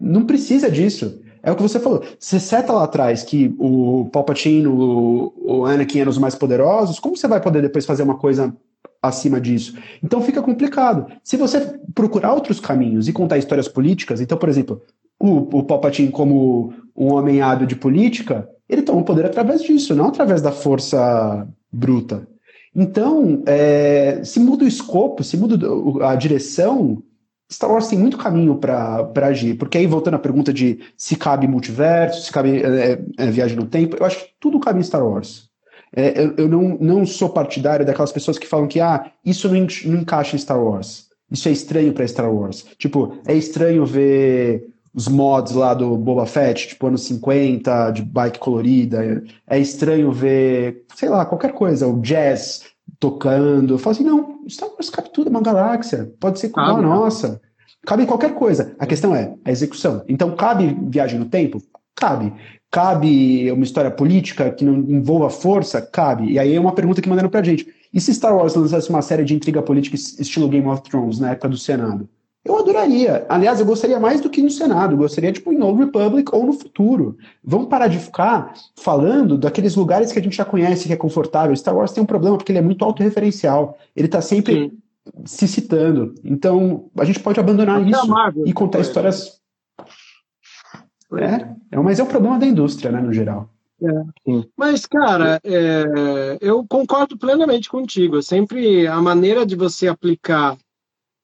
não 0.00 0.24
precisa 0.24 0.70
disso. 0.70 1.20
É 1.42 1.52
o 1.52 1.56
que 1.56 1.62
você 1.62 1.78
falou. 1.78 2.02
Você 2.18 2.40
seta 2.40 2.72
lá 2.72 2.84
atrás 2.84 3.22
que 3.22 3.54
o 3.58 4.08
Palpatine, 4.10 4.66
o, 4.66 5.32
o 5.36 5.64
Anakin 5.66 6.00
eram 6.00 6.10
os 6.10 6.18
mais 6.18 6.34
poderosos, 6.34 6.98
como 6.98 7.16
você 7.16 7.28
vai 7.28 7.40
poder 7.40 7.60
depois 7.60 7.84
fazer 7.84 8.02
uma 8.02 8.16
coisa 8.16 8.54
acima 9.02 9.38
disso. 9.38 9.76
Então 10.02 10.22
fica 10.22 10.42
complicado. 10.42 11.06
Se 11.22 11.36
você 11.36 11.78
procurar 11.94 12.32
outros 12.32 12.58
caminhos 12.58 13.08
e 13.08 13.12
contar 13.12 13.36
histórias 13.36 13.68
políticas, 13.68 14.22
então, 14.22 14.38
por 14.38 14.48
exemplo, 14.48 14.82
o, 15.18 15.58
o 15.58 15.62
Palpatine 15.62 16.10
como 16.10 16.72
um 16.96 17.12
homem 17.12 17.42
hábil 17.42 17.66
de 17.66 17.76
política, 17.76 18.48
ele 18.68 18.82
toma 18.82 19.00
o 19.00 19.04
poder 19.04 19.26
através 19.26 19.62
disso, 19.62 19.94
não 19.94 20.06
através 20.06 20.40
da 20.40 20.50
força 20.50 21.46
bruta. 21.70 22.26
Então, 22.74 23.42
é, 23.46 24.22
se 24.24 24.40
muda 24.40 24.64
o 24.64 24.68
escopo, 24.68 25.22
se 25.22 25.36
muda 25.36 25.56
a 26.06 26.16
direção, 26.16 27.02
Star 27.50 27.70
Wars 27.70 27.86
tem 27.86 27.98
muito 27.98 28.18
caminho 28.18 28.56
para 28.56 29.26
agir. 29.26 29.54
Porque 29.54 29.78
aí, 29.78 29.86
voltando 29.86 30.14
à 30.14 30.18
pergunta 30.18 30.52
de 30.52 30.80
se 30.96 31.14
cabe 31.16 31.46
multiverso, 31.46 32.22
se 32.22 32.32
cabe 32.32 32.62
é, 32.62 33.00
é, 33.16 33.30
viagem 33.30 33.56
no 33.56 33.66
tempo, 33.66 33.96
eu 33.98 34.04
acho 34.04 34.18
que 34.18 34.30
tudo 34.40 34.58
cabe 34.58 34.80
em 34.80 34.82
Star 34.82 35.06
Wars. 35.06 35.48
É, 35.94 36.20
eu, 36.20 36.34
eu 36.36 36.48
não, 36.48 36.76
não 36.80 37.06
sou 37.06 37.28
partidário 37.28 37.86
daquelas 37.86 38.10
pessoas 38.10 38.38
que 38.38 38.48
falam 38.48 38.66
que 38.66 38.80
ah, 38.80 39.12
isso 39.24 39.48
não, 39.48 39.66
não 39.84 40.00
encaixa 40.00 40.34
em 40.34 40.38
Star 40.38 40.60
Wars. 40.60 41.06
Isso 41.30 41.48
é 41.48 41.52
estranho 41.52 41.92
para 41.92 42.06
Star 42.08 42.32
Wars. 42.32 42.66
Tipo, 42.76 43.18
é 43.26 43.34
estranho 43.34 43.86
ver 43.86 44.73
os 44.94 45.08
mods 45.08 45.52
lá 45.52 45.74
do 45.74 45.96
Boba 45.96 46.24
Fett, 46.24 46.68
tipo 46.68 46.86
anos 46.86 47.02
50, 47.04 47.90
de 47.90 48.02
bike 48.02 48.38
colorida. 48.38 49.24
É 49.46 49.58
estranho 49.58 50.12
ver, 50.12 50.84
sei 50.94 51.08
lá, 51.08 51.26
qualquer 51.26 51.52
coisa, 51.52 51.88
o 51.88 52.00
jazz 52.00 52.62
tocando. 53.00 53.74
Eu 53.74 53.78
falo 53.78 53.96
assim, 53.96 54.04
não, 54.04 54.40
Star 54.48 54.68
Wars 54.70 54.90
cabe 54.90 55.10
tudo, 55.12 55.26
é 55.26 55.30
uma 55.30 55.42
galáxia. 55.42 56.12
Pode 56.20 56.38
ser 56.38 56.50
como 56.50 56.66
a 56.66 56.80
nossa. 56.80 57.40
Cabe 57.84 58.04
em 58.04 58.06
qualquer 58.06 58.34
coisa. 58.34 58.74
A 58.78 58.86
questão 58.86 59.14
é 59.14 59.34
a 59.44 59.50
execução. 59.50 60.02
Então, 60.08 60.34
cabe 60.36 60.76
viagem 60.88 61.18
no 61.18 61.26
tempo? 61.26 61.60
Cabe. 61.94 62.32
Cabe 62.70 63.50
uma 63.52 63.64
história 63.64 63.90
política 63.90 64.50
que 64.50 64.64
não 64.64 64.74
envolva 64.74 65.28
força? 65.28 65.82
Cabe. 65.82 66.32
E 66.32 66.38
aí 66.38 66.54
é 66.54 66.60
uma 66.60 66.72
pergunta 66.72 67.02
que 67.02 67.08
mandaram 67.08 67.28
pra 67.28 67.42
gente. 67.42 67.66
E 67.92 68.00
se 68.00 68.12
Star 68.14 68.34
Wars 68.34 68.54
lançasse 68.54 68.90
uma 68.90 69.02
série 69.02 69.24
de 69.24 69.34
intriga 69.34 69.62
política 69.62 69.96
estilo 69.96 70.48
Game 70.48 70.66
of 70.66 70.82
Thrones 70.82 71.18
na 71.18 71.30
época 71.30 71.48
do 71.48 71.56
Senado? 71.56 72.08
Eu 72.44 72.58
adoraria. 72.58 73.24
Aliás, 73.28 73.58
eu 73.58 73.66
gostaria 73.66 73.98
mais 73.98 74.20
do 74.20 74.28
que 74.28 74.42
no 74.42 74.50
Senado. 74.50 74.92
Eu 74.92 74.98
gostaria, 74.98 75.32
tipo, 75.32 75.52
em 75.52 75.62
Old 75.62 75.82
Republic 75.82 76.30
ou 76.34 76.44
no 76.44 76.52
futuro. 76.52 77.16
Vamos 77.42 77.68
parar 77.68 77.88
de 77.88 77.98
ficar 77.98 78.52
falando 78.76 79.38
daqueles 79.38 79.74
lugares 79.74 80.12
que 80.12 80.18
a 80.18 80.22
gente 80.22 80.36
já 80.36 80.44
conhece, 80.44 80.86
que 80.86 80.92
é 80.92 80.96
confortável. 80.96 81.56
Star 81.56 81.74
Wars 81.74 81.92
tem 81.92 82.02
um 82.02 82.06
problema, 82.06 82.36
porque 82.36 82.52
ele 82.52 82.58
é 82.58 82.62
muito 82.62 82.84
autorreferencial. 82.84 83.78
Ele 83.96 84.08
tá 84.08 84.20
sempre 84.20 84.54
Sim. 84.54 85.22
se 85.24 85.48
citando. 85.48 86.14
Então, 86.22 86.90
a 86.98 87.04
gente 87.04 87.20
pode 87.20 87.40
abandonar 87.40 87.80
Até 87.80 87.90
isso 87.90 88.42
e 88.44 88.52
contar 88.52 88.80
histórias 88.80 89.40
é, 91.18 91.54
é, 91.70 91.78
mas 91.78 91.98
é 91.98 92.02
o 92.02 92.06
problema 92.06 92.38
da 92.38 92.46
indústria, 92.46 92.90
né, 92.90 93.00
no 93.00 93.12
geral. 93.12 93.48
É. 93.82 94.42
Mas, 94.56 94.86
cara, 94.86 95.40
é, 95.44 96.38
eu 96.40 96.64
concordo 96.66 97.18
plenamente 97.18 97.68
contigo. 97.68 98.18
É 98.18 98.22
sempre 98.22 98.86
a 98.86 99.00
maneira 99.00 99.44
de 99.44 99.56
você 99.56 99.88
aplicar 99.88 100.56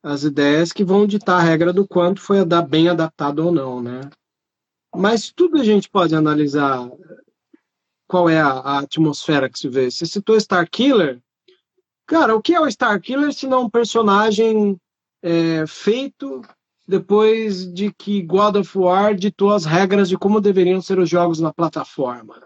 as 0.03 0.25
ideias 0.25 0.73
que 0.73 0.85
vão 0.85 1.07
ditar 1.07 1.39
a 1.39 1.43
regra 1.43 1.73
do 1.73 1.87
quanto 1.87 2.21
foi 2.21 2.39
bem 2.69 2.89
adaptado 2.89 3.41
ou 3.41 3.53
não, 3.53 3.83
né? 3.83 4.01
Mas 4.95 5.31
tudo 5.31 5.61
a 5.61 5.65
gente 5.65 5.89
pode 5.89 6.15
analisar 6.15 6.91
qual 8.09 8.29
é 8.29 8.41
a, 8.41 8.49
a 8.49 8.79
atmosfera 8.81 9.49
que 9.49 9.59
se 9.59 9.69
vê. 9.69 9.91
Você 9.91 10.05
citou 10.07 10.41
Star 10.41 10.69
Killer. 10.69 11.21
Cara, 12.07 12.35
o 12.35 12.43
que 12.43 12.55
é 12.55 12.61
o 12.61 12.71
Star 12.71 13.01
Killer 13.01 13.33
se 13.33 13.47
não 13.47 13.65
um 13.65 13.71
personagem 13.71 14.77
é, 15.23 15.65
feito 15.67 16.43
depois 16.89 17.73
de 17.73 17.93
que 17.93 18.21
God 18.21 18.57
of 18.57 18.77
War 18.77 19.15
ditou 19.15 19.53
as 19.53 19.65
regras 19.65 20.09
de 20.09 20.19
como 20.19 20.41
deveriam 20.41 20.83
ser 20.83 20.99
os 20.99 21.09
jogos 21.09 21.39
na 21.39 21.53
plataforma. 21.53 22.43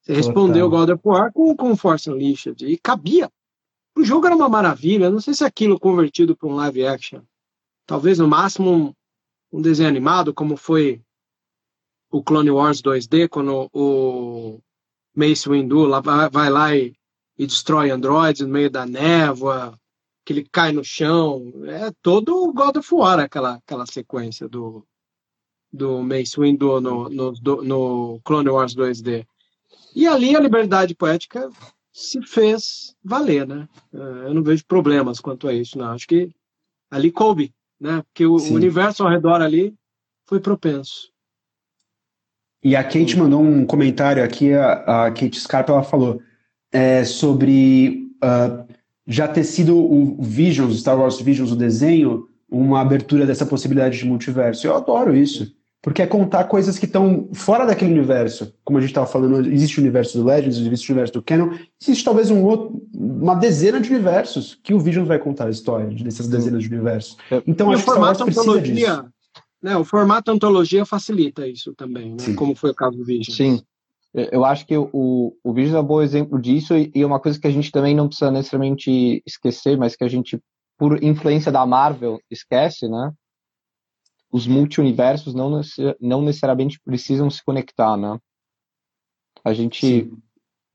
Você 0.00 0.12
respondeu 0.12 0.70
God 0.70 0.90
of 0.90 1.00
War 1.04 1.32
com, 1.32 1.56
com 1.56 1.76
Force 1.76 2.08
Unleashed 2.08 2.64
e 2.64 2.76
cabia. 2.76 3.28
O 3.96 4.04
jogo 4.04 4.26
era 4.26 4.34
uma 4.34 4.48
maravilha. 4.48 5.10
Não 5.10 5.20
sei 5.20 5.34
se 5.34 5.44
aquilo 5.44 5.78
convertido 5.78 6.36
para 6.36 6.48
um 6.48 6.54
live 6.54 6.86
action. 6.86 7.22
Talvez 7.86 8.18
no 8.18 8.28
máximo 8.28 8.70
um, 8.70 8.94
um 9.58 9.60
desenho 9.60 9.88
animado, 9.88 10.32
como 10.32 10.56
foi 10.56 11.02
o 12.10 12.22
Clone 12.22 12.50
Wars 12.50 12.80
2D, 12.82 13.28
quando 13.28 13.70
o 13.72 14.60
Mace 15.14 15.48
Windu 15.48 15.84
lá, 15.84 16.00
vai, 16.00 16.50
lá 16.50 16.76
e, 16.76 16.94
e 17.38 17.46
destrói 17.46 17.90
androides 17.90 18.42
no 18.42 18.48
meio 18.48 18.70
da 18.70 18.86
névoa 18.86 19.78
que 20.24 20.32
ele 20.32 20.48
cai 20.50 20.72
no 20.72 20.84
chão. 20.84 21.52
É 21.66 21.90
todo 22.02 22.44
o 22.44 22.52
God 22.52 22.76
of 22.76 22.94
War, 22.94 23.18
aquela, 23.18 23.54
aquela 23.54 23.86
sequência 23.86 24.48
do, 24.48 24.86
do 25.72 26.02
Mace 26.02 26.38
Windu 26.38 26.80
no, 26.80 27.08
no, 27.08 27.32
no 27.62 28.20
Clone 28.24 28.48
Wars 28.48 28.74
2D. 28.74 29.26
E 29.94 30.06
ali 30.06 30.34
a 30.34 30.40
liberdade 30.40 30.94
poética 30.94 31.50
se 31.92 32.22
fez 32.22 32.96
valer, 33.04 33.46
né? 33.46 33.68
É, 33.92 33.98
eu 33.98 34.34
não 34.34 34.42
vejo 34.42 34.64
problemas 34.64 35.20
quanto 35.20 35.46
a 35.46 35.52
isso, 35.52 35.76
não. 35.76 35.90
Acho 35.90 36.08
que 36.08 36.30
ali 36.90 37.10
coube, 37.10 37.52
né? 37.80 38.02
Porque 38.02 38.24
o, 38.24 38.36
o 38.36 38.54
universo 38.54 39.02
ao 39.02 39.10
redor 39.10 39.42
ali 39.42 39.74
foi 40.26 40.40
propenso. 40.40 41.12
E 42.64 42.76
a 42.76 42.84
Kate 42.84 43.18
mandou 43.18 43.42
um 43.42 43.66
comentário 43.66 44.22
aqui, 44.22 44.52
a, 44.52 45.06
a 45.06 45.10
Kate 45.10 45.38
Scarpa, 45.38 45.72
ela 45.72 45.82
falou 45.82 46.22
é, 46.70 47.04
sobre 47.04 48.08
uh, 48.22 48.72
já 49.06 49.26
ter 49.26 49.44
sido 49.44 49.76
o 49.76 50.22
Visions, 50.22 50.80
Star 50.80 50.98
Wars 50.98 51.20
Visions, 51.20 51.50
o 51.50 51.56
desenho, 51.56 52.28
uma 52.48 52.80
abertura 52.80 53.26
dessa 53.26 53.44
possibilidade 53.44 53.98
de 53.98 54.06
multiverso. 54.06 54.66
Eu 54.66 54.76
adoro 54.76 55.14
isso. 55.16 55.54
Porque 55.82 56.00
é 56.00 56.06
contar 56.06 56.44
coisas 56.44 56.78
que 56.78 56.86
estão 56.86 57.28
fora 57.34 57.66
daquele 57.66 57.90
universo. 57.90 58.54
Como 58.64 58.78
a 58.78 58.80
gente 58.80 58.90
estava 58.90 59.06
falando, 59.06 59.52
existe 59.52 59.78
o 59.78 59.82
universo 59.82 60.16
do 60.16 60.24
Legends, 60.24 60.56
existe 60.58 60.90
o 60.90 60.94
universo 60.94 61.12
do 61.14 61.22
Canon, 61.22 61.50
existe 61.80 62.04
talvez 62.04 62.30
um 62.30 62.44
outro, 62.44 62.80
uma 62.94 63.34
dezena 63.34 63.80
de 63.80 63.90
universos 63.90 64.58
que 64.62 64.72
o 64.72 64.78
Visions 64.78 65.08
vai 65.08 65.18
contar 65.18 65.46
a 65.46 65.50
história 65.50 65.86
dessas 65.86 66.28
dezenas 66.28 66.62
de 66.62 66.68
universos. 66.68 67.16
É. 67.30 67.42
Então 67.46 67.70
e 67.70 67.74
acho 67.74 67.84
que 67.84 67.90
Star 67.90 68.00
Wars 68.00 68.22
precisa 68.22 68.60
disso. 68.60 69.04
Né, 69.60 69.76
o 69.76 69.84
formato 69.84 70.30
antologia 70.30 70.84
facilita 70.84 71.46
isso 71.46 71.72
também, 71.74 72.12
né, 72.12 72.34
como 72.36 72.54
foi 72.54 72.70
o 72.70 72.74
caso 72.74 72.96
do 72.96 73.04
Visions. 73.04 73.36
Sim. 73.36 73.62
Eu 74.12 74.44
acho 74.44 74.66
que 74.66 74.76
o, 74.76 75.34
o 75.42 75.52
Visions 75.52 75.76
é 75.76 75.80
um 75.80 75.84
bom 75.84 76.02
exemplo 76.02 76.40
disso 76.40 76.76
e, 76.76 76.90
e 76.94 77.04
uma 77.04 77.18
coisa 77.18 77.40
que 77.40 77.46
a 77.46 77.50
gente 77.50 77.70
também 77.70 77.94
não 77.94 78.08
precisa 78.08 78.30
necessariamente 78.30 79.22
esquecer, 79.26 79.78
mas 79.78 79.96
que 79.96 80.04
a 80.04 80.08
gente 80.08 80.38
por 80.82 81.00
influência 81.00 81.52
da 81.52 81.64
Marvel, 81.64 82.20
esquece, 82.28 82.88
né? 82.88 83.12
Os 84.32 84.46
multiversos 84.46 85.34
não, 85.34 85.60
não 86.00 86.22
necessariamente 86.22 86.80
precisam 86.80 87.28
se 87.28 87.44
conectar, 87.44 87.96
né? 87.98 88.18
A 89.44 89.52
gente 89.52 89.86
Sim. 89.86 90.18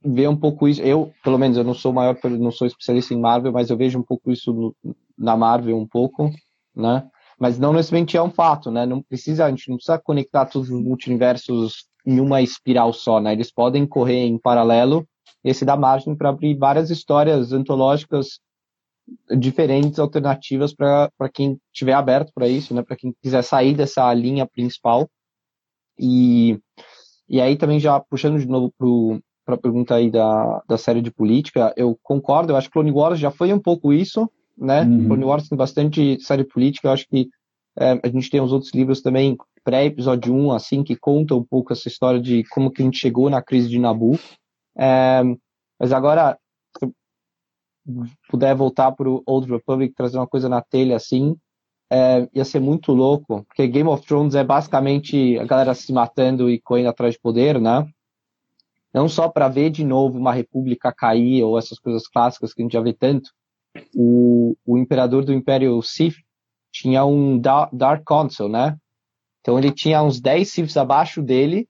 vê 0.05 0.27
um 0.27 0.37
pouco 0.37 0.67
isso. 0.67 0.81
Eu, 0.81 1.11
pelo 1.23 1.39
menos, 1.39 1.57
eu 1.57 1.63
não 1.63 1.73
sou 1.73 1.91
maior, 1.91 2.15
não 2.23 2.51
sou 2.51 2.67
especialista 2.67 3.15
em 3.15 3.19
Marvel, 3.19 3.51
mas 3.51 3.69
eu 3.69 3.77
vejo 3.77 3.97
um 3.97 4.03
pouco 4.03 4.31
isso 4.31 4.53
no, 4.53 4.75
na 5.17 5.35
Marvel 5.35 5.75
um 5.77 5.87
pouco, 5.87 6.29
né? 6.75 7.09
Mas 7.39 7.57
não 7.57 7.73
necessariamente 7.73 8.15
é 8.15 8.21
um 8.21 8.31
fato, 8.31 8.69
né? 8.69 8.85
Não 8.85 9.01
precisa, 9.01 9.45
a 9.45 9.49
gente 9.49 9.69
não 9.69 9.77
precisa 9.77 9.97
conectar 9.97 10.45
todos 10.45 10.69
os 10.69 10.83
multiversos 10.83 11.87
em 12.05 12.19
uma 12.19 12.41
espiral 12.41 12.93
só, 12.93 13.19
né? 13.19 13.33
Eles 13.33 13.51
podem 13.51 13.85
correr 13.87 14.25
em 14.25 14.37
paralelo. 14.37 15.07
Esse 15.43 15.65
dá 15.65 15.75
margem 15.75 16.15
para 16.15 16.29
abrir 16.29 16.55
várias 16.57 16.89
histórias 16.89 17.53
antológicas 17.53 18.39
diferentes, 19.37 19.99
alternativas 19.99 20.73
para 20.73 21.09
quem 21.33 21.59
estiver 21.73 21.93
aberto 21.93 22.31
para 22.33 22.47
isso, 22.47 22.73
né? 22.73 22.81
Para 22.81 22.95
quem 22.95 23.13
quiser 23.21 23.43
sair 23.43 23.73
dessa 23.73 24.13
linha 24.13 24.45
principal. 24.45 25.09
E, 25.99 26.59
e 27.27 27.41
aí 27.41 27.55
também 27.55 27.79
já 27.79 27.99
puxando 27.99 28.39
de 28.39 28.47
novo 28.47 28.73
para 29.45 29.55
a 29.55 29.57
pergunta 29.57 29.95
aí 29.95 30.11
da, 30.11 30.61
da 30.67 30.77
série 30.77 31.01
de 31.01 31.09
política, 31.09 31.73
eu 31.77 31.97
concordo, 32.03 32.51
eu 32.51 32.57
acho 32.57 32.67
que 32.67 32.73
Clone 32.73 32.91
Wars 32.91 33.19
já 33.19 33.31
foi 33.31 33.53
um 33.53 33.59
pouco 33.59 33.93
isso, 33.93 34.29
né? 34.57 34.83
Uhum. 34.83 35.05
Clone 35.07 35.23
Wars 35.23 35.47
tem 35.47 35.57
bastante 35.57 36.19
série 36.21 36.43
política, 36.43 36.87
eu 36.87 36.91
acho 36.91 37.07
que 37.07 37.29
é, 37.79 37.99
a 38.03 38.07
gente 38.09 38.29
tem 38.29 38.41
os 38.41 38.51
outros 38.51 38.73
livros 38.73 39.01
também, 39.01 39.37
pré-episódio 39.63 40.33
1, 40.33 40.51
assim, 40.51 40.83
que 40.83 40.95
contam 40.95 41.37
um 41.37 41.43
pouco 41.43 41.71
essa 41.71 41.87
história 41.87 42.19
de 42.19 42.43
como 42.49 42.71
que 42.71 42.81
a 42.81 42.85
gente 42.85 42.97
chegou 42.97 43.29
na 43.29 43.41
crise 43.41 43.69
de 43.69 43.79
Nabu. 43.79 44.19
É, 44.77 45.21
mas 45.79 45.91
agora, 45.91 46.37
puder 48.29 48.55
voltar 48.55 48.91
para 48.91 49.09
o 49.09 49.23
Old 49.25 49.51
Republic, 49.51 49.93
trazer 49.95 50.17
uma 50.17 50.27
coisa 50.27 50.49
na 50.49 50.61
telha 50.61 50.95
assim, 50.95 51.35
é, 51.89 52.27
ia 52.33 52.43
ser 52.43 52.59
muito 52.59 52.91
louco, 52.91 53.45
porque 53.45 53.67
Game 53.67 53.89
of 53.89 54.05
Thrones 54.05 54.35
é 54.35 54.43
basicamente 54.43 55.37
a 55.39 55.45
galera 55.45 55.73
se 55.73 55.91
matando 55.93 56.49
e 56.49 56.59
correndo 56.59 56.89
atrás 56.89 57.13
de 57.13 57.19
poder, 57.19 57.59
né? 57.59 57.87
Não 58.93 59.07
só 59.07 59.29
para 59.29 59.47
ver 59.47 59.69
de 59.69 59.83
novo 59.83 60.17
uma 60.17 60.33
república 60.33 60.93
cair 60.93 61.43
ou 61.43 61.57
essas 61.57 61.79
coisas 61.79 62.07
clássicas 62.07 62.53
que 62.53 62.61
a 62.61 62.65
gente 62.65 62.73
já 62.73 62.81
vê 62.81 62.93
tanto. 62.93 63.29
O, 63.95 64.55
o 64.65 64.77
imperador 64.77 65.23
do 65.23 65.33
Império 65.33 65.81
Sith 65.81 66.15
tinha 66.71 67.05
um 67.05 67.39
Dark 67.39 68.03
Council, 68.05 68.49
né? 68.49 68.75
Então 69.41 69.57
ele 69.57 69.71
tinha 69.71 70.01
uns 70.01 70.19
10 70.19 70.49
Siths 70.49 70.77
abaixo 70.77 71.21
dele, 71.21 71.69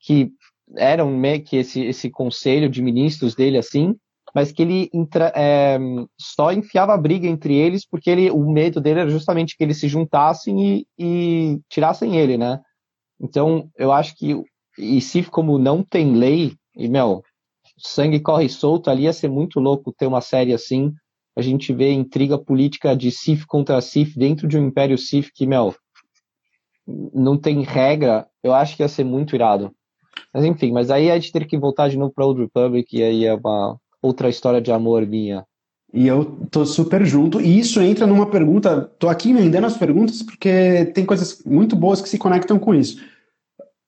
que 0.00 0.32
eram 0.76 1.10
meio 1.16 1.42
que 1.44 1.56
esse, 1.56 1.80
esse 1.84 2.10
conselho 2.10 2.68
de 2.68 2.82
ministros 2.82 3.34
dele, 3.34 3.58
assim, 3.58 3.94
mas 4.34 4.50
que 4.50 4.62
ele 4.62 4.90
entra, 4.92 5.32
é, 5.36 5.78
só 6.18 6.52
enfiava 6.52 6.96
briga 6.96 7.28
entre 7.28 7.54
eles, 7.54 7.86
porque 7.88 8.10
ele, 8.10 8.30
o 8.30 8.50
medo 8.50 8.80
dele 8.80 9.00
era 9.00 9.10
justamente 9.10 9.56
que 9.56 9.62
eles 9.62 9.78
se 9.78 9.86
juntassem 9.86 10.60
e, 10.60 10.86
e 10.98 11.60
tirassem 11.68 12.16
ele, 12.16 12.36
né? 12.36 12.60
Então, 13.20 13.70
eu 13.78 13.92
acho 13.92 14.16
que, 14.16 14.36
e 14.76 15.00
Sith 15.00 15.30
como 15.30 15.56
não 15.56 15.84
tem 15.84 16.16
lei, 16.16 16.56
e, 16.76 16.88
meu, 16.88 17.22
sangue 17.78 18.18
corre 18.18 18.48
solto 18.48 18.90
ali, 18.90 19.04
ia 19.04 19.12
ser 19.12 19.28
muito 19.28 19.60
louco 19.60 19.94
ter 19.96 20.06
uma 20.06 20.20
série 20.20 20.52
assim, 20.52 20.92
a 21.36 21.42
gente 21.42 21.72
vê 21.72 21.92
intriga 21.92 22.36
política 22.36 22.96
de 22.96 23.12
Sif 23.12 23.44
contra 23.46 23.80
Sif 23.80 24.18
dentro 24.18 24.48
de 24.48 24.58
um 24.58 24.66
Império 24.66 24.98
Sif 24.98 25.30
que, 25.32 25.46
meu, 25.46 25.74
não 26.86 27.38
tem 27.38 27.62
regra, 27.62 28.26
eu 28.42 28.52
acho 28.52 28.76
que 28.76 28.82
ia 28.82 28.88
ser 28.88 29.04
muito 29.04 29.34
irado. 29.34 29.72
Mas 30.32 30.44
enfim, 30.44 30.72
mas 30.72 30.90
aí 30.90 31.10
a 31.10 31.14
gente 31.14 31.32
teria 31.32 31.48
que 31.48 31.58
voltar 31.58 31.88
de 31.88 31.96
novo 31.96 32.12
para 32.12 32.26
Old 32.26 32.40
Republic 32.40 32.96
e 32.96 33.02
aí 33.02 33.24
é 33.24 33.34
uma 33.34 33.78
outra 34.04 34.28
história 34.28 34.60
de 34.60 34.70
amor 34.70 35.06
minha. 35.06 35.44
E 35.92 36.06
eu 36.06 36.24
tô 36.50 36.66
super 36.66 37.04
junto. 37.06 37.40
E 37.40 37.58
isso 37.58 37.80
entra 37.80 38.06
numa 38.06 38.26
pergunta. 38.26 38.90
Tô 38.98 39.08
aqui 39.08 39.30
emendando 39.30 39.66
as 39.66 39.76
perguntas 39.76 40.22
porque 40.22 40.86
tem 40.94 41.06
coisas 41.06 41.40
muito 41.46 41.74
boas 41.74 42.00
que 42.00 42.08
se 42.08 42.18
conectam 42.18 42.58
com 42.58 42.74
isso. 42.74 43.00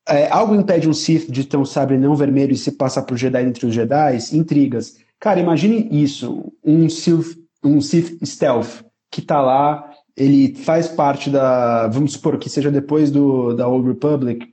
É, 0.08 0.30
algo 0.30 0.54
impede 0.54 0.88
um 0.88 0.94
Sith 0.94 1.28
de 1.30 1.44
ter 1.44 1.56
um 1.56 1.64
sabre 1.64 1.98
não 1.98 2.14
vermelho 2.14 2.52
e 2.52 2.56
se 2.56 2.72
passar 2.72 3.02
pro 3.02 3.16
Jedi 3.16 3.42
entre 3.42 3.66
os 3.66 3.74
Jedi? 3.74 4.18
Intrigas. 4.32 4.96
Cara, 5.18 5.40
imagine 5.40 5.88
isso, 5.90 6.52
um 6.64 6.88
Sith, 6.88 7.36
um 7.64 7.80
Sith 7.80 8.24
Stealth 8.24 8.84
que 9.10 9.20
tá 9.20 9.40
lá, 9.40 9.90
ele 10.16 10.54
faz 10.54 10.86
parte 10.86 11.28
da, 11.28 11.88
vamos 11.88 12.12
supor 12.12 12.38
que 12.38 12.48
seja 12.48 12.70
depois 12.70 13.10
do 13.10 13.54
da 13.54 13.66
Old 13.66 13.88
Republic, 13.88 14.46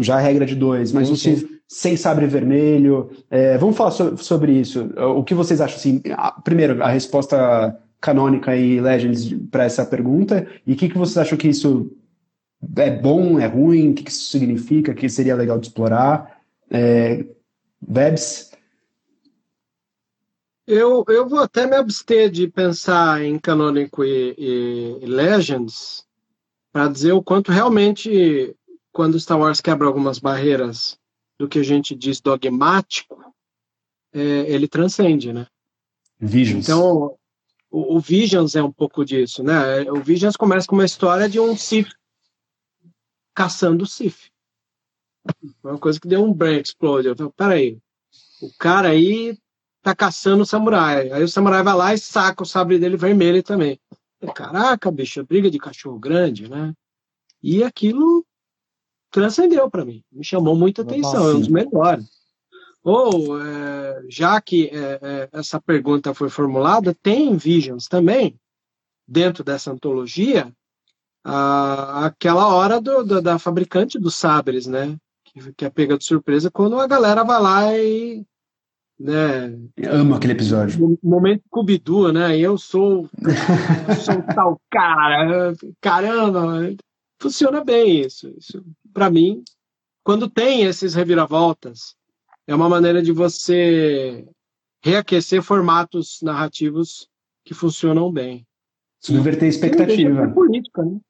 já 0.00 0.16
a 0.16 0.20
regra 0.20 0.46
de 0.46 0.54
dois, 0.54 0.92
mas 0.92 1.06
sim, 1.06 1.12
um 1.12 1.16
Sith 1.16 1.59
sem 1.70 1.96
sabre 1.96 2.26
vermelho. 2.26 3.10
É, 3.30 3.56
vamos 3.56 3.76
falar 3.76 3.92
so, 3.92 4.16
sobre 4.16 4.52
isso. 4.52 4.90
O 5.16 5.22
que 5.22 5.34
vocês 5.34 5.60
acham? 5.60 5.76
Assim, 5.76 6.02
primeiro, 6.42 6.82
a 6.82 6.88
resposta 6.88 7.80
canônica 8.00 8.56
e 8.56 8.80
Legends 8.80 9.32
para 9.52 9.64
essa 9.64 9.86
pergunta, 9.86 10.48
e 10.66 10.72
o 10.72 10.76
que, 10.76 10.88
que 10.88 10.98
vocês 10.98 11.16
acham 11.16 11.38
que 11.38 11.46
isso 11.46 11.96
é 12.76 12.90
bom, 12.90 13.38
é 13.38 13.46
ruim, 13.46 13.90
o 13.90 13.94
que, 13.94 14.02
que 14.02 14.10
isso 14.10 14.30
significa, 14.30 14.94
que 14.94 15.08
seria 15.08 15.36
legal 15.36 15.60
de 15.60 15.68
explorar? 15.68 16.42
É? 16.68 17.24
Eu, 20.66 21.04
eu 21.08 21.28
vou 21.28 21.38
até 21.38 21.66
me 21.66 21.76
abster 21.76 22.30
de 22.30 22.48
pensar 22.48 23.22
em 23.22 23.38
canônico 23.38 24.04
e, 24.04 24.34
e, 24.36 25.06
Legends 25.06 26.04
para 26.72 26.88
dizer 26.88 27.12
o 27.12 27.22
quanto 27.22 27.52
realmente, 27.52 28.56
quando 28.92 29.20
Star 29.20 29.38
Wars 29.38 29.60
quebra 29.60 29.86
algumas 29.86 30.18
barreiras 30.18 30.99
do 31.40 31.48
que 31.48 31.58
a 31.58 31.62
gente 31.62 31.94
diz 31.94 32.20
dogmático, 32.20 33.34
é, 34.12 34.20
ele 34.20 34.68
transcende, 34.68 35.32
né? 35.32 35.46
Visions. 36.18 36.66
Então, 36.66 37.16
o, 37.70 37.96
o, 37.96 37.98
Visions 37.98 38.54
é 38.54 38.62
um 38.62 38.70
pouco 38.70 39.06
disso, 39.06 39.42
né? 39.42 39.90
O 39.90 40.02
Visions 40.02 40.36
começa 40.36 40.66
com 40.66 40.74
uma 40.74 40.84
história 40.84 41.30
de 41.30 41.40
um 41.40 41.56
Sith 41.56 41.88
caçando 43.34 43.84
o 43.84 43.86
Sith. 43.86 44.30
Uma 45.64 45.78
coisa 45.78 45.98
que 45.98 46.06
deu 46.06 46.22
um 46.22 46.30
brain 46.30 46.60
explode. 46.60 47.08
Eu 47.08 47.16
falei, 47.16 47.32
peraí, 47.34 47.78
o 48.42 48.52
cara 48.58 48.90
aí 48.90 49.38
tá 49.80 49.96
caçando 49.96 50.42
o 50.42 50.46
samurai. 50.46 51.10
Aí 51.10 51.22
o 51.22 51.28
samurai 51.28 51.62
vai 51.62 51.74
lá 51.74 51.94
e 51.94 51.98
saca 51.98 52.42
o 52.42 52.46
sabre 52.46 52.78
dele 52.78 52.98
vermelho 52.98 53.42
também. 53.42 53.80
Caraca, 54.34 54.90
bicho, 54.90 55.24
briga 55.24 55.50
de 55.50 55.58
cachorro 55.58 55.98
grande, 55.98 56.50
né? 56.50 56.74
E 57.42 57.64
aquilo 57.64 58.26
transcendeu 59.10 59.70
para 59.70 59.84
mim, 59.84 60.02
me 60.12 60.24
chamou 60.24 60.54
muita 60.56 60.82
atenção, 60.82 61.30
é 61.30 61.34
um 61.34 61.38
dos 61.40 61.48
melhores. 61.48 62.08
Ou, 62.82 63.40
é, 63.40 64.02
já 64.08 64.40
que 64.40 64.68
é, 64.68 64.98
é, 65.02 65.28
essa 65.32 65.60
pergunta 65.60 66.14
foi 66.14 66.30
formulada, 66.30 66.94
tem 66.94 67.36
Visions 67.36 67.86
também, 67.86 68.38
dentro 69.06 69.44
dessa 69.44 69.70
antologia, 69.70 70.50
a, 71.22 72.06
aquela 72.06 72.48
hora 72.54 72.80
do, 72.80 73.04
do, 73.04 73.20
da 73.20 73.38
fabricante 73.38 73.98
dos 73.98 74.14
sabres, 74.14 74.66
né? 74.66 74.96
Que, 75.24 75.52
que 75.52 75.64
é 75.64 75.70
pega 75.70 75.98
de 75.98 76.04
surpresa 76.04 76.50
quando 76.50 76.78
a 76.80 76.86
galera 76.86 77.22
vai 77.22 77.40
lá 77.40 77.78
e 77.78 78.24
né? 78.98 79.58
Eu 79.78 79.92
amo 79.94 80.14
aquele 80.14 80.34
episódio. 80.34 80.98
Momento 81.02 81.42
Cubidu, 81.48 82.12
né? 82.12 82.38
Eu 82.38 82.58
sou, 82.58 83.08
eu 83.88 83.94
sou 83.94 84.22
tal 84.34 84.60
cara, 84.70 85.54
caramba, 85.80 86.74
funciona 87.18 87.64
bem 87.64 88.00
isso. 88.00 88.28
isso 88.36 88.62
Para 88.92 89.10
mim, 89.10 89.42
quando 90.02 90.28
tem 90.28 90.62
esses 90.62 90.94
reviravoltas, 90.94 91.94
é 92.46 92.54
uma 92.54 92.68
maneira 92.68 93.02
de 93.02 93.12
você 93.12 94.26
reaquecer 94.82 95.42
formatos 95.42 96.20
narrativos 96.22 97.08
que 97.44 97.54
funcionam 97.54 98.10
bem. 98.10 98.46
Subverter 99.00 99.44
a 99.44 99.48
expectativa. 99.48 100.08
Não 100.10 100.14
deixa 100.14 100.26
de 100.26 100.28
ser 100.28 100.34
política, 100.34 100.84
né? 100.84 101.00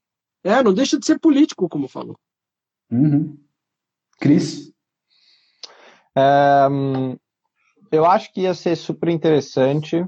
É, 0.43 0.62
não 0.62 0.74
deixa 0.74 0.98
de 0.98 1.07
ser 1.07 1.19
político, 1.19 1.69
como 1.69 1.89
falou. 1.89 2.19
Uhum. 2.90 3.39
Cris? 4.19 4.73
Um, 6.16 7.16
eu 7.90 8.05
acho 8.05 8.32
que 8.32 8.43
ia 8.43 8.55
ser 8.55 8.77
super 8.77 9.09
interessante. 9.09 10.05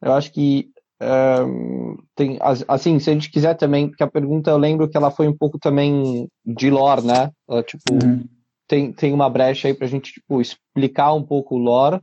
Eu 0.00 0.12
acho 0.12 0.32
que 0.32 0.72
um, 1.02 1.96
tem, 2.14 2.38
assim, 2.68 2.98
se 2.98 3.10
a 3.10 3.12
gente 3.12 3.30
quiser 3.30 3.54
também, 3.54 3.88
porque 3.88 4.02
a 4.02 4.10
pergunta 4.10 4.50
eu 4.50 4.58
lembro 4.58 4.88
que 4.88 4.96
ela 4.96 5.10
foi 5.10 5.26
um 5.26 5.36
pouco 5.36 5.58
também 5.58 6.28
de 6.44 6.70
lore, 6.70 7.02
né? 7.02 7.30
Ela, 7.48 7.62
tipo, 7.62 7.82
uhum. 7.92 8.24
tem, 8.68 8.92
tem 8.92 9.12
uma 9.12 9.30
brecha 9.30 9.68
aí 9.68 9.74
pra 9.74 9.86
gente, 9.86 10.12
tipo, 10.12 10.40
explicar 10.40 11.14
um 11.14 11.22
pouco 11.22 11.54
o 11.54 11.58
lore. 11.58 12.00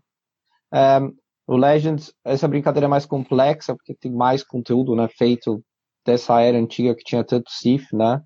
Um, 0.74 1.14
o 1.48 1.56
Legends, 1.56 2.11
essa 2.26 2.48
brincadeira 2.48 2.88
é 2.88 2.90
mais 2.90 3.06
complexa, 3.06 3.74
porque 3.76 3.94
tem 3.94 4.11
mais 4.11 4.44
conteúdo, 4.44 4.95
né, 4.95 5.07
feito 5.07 5.64
dessa 6.06 6.41
era 6.41 6.57
antiga 6.57 6.94
que 6.94 7.03
tinha 7.03 7.24
tanto 7.24 7.49
Sith, 7.49 7.94
né? 7.94 8.22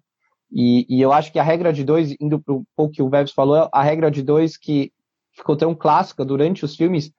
E, 0.52 0.86
e 0.90 1.02
eu 1.02 1.14
acho 1.14 1.32
que 1.32 1.40
a 1.40 1.44
regra 1.44 1.72
de 1.72 1.84
dois, 1.84 2.16
indo 2.20 2.42
para 2.42 2.54
um 2.54 2.64
pouco 2.76 2.94
que 2.94 3.02
o 3.02 3.10
Vebs 3.10 3.32
falou, 3.32 3.70
a 3.72 3.84
regra 3.84 4.10
de 4.10 4.22
dois 4.22 4.58
que 4.58 4.92
ficou 5.36 5.56
tão 5.56 5.74
clássica 5.74 6.26
durante 6.26 6.66
os 6.66 6.76
filmes, 6.76 7.12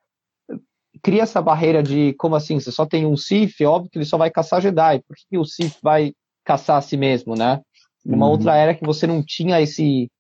cria 1.01 1.23
essa 1.23 1.41
barreira 1.41 1.83
de 1.83 2.13
como 2.15 2.35
assim, 2.35 2.59
você 2.59 2.71
só 2.71 2.85
tem 2.85 3.07
um 3.07 3.15
é 3.61 3.65
óbvio 3.65 3.91
que 3.91 3.99
ele 3.99 4.05
só 4.05 4.19
vai 4.19 4.31
caçar 4.31 4.61
Jedi, 4.61 5.01
por 5.07 5.17
que 5.17 5.39
o 5.39 5.45
Sith 5.45 5.79
vai 5.83 6.13
caçar 6.45 6.77
a 6.77 6.83
si 6.83 6.97
mesmo, 6.97 7.35
né? 7.35 7.61
Numa 8.05 8.27
uhum. 8.27 8.33
outra 8.33 8.57
era 8.57 8.75
que 8.75 8.85
você 8.85 9.07
não 9.07 9.23
tinha 9.23 9.61
esse 9.61 10.11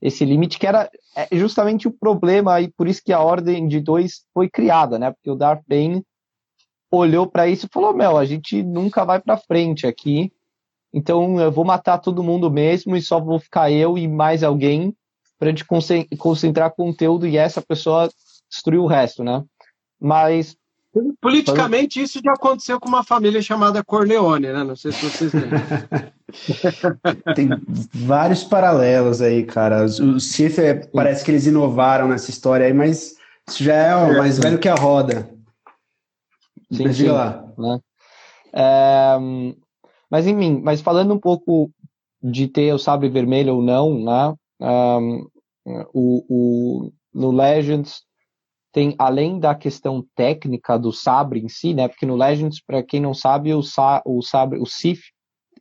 esse 0.00 0.24
limite 0.24 0.58
que 0.58 0.66
era 0.66 0.90
é, 1.16 1.28
justamente 1.36 1.86
o 1.86 1.92
problema 1.92 2.60
e 2.60 2.68
por 2.72 2.88
isso 2.88 3.00
que 3.04 3.12
a 3.12 3.20
ordem 3.20 3.68
de 3.68 3.78
dois 3.78 4.24
foi 4.34 4.50
criada, 4.50 4.98
né? 4.98 5.12
Porque 5.12 5.30
o 5.30 5.36
Darth 5.36 5.62
Bane 5.66 6.02
olhou 6.90 7.26
para 7.26 7.46
isso 7.46 7.66
e 7.66 7.72
falou: 7.72 7.94
Meu, 7.94 8.18
a 8.18 8.24
gente 8.24 8.62
nunca 8.62 9.04
vai 9.04 9.20
para 9.20 9.36
frente 9.36 9.86
aqui, 9.86 10.32
então 10.92 11.40
eu 11.40 11.52
vou 11.52 11.64
matar 11.64 11.98
todo 11.98 12.22
mundo 12.22 12.50
mesmo 12.50 12.96
e 12.96 13.02
só 13.02 13.20
vou 13.20 13.38
ficar 13.38 13.70
eu 13.70 13.96
e 13.96 14.08
mais 14.08 14.42
alguém 14.42 14.94
para 15.38 15.50
gente 15.50 15.64
concentrar 16.18 16.74
conteúdo 16.74 17.26
e 17.26 17.36
essa 17.36 17.62
pessoa 17.62 18.08
destruir 18.50 18.78
o 18.78 18.86
resto, 18.86 19.24
né? 19.24 19.42
Mas 20.02 20.56
Politicamente, 21.22 22.02
isso 22.02 22.20
já 22.22 22.32
aconteceu 22.32 22.78
com 22.78 22.86
uma 22.86 23.02
família 23.02 23.40
chamada 23.40 23.82
Corleone, 23.82 24.52
né? 24.52 24.62
Não 24.62 24.76
sei 24.76 24.92
se 24.92 25.08
vocês 25.08 25.32
lembram. 25.32 25.58
Tem 27.34 27.48
vários 27.94 28.44
paralelos 28.44 29.22
aí, 29.22 29.42
cara. 29.42 29.86
O 29.86 30.20
Sith 30.20 30.58
é, 30.58 30.74
parece 30.74 31.24
que 31.24 31.30
eles 31.30 31.46
inovaram 31.46 32.08
nessa 32.08 32.28
história 32.28 32.66
aí, 32.66 32.74
mas 32.74 33.16
isso 33.48 33.64
já 33.64 33.74
é 33.74 33.96
o 33.96 34.18
mais 34.18 34.38
velho 34.38 34.58
que 34.58 34.68
a 34.68 34.74
roda. 34.74 35.30
Sim, 36.70 36.84
mas 36.84 36.96
sim, 36.96 37.08
lá. 37.08 37.42
Né? 37.56 37.80
É, 38.52 39.16
mas 40.10 40.26
em 40.26 40.34
mim, 40.34 40.60
mas 40.62 40.82
falando 40.82 41.14
um 41.14 41.18
pouco 41.18 41.70
de 42.22 42.48
ter 42.48 42.70
o 42.74 42.78
sabre 42.78 43.08
vermelho 43.08 43.54
ou 43.56 43.62
não, 43.62 43.98
né? 43.98 44.34
Um, 44.60 45.26
o, 45.94 46.24
o, 46.28 46.92
no 47.14 47.30
Legends 47.30 48.02
tem 48.72 48.94
além 48.98 49.38
da 49.38 49.54
questão 49.54 50.04
técnica 50.16 50.78
do 50.78 50.92
sabre 50.92 51.40
em 51.40 51.48
si, 51.48 51.74
né? 51.74 51.88
Porque 51.88 52.06
no 52.06 52.16
Legends, 52.16 52.60
para 52.64 52.82
quem 52.82 53.00
não 53.00 53.12
sabe, 53.12 53.52
o, 53.52 53.62
sa 53.62 54.02
o 54.04 54.22
sabre, 54.22 54.58
o 54.58 54.66
Sith 54.66 55.00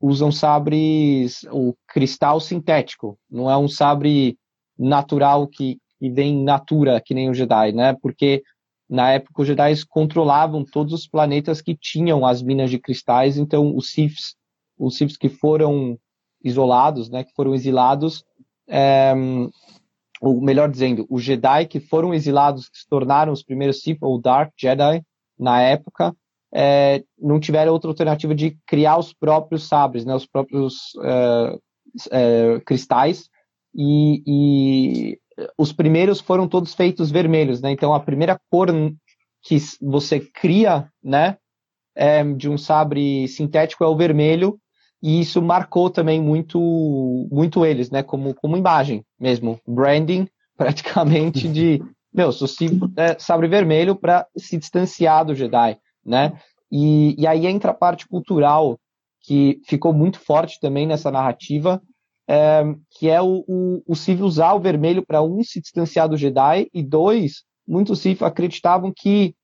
usam 0.01 0.31
sabres, 0.31 1.43
o 1.51 1.75
cristal 1.87 2.39
sintético, 2.39 3.19
não 3.29 3.51
é 3.51 3.57
um 3.57 3.67
sabre 3.67 4.37
natural 4.79 5.47
que, 5.47 5.77
que 5.99 6.09
vem 6.09 6.43
natura, 6.43 6.99
que 6.99 7.13
nem 7.13 7.29
o 7.29 7.33
Jedi, 7.33 7.73
né? 7.73 7.95
Porque 8.01 8.41
na 8.89 9.11
época 9.11 9.41
os 9.41 9.47
Jedi 9.47 9.73
controlavam 9.87 10.65
todos 10.65 10.93
os 10.93 11.07
planetas 11.07 11.61
que 11.61 11.75
tinham 11.75 12.25
as 12.25 12.41
minas 12.41 12.69
de 12.69 12.79
cristais, 12.79 13.37
então 13.37 13.75
os 13.75 13.91
Siths, 13.91 14.35
os 14.77 14.97
Siths 14.97 15.17
que 15.17 15.29
foram 15.29 15.97
isolados, 16.43 17.09
né, 17.09 17.23
que 17.23 17.33
foram 17.33 17.53
exilados, 17.53 18.23
é, 18.67 19.13
ou 20.21 20.39
melhor 20.39 20.69
dizendo, 20.69 21.07
os 21.09 21.23
Jedi 21.23 21.65
que 21.65 21.79
foram 21.79 22.13
exilados, 22.13 22.69
que 22.69 22.77
se 22.77 22.87
tornaram 22.87 23.33
os 23.33 23.41
primeiros 23.41 23.81
Sith 23.81 23.97
ou 24.01 24.21
Dark 24.21 24.53
Jedi 24.55 25.01
na 25.37 25.59
época, 25.59 26.15
é, 26.53 27.03
não 27.17 27.39
tiveram 27.39 27.73
outra 27.73 27.89
alternativa 27.89 28.35
de 28.35 28.55
criar 28.67 28.97
os 28.97 29.11
próprios 29.11 29.67
sabres, 29.67 30.05
né, 30.05 30.13
os 30.13 30.27
próprios 30.27 30.91
é, 31.03 31.57
é, 32.11 32.59
cristais, 32.59 33.29
e, 33.73 34.21
e, 34.27 35.19
os 35.57 35.73
primeiros 35.73 36.19
foram 36.19 36.47
todos 36.47 36.75
feitos 36.75 37.09
vermelhos, 37.09 37.61
né? 37.61 37.71
Então 37.71 37.93
a 37.93 37.99
primeira 38.01 38.39
cor 38.49 38.67
que 39.41 39.57
você 39.81 40.19
cria, 40.19 40.87
né, 41.01 41.37
é, 41.95 42.23
de 42.33 42.47
um 42.49 42.57
sabre 42.57 43.27
sintético 43.27 43.83
é 43.83 43.87
o 43.87 43.95
vermelho, 43.95 44.59
e 45.01 45.19
isso 45.19 45.41
marcou 45.41 45.89
também 45.89 46.21
muito, 46.21 46.59
muito 47.31 47.65
eles, 47.65 47.89
né? 47.89 48.03
Como, 48.03 48.33
como 48.35 48.57
imagem 48.57 49.03
mesmo, 49.19 49.59
branding 49.67 50.27
praticamente 50.55 51.47
de, 51.47 51.81
meu, 52.13 52.31
sou 52.31 52.47
é, 52.95 53.17
sabre 53.17 53.47
vermelho 53.47 53.95
para 53.95 54.27
se 54.37 54.57
distanciar 54.57 55.25
do 55.25 55.35
Jedi, 55.35 55.77
né? 56.05 56.33
E, 56.71 57.15
e 57.19 57.25
aí 57.25 57.47
entra 57.47 57.71
a 57.71 57.75
parte 57.75 58.07
cultural 58.07 58.79
que 59.21 59.59
ficou 59.65 59.93
muito 59.93 60.19
forte 60.19 60.59
também 60.59 60.87
nessa 60.87 61.11
narrativa, 61.11 61.81
é, 62.27 62.63
que 62.91 63.09
é 63.09 63.21
o, 63.21 63.43
o, 63.47 63.83
o 63.87 63.95
Sith 63.95 64.21
usar 64.21 64.53
o 64.53 64.59
vermelho 64.59 65.05
para 65.05 65.21
um 65.21 65.43
se 65.43 65.59
distanciar 65.59 66.07
do 66.07 66.17
Jedi 66.17 66.67
e 66.73 66.81
dois, 66.81 67.43
muitos 67.67 67.99
Sith 67.99 68.21
acreditavam 68.21 68.91
que 68.95 69.35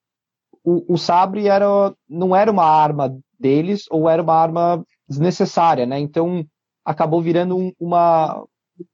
o, 0.63 0.93
o 0.93 0.97
sabre 0.97 1.47
era, 1.47 1.93
não 2.09 2.35
era 2.35 2.51
uma 2.51 2.65
arma 2.65 3.17
deles 3.39 3.85
ou 3.89 4.09
era 4.09 4.21
uma 4.21 4.33
arma 4.33 4.85
desnecessária, 5.07 5.85
né? 5.85 5.99
Então 5.99 6.45
acabou 6.83 7.21
virando 7.21 7.57
um, 7.57 7.71
uma 7.79 8.43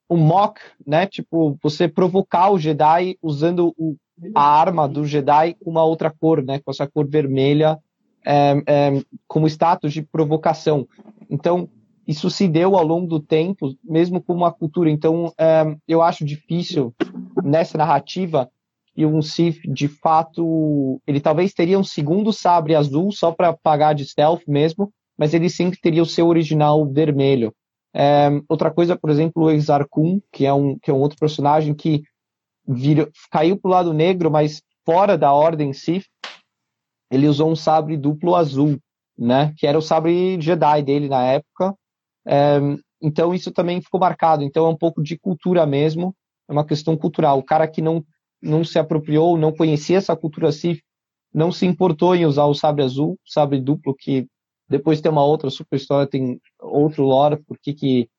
um 0.10 0.18
mock, 0.18 0.62
né? 0.86 1.06
Tipo 1.06 1.58
você 1.62 1.88
provocar 1.88 2.50
o 2.52 2.60
Jedi 2.60 3.18
usando 3.22 3.74
o, 3.78 3.96
a 4.36 4.44
arma 4.44 4.88
do 4.88 5.06
Jedi 5.06 5.56
com 5.56 5.70
uma 5.72 5.84
outra 5.84 6.12
cor, 6.12 6.44
né? 6.44 6.60
Com 6.60 6.72
essa 6.72 6.88
cor 6.88 7.08
vermelha 7.08 7.80
é, 8.26 8.64
é, 8.68 9.04
como 9.28 9.48
status 9.48 9.92
de 9.94 10.02
provocação. 10.02 10.88
Então 11.30 11.70
isso 12.08 12.30
se 12.30 12.48
deu 12.48 12.76
ao 12.76 12.86
longo 12.86 13.08
do 13.08 13.20
tempo, 13.20 13.74
mesmo 13.84 14.22
com 14.22 14.34
uma 14.34 14.52
cultura. 14.52 14.90
Então 14.90 15.34
é, 15.38 15.76
eu 15.88 16.02
acho 16.02 16.26
difícil 16.26 16.94
nessa 17.44 17.78
narrativa 17.78 18.50
e 18.96 19.06
um 19.06 19.22
Sith 19.22 19.60
de 19.68 19.88
fato 19.88 21.02
ele 21.08 21.20
talvez 21.20 21.54
teria 21.54 21.80
um 21.80 21.84
segundo 21.84 22.32
sabre 22.32 22.76
azul 22.76 23.12
só 23.12 23.32
para 23.32 23.52
pagar 23.54 23.94
de 23.94 24.06
stealth 24.06 24.44
mesmo 24.48 24.94
mas 25.18 25.34
ele 25.34 25.50
sempre 25.50 25.80
teria 25.80 26.02
o 26.02 26.08
seu 26.08 26.28
original 26.28 26.86
vermelho. 26.86 27.54
É, 27.96 28.30
outra 28.50 28.72
coisa, 28.72 28.98
por 28.98 29.10
exemplo, 29.10 29.44
o 29.44 29.52
Exar 29.52 29.88
Kun, 29.88 30.20
que 30.32 30.46
é 30.46 30.54
um, 30.54 30.78
que 30.80 30.90
é 30.90 30.94
um 30.94 31.00
outro 31.00 31.18
personagem 31.18 31.74
que 31.74 32.02
vira, 32.68 33.10
caiu 33.32 33.58
para 33.58 33.70
o 33.70 33.72
lado 33.72 33.94
negro, 33.94 34.32
mas 34.32 34.62
fora 34.86 35.18
da 35.18 35.32
ordem 35.32 35.74
Sith, 35.74 36.06
ele 37.12 37.28
usou 37.28 37.52
um 37.52 37.56
sabre 37.56 37.96
duplo 37.96 38.36
azul, 38.36 38.80
né? 39.18 39.54
Que 39.58 39.68
era 39.68 39.78
o 39.78 39.82
sabre 39.82 40.42
Jedi 40.42 40.82
dele 40.82 41.08
na 41.08 41.24
época. 41.24 41.76
É, 42.26 42.60
então 43.02 43.34
isso 43.34 43.52
também 43.52 43.82
ficou 43.82 44.00
marcado. 44.00 44.44
Então 44.44 44.66
é 44.66 44.70
um 44.70 44.78
pouco 44.78 45.04
de 45.04 45.18
cultura 45.18 45.66
mesmo, 45.66 46.16
é 46.50 46.52
uma 46.52 46.66
questão 46.66 46.98
cultural. 46.98 47.38
O 47.38 47.44
cara 47.44 47.68
que 47.68 47.82
não 47.82 48.04
não 48.42 48.62
se 48.62 48.78
apropriou, 48.78 49.38
não 49.38 49.54
conhecia 49.54 49.98
essa 49.98 50.18
cultura 50.18 50.52
Sith, 50.52 50.82
não 51.34 51.50
se 51.50 51.66
importou 51.66 52.14
em 52.14 52.26
usar 52.26 52.44
o 52.46 52.54
sabre 52.54 52.84
azul, 52.84 53.18
sabre 53.26 53.62
duplo 53.62 53.96
que 53.96 54.28
depois 54.70 55.02
tem 55.02 55.12
uma 55.12 55.24
outra 55.24 55.50
super 55.50 55.76
história, 55.76 56.08
tem 56.08 56.40
outro 56.60 57.04
lore, 57.04 57.38
por 57.46 57.58
que 57.60 58.10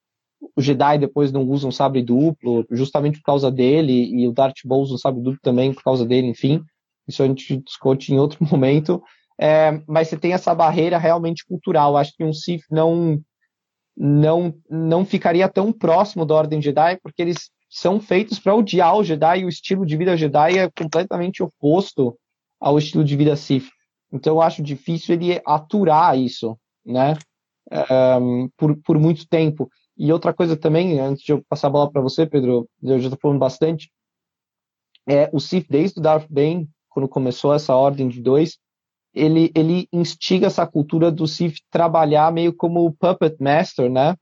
o 0.56 0.60
Jedi 0.60 0.98
depois 0.98 1.32
não 1.32 1.42
usam 1.42 1.70
sabre 1.70 2.02
duplo, 2.02 2.66
justamente 2.70 3.18
por 3.18 3.24
causa 3.24 3.50
dele, 3.50 3.92
e 3.92 4.28
o 4.28 4.32
Darth 4.32 4.64
Maul 4.64 4.82
usa 4.82 4.94
um 4.94 4.98
sabre 4.98 5.22
duplo 5.22 5.40
também 5.42 5.72
por 5.72 5.82
causa 5.82 6.04
dele, 6.04 6.28
enfim. 6.28 6.62
Isso 7.08 7.22
a 7.22 7.26
gente 7.26 7.56
discute 7.58 8.12
em 8.12 8.18
outro 8.18 8.38
momento. 8.44 9.02
É, 9.40 9.82
mas 9.86 10.08
você 10.08 10.16
tem 10.16 10.32
essa 10.32 10.54
barreira 10.54 10.98
realmente 10.98 11.44
cultural. 11.46 11.96
Acho 11.96 12.14
que 12.16 12.24
um 12.24 12.32
Sith 12.32 12.62
não, 12.70 13.20
não, 13.96 14.54
não 14.70 15.04
ficaria 15.04 15.48
tão 15.48 15.72
próximo 15.72 16.24
da 16.24 16.34
Ordem 16.34 16.62
Jedi, 16.62 16.98
porque 17.02 17.22
eles 17.22 17.50
são 17.68 17.98
feitos 17.98 18.38
para 18.38 18.54
odiar 18.54 18.96
o 18.96 19.02
Jedi 19.02 19.40
e 19.40 19.44
o 19.44 19.48
estilo 19.48 19.84
de 19.84 19.96
vida 19.96 20.16
Jedi 20.16 20.58
é 20.58 20.70
completamente 20.70 21.42
oposto 21.42 22.16
ao 22.60 22.78
estilo 22.78 23.02
de 23.02 23.16
vida 23.16 23.34
Sith. 23.34 23.68
Então 24.14 24.34
eu 24.34 24.40
acho 24.40 24.62
difícil 24.62 25.16
ele 25.16 25.42
aturar 25.44 26.16
isso, 26.16 26.56
né? 26.86 27.14
Um, 28.20 28.48
por, 28.56 28.76
por 28.82 28.98
muito 28.98 29.26
tempo. 29.26 29.68
E 29.96 30.12
outra 30.12 30.32
coisa 30.32 30.56
também, 30.56 31.00
antes 31.00 31.24
de 31.24 31.32
eu 31.32 31.42
passar 31.48 31.66
a 31.66 31.70
bola 31.70 31.90
para 31.90 32.00
você, 32.00 32.24
Pedro, 32.24 32.68
eu 32.80 33.00
já 33.00 33.06
estou 33.06 33.18
falando 33.20 33.40
bastante, 33.40 33.90
é 35.08 35.28
o 35.32 35.40
Sith 35.40 35.66
desde 35.68 35.98
o 35.98 36.02
Darth 36.02 36.26
Bane, 36.30 36.68
quando 36.88 37.08
começou 37.08 37.52
essa 37.52 37.74
ordem 37.74 38.08
de 38.08 38.22
dois, 38.22 38.56
ele, 39.12 39.50
ele 39.54 39.88
instiga 39.92 40.46
essa 40.46 40.66
cultura 40.66 41.10
do 41.10 41.26
Sith 41.26 41.56
trabalhar 41.70 42.32
meio 42.32 42.54
como 42.54 42.92
puppet 42.92 43.36
master, 43.40 43.90
né? 43.90 44.14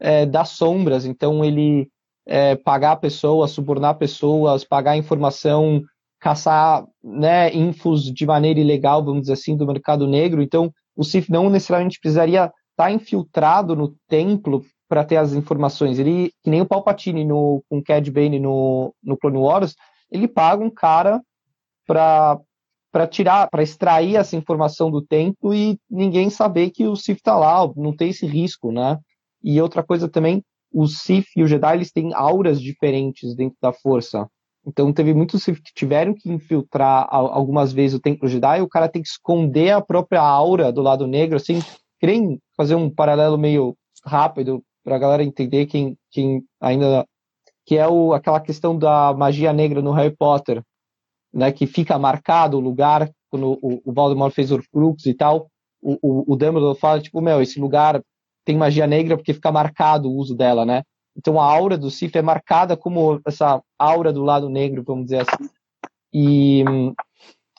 É, 0.00 0.26
das 0.26 0.50
sombras. 0.50 1.04
Então 1.04 1.44
ele 1.44 1.88
é, 2.26 2.56
pagar 2.56 2.96
pessoas, 2.96 3.52
subornar 3.52 3.98
pessoas, 3.98 4.64
pagar 4.64 4.96
informação 4.96 5.82
caçar 6.20 6.84
né, 7.02 7.54
infos 7.54 8.02
de 8.04 8.26
maneira 8.26 8.60
ilegal, 8.60 9.04
vamos 9.04 9.22
dizer 9.22 9.34
assim, 9.34 9.56
do 9.56 9.66
mercado 9.66 10.06
negro. 10.06 10.42
Então, 10.42 10.72
o 10.96 11.04
CIF 11.04 11.30
não 11.30 11.48
necessariamente 11.48 12.00
precisaria 12.00 12.44
estar 12.46 12.54
tá 12.76 12.90
infiltrado 12.90 13.76
no 13.76 13.94
templo 14.08 14.64
para 14.88 15.04
ter 15.04 15.16
as 15.16 15.32
informações. 15.32 15.98
Ele, 15.98 16.32
que 16.42 16.50
nem 16.50 16.60
o 16.60 16.66
Palpatine 16.66 17.24
no, 17.24 17.62
com 17.68 17.82
Cad 17.82 18.10
Bane 18.10 18.38
no, 18.40 18.94
no 19.02 19.16
Clone 19.16 19.38
Wars, 19.38 19.74
ele 20.10 20.26
paga 20.26 20.64
um 20.64 20.70
cara 20.70 21.20
para 21.86 22.38
para 22.90 23.06
tirar, 23.06 23.48
para 23.50 23.62
extrair 23.62 24.16
essa 24.16 24.34
informação 24.34 24.90
do 24.90 25.02
templo 25.02 25.54
e 25.54 25.78
ninguém 25.90 26.30
saber 26.30 26.70
que 26.70 26.86
o 26.86 26.96
Sith 26.96 27.18
está 27.18 27.36
lá, 27.36 27.70
não 27.76 27.94
tem 27.94 28.08
esse 28.08 28.26
risco, 28.26 28.72
né? 28.72 28.98
E 29.44 29.60
outra 29.60 29.82
coisa 29.82 30.08
também, 30.08 30.42
o 30.72 30.86
Sith 30.86 31.26
e 31.36 31.42
o 31.42 31.46
Jedi 31.46 31.74
eles 31.74 31.92
têm 31.92 32.14
auras 32.14 32.60
diferentes 32.60 33.34
dentro 33.34 33.58
da 33.60 33.74
força. 33.74 34.26
Então 34.68 34.92
teve 34.92 35.14
muitos 35.14 35.46
que 35.46 35.72
tiveram 35.74 36.12
que 36.12 36.30
infiltrar 36.30 37.08
algumas 37.10 37.72
vezes 37.72 37.96
o 37.96 38.00
Templo 38.00 38.28
Jedi, 38.28 38.60
o 38.60 38.68
cara 38.68 38.86
tem 38.86 39.00
que 39.00 39.08
esconder 39.08 39.70
a 39.70 39.80
própria 39.80 40.20
aura 40.20 40.70
do 40.70 40.82
lado 40.82 41.06
negro, 41.06 41.36
assim, 41.36 41.60
querem 41.98 42.38
fazer 42.54 42.74
um 42.74 42.90
paralelo 42.90 43.38
meio 43.38 43.74
rápido 44.04 44.62
para 44.84 44.96
a 44.96 44.98
galera 44.98 45.24
entender 45.24 45.64
quem, 45.64 45.96
quem 46.10 46.44
ainda 46.60 47.06
que 47.64 47.78
é 47.78 47.88
o, 47.88 48.12
aquela 48.12 48.40
questão 48.40 48.78
da 48.78 49.14
magia 49.14 49.54
negra 49.54 49.80
no 49.80 49.92
Harry 49.92 50.14
Potter, 50.14 50.62
né, 51.32 51.50
que 51.50 51.66
fica 51.66 51.98
marcado 51.98 52.58
o 52.58 52.60
lugar 52.60 53.10
quando 53.30 53.58
o, 53.62 53.80
o 53.84 53.92
Voldemort 53.92 54.34
fez 54.34 54.50
Horcrux 54.50 55.06
e 55.06 55.14
tal, 55.14 55.48
o, 55.80 55.98
o, 56.02 56.32
o 56.32 56.36
Dumbledore 56.36 56.78
fala 56.78 57.00
tipo, 57.00 57.20
meu, 57.20 57.40
esse 57.40 57.58
lugar 57.58 58.02
tem 58.44 58.56
magia 58.56 58.86
negra 58.86 59.16
porque 59.16 59.34
fica 59.34 59.52
marcado 59.52 60.10
o 60.10 60.16
uso 60.16 60.34
dela, 60.34 60.64
né? 60.64 60.82
Então 61.18 61.40
a 61.40 61.44
aura 61.44 61.76
do 61.76 61.90
Sif 61.90 62.16
é 62.16 62.22
marcada 62.22 62.76
como 62.76 63.20
essa 63.26 63.60
aura 63.76 64.12
do 64.12 64.22
lado 64.22 64.48
negro, 64.48 64.84
vamos 64.86 65.06
dizer 65.06 65.22
assim. 65.22 65.50
E, 66.14 66.64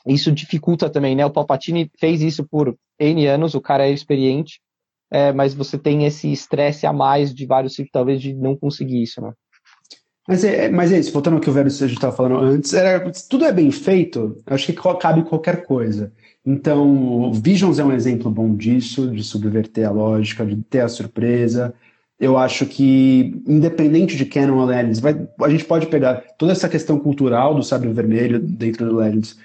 isso 0.06 0.32
dificulta 0.32 0.88
também, 0.88 1.14
né? 1.14 1.24
O 1.26 1.30
Palpatine 1.30 1.90
fez 1.98 2.22
isso 2.22 2.44
por 2.44 2.74
N 2.98 3.26
anos, 3.26 3.54
o 3.54 3.60
cara 3.60 3.86
é 3.86 3.92
experiente, 3.92 4.60
é, 5.10 5.32
mas 5.32 5.54
você 5.54 5.76
tem 5.76 6.04
esse 6.04 6.32
estresse 6.32 6.86
a 6.86 6.92
mais 6.92 7.34
de 7.34 7.46
vários 7.46 7.74
Sith, 7.74 7.88
talvez, 7.92 8.20
de 8.20 8.32
não 8.34 8.56
conseguir 8.56 9.02
isso, 9.02 9.20
né? 9.20 9.32
Mas 10.28 10.44
é, 10.44 10.68
mas 10.68 10.92
é 10.92 10.98
isso, 10.98 11.12
voltando 11.12 11.34
ao 11.34 11.40
que 11.40 11.50
o 11.50 11.52
Velho 11.52 11.68
gente 11.68 11.92
estava 11.92 12.14
falando 12.14 12.36
antes, 12.38 12.72
era, 12.72 13.10
tudo 13.28 13.44
é 13.44 13.52
bem 13.52 13.70
feito, 13.70 14.36
acho 14.46 14.66
que 14.66 14.72
cabe 14.72 15.24
qualquer 15.24 15.64
coisa. 15.64 16.12
Então, 16.46 17.32
Visions 17.32 17.78
é 17.78 17.84
um 17.84 17.92
exemplo 17.92 18.30
bom 18.30 18.54
disso, 18.54 19.10
de 19.10 19.22
subverter 19.24 19.86
a 19.86 19.90
lógica, 19.90 20.46
de 20.46 20.56
ter 20.62 20.80
a 20.80 20.88
surpresa. 20.88 21.74
Eu 22.20 22.36
acho 22.36 22.66
que, 22.66 23.42
independente 23.48 24.14
de 24.14 24.26
Canon 24.26 24.58
ou 24.58 24.66
Legends, 24.66 25.00
vai, 25.00 25.26
a 25.40 25.48
gente 25.48 25.64
pode 25.64 25.86
pegar 25.86 26.22
toda 26.36 26.52
essa 26.52 26.68
questão 26.68 26.98
cultural 26.98 27.54
do 27.54 27.62
sabre 27.62 27.88
vermelho 27.92 28.38
dentro 28.38 28.86
do 28.86 28.96
Legends 28.96 29.36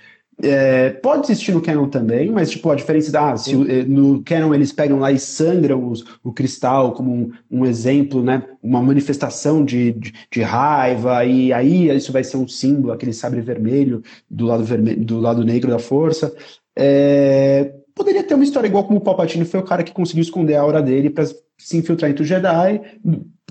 é, 0.44 0.90
pode 0.90 1.32
existir 1.32 1.54
no 1.54 1.62
Canon 1.62 1.88
também, 1.88 2.30
mas 2.30 2.52
tipo, 2.52 2.70
a 2.70 2.76
diferença 2.76 3.18
ah, 3.18 3.38
se 3.38 3.54
eh, 3.54 3.86
no 3.86 4.22
Canon 4.22 4.54
eles 4.54 4.74
pegam 4.74 5.00
lá 5.00 5.10
e 5.12 5.18
sangram 5.18 5.90
os, 5.90 6.04
o 6.22 6.34
cristal 6.34 6.92
como 6.92 7.14
um, 7.14 7.32
um, 7.50 7.66
exemplo, 7.66 8.22
né? 8.22 8.44
Uma 8.62 8.82
manifestação 8.82 9.64
de, 9.64 9.94
de, 9.94 10.14
de, 10.30 10.42
raiva, 10.42 11.24
e 11.24 11.54
aí 11.54 11.90
isso 11.90 12.12
vai 12.12 12.24
ser 12.24 12.36
um 12.36 12.48
símbolo, 12.48 12.92
aquele 12.92 13.14
sabre 13.14 13.40
vermelho 13.40 14.04
do 14.30 14.46
lado, 14.46 14.64
vermelho, 14.66 15.06
do 15.06 15.20
lado 15.22 15.44
negro 15.46 15.72
da 15.72 15.80
força. 15.80 16.36
É, 16.78 17.75
poderia 17.96 18.24
ter 18.24 18.36
uma 18.36 18.44
história 18.44 18.68
igual 18.68 18.84
como 18.84 19.00
o 19.00 19.02
Palpatine 19.02 19.46
foi 19.46 19.62
o 19.62 19.66
cara 19.66 19.84
que 19.84 19.94
conseguiu 19.94 20.22
esconder 20.22 20.56
a 20.56 20.62
aura 20.62 20.82
dele 20.82 21.10
para 21.10 21.26
se 21.58 21.78
infiltrar 21.78 22.12
entre 22.12 22.24
o 22.24 22.28
Jedi, 22.28 22.82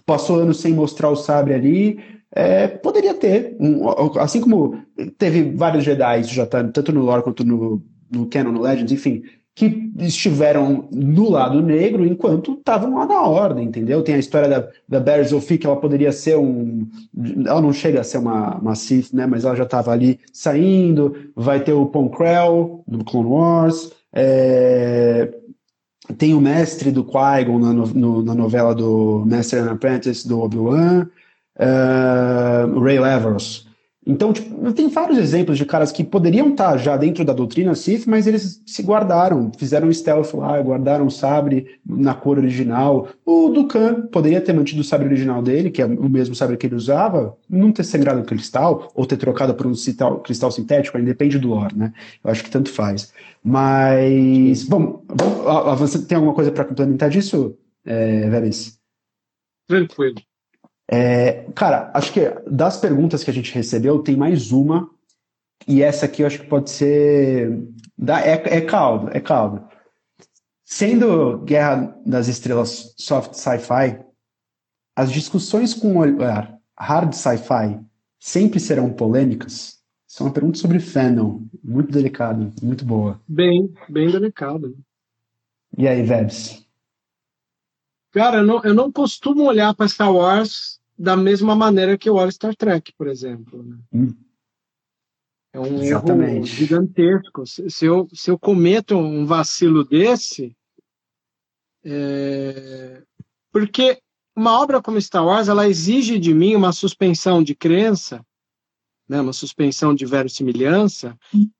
passou 0.04 0.36
anos 0.36 0.60
sem 0.60 0.74
mostrar 0.74 1.08
o 1.08 1.16
sabre 1.16 1.54
ali, 1.54 1.98
é, 2.30 2.68
poderia 2.68 3.14
ter, 3.14 3.56
um, 3.58 3.88
assim 4.18 4.40
como 4.40 4.78
teve 5.16 5.52
vários 5.54 5.82
Jedi, 5.82 6.24
já 6.24 6.44
tá, 6.44 6.62
tanto 6.62 6.92
no 6.92 7.02
lore 7.02 7.22
quanto 7.22 7.44
no, 7.44 7.82
no 8.10 8.26
Canon, 8.26 8.52
no 8.52 8.60
Legends, 8.60 8.92
enfim, 8.92 9.22
que 9.54 9.92
estiveram 10.00 10.88
no 10.90 11.30
lado 11.30 11.62
negro 11.62 12.04
enquanto 12.04 12.54
estavam 12.54 12.96
lá 12.96 13.06
na 13.06 13.22
ordem, 13.22 13.66
entendeu? 13.66 14.02
Tem 14.02 14.16
a 14.16 14.18
história 14.18 14.48
da, 14.48 14.68
da 14.88 14.98
Barry 14.98 15.28
Sophie, 15.28 15.58
que 15.58 15.66
ela 15.66 15.76
poderia 15.76 16.10
ser 16.10 16.36
um... 16.36 16.88
Ela 17.46 17.60
não 17.60 17.72
chega 17.72 18.00
a 18.00 18.04
ser 18.04 18.18
uma, 18.18 18.56
uma 18.58 18.74
Sith, 18.74 19.12
né? 19.12 19.26
Mas 19.26 19.44
ela 19.44 19.54
já 19.54 19.62
estava 19.62 19.92
ali 19.92 20.18
saindo. 20.32 21.14
Vai 21.36 21.62
ter 21.62 21.72
o 21.72 21.86
Ponkrell, 21.86 22.82
do 22.88 23.04
Clone 23.04 23.28
Wars. 23.28 23.92
É... 24.14 25.34
Tem 26.18 26.34
o 26.34 26.40
mestre 26.40 26.90
do 26.92 27.02
Qui-Gon 27.02 27.58
na, 27.58 27.72
no, 27.72 28.22
na 28.22 28.34
novela 28.34 28.74
do 28.74 29.24
Master 29.26 29.64
and 29.64 29.72
Apprentice, 29.72 30.28
do 30.28 30.40
Obi-Wan 30.40 31.08
uh, 31.58 32.80
Ray 32.80 32.98
Leveros. 32.98 33.66
Então, 34.06 34.32
tipo, 34.32 34.72
tem 34.72 34.88
vários 34.88 35.16
exemplos 35.16 35.56
de 35.56 35.64
caras 35.64 35.90
que 35.90 36.04
poderiam 36.04 36.50
estar 36.50 36.76
já 36.76 36.96
dentro 36.96 37.24
da 37.24 37.32
doutrina 37.32 37.74
Sith, 37.74 38.06
mas 38.06 38.26
eles 38.26 38.62
se 38.66 38.82
guardaram, 38.82 39.50
fizeram 39.56 39.90
stealth 39.90 40.34
lá, 40.34 40.60
guardaram 40.60 41.06
o 41.06 41.10
sabre 41.10 41.78
na 41.86 42.14
cor 42.14 42.36
original. 42.36 43.08
O 43.24 43.48
Dukan 43.48 44.06
poderia 44.08 44.42
ter 44.42 44.52
mantido 44.52 44.82
o 44.82 44.84
sabre 44.84 45.06
original 45.06 45.42
dele, 45.42 45.70
que 45.70 45.80
é 45.80 45.86
o 45.86 46.08
mesmo 46.08 46.34
sabre 46.34 46.56
que 46.58 46.66
ele 46.66 46.74
usava, 46.74 47.34
não 47.48 47.72
ter 47.72 47.84
sangrado 47.84 48.20
o 48.20 48.24
cristal, 48.24 48.92
ou 48.94 49.06
ter 49.06 49.16
trocado 49.16 49.54
por 49.54 49.66
um 49.66 49.72
cristal, 50.22 50.50
sintético, 50.50 50.98
aí 50.98 51.02
depende 51.02 51.38
do 51.38 51.48
lore, 51.48 51.74
né? 51.74 51.92
Eu 52.22 52.30
acho 52.30 52.44
que 52.44 52.50
tanto 52.50 52.70
faz. 52.70 53.12
Mas, 53.42 54.64
bom, 54.64 55.02
você 55.78 56.04
tem 56.04 56.16
alguma 56.16 56.34
coisa 56.34 56.52
para 56.52 56.64
complementar 56.64 57.08
disso, 57.08 57.56
é, 57.84 58.28
Vélez? 58.28 58.78
Tranquilo. 59.66 60.16
É, 60.90 61.46
cara, 61.54 61.90
acho 61.94 62.12
que 62.12 62.20
das 62.46 62.76
perguntas 62.76 63.24
que 63.24 63.30
a 63.30 63.34
gente 63.34 63.54
recebeu, 63.54 64.02
tem 64.02 64.16
mais 64.16 64.52
uma, 64.52 64.90
e 65.66 65.82
essa 65.82 66.06
aqui 66.06 66.22
eu 66.22 66.26
acho 66.26 66.40
que 66.40 66.46
pode 66.46 66.70
ser. 66.70 67.66
É, 68.24 68.58
é 68.58 68.60
caldo, 68.60 69.10
é 69.12 69.20
caldo. 69.20 69.66
Sendo 70.64 71.38
Guerra 71.38 71.96
das 72.04 72.28
Estrelas 72.28 72.94
soft 72.98 73.34
sci-fi, 73.34 74.04
as 74.96 75.10
discussões 75.10 75.74
com 75.74 75.96
olhar 75.96 76.58
hard 76.78 77.12
sci-fi 77.12 77.80
sempre 78.18 78.60
serão 78.60 78.92
polêmicas? 78.92 79.78
Isso 80.08 80.22
é 80.22 80.26
uma 80.26 80.32
pergunta 80.32 80.58
sobre 80.58 80.78
fandom, 80.78 81.46
muito 81.62 81.90
delicada, 81.90 82.50
muito 82.62 82.84
boa. 82.84 83.20
Bem, 83.26 83.72
bem 83.88 84.10
delicada. 84.10 84.72
E 85.76 85.88
aí, 85.88 86.02
Vebs? 86.02 86.63
Cara, 88.14 88.38
eu 88.38 88.46
não, 88.46 88.62
eu 88.62 88.72
não 88.72 88.92
costumo 88.92 89.42
olhar 89.42 89.74
para 89.74 89.88
Star 89.88 90.14
Wars 90.14 90.80
da 90.96 91.16
mesma 91.16 91.56
maneira 91.56 91.98
que 91.98 92.08
eu 92.08 92.14
olho 92.14 92.30
Star 92.30 92.54
Trek, 92.54 92.92
por 92.96 93.08
exemplo. 93.08 93.60
Né? 93.64 93.76
Hum. 93.92 94.14
É 95.52 95.58
um 95.58 95.82
Exatamente. 95.82 96.36
erro 96.36 96.46
gigantesco. 96.46 97.44
Se, 97.44 97.84
eu, 97.84 98.08
se 98.14 98.30
eu 98.30 98.38
cometo 98.38 98.96
um 98.96 99.26
vacilo 99.26 99.82
desse, 99.82 100.56
é... 101.84 103.02
porque 103.50 104.00
uma 104.36 104.60
obra 104.60 104.80
como 104.80 105.00
Star 105.00 105.26
Wars, 105.26 105.48
ela 105.48 105.68
exige 105.68 106.16
de 106.16 106.32
mim 106.32 106.54
uma 106.54 106.72
suspensão 106.72 107.42
de 107.42 107.52
crença, 107.52 108.24
né, 109.08 109.20
uma 109.20 109.32
suspensão 109.32 109.92
de 109.92 110.06
verossimilhança, 110.06 111.18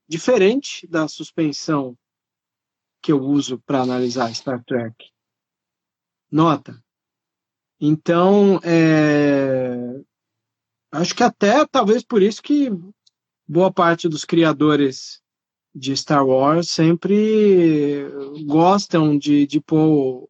diferente 0.08 0.86
da 0.86 1.08
suspensão 1.08 1.98
que 3.02 3.10
eu 3.10 3.20
uso 3.20 3.58
para 3.66 3.80
analisar 3.80 4.32
Star 4.32 4.62
Trek. 4.64 5.13
Nota. 6.34 6.82
Então, 7.80 8.58
é, 8.64 10.00
acho 10.90 11.14
que 11.14 11.22
até 11.22 11.64
talvez 11.64 12.02
por 12.02 12.20
isso 12.20 12.42
que 12.42 12.72
boa 13.46 13.72
parte 13.72 14.08
dos 14.08 14.24
criadores 14.24 15.22
de 15.72 15.96
Star 15.96 16.26
Wars 16.26 16.70
sempre 16.70 18.08
gostam 18.46 19.16
de, 19.16 19.46
de 19.46 19.60
pôr 19.60 20.28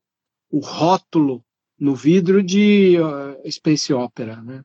o 0.51 0.59
rótulo 0.59 1.43
no 1.79 1.95
vidro 1.95 2.43
de 2.43 2.99
uh, 3.01 3.51
Space 3.51 3.91
Opera, 3.91 4.43
né? 4.43 4.63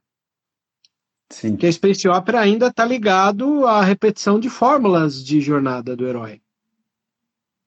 Sim. 1.31 1.51
Porque 1.51 1.67
a 1.67 1.71
Space 1.71 2.05
Opera 2.09 2.41
ainda 2.41 2.67
está 2.67 2.83
ligado 2.83 3.65
à 3.65 3.81
repetição 3.81 4.41
de 4.41 4.49
fórmulas 4.49 5.23
de 5.23 5.39
jornada 5.39 5.95
do 5.95 6.05
herói, 6.05 6.41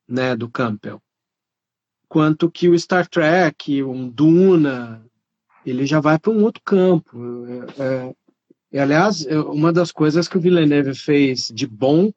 né, 0.07 0.35
do 0.35 0.47
Campbell 0.47 1.01
quanto 2.13 2.51
que 2.51 2.69
o 2.69 2.77
Star 2.77 3.07
Trek, 3.07 3.81
um 3.81 4.07
Duna, 4.07 5.03
ele 5.65 5.83
já 5.83 5.99
vai 5.99 6.19
para 6.19 6.31
um 6.31 6.43
outro 6.43 6.61
campo. 6.63 7.17
É, 7.79 8.13
é, 8.71 8.79
aliás, 8.83 9.25
é 9.25 9.39
uma 9.39 9.73
das 9.73 9.91
coisas 9.91 10.27
que 10.27 10.37
o 10.37 10.39
Villeneuve 10.39 10.93
fez 10.93 11.47
de 11.51 11.65
bom 11.65 12.13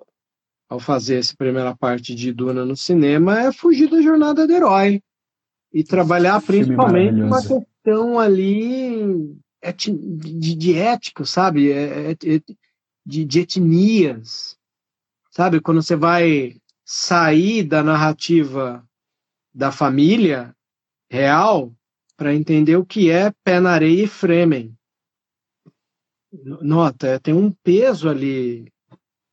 ao 0.69 0.79
fazer 0.79 1.17
essa 1.17 1.35
primeira 1.35 1.75
parte 1.75 2.15
de 2.15 2.31
Duna 2.31 2.63
no 2.63 2.77
cinema 2.77 3.41
é 3.41 3.51
fugir 3.51 3.89
da 3.89 4.03
jornada 4.03 4.47
do 4.47 4.53
herói 4.53 5.03
e 5.73 5.83
trabalhar 5.83 6.43
principalmente 6.43 7.23
uma 7.23 7.41
questão 7.41 8.19
ali 8.19 9.35
de, 9.89 10.55
de 10.55 10.75
ético, 10.75 11.25
sabe? 11.25 11.73
É, 11.73 12.11
é, 12.11 12.17
de, 13.07 13.25
de 13.25 13.41
etnias, 13.41 14.59
sabe? 15.31 15.59
Quando 15.59 15.81
você 15.81 15.97
vai 15.97 16.57
sair 16.85 17.63
da 17.63 17.83
narrativa 17.83 18.86
da 19.57 19.73
família 19.73 20.55
real 21.11 21.73
para 22.15 22.35
entender 22.35 22.77
o 22.77 22.85
que 22.85 23.11
é 23.11 23.33
pé 23.43 23.59
na 23.59 23.71
areia 23.71 24.05
e 24.05 24.07
Fremen. 24.07 24.77
Nota, 26.61 27.19
tem 27.19 27.33
um 27.33 27.51
peso 27.51 28.07
ali 28.07 28.71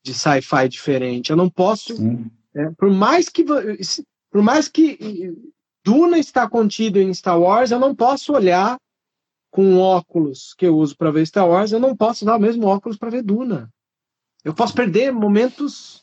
de 0.02 0.14
sci-fi 0.14 0.70
diferente. 0.70 1.30
Eu 1.30 1.36
não 1.36 1.50
posso, 1.50 1.94
é, 2.56 2.70
por 2.72 2.90
mais 2.90 3.28
que 3.28 3.44
por 4.32 4.41
mais 4.41 4.70
que 4.70 5.36
Duna 5.84 6.18
está 6.18 6.50
contido 6.50 7.00
em 7.00 7.14
Star 7.14 7.40
Wars, 7.40 7.72
eu 7.72 7.80
não 7.80 7.94
posso 7.94 8.32
olhar 8.34 8.78
com 9.52 9.78
óculos 9.78 10.54
que 10.54 10.66
eu 10.66 10.78
uso 10.78 10.95
para 10.95 11.12
ver 11.12 11.28
Star 11.28 11.48
Wars, 11.48 11.74
eu 11.74 11.80
não 11.80 11.95
posso 11.95 12.24
usar 12.24 12.38
o 12.38 12.40
mesmo 12.40 12.66
óculos 12.66 12.98
para 12.98 13.10
ver 13.10 13.24
Duna. 13.24 13.70
Eu 14.44 14.54
posso 14.54 14.74
perder 14.74 15.12
momentos 15.12 16.02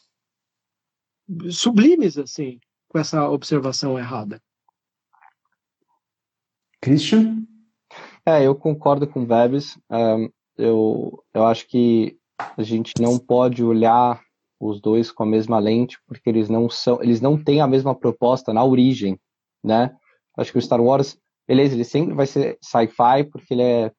sublimes 1.50 2.18
assim 2.18 2.60
com 2.90 2.98
essa 2.98 3.30
observação 3.30 3.96
errada. 3.96 4.42
Christian? 6.82 7.44
É, 8.26 8.44
eu 8.44 8.54
concordo 8.54 9.06
com 9.06 9.22
o 9.22 9.26
Vebs. 9.26 9.78
Um, 9.88 10.28
eu, 10.58 11.24
eu 11.32 11.46
acho 11.46 11.66
que 11.68 12.18
a 12.56 12.62
gente 12.62 12.92
não 13.00 13.16
pode 13.16 13.62
olhar 13.62 14.20
os 14.58 14.80
dois 14.80 15.10
com 15.10 15.22
a 15.22 15.26
mesma 15.26 15.58
lente, 15.58 15.98
porque 16.06 16.28
eles 16.28 16.48
não 16.48 16.68
são, 16.68 17.02
eles 17.02 17.20
não 17.20 17.42
têm 17.42 17.60
a 17.60 17.66
mesma 17.66 17.94
proposta 17.94 18.52
na 18.52 18.64
origem, 18.64 19.18
né? 19.62 19.94
Acho 20.36 20.52
que 20.52 20.58
o 20.58 20.62
Star 20.62 20.80
Wars, 20.80 21.16
beleza, 21.46 21.74
ele 21.74 21.84
sempre 21.84 22.14
vai 22.14 22.26
ser 22.26 22.58
sci-fi, 22.60 23.24
porque 23.30 23.54
ele 23.54 23.62
é 23.62 23.92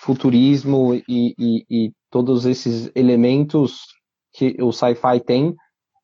futurismo 0.00 0.94
e, 0.94 1.34
e, 1.38 1.66
e 1.70 1.92
todos 2.10 2.44
esses 2.46 2.90
elementos 2.94 3.86
que 4.32 4.56
o 4.60 4.72
sci-fi 4.72 5.20
tem, 5.24 5.54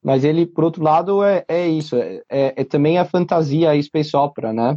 mas 0.09 0.25
ele, 0.25 0.47
por 0.47 0.65
outro 0.65 0.83
lado, 0.83 1.23
é, 1.23 1.45
é 1.47 1.69
isso, 1.69 1.95
é, 1.95 2.23
é, 2.31 2.55
é 2.57 2.65
também 2.65 2.97
a 2.97 3.05
fantasia 3.05 3.73
a 3.73 3.83
space 3.83 4.17
opera, 4.17 4.55
né? 4.55 4.75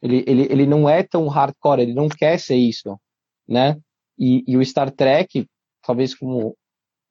Ele, 0.00 0.24
ele, 0.26 0.42
ele 0.50 0.66
não 0.66 0.88
é 0.88 1.02
tão 1.02 1.28
hardcore, 1.28 1.82
ele 1.82 1.92
não 1.92 2.08
quer 2.08 2.40
ser 2.40 2.56
isso, 2.56 2.98
né? 3.46 3.76
E, 4.18 4.42
e 4.48 4.56
o 4.56 4.64
Star 4.64 4.90
Trek, 4.90 5.46
talvez 5.82 6.14
como 6.14 6.56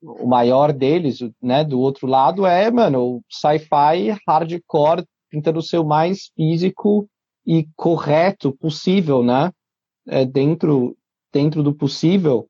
o 0.01 0.25
maior 0.25 0.73
deles, 0.73 1.19
né, 1.39 1.63
do 1.63 1.79
outro 1.79 2.07
lado 2.07 2.43
é, 2.43 2.71
mano, 2.71 3.17
o 3.17 3.21
sci-fi 3.29 4.17
hardcore 4.27 5.05
tentando 5.29 5.61
ser 5.61 5.77
o 5.77 5.85
mais 5.85 6.31
físico 6.35 7.07
e 7.45 7.67
correto 7.75 8.51
possível, 8.51 9.21
né? 9.21 9.51
É, 10.07 10.25
dentro, 10.25 10.97
dentro 11.31 11.61
do 11.61 11.71
possível. 11.71 12.49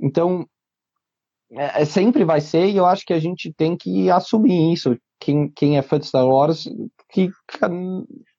Então, 0.00 0.44
é, 1.52 1.82
é, 1.82 1.84
sempre 1.84 2.24
vai 2.24 2.40
ser, 2.40 2.66
e 2.68 2.76
eu 2.76 2.86
acho 2.86 3.04
que 3.04 3.12
a 3.12 3.18
gente 3.18 3.52
tem 3.52 3.76
que 3.76 4.10
assumir 4.10 4.72
isso. 4.72 4.96
Quem, 5.18 5.48
quem 5.48 5.78
é 5.78 5.82
fã 5.82 5.98
de 5.98 6.06
Star 6.06 6.26
Wars, 6.26 6.68
que 7.10 7.30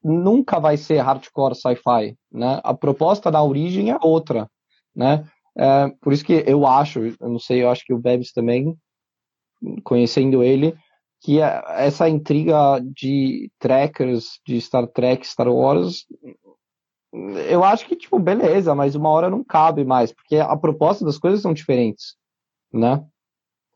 nunca 0.03 0.59
vai 0.59 0.77
ser 0.77 0.99
hardcore 0.99 1.55
sci-fi, 1.55 2.15
né? 2.31 2.59
A 2.63 2.73
proposta 2.73 3.31
da 3.31 3.41
origem 3.41 3.89
é 3.89 3.97
outra, 4.01 4.49
né? 4.95 5.27
É, 5.57 5.88
por 6.01 6.13
isso 6.13 6.23
que 6.23 6.43
eu 6.45 6.67
acho, 6.67 6.99
eu 6.99 7.29
não 7.29 7.39
sei, 7.39 7.63
eu 7.63 7.69
acho 7.69 7.84
que 7.84 7.93
o 7.93 7.97
Bebs 7.99 8.31
também, 8.31 8.77
conhecendo 9.84 10.43
ele, 10.43 10.75
que 11.21 11.41
é 11.41 11.63
essa 11.77 12.07
intriga 12.07 12.79
de 12.79 13.49
trackers 13.57 14.39
de 14.45 14.61
Star 14.61 14.88
Trek, 14.88 15.25
Star 15.25 15.51
Wars, 15.51 16.05
eu 17.49 17.63
acho 17.63 17.88
que, 17.88 17.95
tipo, 17.95 18.19
beleza, 18.19 18.75
mas 18.75 18.93
uma 18.93 19.09
hora 19.09 19.29
não 19.29 19.43
cabe 19.43 19.84
mais, 19.84 20.11
porque 20.13 20.35
a 20.35 20.55
proposta 20.55 21.03
das 21.03 21.17
coisas 21.17 21.41
são 21.41 21.53
diferentes, 21.53 22.15
né? 22.73 23.06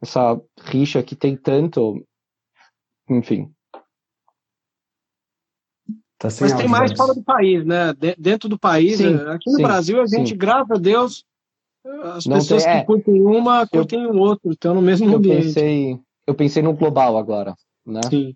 Essa 0.01 0.39
rixa 0.59 1.03
que 1.03 1.15
tem 1.15 1.37
tanto, 1.37 2.05
enfim. 3.09 3.51
Tá 6.17 6.27
mas 6.39 6.53
tem 6.53 6.67
mais 6.67 6.91
fora 6.93 7.15
do 7.15 7.23
país, 7.23 7.65
né? 7.65 7.93
dentro 8.17 8.47
do 8.47 8.57
país, 8.57 8.97
sim, 8.97 9.15
aqui 9.15 9.49
no 9.49 9.57
sim, 9.57 9.63
Brasil 9.63 9.99
a 9.99 10.05
gente, 10.05 10.29
sim. 10.29 10.37
graças 10.37 10.69
a 10.69 10.79
Deus, 10.79 11.25
as 12.13 12.27
não 12.27 12.37
pessoas 12.37 12.63
tem, 12.63 12.73
é, 12.73 12.79
que 12.79 12.85
curtem 12.85 13.21
uma 13.21 13.65
curtem 13.67 14.05
o 14.05 14.17
outro, 14.17 14.51
estão 14.51 14.75
no 14.75 14.83
mesmo 14.83 15.09
eu 15.09 15.17
ambiente. 15.17 15.45
Pensei, 15.45 15.99
eu 16.27 16.35
pensei 16.35 16.61
no 16.61 16.73
global 16.73 17.17
agora, 17.17 17.55
né? 17.83 18.01
Sim. 18.07 18.35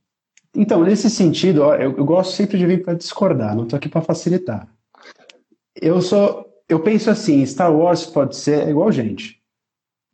Então, 0.55 0.83
nesse 0.83 1.09
sentido, 1.09 1.61
ó, 1.61 1.75
eu, 1.75 1.95
eu, 1.95 2.05
gosto 2.05 2.33
sempre 2.33 2.57
de 2.57 2.65
vir 2.65 2.83
para 2.83 2.95
discordar, 2.95 3.55
não 3.55 3.63
estou 3.63 3.77
aqui 3.77 3.89
para 3.89 4.01
facilitar. 4.01 4.67
Eu 5.75 6.01
só, 6.01 6.43
eu 6.67 6.79
penso 6.79 7.11
assim, 7.11 7.45
Star 7.45 7.75
Wars 7.75 8.05
pode 8.05 8.35
ser 8.35 8.67
igual 8.69 8.91
gente. 8.91 9.39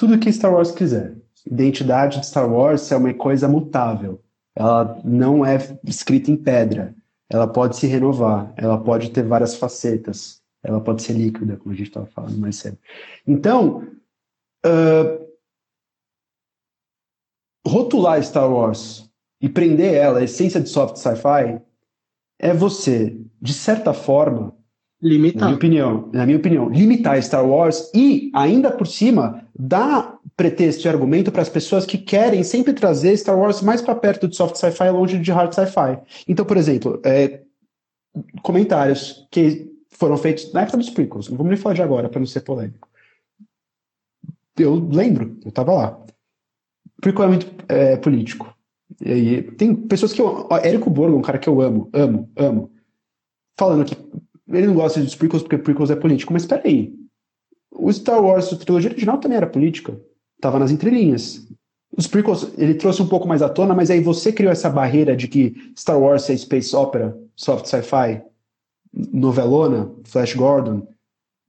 Tudo 0.01 0.17
que 0.17 0.33
Star 0.33 0.51
Wars 0.51 0.71
quiser. 0.71 1.15
Identidade 1.45 2.19
de 2.19 2.25
Star 2.25 2.51
Wars 2.51 2.91
é 2.91 2.97
uma 2.97 3.13
coisa 3.13 3.47
mutável. 3.47 4.19
Ela 4.55 4.99
não 5.05 5.45
é 5.45 5.59
escrita 5.83 6.31
em 6.31 6.35
pedra. 6.35 6.95
Ela 7.29 7.45
pode 7.45 7.77
se 7.77 7.85
renovar. 7.85 8.51
Ela 8.57 8.83
pode 8.83 9.11
ter 9.11 9.21
várias 9.21 9.53
facetas. 9.53 10.41
Ela 10.63 10.81
pode 10.81 11.03
ser 11.03 11.13
líquida, 11.13 11.55
como 11.55 11.71
a 11.71 11.77
gente 11.77 11.89
estava 11.89 12.07
falando 12.07 12.35
mais 12.39 12.55
cedo. 12.55 12.79
Então, 13.27 13.87
uh, 14.65 15.23
rotular 17.63 18.23
Star 18.23 18.51
Wars 18.51 19.07
e 19.39 19.47
prender 19.47 19.93
ela, 19.93 20.17
a 20.17 20.23
essência 20.23 20.59
de 20.59 20.69
soft 20.69 20.95
sci-fi, 20.95 21.61
é 22.39 22.55
você, 22.55 23.15
de 23.39 23.53
certa 23.53 23.93
forma, 23.93 24.57
limitar. 25.01 25.41
Na 25.41 25.47
minha 25.47 25.57
opinião, 25.57 26.09
na 26.13 26.25
minha 26.25 26.37
opinião, 26.37 26.69
limitar 26.69 27.21
Star 27.21 27.45
Wars 27.45 27.91
e, 27.93 28.31
ainda 28.33 28.71
por 28.71 28.87
cima, 28.87 29.45
dar 29.57 30.19
pretexto 30.35 30.85
e 30.85 30.89
argumento 30.89 31.31
para 31.31 31.41
as 31.41 31.49
pessoas 31.49 31.85
que 31.85 31.97
querem 31.97 32.43
sempre 32.43 32.73
trazer 32.73 33.15
Star 33.17 33.37
Wars 33.37 33.61
mais 33.61 33.81
para 33.81 33.95
perto 33.95 34.27
de 34.27 34.35
soft 34.35 34.55
sci-fi 34.55 34.89
longe 34.89 35.17
de 35.19 35.31
hard 35.31 35.53
sci-fi. 35.53 35.99
Então, 36.27 36.45
por 36.45 36.57
exemplo, 36.57 37.01
é, 37.03 37.41
comentários 38.41 39.27
que 39.31 39.71
foram 39.89 40.17
feitos 40.17 40.51
na 40.53 40.61
época 40.61 40.77
dos 40.77 40.89
prequels, 40.89 41.29
não 41.29 41.37
vamos 41.37 41.51
nem 41.51 41.59
falar 41.59 41.75
de 41.75 41.81
agora 41.81 42.09
para 42.09 42.19
não 42.19 42.27
ser 42.27 42.41
polêmico. 42.41 42.87
Eu 44.57 44.75
lembro, 44.75 45.37
eu 45.43 45.49
estava 45.49 45.73
lá 45.73 46.01
prequel 47.01 47.25
é 47.25 47.27
muito 47.27 47.47
é, 47.67 47.97
político. 47.97 48.55
E 49.03 49.41
tem 49.57 49.75
pessoas 49.75 50.13
que 50.13 50.21
eu. 50.21 50.47
Ó, 50.49 50.57
Érico 50.57 50.89
Borgo, 50.89 51.17
um 51.17 51.21
cara 51.21 51.39
que 51.39 51.49
eu 51.49 51.59
amo, 51.59 51.89
amo, 51.91 52.29
amo, 52.37 52.71
falando 53.57 53.83
que 53.83 53.97
ele 54.51 54.67
não 54.67 54.75
gosta 54.75 55.01
dos 55.01 55.15
prequels 55.15 55.43
porque 55.43 55.57
prequels 55.57 55.91
é 55.91 55.95
político. 55.95 56.33
Mas 56.33 56.45
peraí. 56.45 56.93
O 57.71 57.91
Star 57.91 58.23
Wars, 58.23 58.51
a 58.51 58.57
trilogia 58.57 58.91
original 58.91 59.17
também 59.17 59.37
era 59.37 59.47
política. 59.47 59.99
Tava 60.39 60.59
nas 60.59 60.71
entrelinhas. 60.71 61.47
Os 61.95 62.07
prequels, 62.07 62.47
ele 62.57 62.75
trouxe 62.75 63.01
um 63.01 63.07
pouco 63.07 63.27
mais 63.27 63.41
à 63.41 63.49
tona, 63.49 63.73
mas 63.73 63.91
aí 63.91 64.01
você 64.01 64.31
criou 64.31 64.51
essa 64.51 64.69
barreira 64.69 65.15
de 65.15 65.27
que 65.27 65.73
Star 65.77 65.99
Wars 65.99 66.29
é 66.29 66.37
space 66.37 66.75
opera, 66.75 67.17
soft 67.35 67.65
sci-fi, 67.65 68.21
novelona, 68.93 69.91
Flash 70.05 70.33
Gordon, 70.35 70.87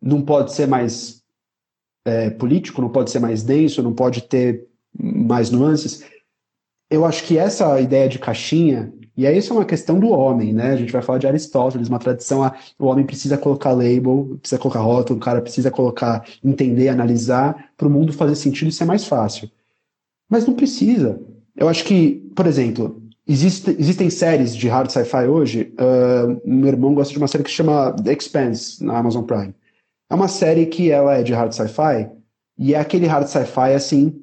não 0.00 0.22
pode 0.22 0.52
ser 0.52 0.66
mais 0.66 1.22
é, 2.04 2.30
político, 2.30 2.82
não 2.82 2.88
pode 2.88 3.10
ser 3.10 3.20
mais 3.20 3.42
denso, 3.42 3.82
não 3.82 3.94
pode 3.94 4.22
ter 4.22 4.66
mais 4.98 5.50
nuances. 5.50 6.04
Eu 6.90 7.04
acho 7.04 7.24
que 7.24 7.38
essa 7.38 7.80
ideia 7.80 8.08
de 8.08 8.18
caixinha, 8.18 8.92
e 9.16 9.26
aí 9.26 9.36
isso 9.36 9.52
é 9.52 9.56
uma 9.56 9.64
questão 9.64 10.00
do 10.00 10.08
homem, 10.08 10.52
né? 10.52 10.72
A 10.72 10.76
gente 10.76 10.92
vai 10.92 11.02
falar 11.02 11.18
de 11.18 11.26
Aristóteles, 11.26 11.88
uma 11.88 11.98
tradição, 11.98 12.42
a, 12.42 12.54
o 12.78 12.86
homem 12.86 13.04
precisa 13.04 13.36
colocar 13.36 13.72
label, 13.72 14.38
precisa 14.40 14.58
colocar 14.58 14.80
rótulo, 14.80 15.18
o 15.18 15.22
cara 15.22 15.42
precisa 15.42 15.70
colocar, 15.70 16.26
entender, 16.42 16.88
analisar, 16.88 17.70
para 17.76 17.86
o 17.86 17.90
mundo 17.90 18.12
fazer 18.12 18.34
sentido 18.36 18.68
e 18.68 18.72
ser 18.72 18.86
mais 18.86 19.04
fácil. 19.04 19.50
Mas 20.30 20.46
não 20.46 20.54
precisa. 20.54 21.20
Eu 21.54 21.68
acho 21.68 21.84
que, 21.84 22.26
por 22.34 22.46
exemplo, 22.46 23.02
existe, 23.28 23.76
existem 23.78 24.08
séries 24.08 24.56
de 24.56 24.66
hard 24.68 24.90
sci-fi 24.90 25.26
hoje. 25.26 25.74
Uh, 25.74 26.40
meu 26.48 26.68
irmão 26.68 26.94
gosta 26.94 27.12
de 27.12 27.18
uma 27.18 27.28
série 27.28 27.44
que 27.44 27.50
se 27.50 27.56
chama 27.56 27.92
The 27.92 28.12
Expanse, 28.14 28.82
na 28.82 28.96
Amazon 28.96 29.24
Prime. 29.24 29.54
É 30.10 30.14
uma 30.14 30.28
série 30.28 30.66
que 30.66 30.90
ela 30.90 31.14
é 31.14 31.22
de 31.22 31.34
hard 31.34 31.52
sci-fi, 31.52 32.10
e 32.58 32.74
é 32.74 32.78
aquele 32.78 33.06
hard 33.06 33.26
sci-fi 33.26 33.74
assim, 33.74 34.22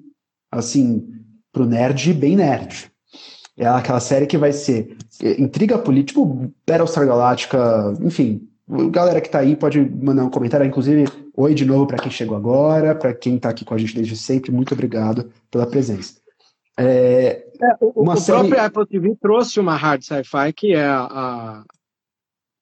assim, 0.52 1.08
pro 1.52 1.66
nerd, 1.66 2.14
bem 2.14 2.36
nerd. 2.36 2.92
É 3.60 3.68
aquela 3.68 4.00
série 4.00 4.26
que 4.26 4.38
vai 4.38 4.54
ser 4.54 4.96
intriga 5.38 5.78
política, 5.78 6.22
tipo 6.22 6.50
Battlestar 6.66 7.06
Galactica, 7.06 7.94
enfim. 8.02 8.48
Galera 8.90 9.20
que 9.20 9.30
tá 9.30 9.40
aí 9.40 9.56
pode 9.56 9.82
mandar 9.82 10.24
um 10.24 10.30
comentário, 10.30 10.66
inclusive, 10.66 11.06
oi 11.36 11.54
de 11.54 11.66
novo 11.66 11.86
para 11.86 11.98
quem 11.98 12.12
chegou 12.12 12.38
agora, 12.38 12.96
para 12.96 13.14
quem 13.14 13.38
tá 13.38 13.50
aqui 13.50 13.66
com 13.66 13.74
a 13.74 13.78
gente 13.78 13.96
desde 13.96 14.16
sempre, 14.16 14.52
muito 14.52 14.74
obrigado 14.74 15.30
pela 15.52 15.68
presença. 15.68 16.14
É, 16.78 17.44
é, 17.62 17.76
o, 17.82 18.10
o 18.10 18.16
série... 18.16 18.38
próprio 18.38 18.64
Apple 18.64 18.88
TV 18.88 19.18
trouxe 19.22 19.60
uma 19.60 19.76
hard 19.76 20.04
sci-fi 20.04 20.54
que 20.56 20.74
é 20.74 20.88
a, 20.88 21.64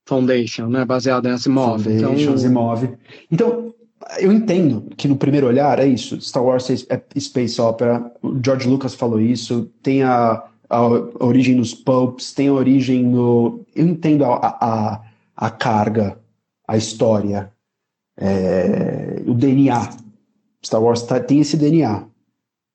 Foundation, 0.08 0.68
né, 0.68 0.86
baseada 0.86 1.30
nessa 1.30 1.50
imóvel. 1.50 2.00
Foundation, 2.00 2.22
então... 2.22 2.34
Asimov. 2.34 2.90
Então, 3.30 3.74
eu 4.20 4.32
entendo 4.32 4.90
que 4.96 5.08
no 5.08 5.18
primeiro 5.18 5.48
olhar 5.48 5.78
é 5.80 5.86
isso. 5.86 6.20
Star 6.22 6.44
Wars 6.44 6.70
é 6.90 7.20
space 7.20 7.60
opera. 7.60 8.10
O 8.22 8.40
George 8.44 8.70
Lucas 8.70 8.96
falou 8.96 9.20
isso. 9.20 9.70
Tem 9.84 10.04
a, 10.04 10.44
a, 10.70 10.82
origem 11.24 11.56
nos 11.56 11.74
pulps, 11.74 12.34
tem 12.34 12.50
origem 12.50 13.04
no. 13.04 13.66
Eu 13.76 13.88
entendo 13.88 14.26
a, 14.26 14.58
a, 14.60 15.02
a 15.36 15.50
carga, 15.50 16.18
a 16.68 16.78
história, 16.78 17.52
é, 18.18 19.22
o 19.26 19.34
DNA. 19.34 19.90
Star 20.66 20.82
Wars 20.82 21.04
tá, 21.04 21.20
tem 21.20 21.40
esse 21.40 21.56
DNA. 21.56 22.06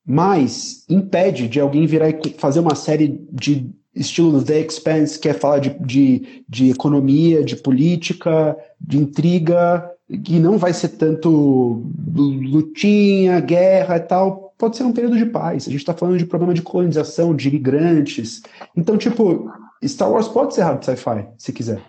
Mas 0.04 0.84
impede 0.88 1.48
de 1.48 1.60
alguém 1.60 1.86
virar 1.86 2.10
e 2.10 2.34
fazer 2.38 2.60
uma 2.60 2.74
série 2.74 3.20
de 3.30 3.70
estilo 3.94 4.42
The 4.42 4.60
Expanse, 4.60 5.18
que 5.18 5.28
é 5.28 5.34
falar 5.34 5.58
de, 5.58 5.70
de, 5.80 6.44
de 6.48 6.70
economia, 6.70 7.44
de 7.44 7.56
política, 7.56 8.56
de 8.80 8.98
intriga, 8.98 9.88
que 10.24 10.38
não 10.38 10.58
vai 10.58 10.72
ser 10.72 10.88
tanto 10.90 11.84
lutinha, 12.14 13.40
guerra 13.40 13.96
e 13.96 14.00
tal, 14.00 14.51
pode 14.62 14.76
ser 14.76 14.84
um 14.84 14.92
período 14.92 15.18
de 15.18 15.26
paz. 15.26 15.66
A 15.66 15.70
gente 15.72 15.80
está 15.80 15.92
falando 15.92 16.16
de 16.16 16.24
problema 16.24 16.54
de 16.54 16.62
colonização, 16.62 17.34
de 17.34 17.48
imigrantes. 17.48 18.42
Então, 18.76 18.96
tipo, 18.96 19.50
Star 19.84 20.08
Wars 20.08 20.28
pode 20.28 20.54
ser 20.54 20.62
hard 20.62 20.84
sci-fi, 20.84 21.26
se 21.36 21.52
quiser. 21.52 21.82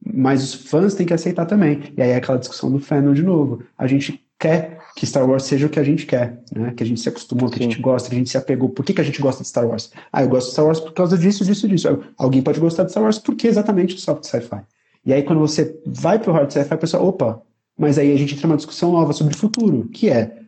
Mas 0.00 0.44
os 0.44 0.54
fãs 0.54 0.94
têm 0.94 1.04
que 1.04 1.12
aceitar 1.12 1.44
também. 1.44 1.92
E 1.96 2.00
aí 2.00 2.10
é 2.10 2.14
aquela 2.14 2.38
discussão 2.38 2.70
do 2.70 2.78
fandom 2.78 3.12
de 3.12 3.24
novo. 3.24 3.64
A 3.76 3.88
gente 3.88 4.24
quer 4.38 4.78
que 4.94 5.04
Star 5.04 5.28
Wars 5.28 5.42
seja 5.42 5.66
o 5.66 5.68
que 5.68 5.80
a 5.80 5.82
gente 5.82 6.06
quer, 6.06 6.40
né? 6.54 6.72
Que 6.76 6.84
a 6.84 6.86
gente 6.86 7.00
se 7.00 7.08
acostumou, 7.08 7.50
que 7.50 7.58
Sim. 7.58 7.64
a 7.64 7.68
gente 7.68 7.82
gosta, 7.82 8.08
que 8.08 8.14
a 8.14 8.18
gente 8.18 8.30
se 8.30 8.38
apegou. 8.38 8.68
Por 8.68 8.84
que, 8.84 8.94
que 8.94 9.00
a 9.00 9.04
gente 9.04 9.20
gosta 9.20 9.42
de 9.42 9.48
Star 9.48 9.66
Wars? 9.66 9.90
Ah, 10.12 10.22
eu 10.22 10.28
gosto 10.28 10.46
de 10.46 10.52
Star 10.52 10.66
Wars 10.66 10.78
por 10.78 10.92
causa 10.92 11.18
disso, 11.18 11.44
disso, 11.44 11.66
disso. 11.66 11.88
Alguém 12.16 12.42
pode 12.42 12.60
gostar 12.60 12.84
de 12.84 12.92
Star 12.92 13.02
Wars 13.02 13.18
porque 13.18 13.48
é 13.48 13.50
exatamente 13.50 13.96
o 13.96 13.98
soft 13.98 14.22
sci-fi. 14.22 14.60
E 15.04 15.12
aí, 15.12 15.24
quando 15.24 15.40
você 15.40 15.76
vai 15.84 16.20
pro 16.20 16.32
hard 16.32 16.48
sci-fi, 16.48 16.74
a 16.74 16.78
pessoa, 16.78 17.02
opa, 17.02 17.42
mas 17.76 17.98
aí 17.98 18.12
a 18.12 18.16
gente 18.16 18.34
entra 18.34 18.46
numa 18.46 18.56
discussão 18.56 18.92
nova 18.92 19.12
sobre 19.12 19.34
o 19.34 19.36
futuro, 19.36 19.88
que 19.88 20.08
é 20.08 20.43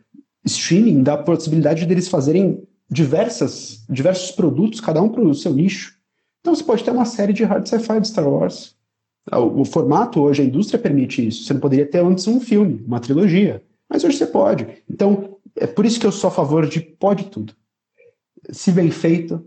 streaming 0.47 1.03
dá 1.03 1.13
a 1.13 1.23
possibilidade 1.23 1.85
deles 1.85 2.07
fazerem 2.07 2.67
diversas, 2.89 3.85
diversos 3.89 4.31
produtos, 4.31 4.81
cada 4.81 5.01
um 5.01 5.09
para 5.09 5.21
o 5.21 5.33
seu 5.33 5.53
nicho. 5.53 5.97
Então 6.41 6.55
você 6.55 6.63
pode 6.63 6.83
ter 6.83 6.91
uma 6.91 7.05
série 7.05 7.33
de 7.33 7.43
hard 7.43 7.67
sci-fi 7.67 7.99
de 7.99 8.07
Star 8.07 8.27
Wars. 8.27 8.75
O, 9.31 9.61
o, 9.61 9.65
formato 9.65 10.21
hoje, 10.21 10.41
a 10.41 10.45
indústria 10.45 10.79
permite 10.79 11.27
isso. 11.27 11.43
Você 11.43 11.53
não 11.53 11.59
poderia 11.59 11.85
ter 11.85 11.99
antes 11.99 12.27
um 12.27 12.39
filme, 12.39 12.83
uma 12.87 12.99
trilogia. 12.99 13.63
Mas 13.89 14.03
hoje 14.03 14.17
você 14.17 14.27
pode. 14.27 14.83
Então, 14.89 15.37
é 15.55 15.67
por 15.67 15.85
isso 15.85 15.99
que 15.99 16.05
eu 16.05 16.11
sou 16.11 16.29
a 16.29 16.31
favor 16.31 16.67
de 16.67 16.79
pode 16.79 17.25
tudo. 17.25 17.53
Se 18.49 18.71
bem 18.71 18.89
feito, 18.89 19.45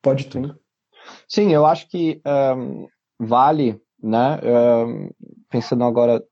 pode 0.00 0.26
tudo. 0.26 0.58
Sim, 1.28 1.52
eu 1.52 1.66
acho 1.66 1.88
que 1.88 2.22
um, 2.56 2.86
vale, 3.18 3.78
né? 4.02 4.40
Um, 4.42 5.10
pensando 5.50 5.84
agora 5.84 6.24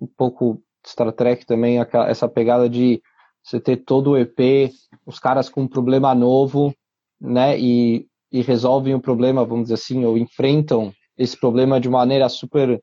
um 0.00 0.06
pouco 0.16 0.62
Star 0.86 1.12
Trek 1.12 1.44
também, 1.44 1.78
essa 2.06 2.28
pegada 2.28 2.68
de 2.68 3.02
você 3.46 3.60
ter 3.60 3.76
todo 3.76 4.10
o 4.10 4.18
EP, 4.18 4.72
os 5.06 5.20
caras 5.20 5.48
com 5.48 5.62
um 5.62 5.68
problema 5.68 6.12
novo, 6.14 6.74
né? 7.20 7.58
E, 7.58 8.06
e 8.32 8.42
resolvem 8.42 8.94
o 8.94 9.00
problema, 9.00 9.44
vamos 9.44 9.64
dizer 9.64 9.74
assim, 9.74 10.04
ou 10.04 10.18
enfrentam 10.18 10.92
esse 11.16 11.38
problema 11.38 11.80
de 11.80 11.88
maneira 11.88 12.28
super 12.28 12.82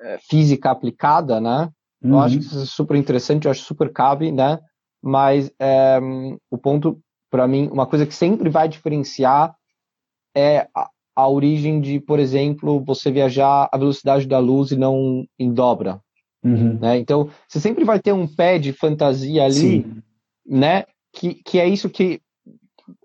é, 0.00 0.18
física 0.18 0.72
aplicada, 0.72 1.40
né? 1.40 1.70
Uhum. 2.02 2.10
Eu 2.10 2.18
acho 2.18 2.38
que 2.38 2.44
isso 2.44 2.60
é 2.60 2.66
super 2.66 2.96
interessante, 2.96 3.44
eu 3.44 3.52
acho 3.52 3.62
super 3.62 3.92
cabe, 3.92 4.32
né? 4.32 4.58
Mas 5.00 5.50
é, 5.60 6.00
o 6.50 6.58
ponto, 6.58 6.98
para 7.30 7.46
mim, 7.46 7.68
uma 7.70 7.86
coisa 7.86 8.04
que 8.04 8.14
sempre 8.14 8.50
vai 8.50 8.68
diferenciar 8.68 9.54
é 10.34 10.66
a, 10.74 10.90
a, 11.14 11.28
origem 11.28 11.80
de, 11.80 12.00
por 12.00 12.18
exemplo, 12.18 12.82
você 12.84 13.12
viajar 13.12 13.68
a 13.70 13.78
velocidade 13.78 14.26
da 14.26 14.40
luz 14.40 14.72
e 14.72 14.76
não 14.76 15.24
em 15.38 15.52
dobra. 15.52 16.00
Uhum. 16.44 16.78
Né? 16.78 16.98
Então, 16.98 17.30
você 17.48 17.58
sempre 17.58 17.84
vai 17.84 17.98
ter 17.98 18.12
um 18.12 18.26
pé 18.26 18.58
de 18.58 18.72
fantasia 18.72 19.44
ali, 19.44 19.54
Sim. 19.54 20.02
né? 20.46 20.84
Que, 21.12 21.34
que 21.34 21.58
é 21.58 21.66
isso 21.66 21.88
que 21.88 22.20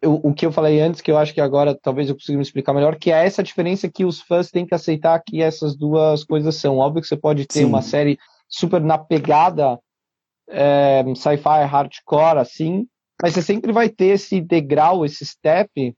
eu, 0.02 0.16
o 0.24 0.34
que 0.34 0.46
eu 0.46 0.52
falei 0.52 0.82
antes, 0.82 1.02
que 1.02 1.10
eu 1.10 1.18
acho 1.18 1.34
que 1.34 1.40
agora 1.40 1.78
talvez 1.82 2.10
eu 2.10 2.16
consiga 2.16 2.38
me 2.38 2.44
explicar 2.44 2.74
melhor, 2.74 2.98
que 2.98 3.12
é 3.12 3.26
essa 3.26 3.42
diferença 3.42 3.90
que 3.90 4.04
os 4.04 4.20
fãs 4.20 4.52
têm 4.52 4.66
que 4.66 4.76
aceitar 4.76 5.22
que 5.26 5.42
essas 5.42 5.76
duas 5.76 6.24
coisas 6.24 6.56
são. 6.56 6.78
Óbvio 6.78 7.02
que 7.02 7.08
você 7.08 7.18
pode 7.18 7.46
ter 7.46 7.60
Sim. 7.60 7.66
uma 7.66 7.82
série 7.82 8.18
super 8.48 8.82
na 8.82 8.98
pegada 8.98 9.80
é, 10.50 11.04
sci-fi 11.16 11.64
hardcore, 11.66 12.40
assim, 12.40 12.88
mas 13.22 13.34
você 13.34 13.42
sempre 13.42 13.72
vai 13.72 13.90
ter 13.90 14.08
esse 14.08 14.42
degrau, 14.42 15.06
esse 15.06 15.26
step, 15.26 15.96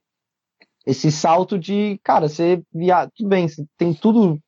esse 0.86 1.12
salto 1.12 1.58
de, 1.58 2.00
cara, 2.04 2.28
você 2.28 2.62
via, 2.74 3.10
tudo 3.16 3.30
bem, 3.30 3.48
você 3.48 3.64
tem 3.78 3.94
tudo 3.94 4.40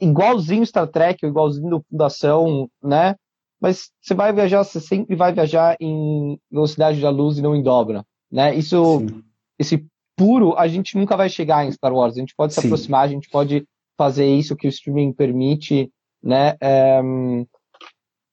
igualzinho 0.00 0.64
Star 0.66 0.86
Trek, 0.86 1.24
igualzinho 1.24 1.70
do 1.70 1.84
Fundação, 1.90 2.68
né? 2.82 3.14
Mas 3.60 3.90
você 4.00 4.14
vai 4.14 4.32
viajar, 4.32 4.62
você 4.62 4.80
sempre 4.80 5.16
vai 5.16 5.32
viajar 5.32 5.76
em 5.80 6.38
velocidade 6.50 7.00
da 7.00 7.10
luz 7.10 7.38
e 7.38 7.42
não 7.42 7.56
em 7.56 7.62
dobra. 7.62 8.04
Né? 8.30 8.54
Isso, 8.54 9.00
Sim. 9.00 9.22
esse 9.58 9.86
puro, 10.16 10.56
a 10.56 10.68
gente 10.68 10.96
nunca 10.96 11.16
vai 11.16 11.28
chegar 11.28 11.66
em 11.66 11.72
Star 11.72 11.92
Wars. 11.92 12.16
A 12.16 12.20
gente 12.20 12.34
pode 12.36 12.54
se 12.54 12.60
Sim. 12.60 12.68
aproximar, 12.68 13.04
a 13.04 13.08
gente 13.08 13.28
pode 13.28 13.66
fazer 13.96 14.26
isso 14.26 14.56
que 14.56 14.66
o 14.66 14.70
streaming 14.70 15.12
permite, 15.12 15.90
né? 16.22 16.56
É, 16.60 17.00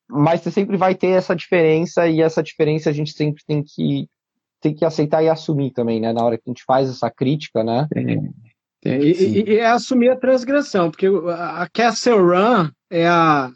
mas 0.08 0.42
você 0.42 0.52
sempre 0.52 0.78
vai 0.78 0.94
ter 0.94 1.10
essa 1.10 1.36
diferença 1.36 2.08
e 2.08 2.22
essa 2.22 2.44
diferença 2.44 2.90
a 2.90 2.94
gente 2.94 3.12
sempre 3.12 3.44
tem 3.46 3.64
que 3.64 4.08
tem 4.62 4.74
que 4.74 4.86
aceitar 4.86 5.24
e 5.24 5.30
assumir 5.30 5.72
também, 5.72 6.00
né? 6.00 6.12
Na 6.12 6.24
hora 6.24 6.38
que 6.38 6.44
a 6.48 6.50
gente 6.50 6.64
faz 6.66 6.90
essa 6.90 7.10
crítica, 7.10 7.64
né? 7.64 7.88
É, 7.96 8.16
é, 8.86 9.00
e, 9.00 9.50
e, 9.50 9.58
é 9.58 9.66
assumir 9.66 10.10
a 10.10 10.16
transgressão, 10.16 10.92
porque 10.92 11.08
a 11.08 11.68
Castle 11.74 12.20
Run 12.20 12.70
é 12.90 13.08
a 13.08 13.52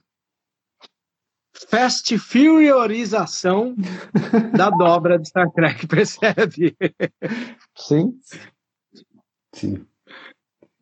fast 1.69 2.17
furiorização 2.17 3.75
da 4.57 4.71
dobra 4.73 5.19
de 5.19 5.27
Star 5.27 5.51
Trek, 5.51 5.85
percebe? 5.85 6.75
Sim. 7.77 8.19
Sim. 9.53 9.85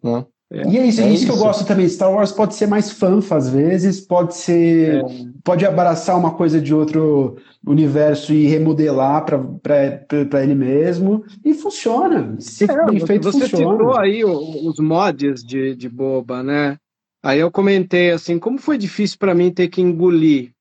Não. 0.01 0.31
É, 0.49 0.65
e 0.65 0.77
é 0.77 0.85
isso, 0.85 1.01
é 1.01 1.09
isso, 1.09 1.25
que 1.25 1.31
eu 1.31 1.37
gosto 1.37 1.65
também. 1.65 1.87
Star 1.89 2.11
Wars 2.11 2.31
pode 2.31 2.55
ser 2.55 2.67
mais 2.67 2.89
fanfa 2.89 3.35
às 3.35 3.49
vezes, 3.49 3.99
pode 3.99 4.35
ser. 4.35 5.03
É. 5.03 5.07
Pode 5.43 5.65
abraçar 5.65 6.17
uma 6.17 6.31
coisa 6.31 6.61
de 6.61 6.73
outro 6.73 7.37
universo 7.65 8.33
e 8.33 8.47
remodelar 8.47 9.25
para 9.25 10.43
ele 10.43 10.55
mesmo. 10.55 11.23
E 11.43 11.53
funciona. 11.53 12.35
Se 12.39 12.63
é, 12.63 12.85
bem 12.85 12.99
feito, 13.05 13.23
você 13.23 13.41
funciona. 13.41 13.77
citou 13.77 13.97
aí 13.97 14.23
os 14.23 14.79
mods 14.79 15.43
de, 15.43 15.75
de 15.75 15.89
boba, 15.89 16.41
né? 16.41 16.77
Aí 17.23 17.39
eu 17.39 17.51
comentei 17.51 18.11
assim, 18.11 18.39
como 18.39 18.57
foi 18.57 18.77
difícil 18.77 19.17
para 19.19 19.35
mim 19.35 19.51
ter 19.51 19.67
que 19.67 19.81
engolir 19.81 20.51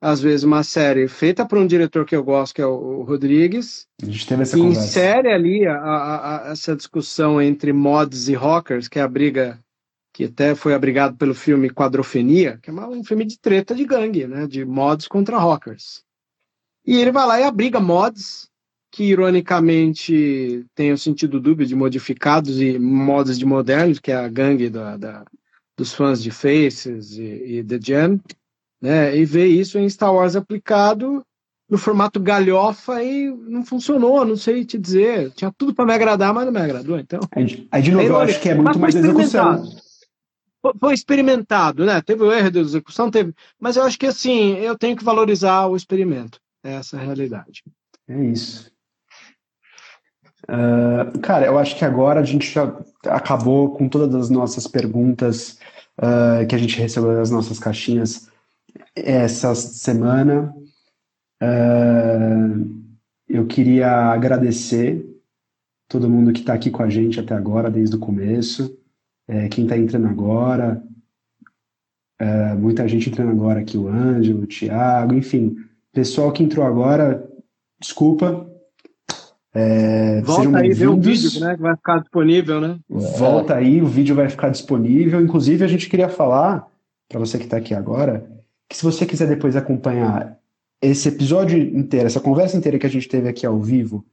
às 0.00 0.20
vezes, 0.20 0.44
uma 0.44 0.62
série 0.62 1.06
feita 1.08 1.44
por 1.44 1.58
um 1.58 1.66
diretor 1.66 2.06
que 2.06 2.16
eu 2.16 2.24
gosto, 2.24 2.54
que 2.54 2.62
é 2.62 2.66
o 2.66 3.02
Rodrigues, 3.02 3.86
a 4.02 4.06
gente 4.06 4.26
teve 4.26 4.42
essa 4.42 4.56
que 4.56 4.62
conversa. 4.62 4.86
insere 4.86 5.28
ali 5.28 5.66
a, 5.66 5.76
a, 5.76 6.48
a, 6.48 6.52
essa 6.52 6.74
discussão 6.74 7.40
entre 7.40 7.72
mods 7.72 8.28
e 8.28 8.34
rockers, 8.34 8.88
que 8.88 8.98
é 8.98 9.02
a 9.02 9.08
briga 9.08 9.62
que 10.12 10.24
até 10.24 10.54
foi 10.54 10.74
abrigado 10.74 11.16
pelo 11.16 11.34
filme 11.34 11.70
Quadrofenia, 11.70 12.58
que 12.62 12.70
é 12.70 12.72
um 12.72 13.04
filme 13.04 13.24
de 13.24 13.38
treta 13.38 13.74
de 13.74 13.84
gangue, 13.84 14.26
né, 14.26 14.46
de 14.46 14.64
mods 14.64 15.06
contra 15.06 15.38
rockers. 15.38 16.02
E 16.84 16.96
ele 16.98 17.12
vai 17.12 17.26
lá 17.26 17.40
e 17.40 17.44
abriga 17.44 17.78
mods, 17.78 18.48
que 18.90 19.04
ironicamente 19.04 20.66
tem 20.74 20.92
o 20.92 20.98
sentido 20.98 21.38
dúbio 21.38 21.64
de 21.64 21.76
modificados 21.76 22.60
e 22.60 22.78
mods 22.78 23.38
de 23.38 23.44
modernos, 23.44 24.00
que 24.00 24.10
é 24.10 24.16
a 24.16 24.28
gangue 24.28 24.68
da, 24.68 24.96
da 24.96 25.24
dos 25.76 25.94
fãs 25.94 26.22
de 26.22 26.30
Faces 26.30 27.12
e, 27.16 27.22
e 27.22 27.64
The 27.64 27.78
Jam 27.80 28.20
né? 28.80 29.16
E 29.16 29.24
ver 29.24 29.46
isso 29.46 29.78
em 29.78 29.88
Star 29.88 30.14
Wars 30.14 30.36
aplicado 30.36 31.24
no 31.70 31.78
formato 31.78 32.18
galhofa 32.18 33.02
e 33.02 33.30
não 33.30 33.64
funcionou, 33.64 34.24
não 34.24 34.36
sei 34.36 34.64
te 34.64 34.76
dizer. 34.76 35.30
Tinha 35.30 35.52
tudo 35.56 35.72
para 35.72 35.86
me 35.86 35.94
agradar, 35.94 36.34
mas 36.34 36.44
não 36.44 36.52
me 36.52 36.60
agradou. 36.60 36.98
Então, 36.98 37.20
aí, 37.70 37.82
de 37.82 37.92
novo, 37.92 38.04
eu 38.04 38.18
acho 38.18 38.40
que 38.40 38.48
é 38.48 38.54
muito 38.54 38.78
mais 38.78 38.94
execução. 38.94 39.62
Foi 40.78 40.92
experimentado, 40.92 41.86
né? 41.86 42.02
Teve 42.02 42.24
o 42.24 42.32
erro 42.32 42.50
de 42.50 42.58
execução, 42.58 43.10
teve. 43.10 43.32
Mas 43.58 43.76
eu 43.76 43.84
acho 43.84 43.98
que 43.98 44.06
assim, 44.06 44.56
eu 44.56 44.76
tenho 44.76 44.96
que 44.96 45.04
valorizar 45.04 45.66
o 45.66 45.76
experimento. 45.76 46.38
Essa 46.62 46.96
é 46.96 47.00
a 47.00 47.04
realidade. 47.04 47.62
É 48.08 48.24
isso. 48.24 48.70
Uh, 50.44 51.18
cara, 51.20 51.46
eu 51.46 51.58
acho 51.58 51.76
que 51.78 51.84
agora 51.84 52.20
a 52.20 52.24
gente 52.24 52.50
já 52.50 52.74
acabou 53.06 53.70
com 53.76 53.88
todas 53.88 54.14
as 54.14 54.28
nossas 54.28 54.66
perguntas 54.66 55.58
uh, 55.98 56.46
que 56.46 56.54
a 56.54 56.58
gente 56.58 56.76
recebeu 56.76 57.14
das 57.14 57.30
nossas 57.30 57.58
caixinhas 57.58 58.29
essa 58.94 59.54
semana. 59.54 60.54
Uh, 61.42 62.80
eu 63.28 63.46
queria 63.46 63.90
agradecer 63.90 65.06
todo 65.88 66.08
mundo 66.08 66.32
que 66.32 66.40
está 66.40 66.54
aqui 66.54 66.70
com 66.70 66.82
a 66.82 66.88
gente 66.88 67.18
até 67.18 67.34
agora, 67.34 67.70
desde 67.70 67.96
o 67.96 67.98
começo. 67.98 68.76
É, 69.28 69.48
quem 69.48 69.64
está 69.64 69.76
entrando 69.76 70.08
agora, 70.08 70.82
é, 72.20 72.54
muita 72.54 72.86
gente 72.88 73.08
entrando 73.08 73.30
agora 73.30 73.60
aqui, 73.60 73.78
o 73.78 73.88
Ângelo, 73.88 74.42
o 74.42 74.46
Thiago, 74.46 75.14
enfim, 75.14 75.56
pessoal 75.92 76.32
que 76.32 76.42
entrou 76.42 76.64
agora, 76.64 77.28
desculpa. 77.80 78.46
É, 79.52 80.20
Volta 80.22 80.58
aí, 80.58 80.72
vê 80.72 80.86
o 80.86 81.00
vídeo 81.00 81.40
né, 81.40 81.56
que 81.56 81.62
vai 81.62 81.76
ficar 81.76 81.98
disponível, 81.98 82.60
né? 82.60 82.78
Volta 82.88 83.54
aí, 83.54 83.82
o 83.82 83.86
vídeo 83.86 84.14
vai 84.14 84.28
ficar 84.28 84.48
disponível. 84.48 85.20
Inclusive, 85.20 85.64
a 85.64 85.68
gente 85.68 85.88
queria 85.88 86.08
falar, 86.08 86.68
para 87.08 87.18
você 87.18 87.38
que 87.38 87.44
está 87.44 87.56
aqui 87.56 87.74
agora, 87.74 88.28
que 88.70 88.76
se 88.76 88.84
você 88.84 89.04
quiser 89.04 89.26
depois 89.26 89.56
acompanhar 89.56 90.38
esse 90.80 91.08
episódio 91.08 91.58
inteiro, 91.58 92.06
essa 92.06 92.20
conversa 92.20 92.56
inteira 92.56 92.78
que 92.78 92.86
a 92.86 92.90
gente 92.90 93.08
teve 93.08 93.28
aqui 93.28 93.44
ao 93.44 93.60
vivo, 93.60 94.06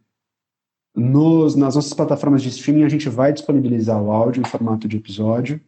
nos, 0.95 1.55
nas 1.55 1.75
nossas 1.75 1.93
plataformas 1.93 2.41
de 2.41 2.49
streaming, 2.49 2.83
a 2.83 2.89
gente 2.89 3.07
vai 3.07 3.31
disponibilizar 3.31 4.01
o 4.01 4.11
áudio 4.11 4.41
em 4.41 4.49
formato 4.49 4.87
de 4.87 4.97
episódio. 4.97 5.61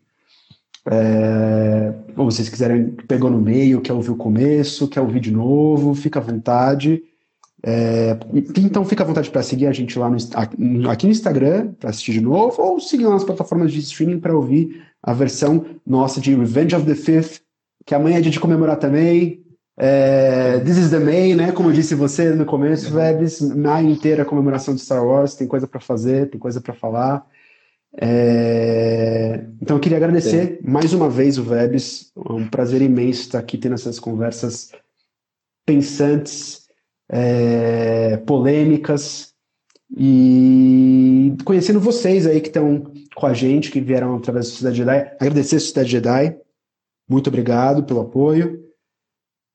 É, 0.90 1.94
ou 2.18 2.26
vocês 2.26 2.50
quiserem, 2.50 2.90
pegou 3.08 3.30
no 3.30 3.40
meio, 3.40 3.80
quer 3.80 3.94
ouvir 3.94 4.10
o 4.10 4.16
começo, 4.16 4.88
quer 4.88 5.02
ouvir 5.02 5.20
de 5.20 5.32
novo, 5.32 5.94
fica 5.94 6.18
à 6.18 6.24
vontade. 6.24 7.04
É, 7.62 8.18
então 8.58 8.84
fica 8.84 9.04
à 9.04 9.06
vontade 9.06 9.30
para 9.30 9.44
seguir 9.44 9.68
a 9.68 9.72
gente 9.72 10.00
lá 10.00 10.10
no, 10.10 10.90
aqui 10.90 11.06
no 11.06 11.12
Instagram 11.12 11.74
para 11.80 11.92
assistir 11.92 12.14
de 12.14 12.22
novo, 12.22 12.60
ou 12.60 12.80
seguir 12.80 13.04
nas 13.04 13.24
plataformas 13.24 13.72
de 13.72 13.80
streaming 13.82 14.20
para 14.20 14.36
ouvir 14.36 14.82
a 15.04 15.14
versão 15.14 15.64
nossa 15.86 16.20
de 16.20 16.34
Revenge 16.34 16.76
of 16.76 16.88
the 16.88 16.96
Fifth 16.96 17.44
que 17.86 17.96
amanhã 17.96 18.18
é 18.18 18.22
dia 18.22 18.32
de 18.32 18.40
comemorar 18.40 18.78
também. 18.78 19.44
É, 19.78 20.60
This 20.60 20.78
is 20.78 20.90
the 20.90 21.00
May, 21.00 21.36
né? 21.36 21.54
Como 21.54 21.70
eu 21.70 21.74
disse 21.74 21.96
você 21.96 22.32
no 22.32 22.46
começo, 22.46 22.94
Vebs, 22.94 23.40
maio 23.42 23.90
inteira 23.90 24.26
comemoração 24.26 24.76
de 24.76 24.82
Star 24.82 25.06
Wars, 25.06 25.36
tem 25.36 25.48
coisa 25.48 25.66
para 25.66 25.80
fazer, 25.80 26.30
tem 26.30 26.40
coisa 26.40 26.60
para 26.60 26.74
falar. 26.74 27.26
É, 28.00 29.46
então 29.62 29.78
eu 29.78 29.80
queria 29.80 29.98
agradecer 29.98 30.60
Sim. 30.62 30.70
mais 30.70 30.94
uma 30.94 31.10
vez 31.10 31.38
o 31.38 31.44
Vebs, 31.44 32.12
é 32.16 32.34
um 32.34 32.48
prazer 32.48 32.82
imenso 32.82 33.22
estar 33.22 33.40
aqui 33.40 33.58
tendo 33.58 33.74
essas 33.74 34.00
conversas 34.00 34.72
pensantes, 35.66 36.68
é, 37.10 38.18
polêmicas 38.18 39.34
e 39.98 41.36
conhecendo 41.46 41.80
vocês 41.80 42.28
aí 42.28 42.42
que 42.42 42.50
estão 42.50 42.92
com 43.16 43.26
a 43.26 43.34
gente, 43.34 43.72
que 43.72 43.82
vieram 43.82 44.18
através 44.18 44.46
da 44.46 44.52
Sociedade 44.52 44.78
Jedi. 44.78 45.16
Agradecer 45.20 45.56
a 45.56 45.60
Sociedade 45.60 45.92
Jedi 45.92 46.38
muito 47.10 47.28
obrigado 47.28 47.84
pelo 47.84 48.02
apoio. 48.02 48.64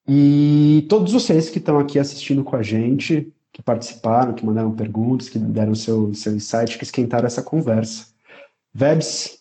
E 0.06 0.84
todos 0.88 1.12
vocês 1.12 1.48
que 1.48 1.58
estão 1.58 1.78
aqui 1.78 1.98
assistindo 1.98 2.44
com 2.44 2.56
a 2.56 2.62
gente, 2.62 3.32
que 3.52 3.62
participaram, 3.62 4.34
que 4.34 4.44
mandaram 4.44 4.74
perguntas, 4.74 5.28
que 5.28 5.38
deram 5.38 5.74
seu, 5.74 6.12
seu 6.12 6.34
insight, 6.34 6.76
que 6.76 6.84
esquentaram 6.84 7.26
essa 7.26 7.42
conversa. 7.42 8.08
Vebs, 8.74 9.38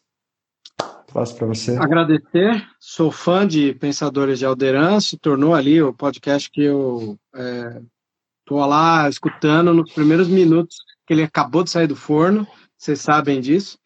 passo 1.11 1.35
para 1.35 1.47
você. 1.47 1.75
Agradecer, 1.77 2.63
sou 2.79 3.11
fã 3.11 3.47
de 3.47 3.73
Pensadores 3.73 4.39
de 4.39 4.45
Alderan, 4.45 4.99
se 4.99 5.17
tornou 5.17 5.55
ali 5.55 5.81
o 5.81 5.93
podcast 5.93 6.49
que 6.49 6.61
eu 6.61 7.17
estou 7.33 8.63
é, 8.63 8.65
lá 8.65 9.09
escutando 9.09 9.73
nos 9.73 9.91
primeiros 9.91 10.27
minutos 10.27 10.77
que 11.05 11.13
ele 11.13 11.23
acabou 11.23 11.63
de 11.63 11.71
sair 11.71 11.87
do 11.87 11.95
forno, 11.95 12.47
vocês 12.77 13.01
sabem 13.01 13.41
disso. 13.41 13.77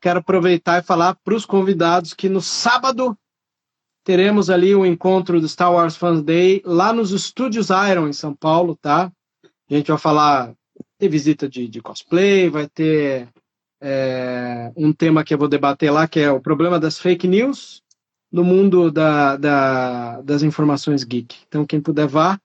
Quero 0.00 0.20
aproveitar 0.20 0.78
e 0.78 0.86
falar 0.86 1.16
para 1.22 1.34
os 1.34 1.44
convidados 1.44 2.14
que 2.14 2.28
no 2.28 2.40
sábado 2.40 3.16
teremos 4.04 4.50
ali 4.50 4.74
o 4.74 4.80
um 4.80 4.86
encontro 4.86 5.40
do 5.40 5.48
Star 5.48 5.72
Wars 5.72 5.96
Fans 5.96 6.22
Day 6.22 6.62
lá 6.64 6.92
nos 6.92 7.12
estúdios 7.12 7.68
Iron 7.70 8.08
em 8.08 8.12
São 8.12 8.34
Paulo, 8.34 8.76
tá? 8.76 9.12
A 9.70 9.74
gente 9.74 9.88
vai 9.88 9.98
falar, 9.98 10.54
ter 10.98 11.08
visita 11.08 11.48
de, 11.48 11.68
de 11.68 11.80
cosplay, 11.80 12.50
vai 12.50 12.68
ter 12.68 13.28
é, 13.80 14.70
um 14.76 14.92
tema 14.92 15.24
que 15.24 15.32
eu 15.32 15.38
vou 15.38 15.48
debater 15.48 15.90
lá, 15.90 16.06
que 16.06 16.20
é 16.20 16.30
o 16.30 16.40
problema 16.40 16.78
das 16.78 16.98
fake 16.98 17.26
news 17.26 17.82
no 18.30 18.44
mundo 18.44 18.90
da, 18.90 19.36
da, 19.36 20.20
das 20.22 20.42
informações 20.42 21.04
geek. 21.04 21.36
Então, 21.46 21.66
quem 21.66 21.80
puder 21.80 22.06
vá, 22.06 22.40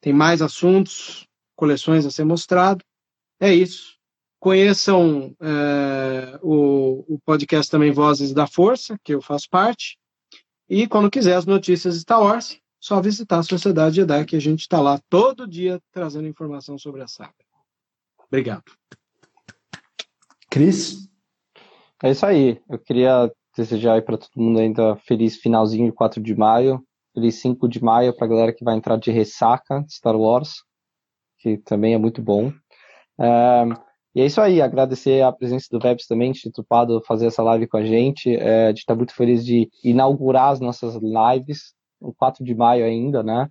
tem 0.00 0.12
mais 0.12 0.42
assuntos, 0.42 1.26
coleções 1.54 2.04
a 2.04 2.10
ser 2.10 2.24
mostrado. 2.24 2.84
É 3.40 3.54
isso. 3.54 3.96
Conheçam 4.40 5.36
é, 5.40 6.38
o, 6.42 7.14
o 7.14 7.18
podcast 7.24 7.70
também 7.70 7.92
Vozes 7.92 8.32
da 8.32 8.46
Força, 8.46 8.98
que 9.04 9.14
eu 9.14 9.20
faço 9.20 9.48
parte. 9.48 9.96
E 10.74 10.86
quando 10.86 11.10
quiser 11.10 11.36
as 11.36 11.44
notícias 11.44 11.96
Star 11.96 12.22
Wars, 12.22 12.58
só 12.80 12.98
visitar 12.98 13.40
a 13.40 13.42
Sociedade 13.42 13.96
Jedi, 13.96 14.24
que 14.24 14.36
a 14.36 14.40
gente 14.40 14.60
está 14.60 14.80
lá 14.80 14.98
todo 15.10 15.46
dia 15.46 15.78
trazendo 15.92 16.26
informação 16.26 16.78
sobre 16.78 17.02
a 17.02 17.06
saga. 17.06 17.34
Obrigado. 18.26 18.64
Cris? 20.50 21.10
É 22.02 22.10
isso 22.10 22.24
aí. 22.24 22.58
Eu 22.70 22.78
queria 22.78 23.30
desejar 23.54 23.96
aí 23.96 24.00
para 24.00 24.16
todo 24.16 24.30
mundo 24.34 24.60
ainda 24.60 24.96
feliz 24.96 25.36
finalzinho 25.36 25.90
de 25.90 25.92
4 25.92 26.22
de 26.22 26.34
maio, 26.34 26.82
feliz 27.12 27.34
5 27.42 27.68
de 27.68 27.84
maio 27.84 28.16
para 28.16 28.24
a 28.24 28.30
galera 28.30 28.52
que 28.54 28.64
vai 28.64 28.74
entrar 28.74 28.96
de 28.96 29.10
ressaca 29.10 29.82
de 29.82 29.92
Star 29.92 30.16
Wars, 30.16 30.64
que 31.36 31.58
também 31.58 31.92
é 31.92 31.98
muito 31.98 32.22
bom. 32.22 32.50
É, 33.20 33.64
e 34.14 34.20
é 34.20 34.26
isso 34.26 34.40
aí, 34.40 34.60
agradecer 34.60 35.22
a 35.22 35.32
presença 35.32 35.66
do 35.70 35.78
Vebs 35.78 36.06
também, 36.06 36.32
de 36.32 36.42
ter 36.42 36.50
topado 36.50 37.02
fazer 37.06 37.26
essa 37.26 37.42
live 37.42 37.66
com 37.66 37.78
a 37.78 37.84
gente. 37.84 38.34
É, 38.36 38.66
a 38.66 38.68
gente 38.68 38.80
está 38.80 38.94
muito 38.94 39.14
feliz 39.14 39.44
de 39.44 39.70
inaugurar 39.82 40.50
as 40.50 40.60
nossas 40.60 40.96
lives, 40.96 41.72
no 42.00 42.12
4 42.14 42.44
de 42.44 42.54
maio 42.54 42.84
ainda, 42.84 43.22
né? 43.22 43.48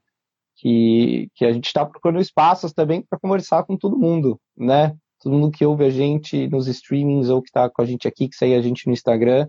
Que, 0.56 1.30
que 1.34 1.46
a 1.46 1.52
gente 1.52 1.66
está 1.66 1.84
procurando 1.84 2.22
espaços 2.22 2.74
também 2.74 3.02
para 3.02 3.18
conversar 3.18 3.64
com 3.64 3.76
todo 3.76 3.98
mundo, 3.98 4.40
né? 4.56 4.96
Todo 5.20 5.34
mundo 5.34 5.52
que 5.52 5.66
ouve 5.66 5.86
a 5.86 5.90
gente 5.90 6.48
nos 6.48 6.68
streamings 6.68 7.30
ou 7.30 7.42
que 7.42 7.50
está 7.50 7.68
com 7.68 7.82
a 7.82 7.86
gente 7.86 8.08
aqui, 8.08 8.28
que 8.28 8.36
segue 8.36 8.54
a 8.54 8.62
gente 8.62 8.86
no 8.86 8.94
Instagram. 8.94 9.48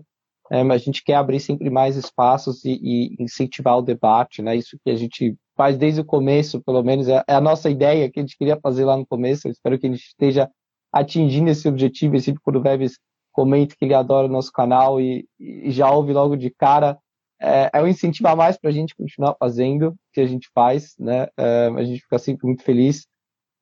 É, 0.51 0.63
mas 0.63 0.81
a 0.81 0.85
gente 0.85 1.03
quer 1.03 1.15
abrir 1.15 1.39
sempre 1.39 1.69
mais 1.69 1.95
espaços 1.95 2.65
e, 2.65 2.79
e, 2.81 3.15
incentivar 3.19 3.77
o 3.77 3.81
debate, 3.81 4.41
né? 4.41 4.55
Isso 4.55 4.77
que 4.83 4.89
a 4.89 4.95
gente 4.95 5.35
faz 5.55 5.77
desde 5.77 6.01
o 6.01 6.05
começo, 6.05 6.61
pelo 6.61 6.83
menos, 6.83 7.07
é, 7.07 7.23
é 7.27 7.35
a 7.35 7.41
nossa 7.41 7.69
ideia 7.69 8.09
que 8.09 8.19
a 8.19 8.23
gente 8.23 8.37
queria 8.37 8.59
fazer 8.59 8.83
lá 8.83 8.97
no 8.97 9.05
começo. 9.05 9.47
Eu 9.47 9.51
espero 9.51 9.77
que 9.79 9.87
a 9.87 9.89
gente 9.89 10.03
esteja 10.03 10.49
atingindo 10.93 11.49
esse 11.49 11.67
objetivo. 11.67 12.15
E 12.15 12.21
sempre 12.21 12.41
quando 12.43 12.57
o 12.57 12.61
Vebs 12.61 12.99
comenta 13.31 13.75
que 13.75 13.83
ele 13.83 13.95
adora 13.95 14.27
o 14.27 14.31
nosso 14.31 14.51
canal 14.51 15.01
e, 15.01 15.25
e 15.39 15.71
já 15.71 15.89
ouve 15.91 16.13
logo 16.13 16.37
de 16.37 16.51
cara, 16.51 16.97
é, 17.41 17.69
é 17.73 17.81
um 17.81 17.87
incentivo 17.87 18.27
a 18.27 18.35
mais 18.35 18.57
para 18.57 18.69
a 18.69 18.73
gente 18.73 18.95
continuar 18.95 19.35
fazendo 19.37 19.89
o 19.89 19.95
que 20.13 20.21
a 20.21 20.27
gente 20.27 20.47
faz, 20.53 20.93
né? 20.99 21.27
É, 21.35 21.71
a 21.75 21.83
gente 21.83 22.01
fica 22.01 22.19
sempre 22.19 22.45
muito 22.45 22.63
feliz. 22.63 23.07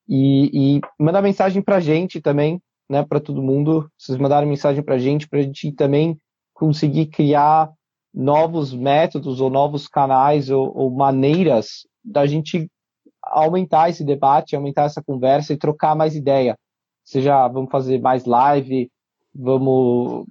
E, 0.08 0.78
e 0.78 0.82
manda 1.00 1.22
mensagem 1.22 1.62
para 1.62 1.78
a 1.78 1.80
gente 1.80 2.20
também, 2.20 2.62
né? 2.90 3.04
Para 3.04 3.22
todo 3.22 3.42
mundo. 3.42 3.90
Vocês 3.98 4.18
mandarem 4.18 4.50
mensagem 4.50 4.84
para 4.84 4.96
a 4.96 5.00
gente, 5.00 5.28
para 5.28 5.40
a 5.40 5.42
gente 5.42 5.72
também 5.72 6.20
conseguir 6.54 7.08
criar 7.08 7.72
novos 8.14 8.74
métodos 8.74 9.40
ou 9.40 9.50
novos 9.50 9.88
canais 9.88 10.50
ou, 10.50 10.72
ou 10.78 10.92
maneiras 10.92 11.88
da 12.04 12.28
gente 12.28 12.70
aumentar 13.24 13.90
esse 13.90 14.04
debate, 14.04 14.56
aumentar 14.56 14.84
essa 14.84 15.02
conversa 15.02 15.54
e 15.54 15.58
trocar 15.58 15.96
mais 15.96 16.16
ideia 16.16 16.58
seja 17.04 17.48
vamos 17.48 17.72
fazer 17.72 18.00
mais 18.00 18.26
live, 18.26 18.90
vamos 19.34 20.26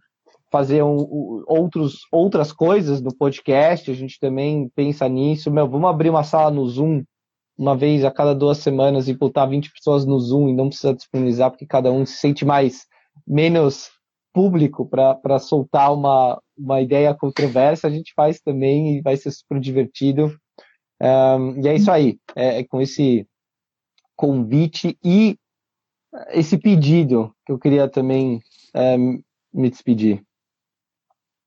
fazer 0.51 0.83
um, 0.83 1.45
outros, 1.47 2.01
outras 2.11 2.53
coisas 2.53 3.01
no 3.01 3.15
podcast, 3.15 3.91
a 3.91 3.95
gente 3.95 4.19
também 4.19 4.69
pensa 4.75 5.09
nisso. 5.09 5.51
Meu, 5.51 5.69
vamos 5.69 5.89
abrir 5.89 6.11
uma 6.11 6.25
sala 6.25 6.51
no 6.51 6.67
Zoom 6.67 7.05
uma 7.57 7.77
vez 7.77 8.05
a 8.05 8.11
cada 8.11 8.35
duas 8.35 8.59
semanas 8.59 9.07
e 9.07 9.15
botar 9.15 9.47
20 9.47 9.71
pessoas 9.73 10.07
no 10.07 10.19
Zoom 10.19 10.49
e 10.49 10.55
não 10.55 10.69
precisa 10.69 10.95
disponibilizar 10.95 11.51
porque 11.51 11.67
cada 11.67 11.93
um 11.93 12.07
se 12.07 12.15
sente 12.15 12.45
mais 12.45 12.87
menos 13.27 13.91
público 14.33 14.89
para 14.89 15.39
soltar 15.39 15.93
uma, 15.93 16.41
uma 16.57 16.81
ideia 16.81 17.15
controversa, 17.15 17.87
a 17.87 17.91
gente 17.91 18.13
faz 18.15 18.41
também 18.41 18.97
e 18.97 19.03
vai 19.03 19.17
ser 19.17 19.31
super 19.31 19.61
divertido. 19.61 20.35
Um, 21.03 21.61
e 21.63 21.69
é 21.69 21.75
isso 21.75 21.91
aí, 21.91 22.19
é, 22.35 22.61
é 22.61 22.65
com 22.65 22.81
esse 22.81 23.27
convite 24.17 24.99
e 25.05 25.37
esse 26.31 26.59
pedido 26.59 27.35
que 27.45 27.53
eu 27.53 27.59
queria 27.59 27.89
também 27.89 28.41
é, 28.75 28.97
me 28.97 29.71
despedir. 29.71 30.23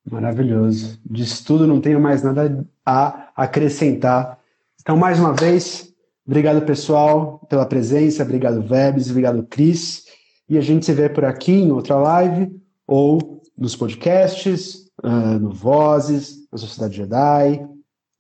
Maravilhoso. 0.10 0.99
Disso 1.06 1.45
tudo 1.45 1.65
não 1.65 1.80
tenho 1.80 1.99
mais 1.99 2.23
nada 2.23 2.65
a 2.85 3.30
acrescentar. 3.35 4.40
Então, 4.81 4.98
mais 4.98 5.19
uma 5.19 5.34
vez, 5.34 5.94
obrigado 6.26 6.65
pessoal 6.65 7.40
pela 7.49 7.65
presença, 7.65 8.23
obrigado 8.23 8.61
Vebs, 8.61 9.10
obrigado 9.10 9.44
Cris. 9.44 10.06
E 10.49 10.57
a 10.57 10.61
gente 10.61 10.85
se 10.85 10.94
vê 10.94 11.07
por 11.07 11.23
aqui 11.23 11.53
em 11.53 11.72
outra 11.72 11.95
live 11.95 12.53
ou 12.85 13.41
nos 13.57 13.76
podcasts, 13.76 14.91
uh, 15.03 15.40
no 15.40 15.52
Vozes, 15.52 16.48
na 16.52 16.57
Sociedade 16.57 16.98
Jedi 16.98 17.65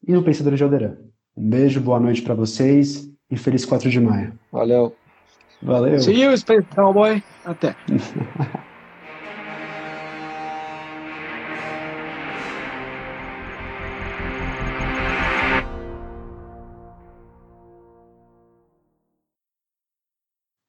e 0.07 0.11
no 0.13 0.23
Pensador 0.23 0.55
de 0.55 0.63
Alderan. 0.63 0.95
Um 1.35 1.49
beijo, 1.49 1.81
boa 1.81 1.99
noite 1.99 2.21
para 2.21 2.33
vocês 2.33 3.09
e 3.29 3.35
feliz 3.35 3.65
4 3.65 3.89
de 3.89 3.99
maio. 3.99 4.39
Valeu. 4.51 4.95
Valeu. 5.63 5.99
See 5.99 6.21
you, 6.23 6.35
Space 6.37 6.67
Cowboy. 6.75 7.23
Até. 7.43 7.75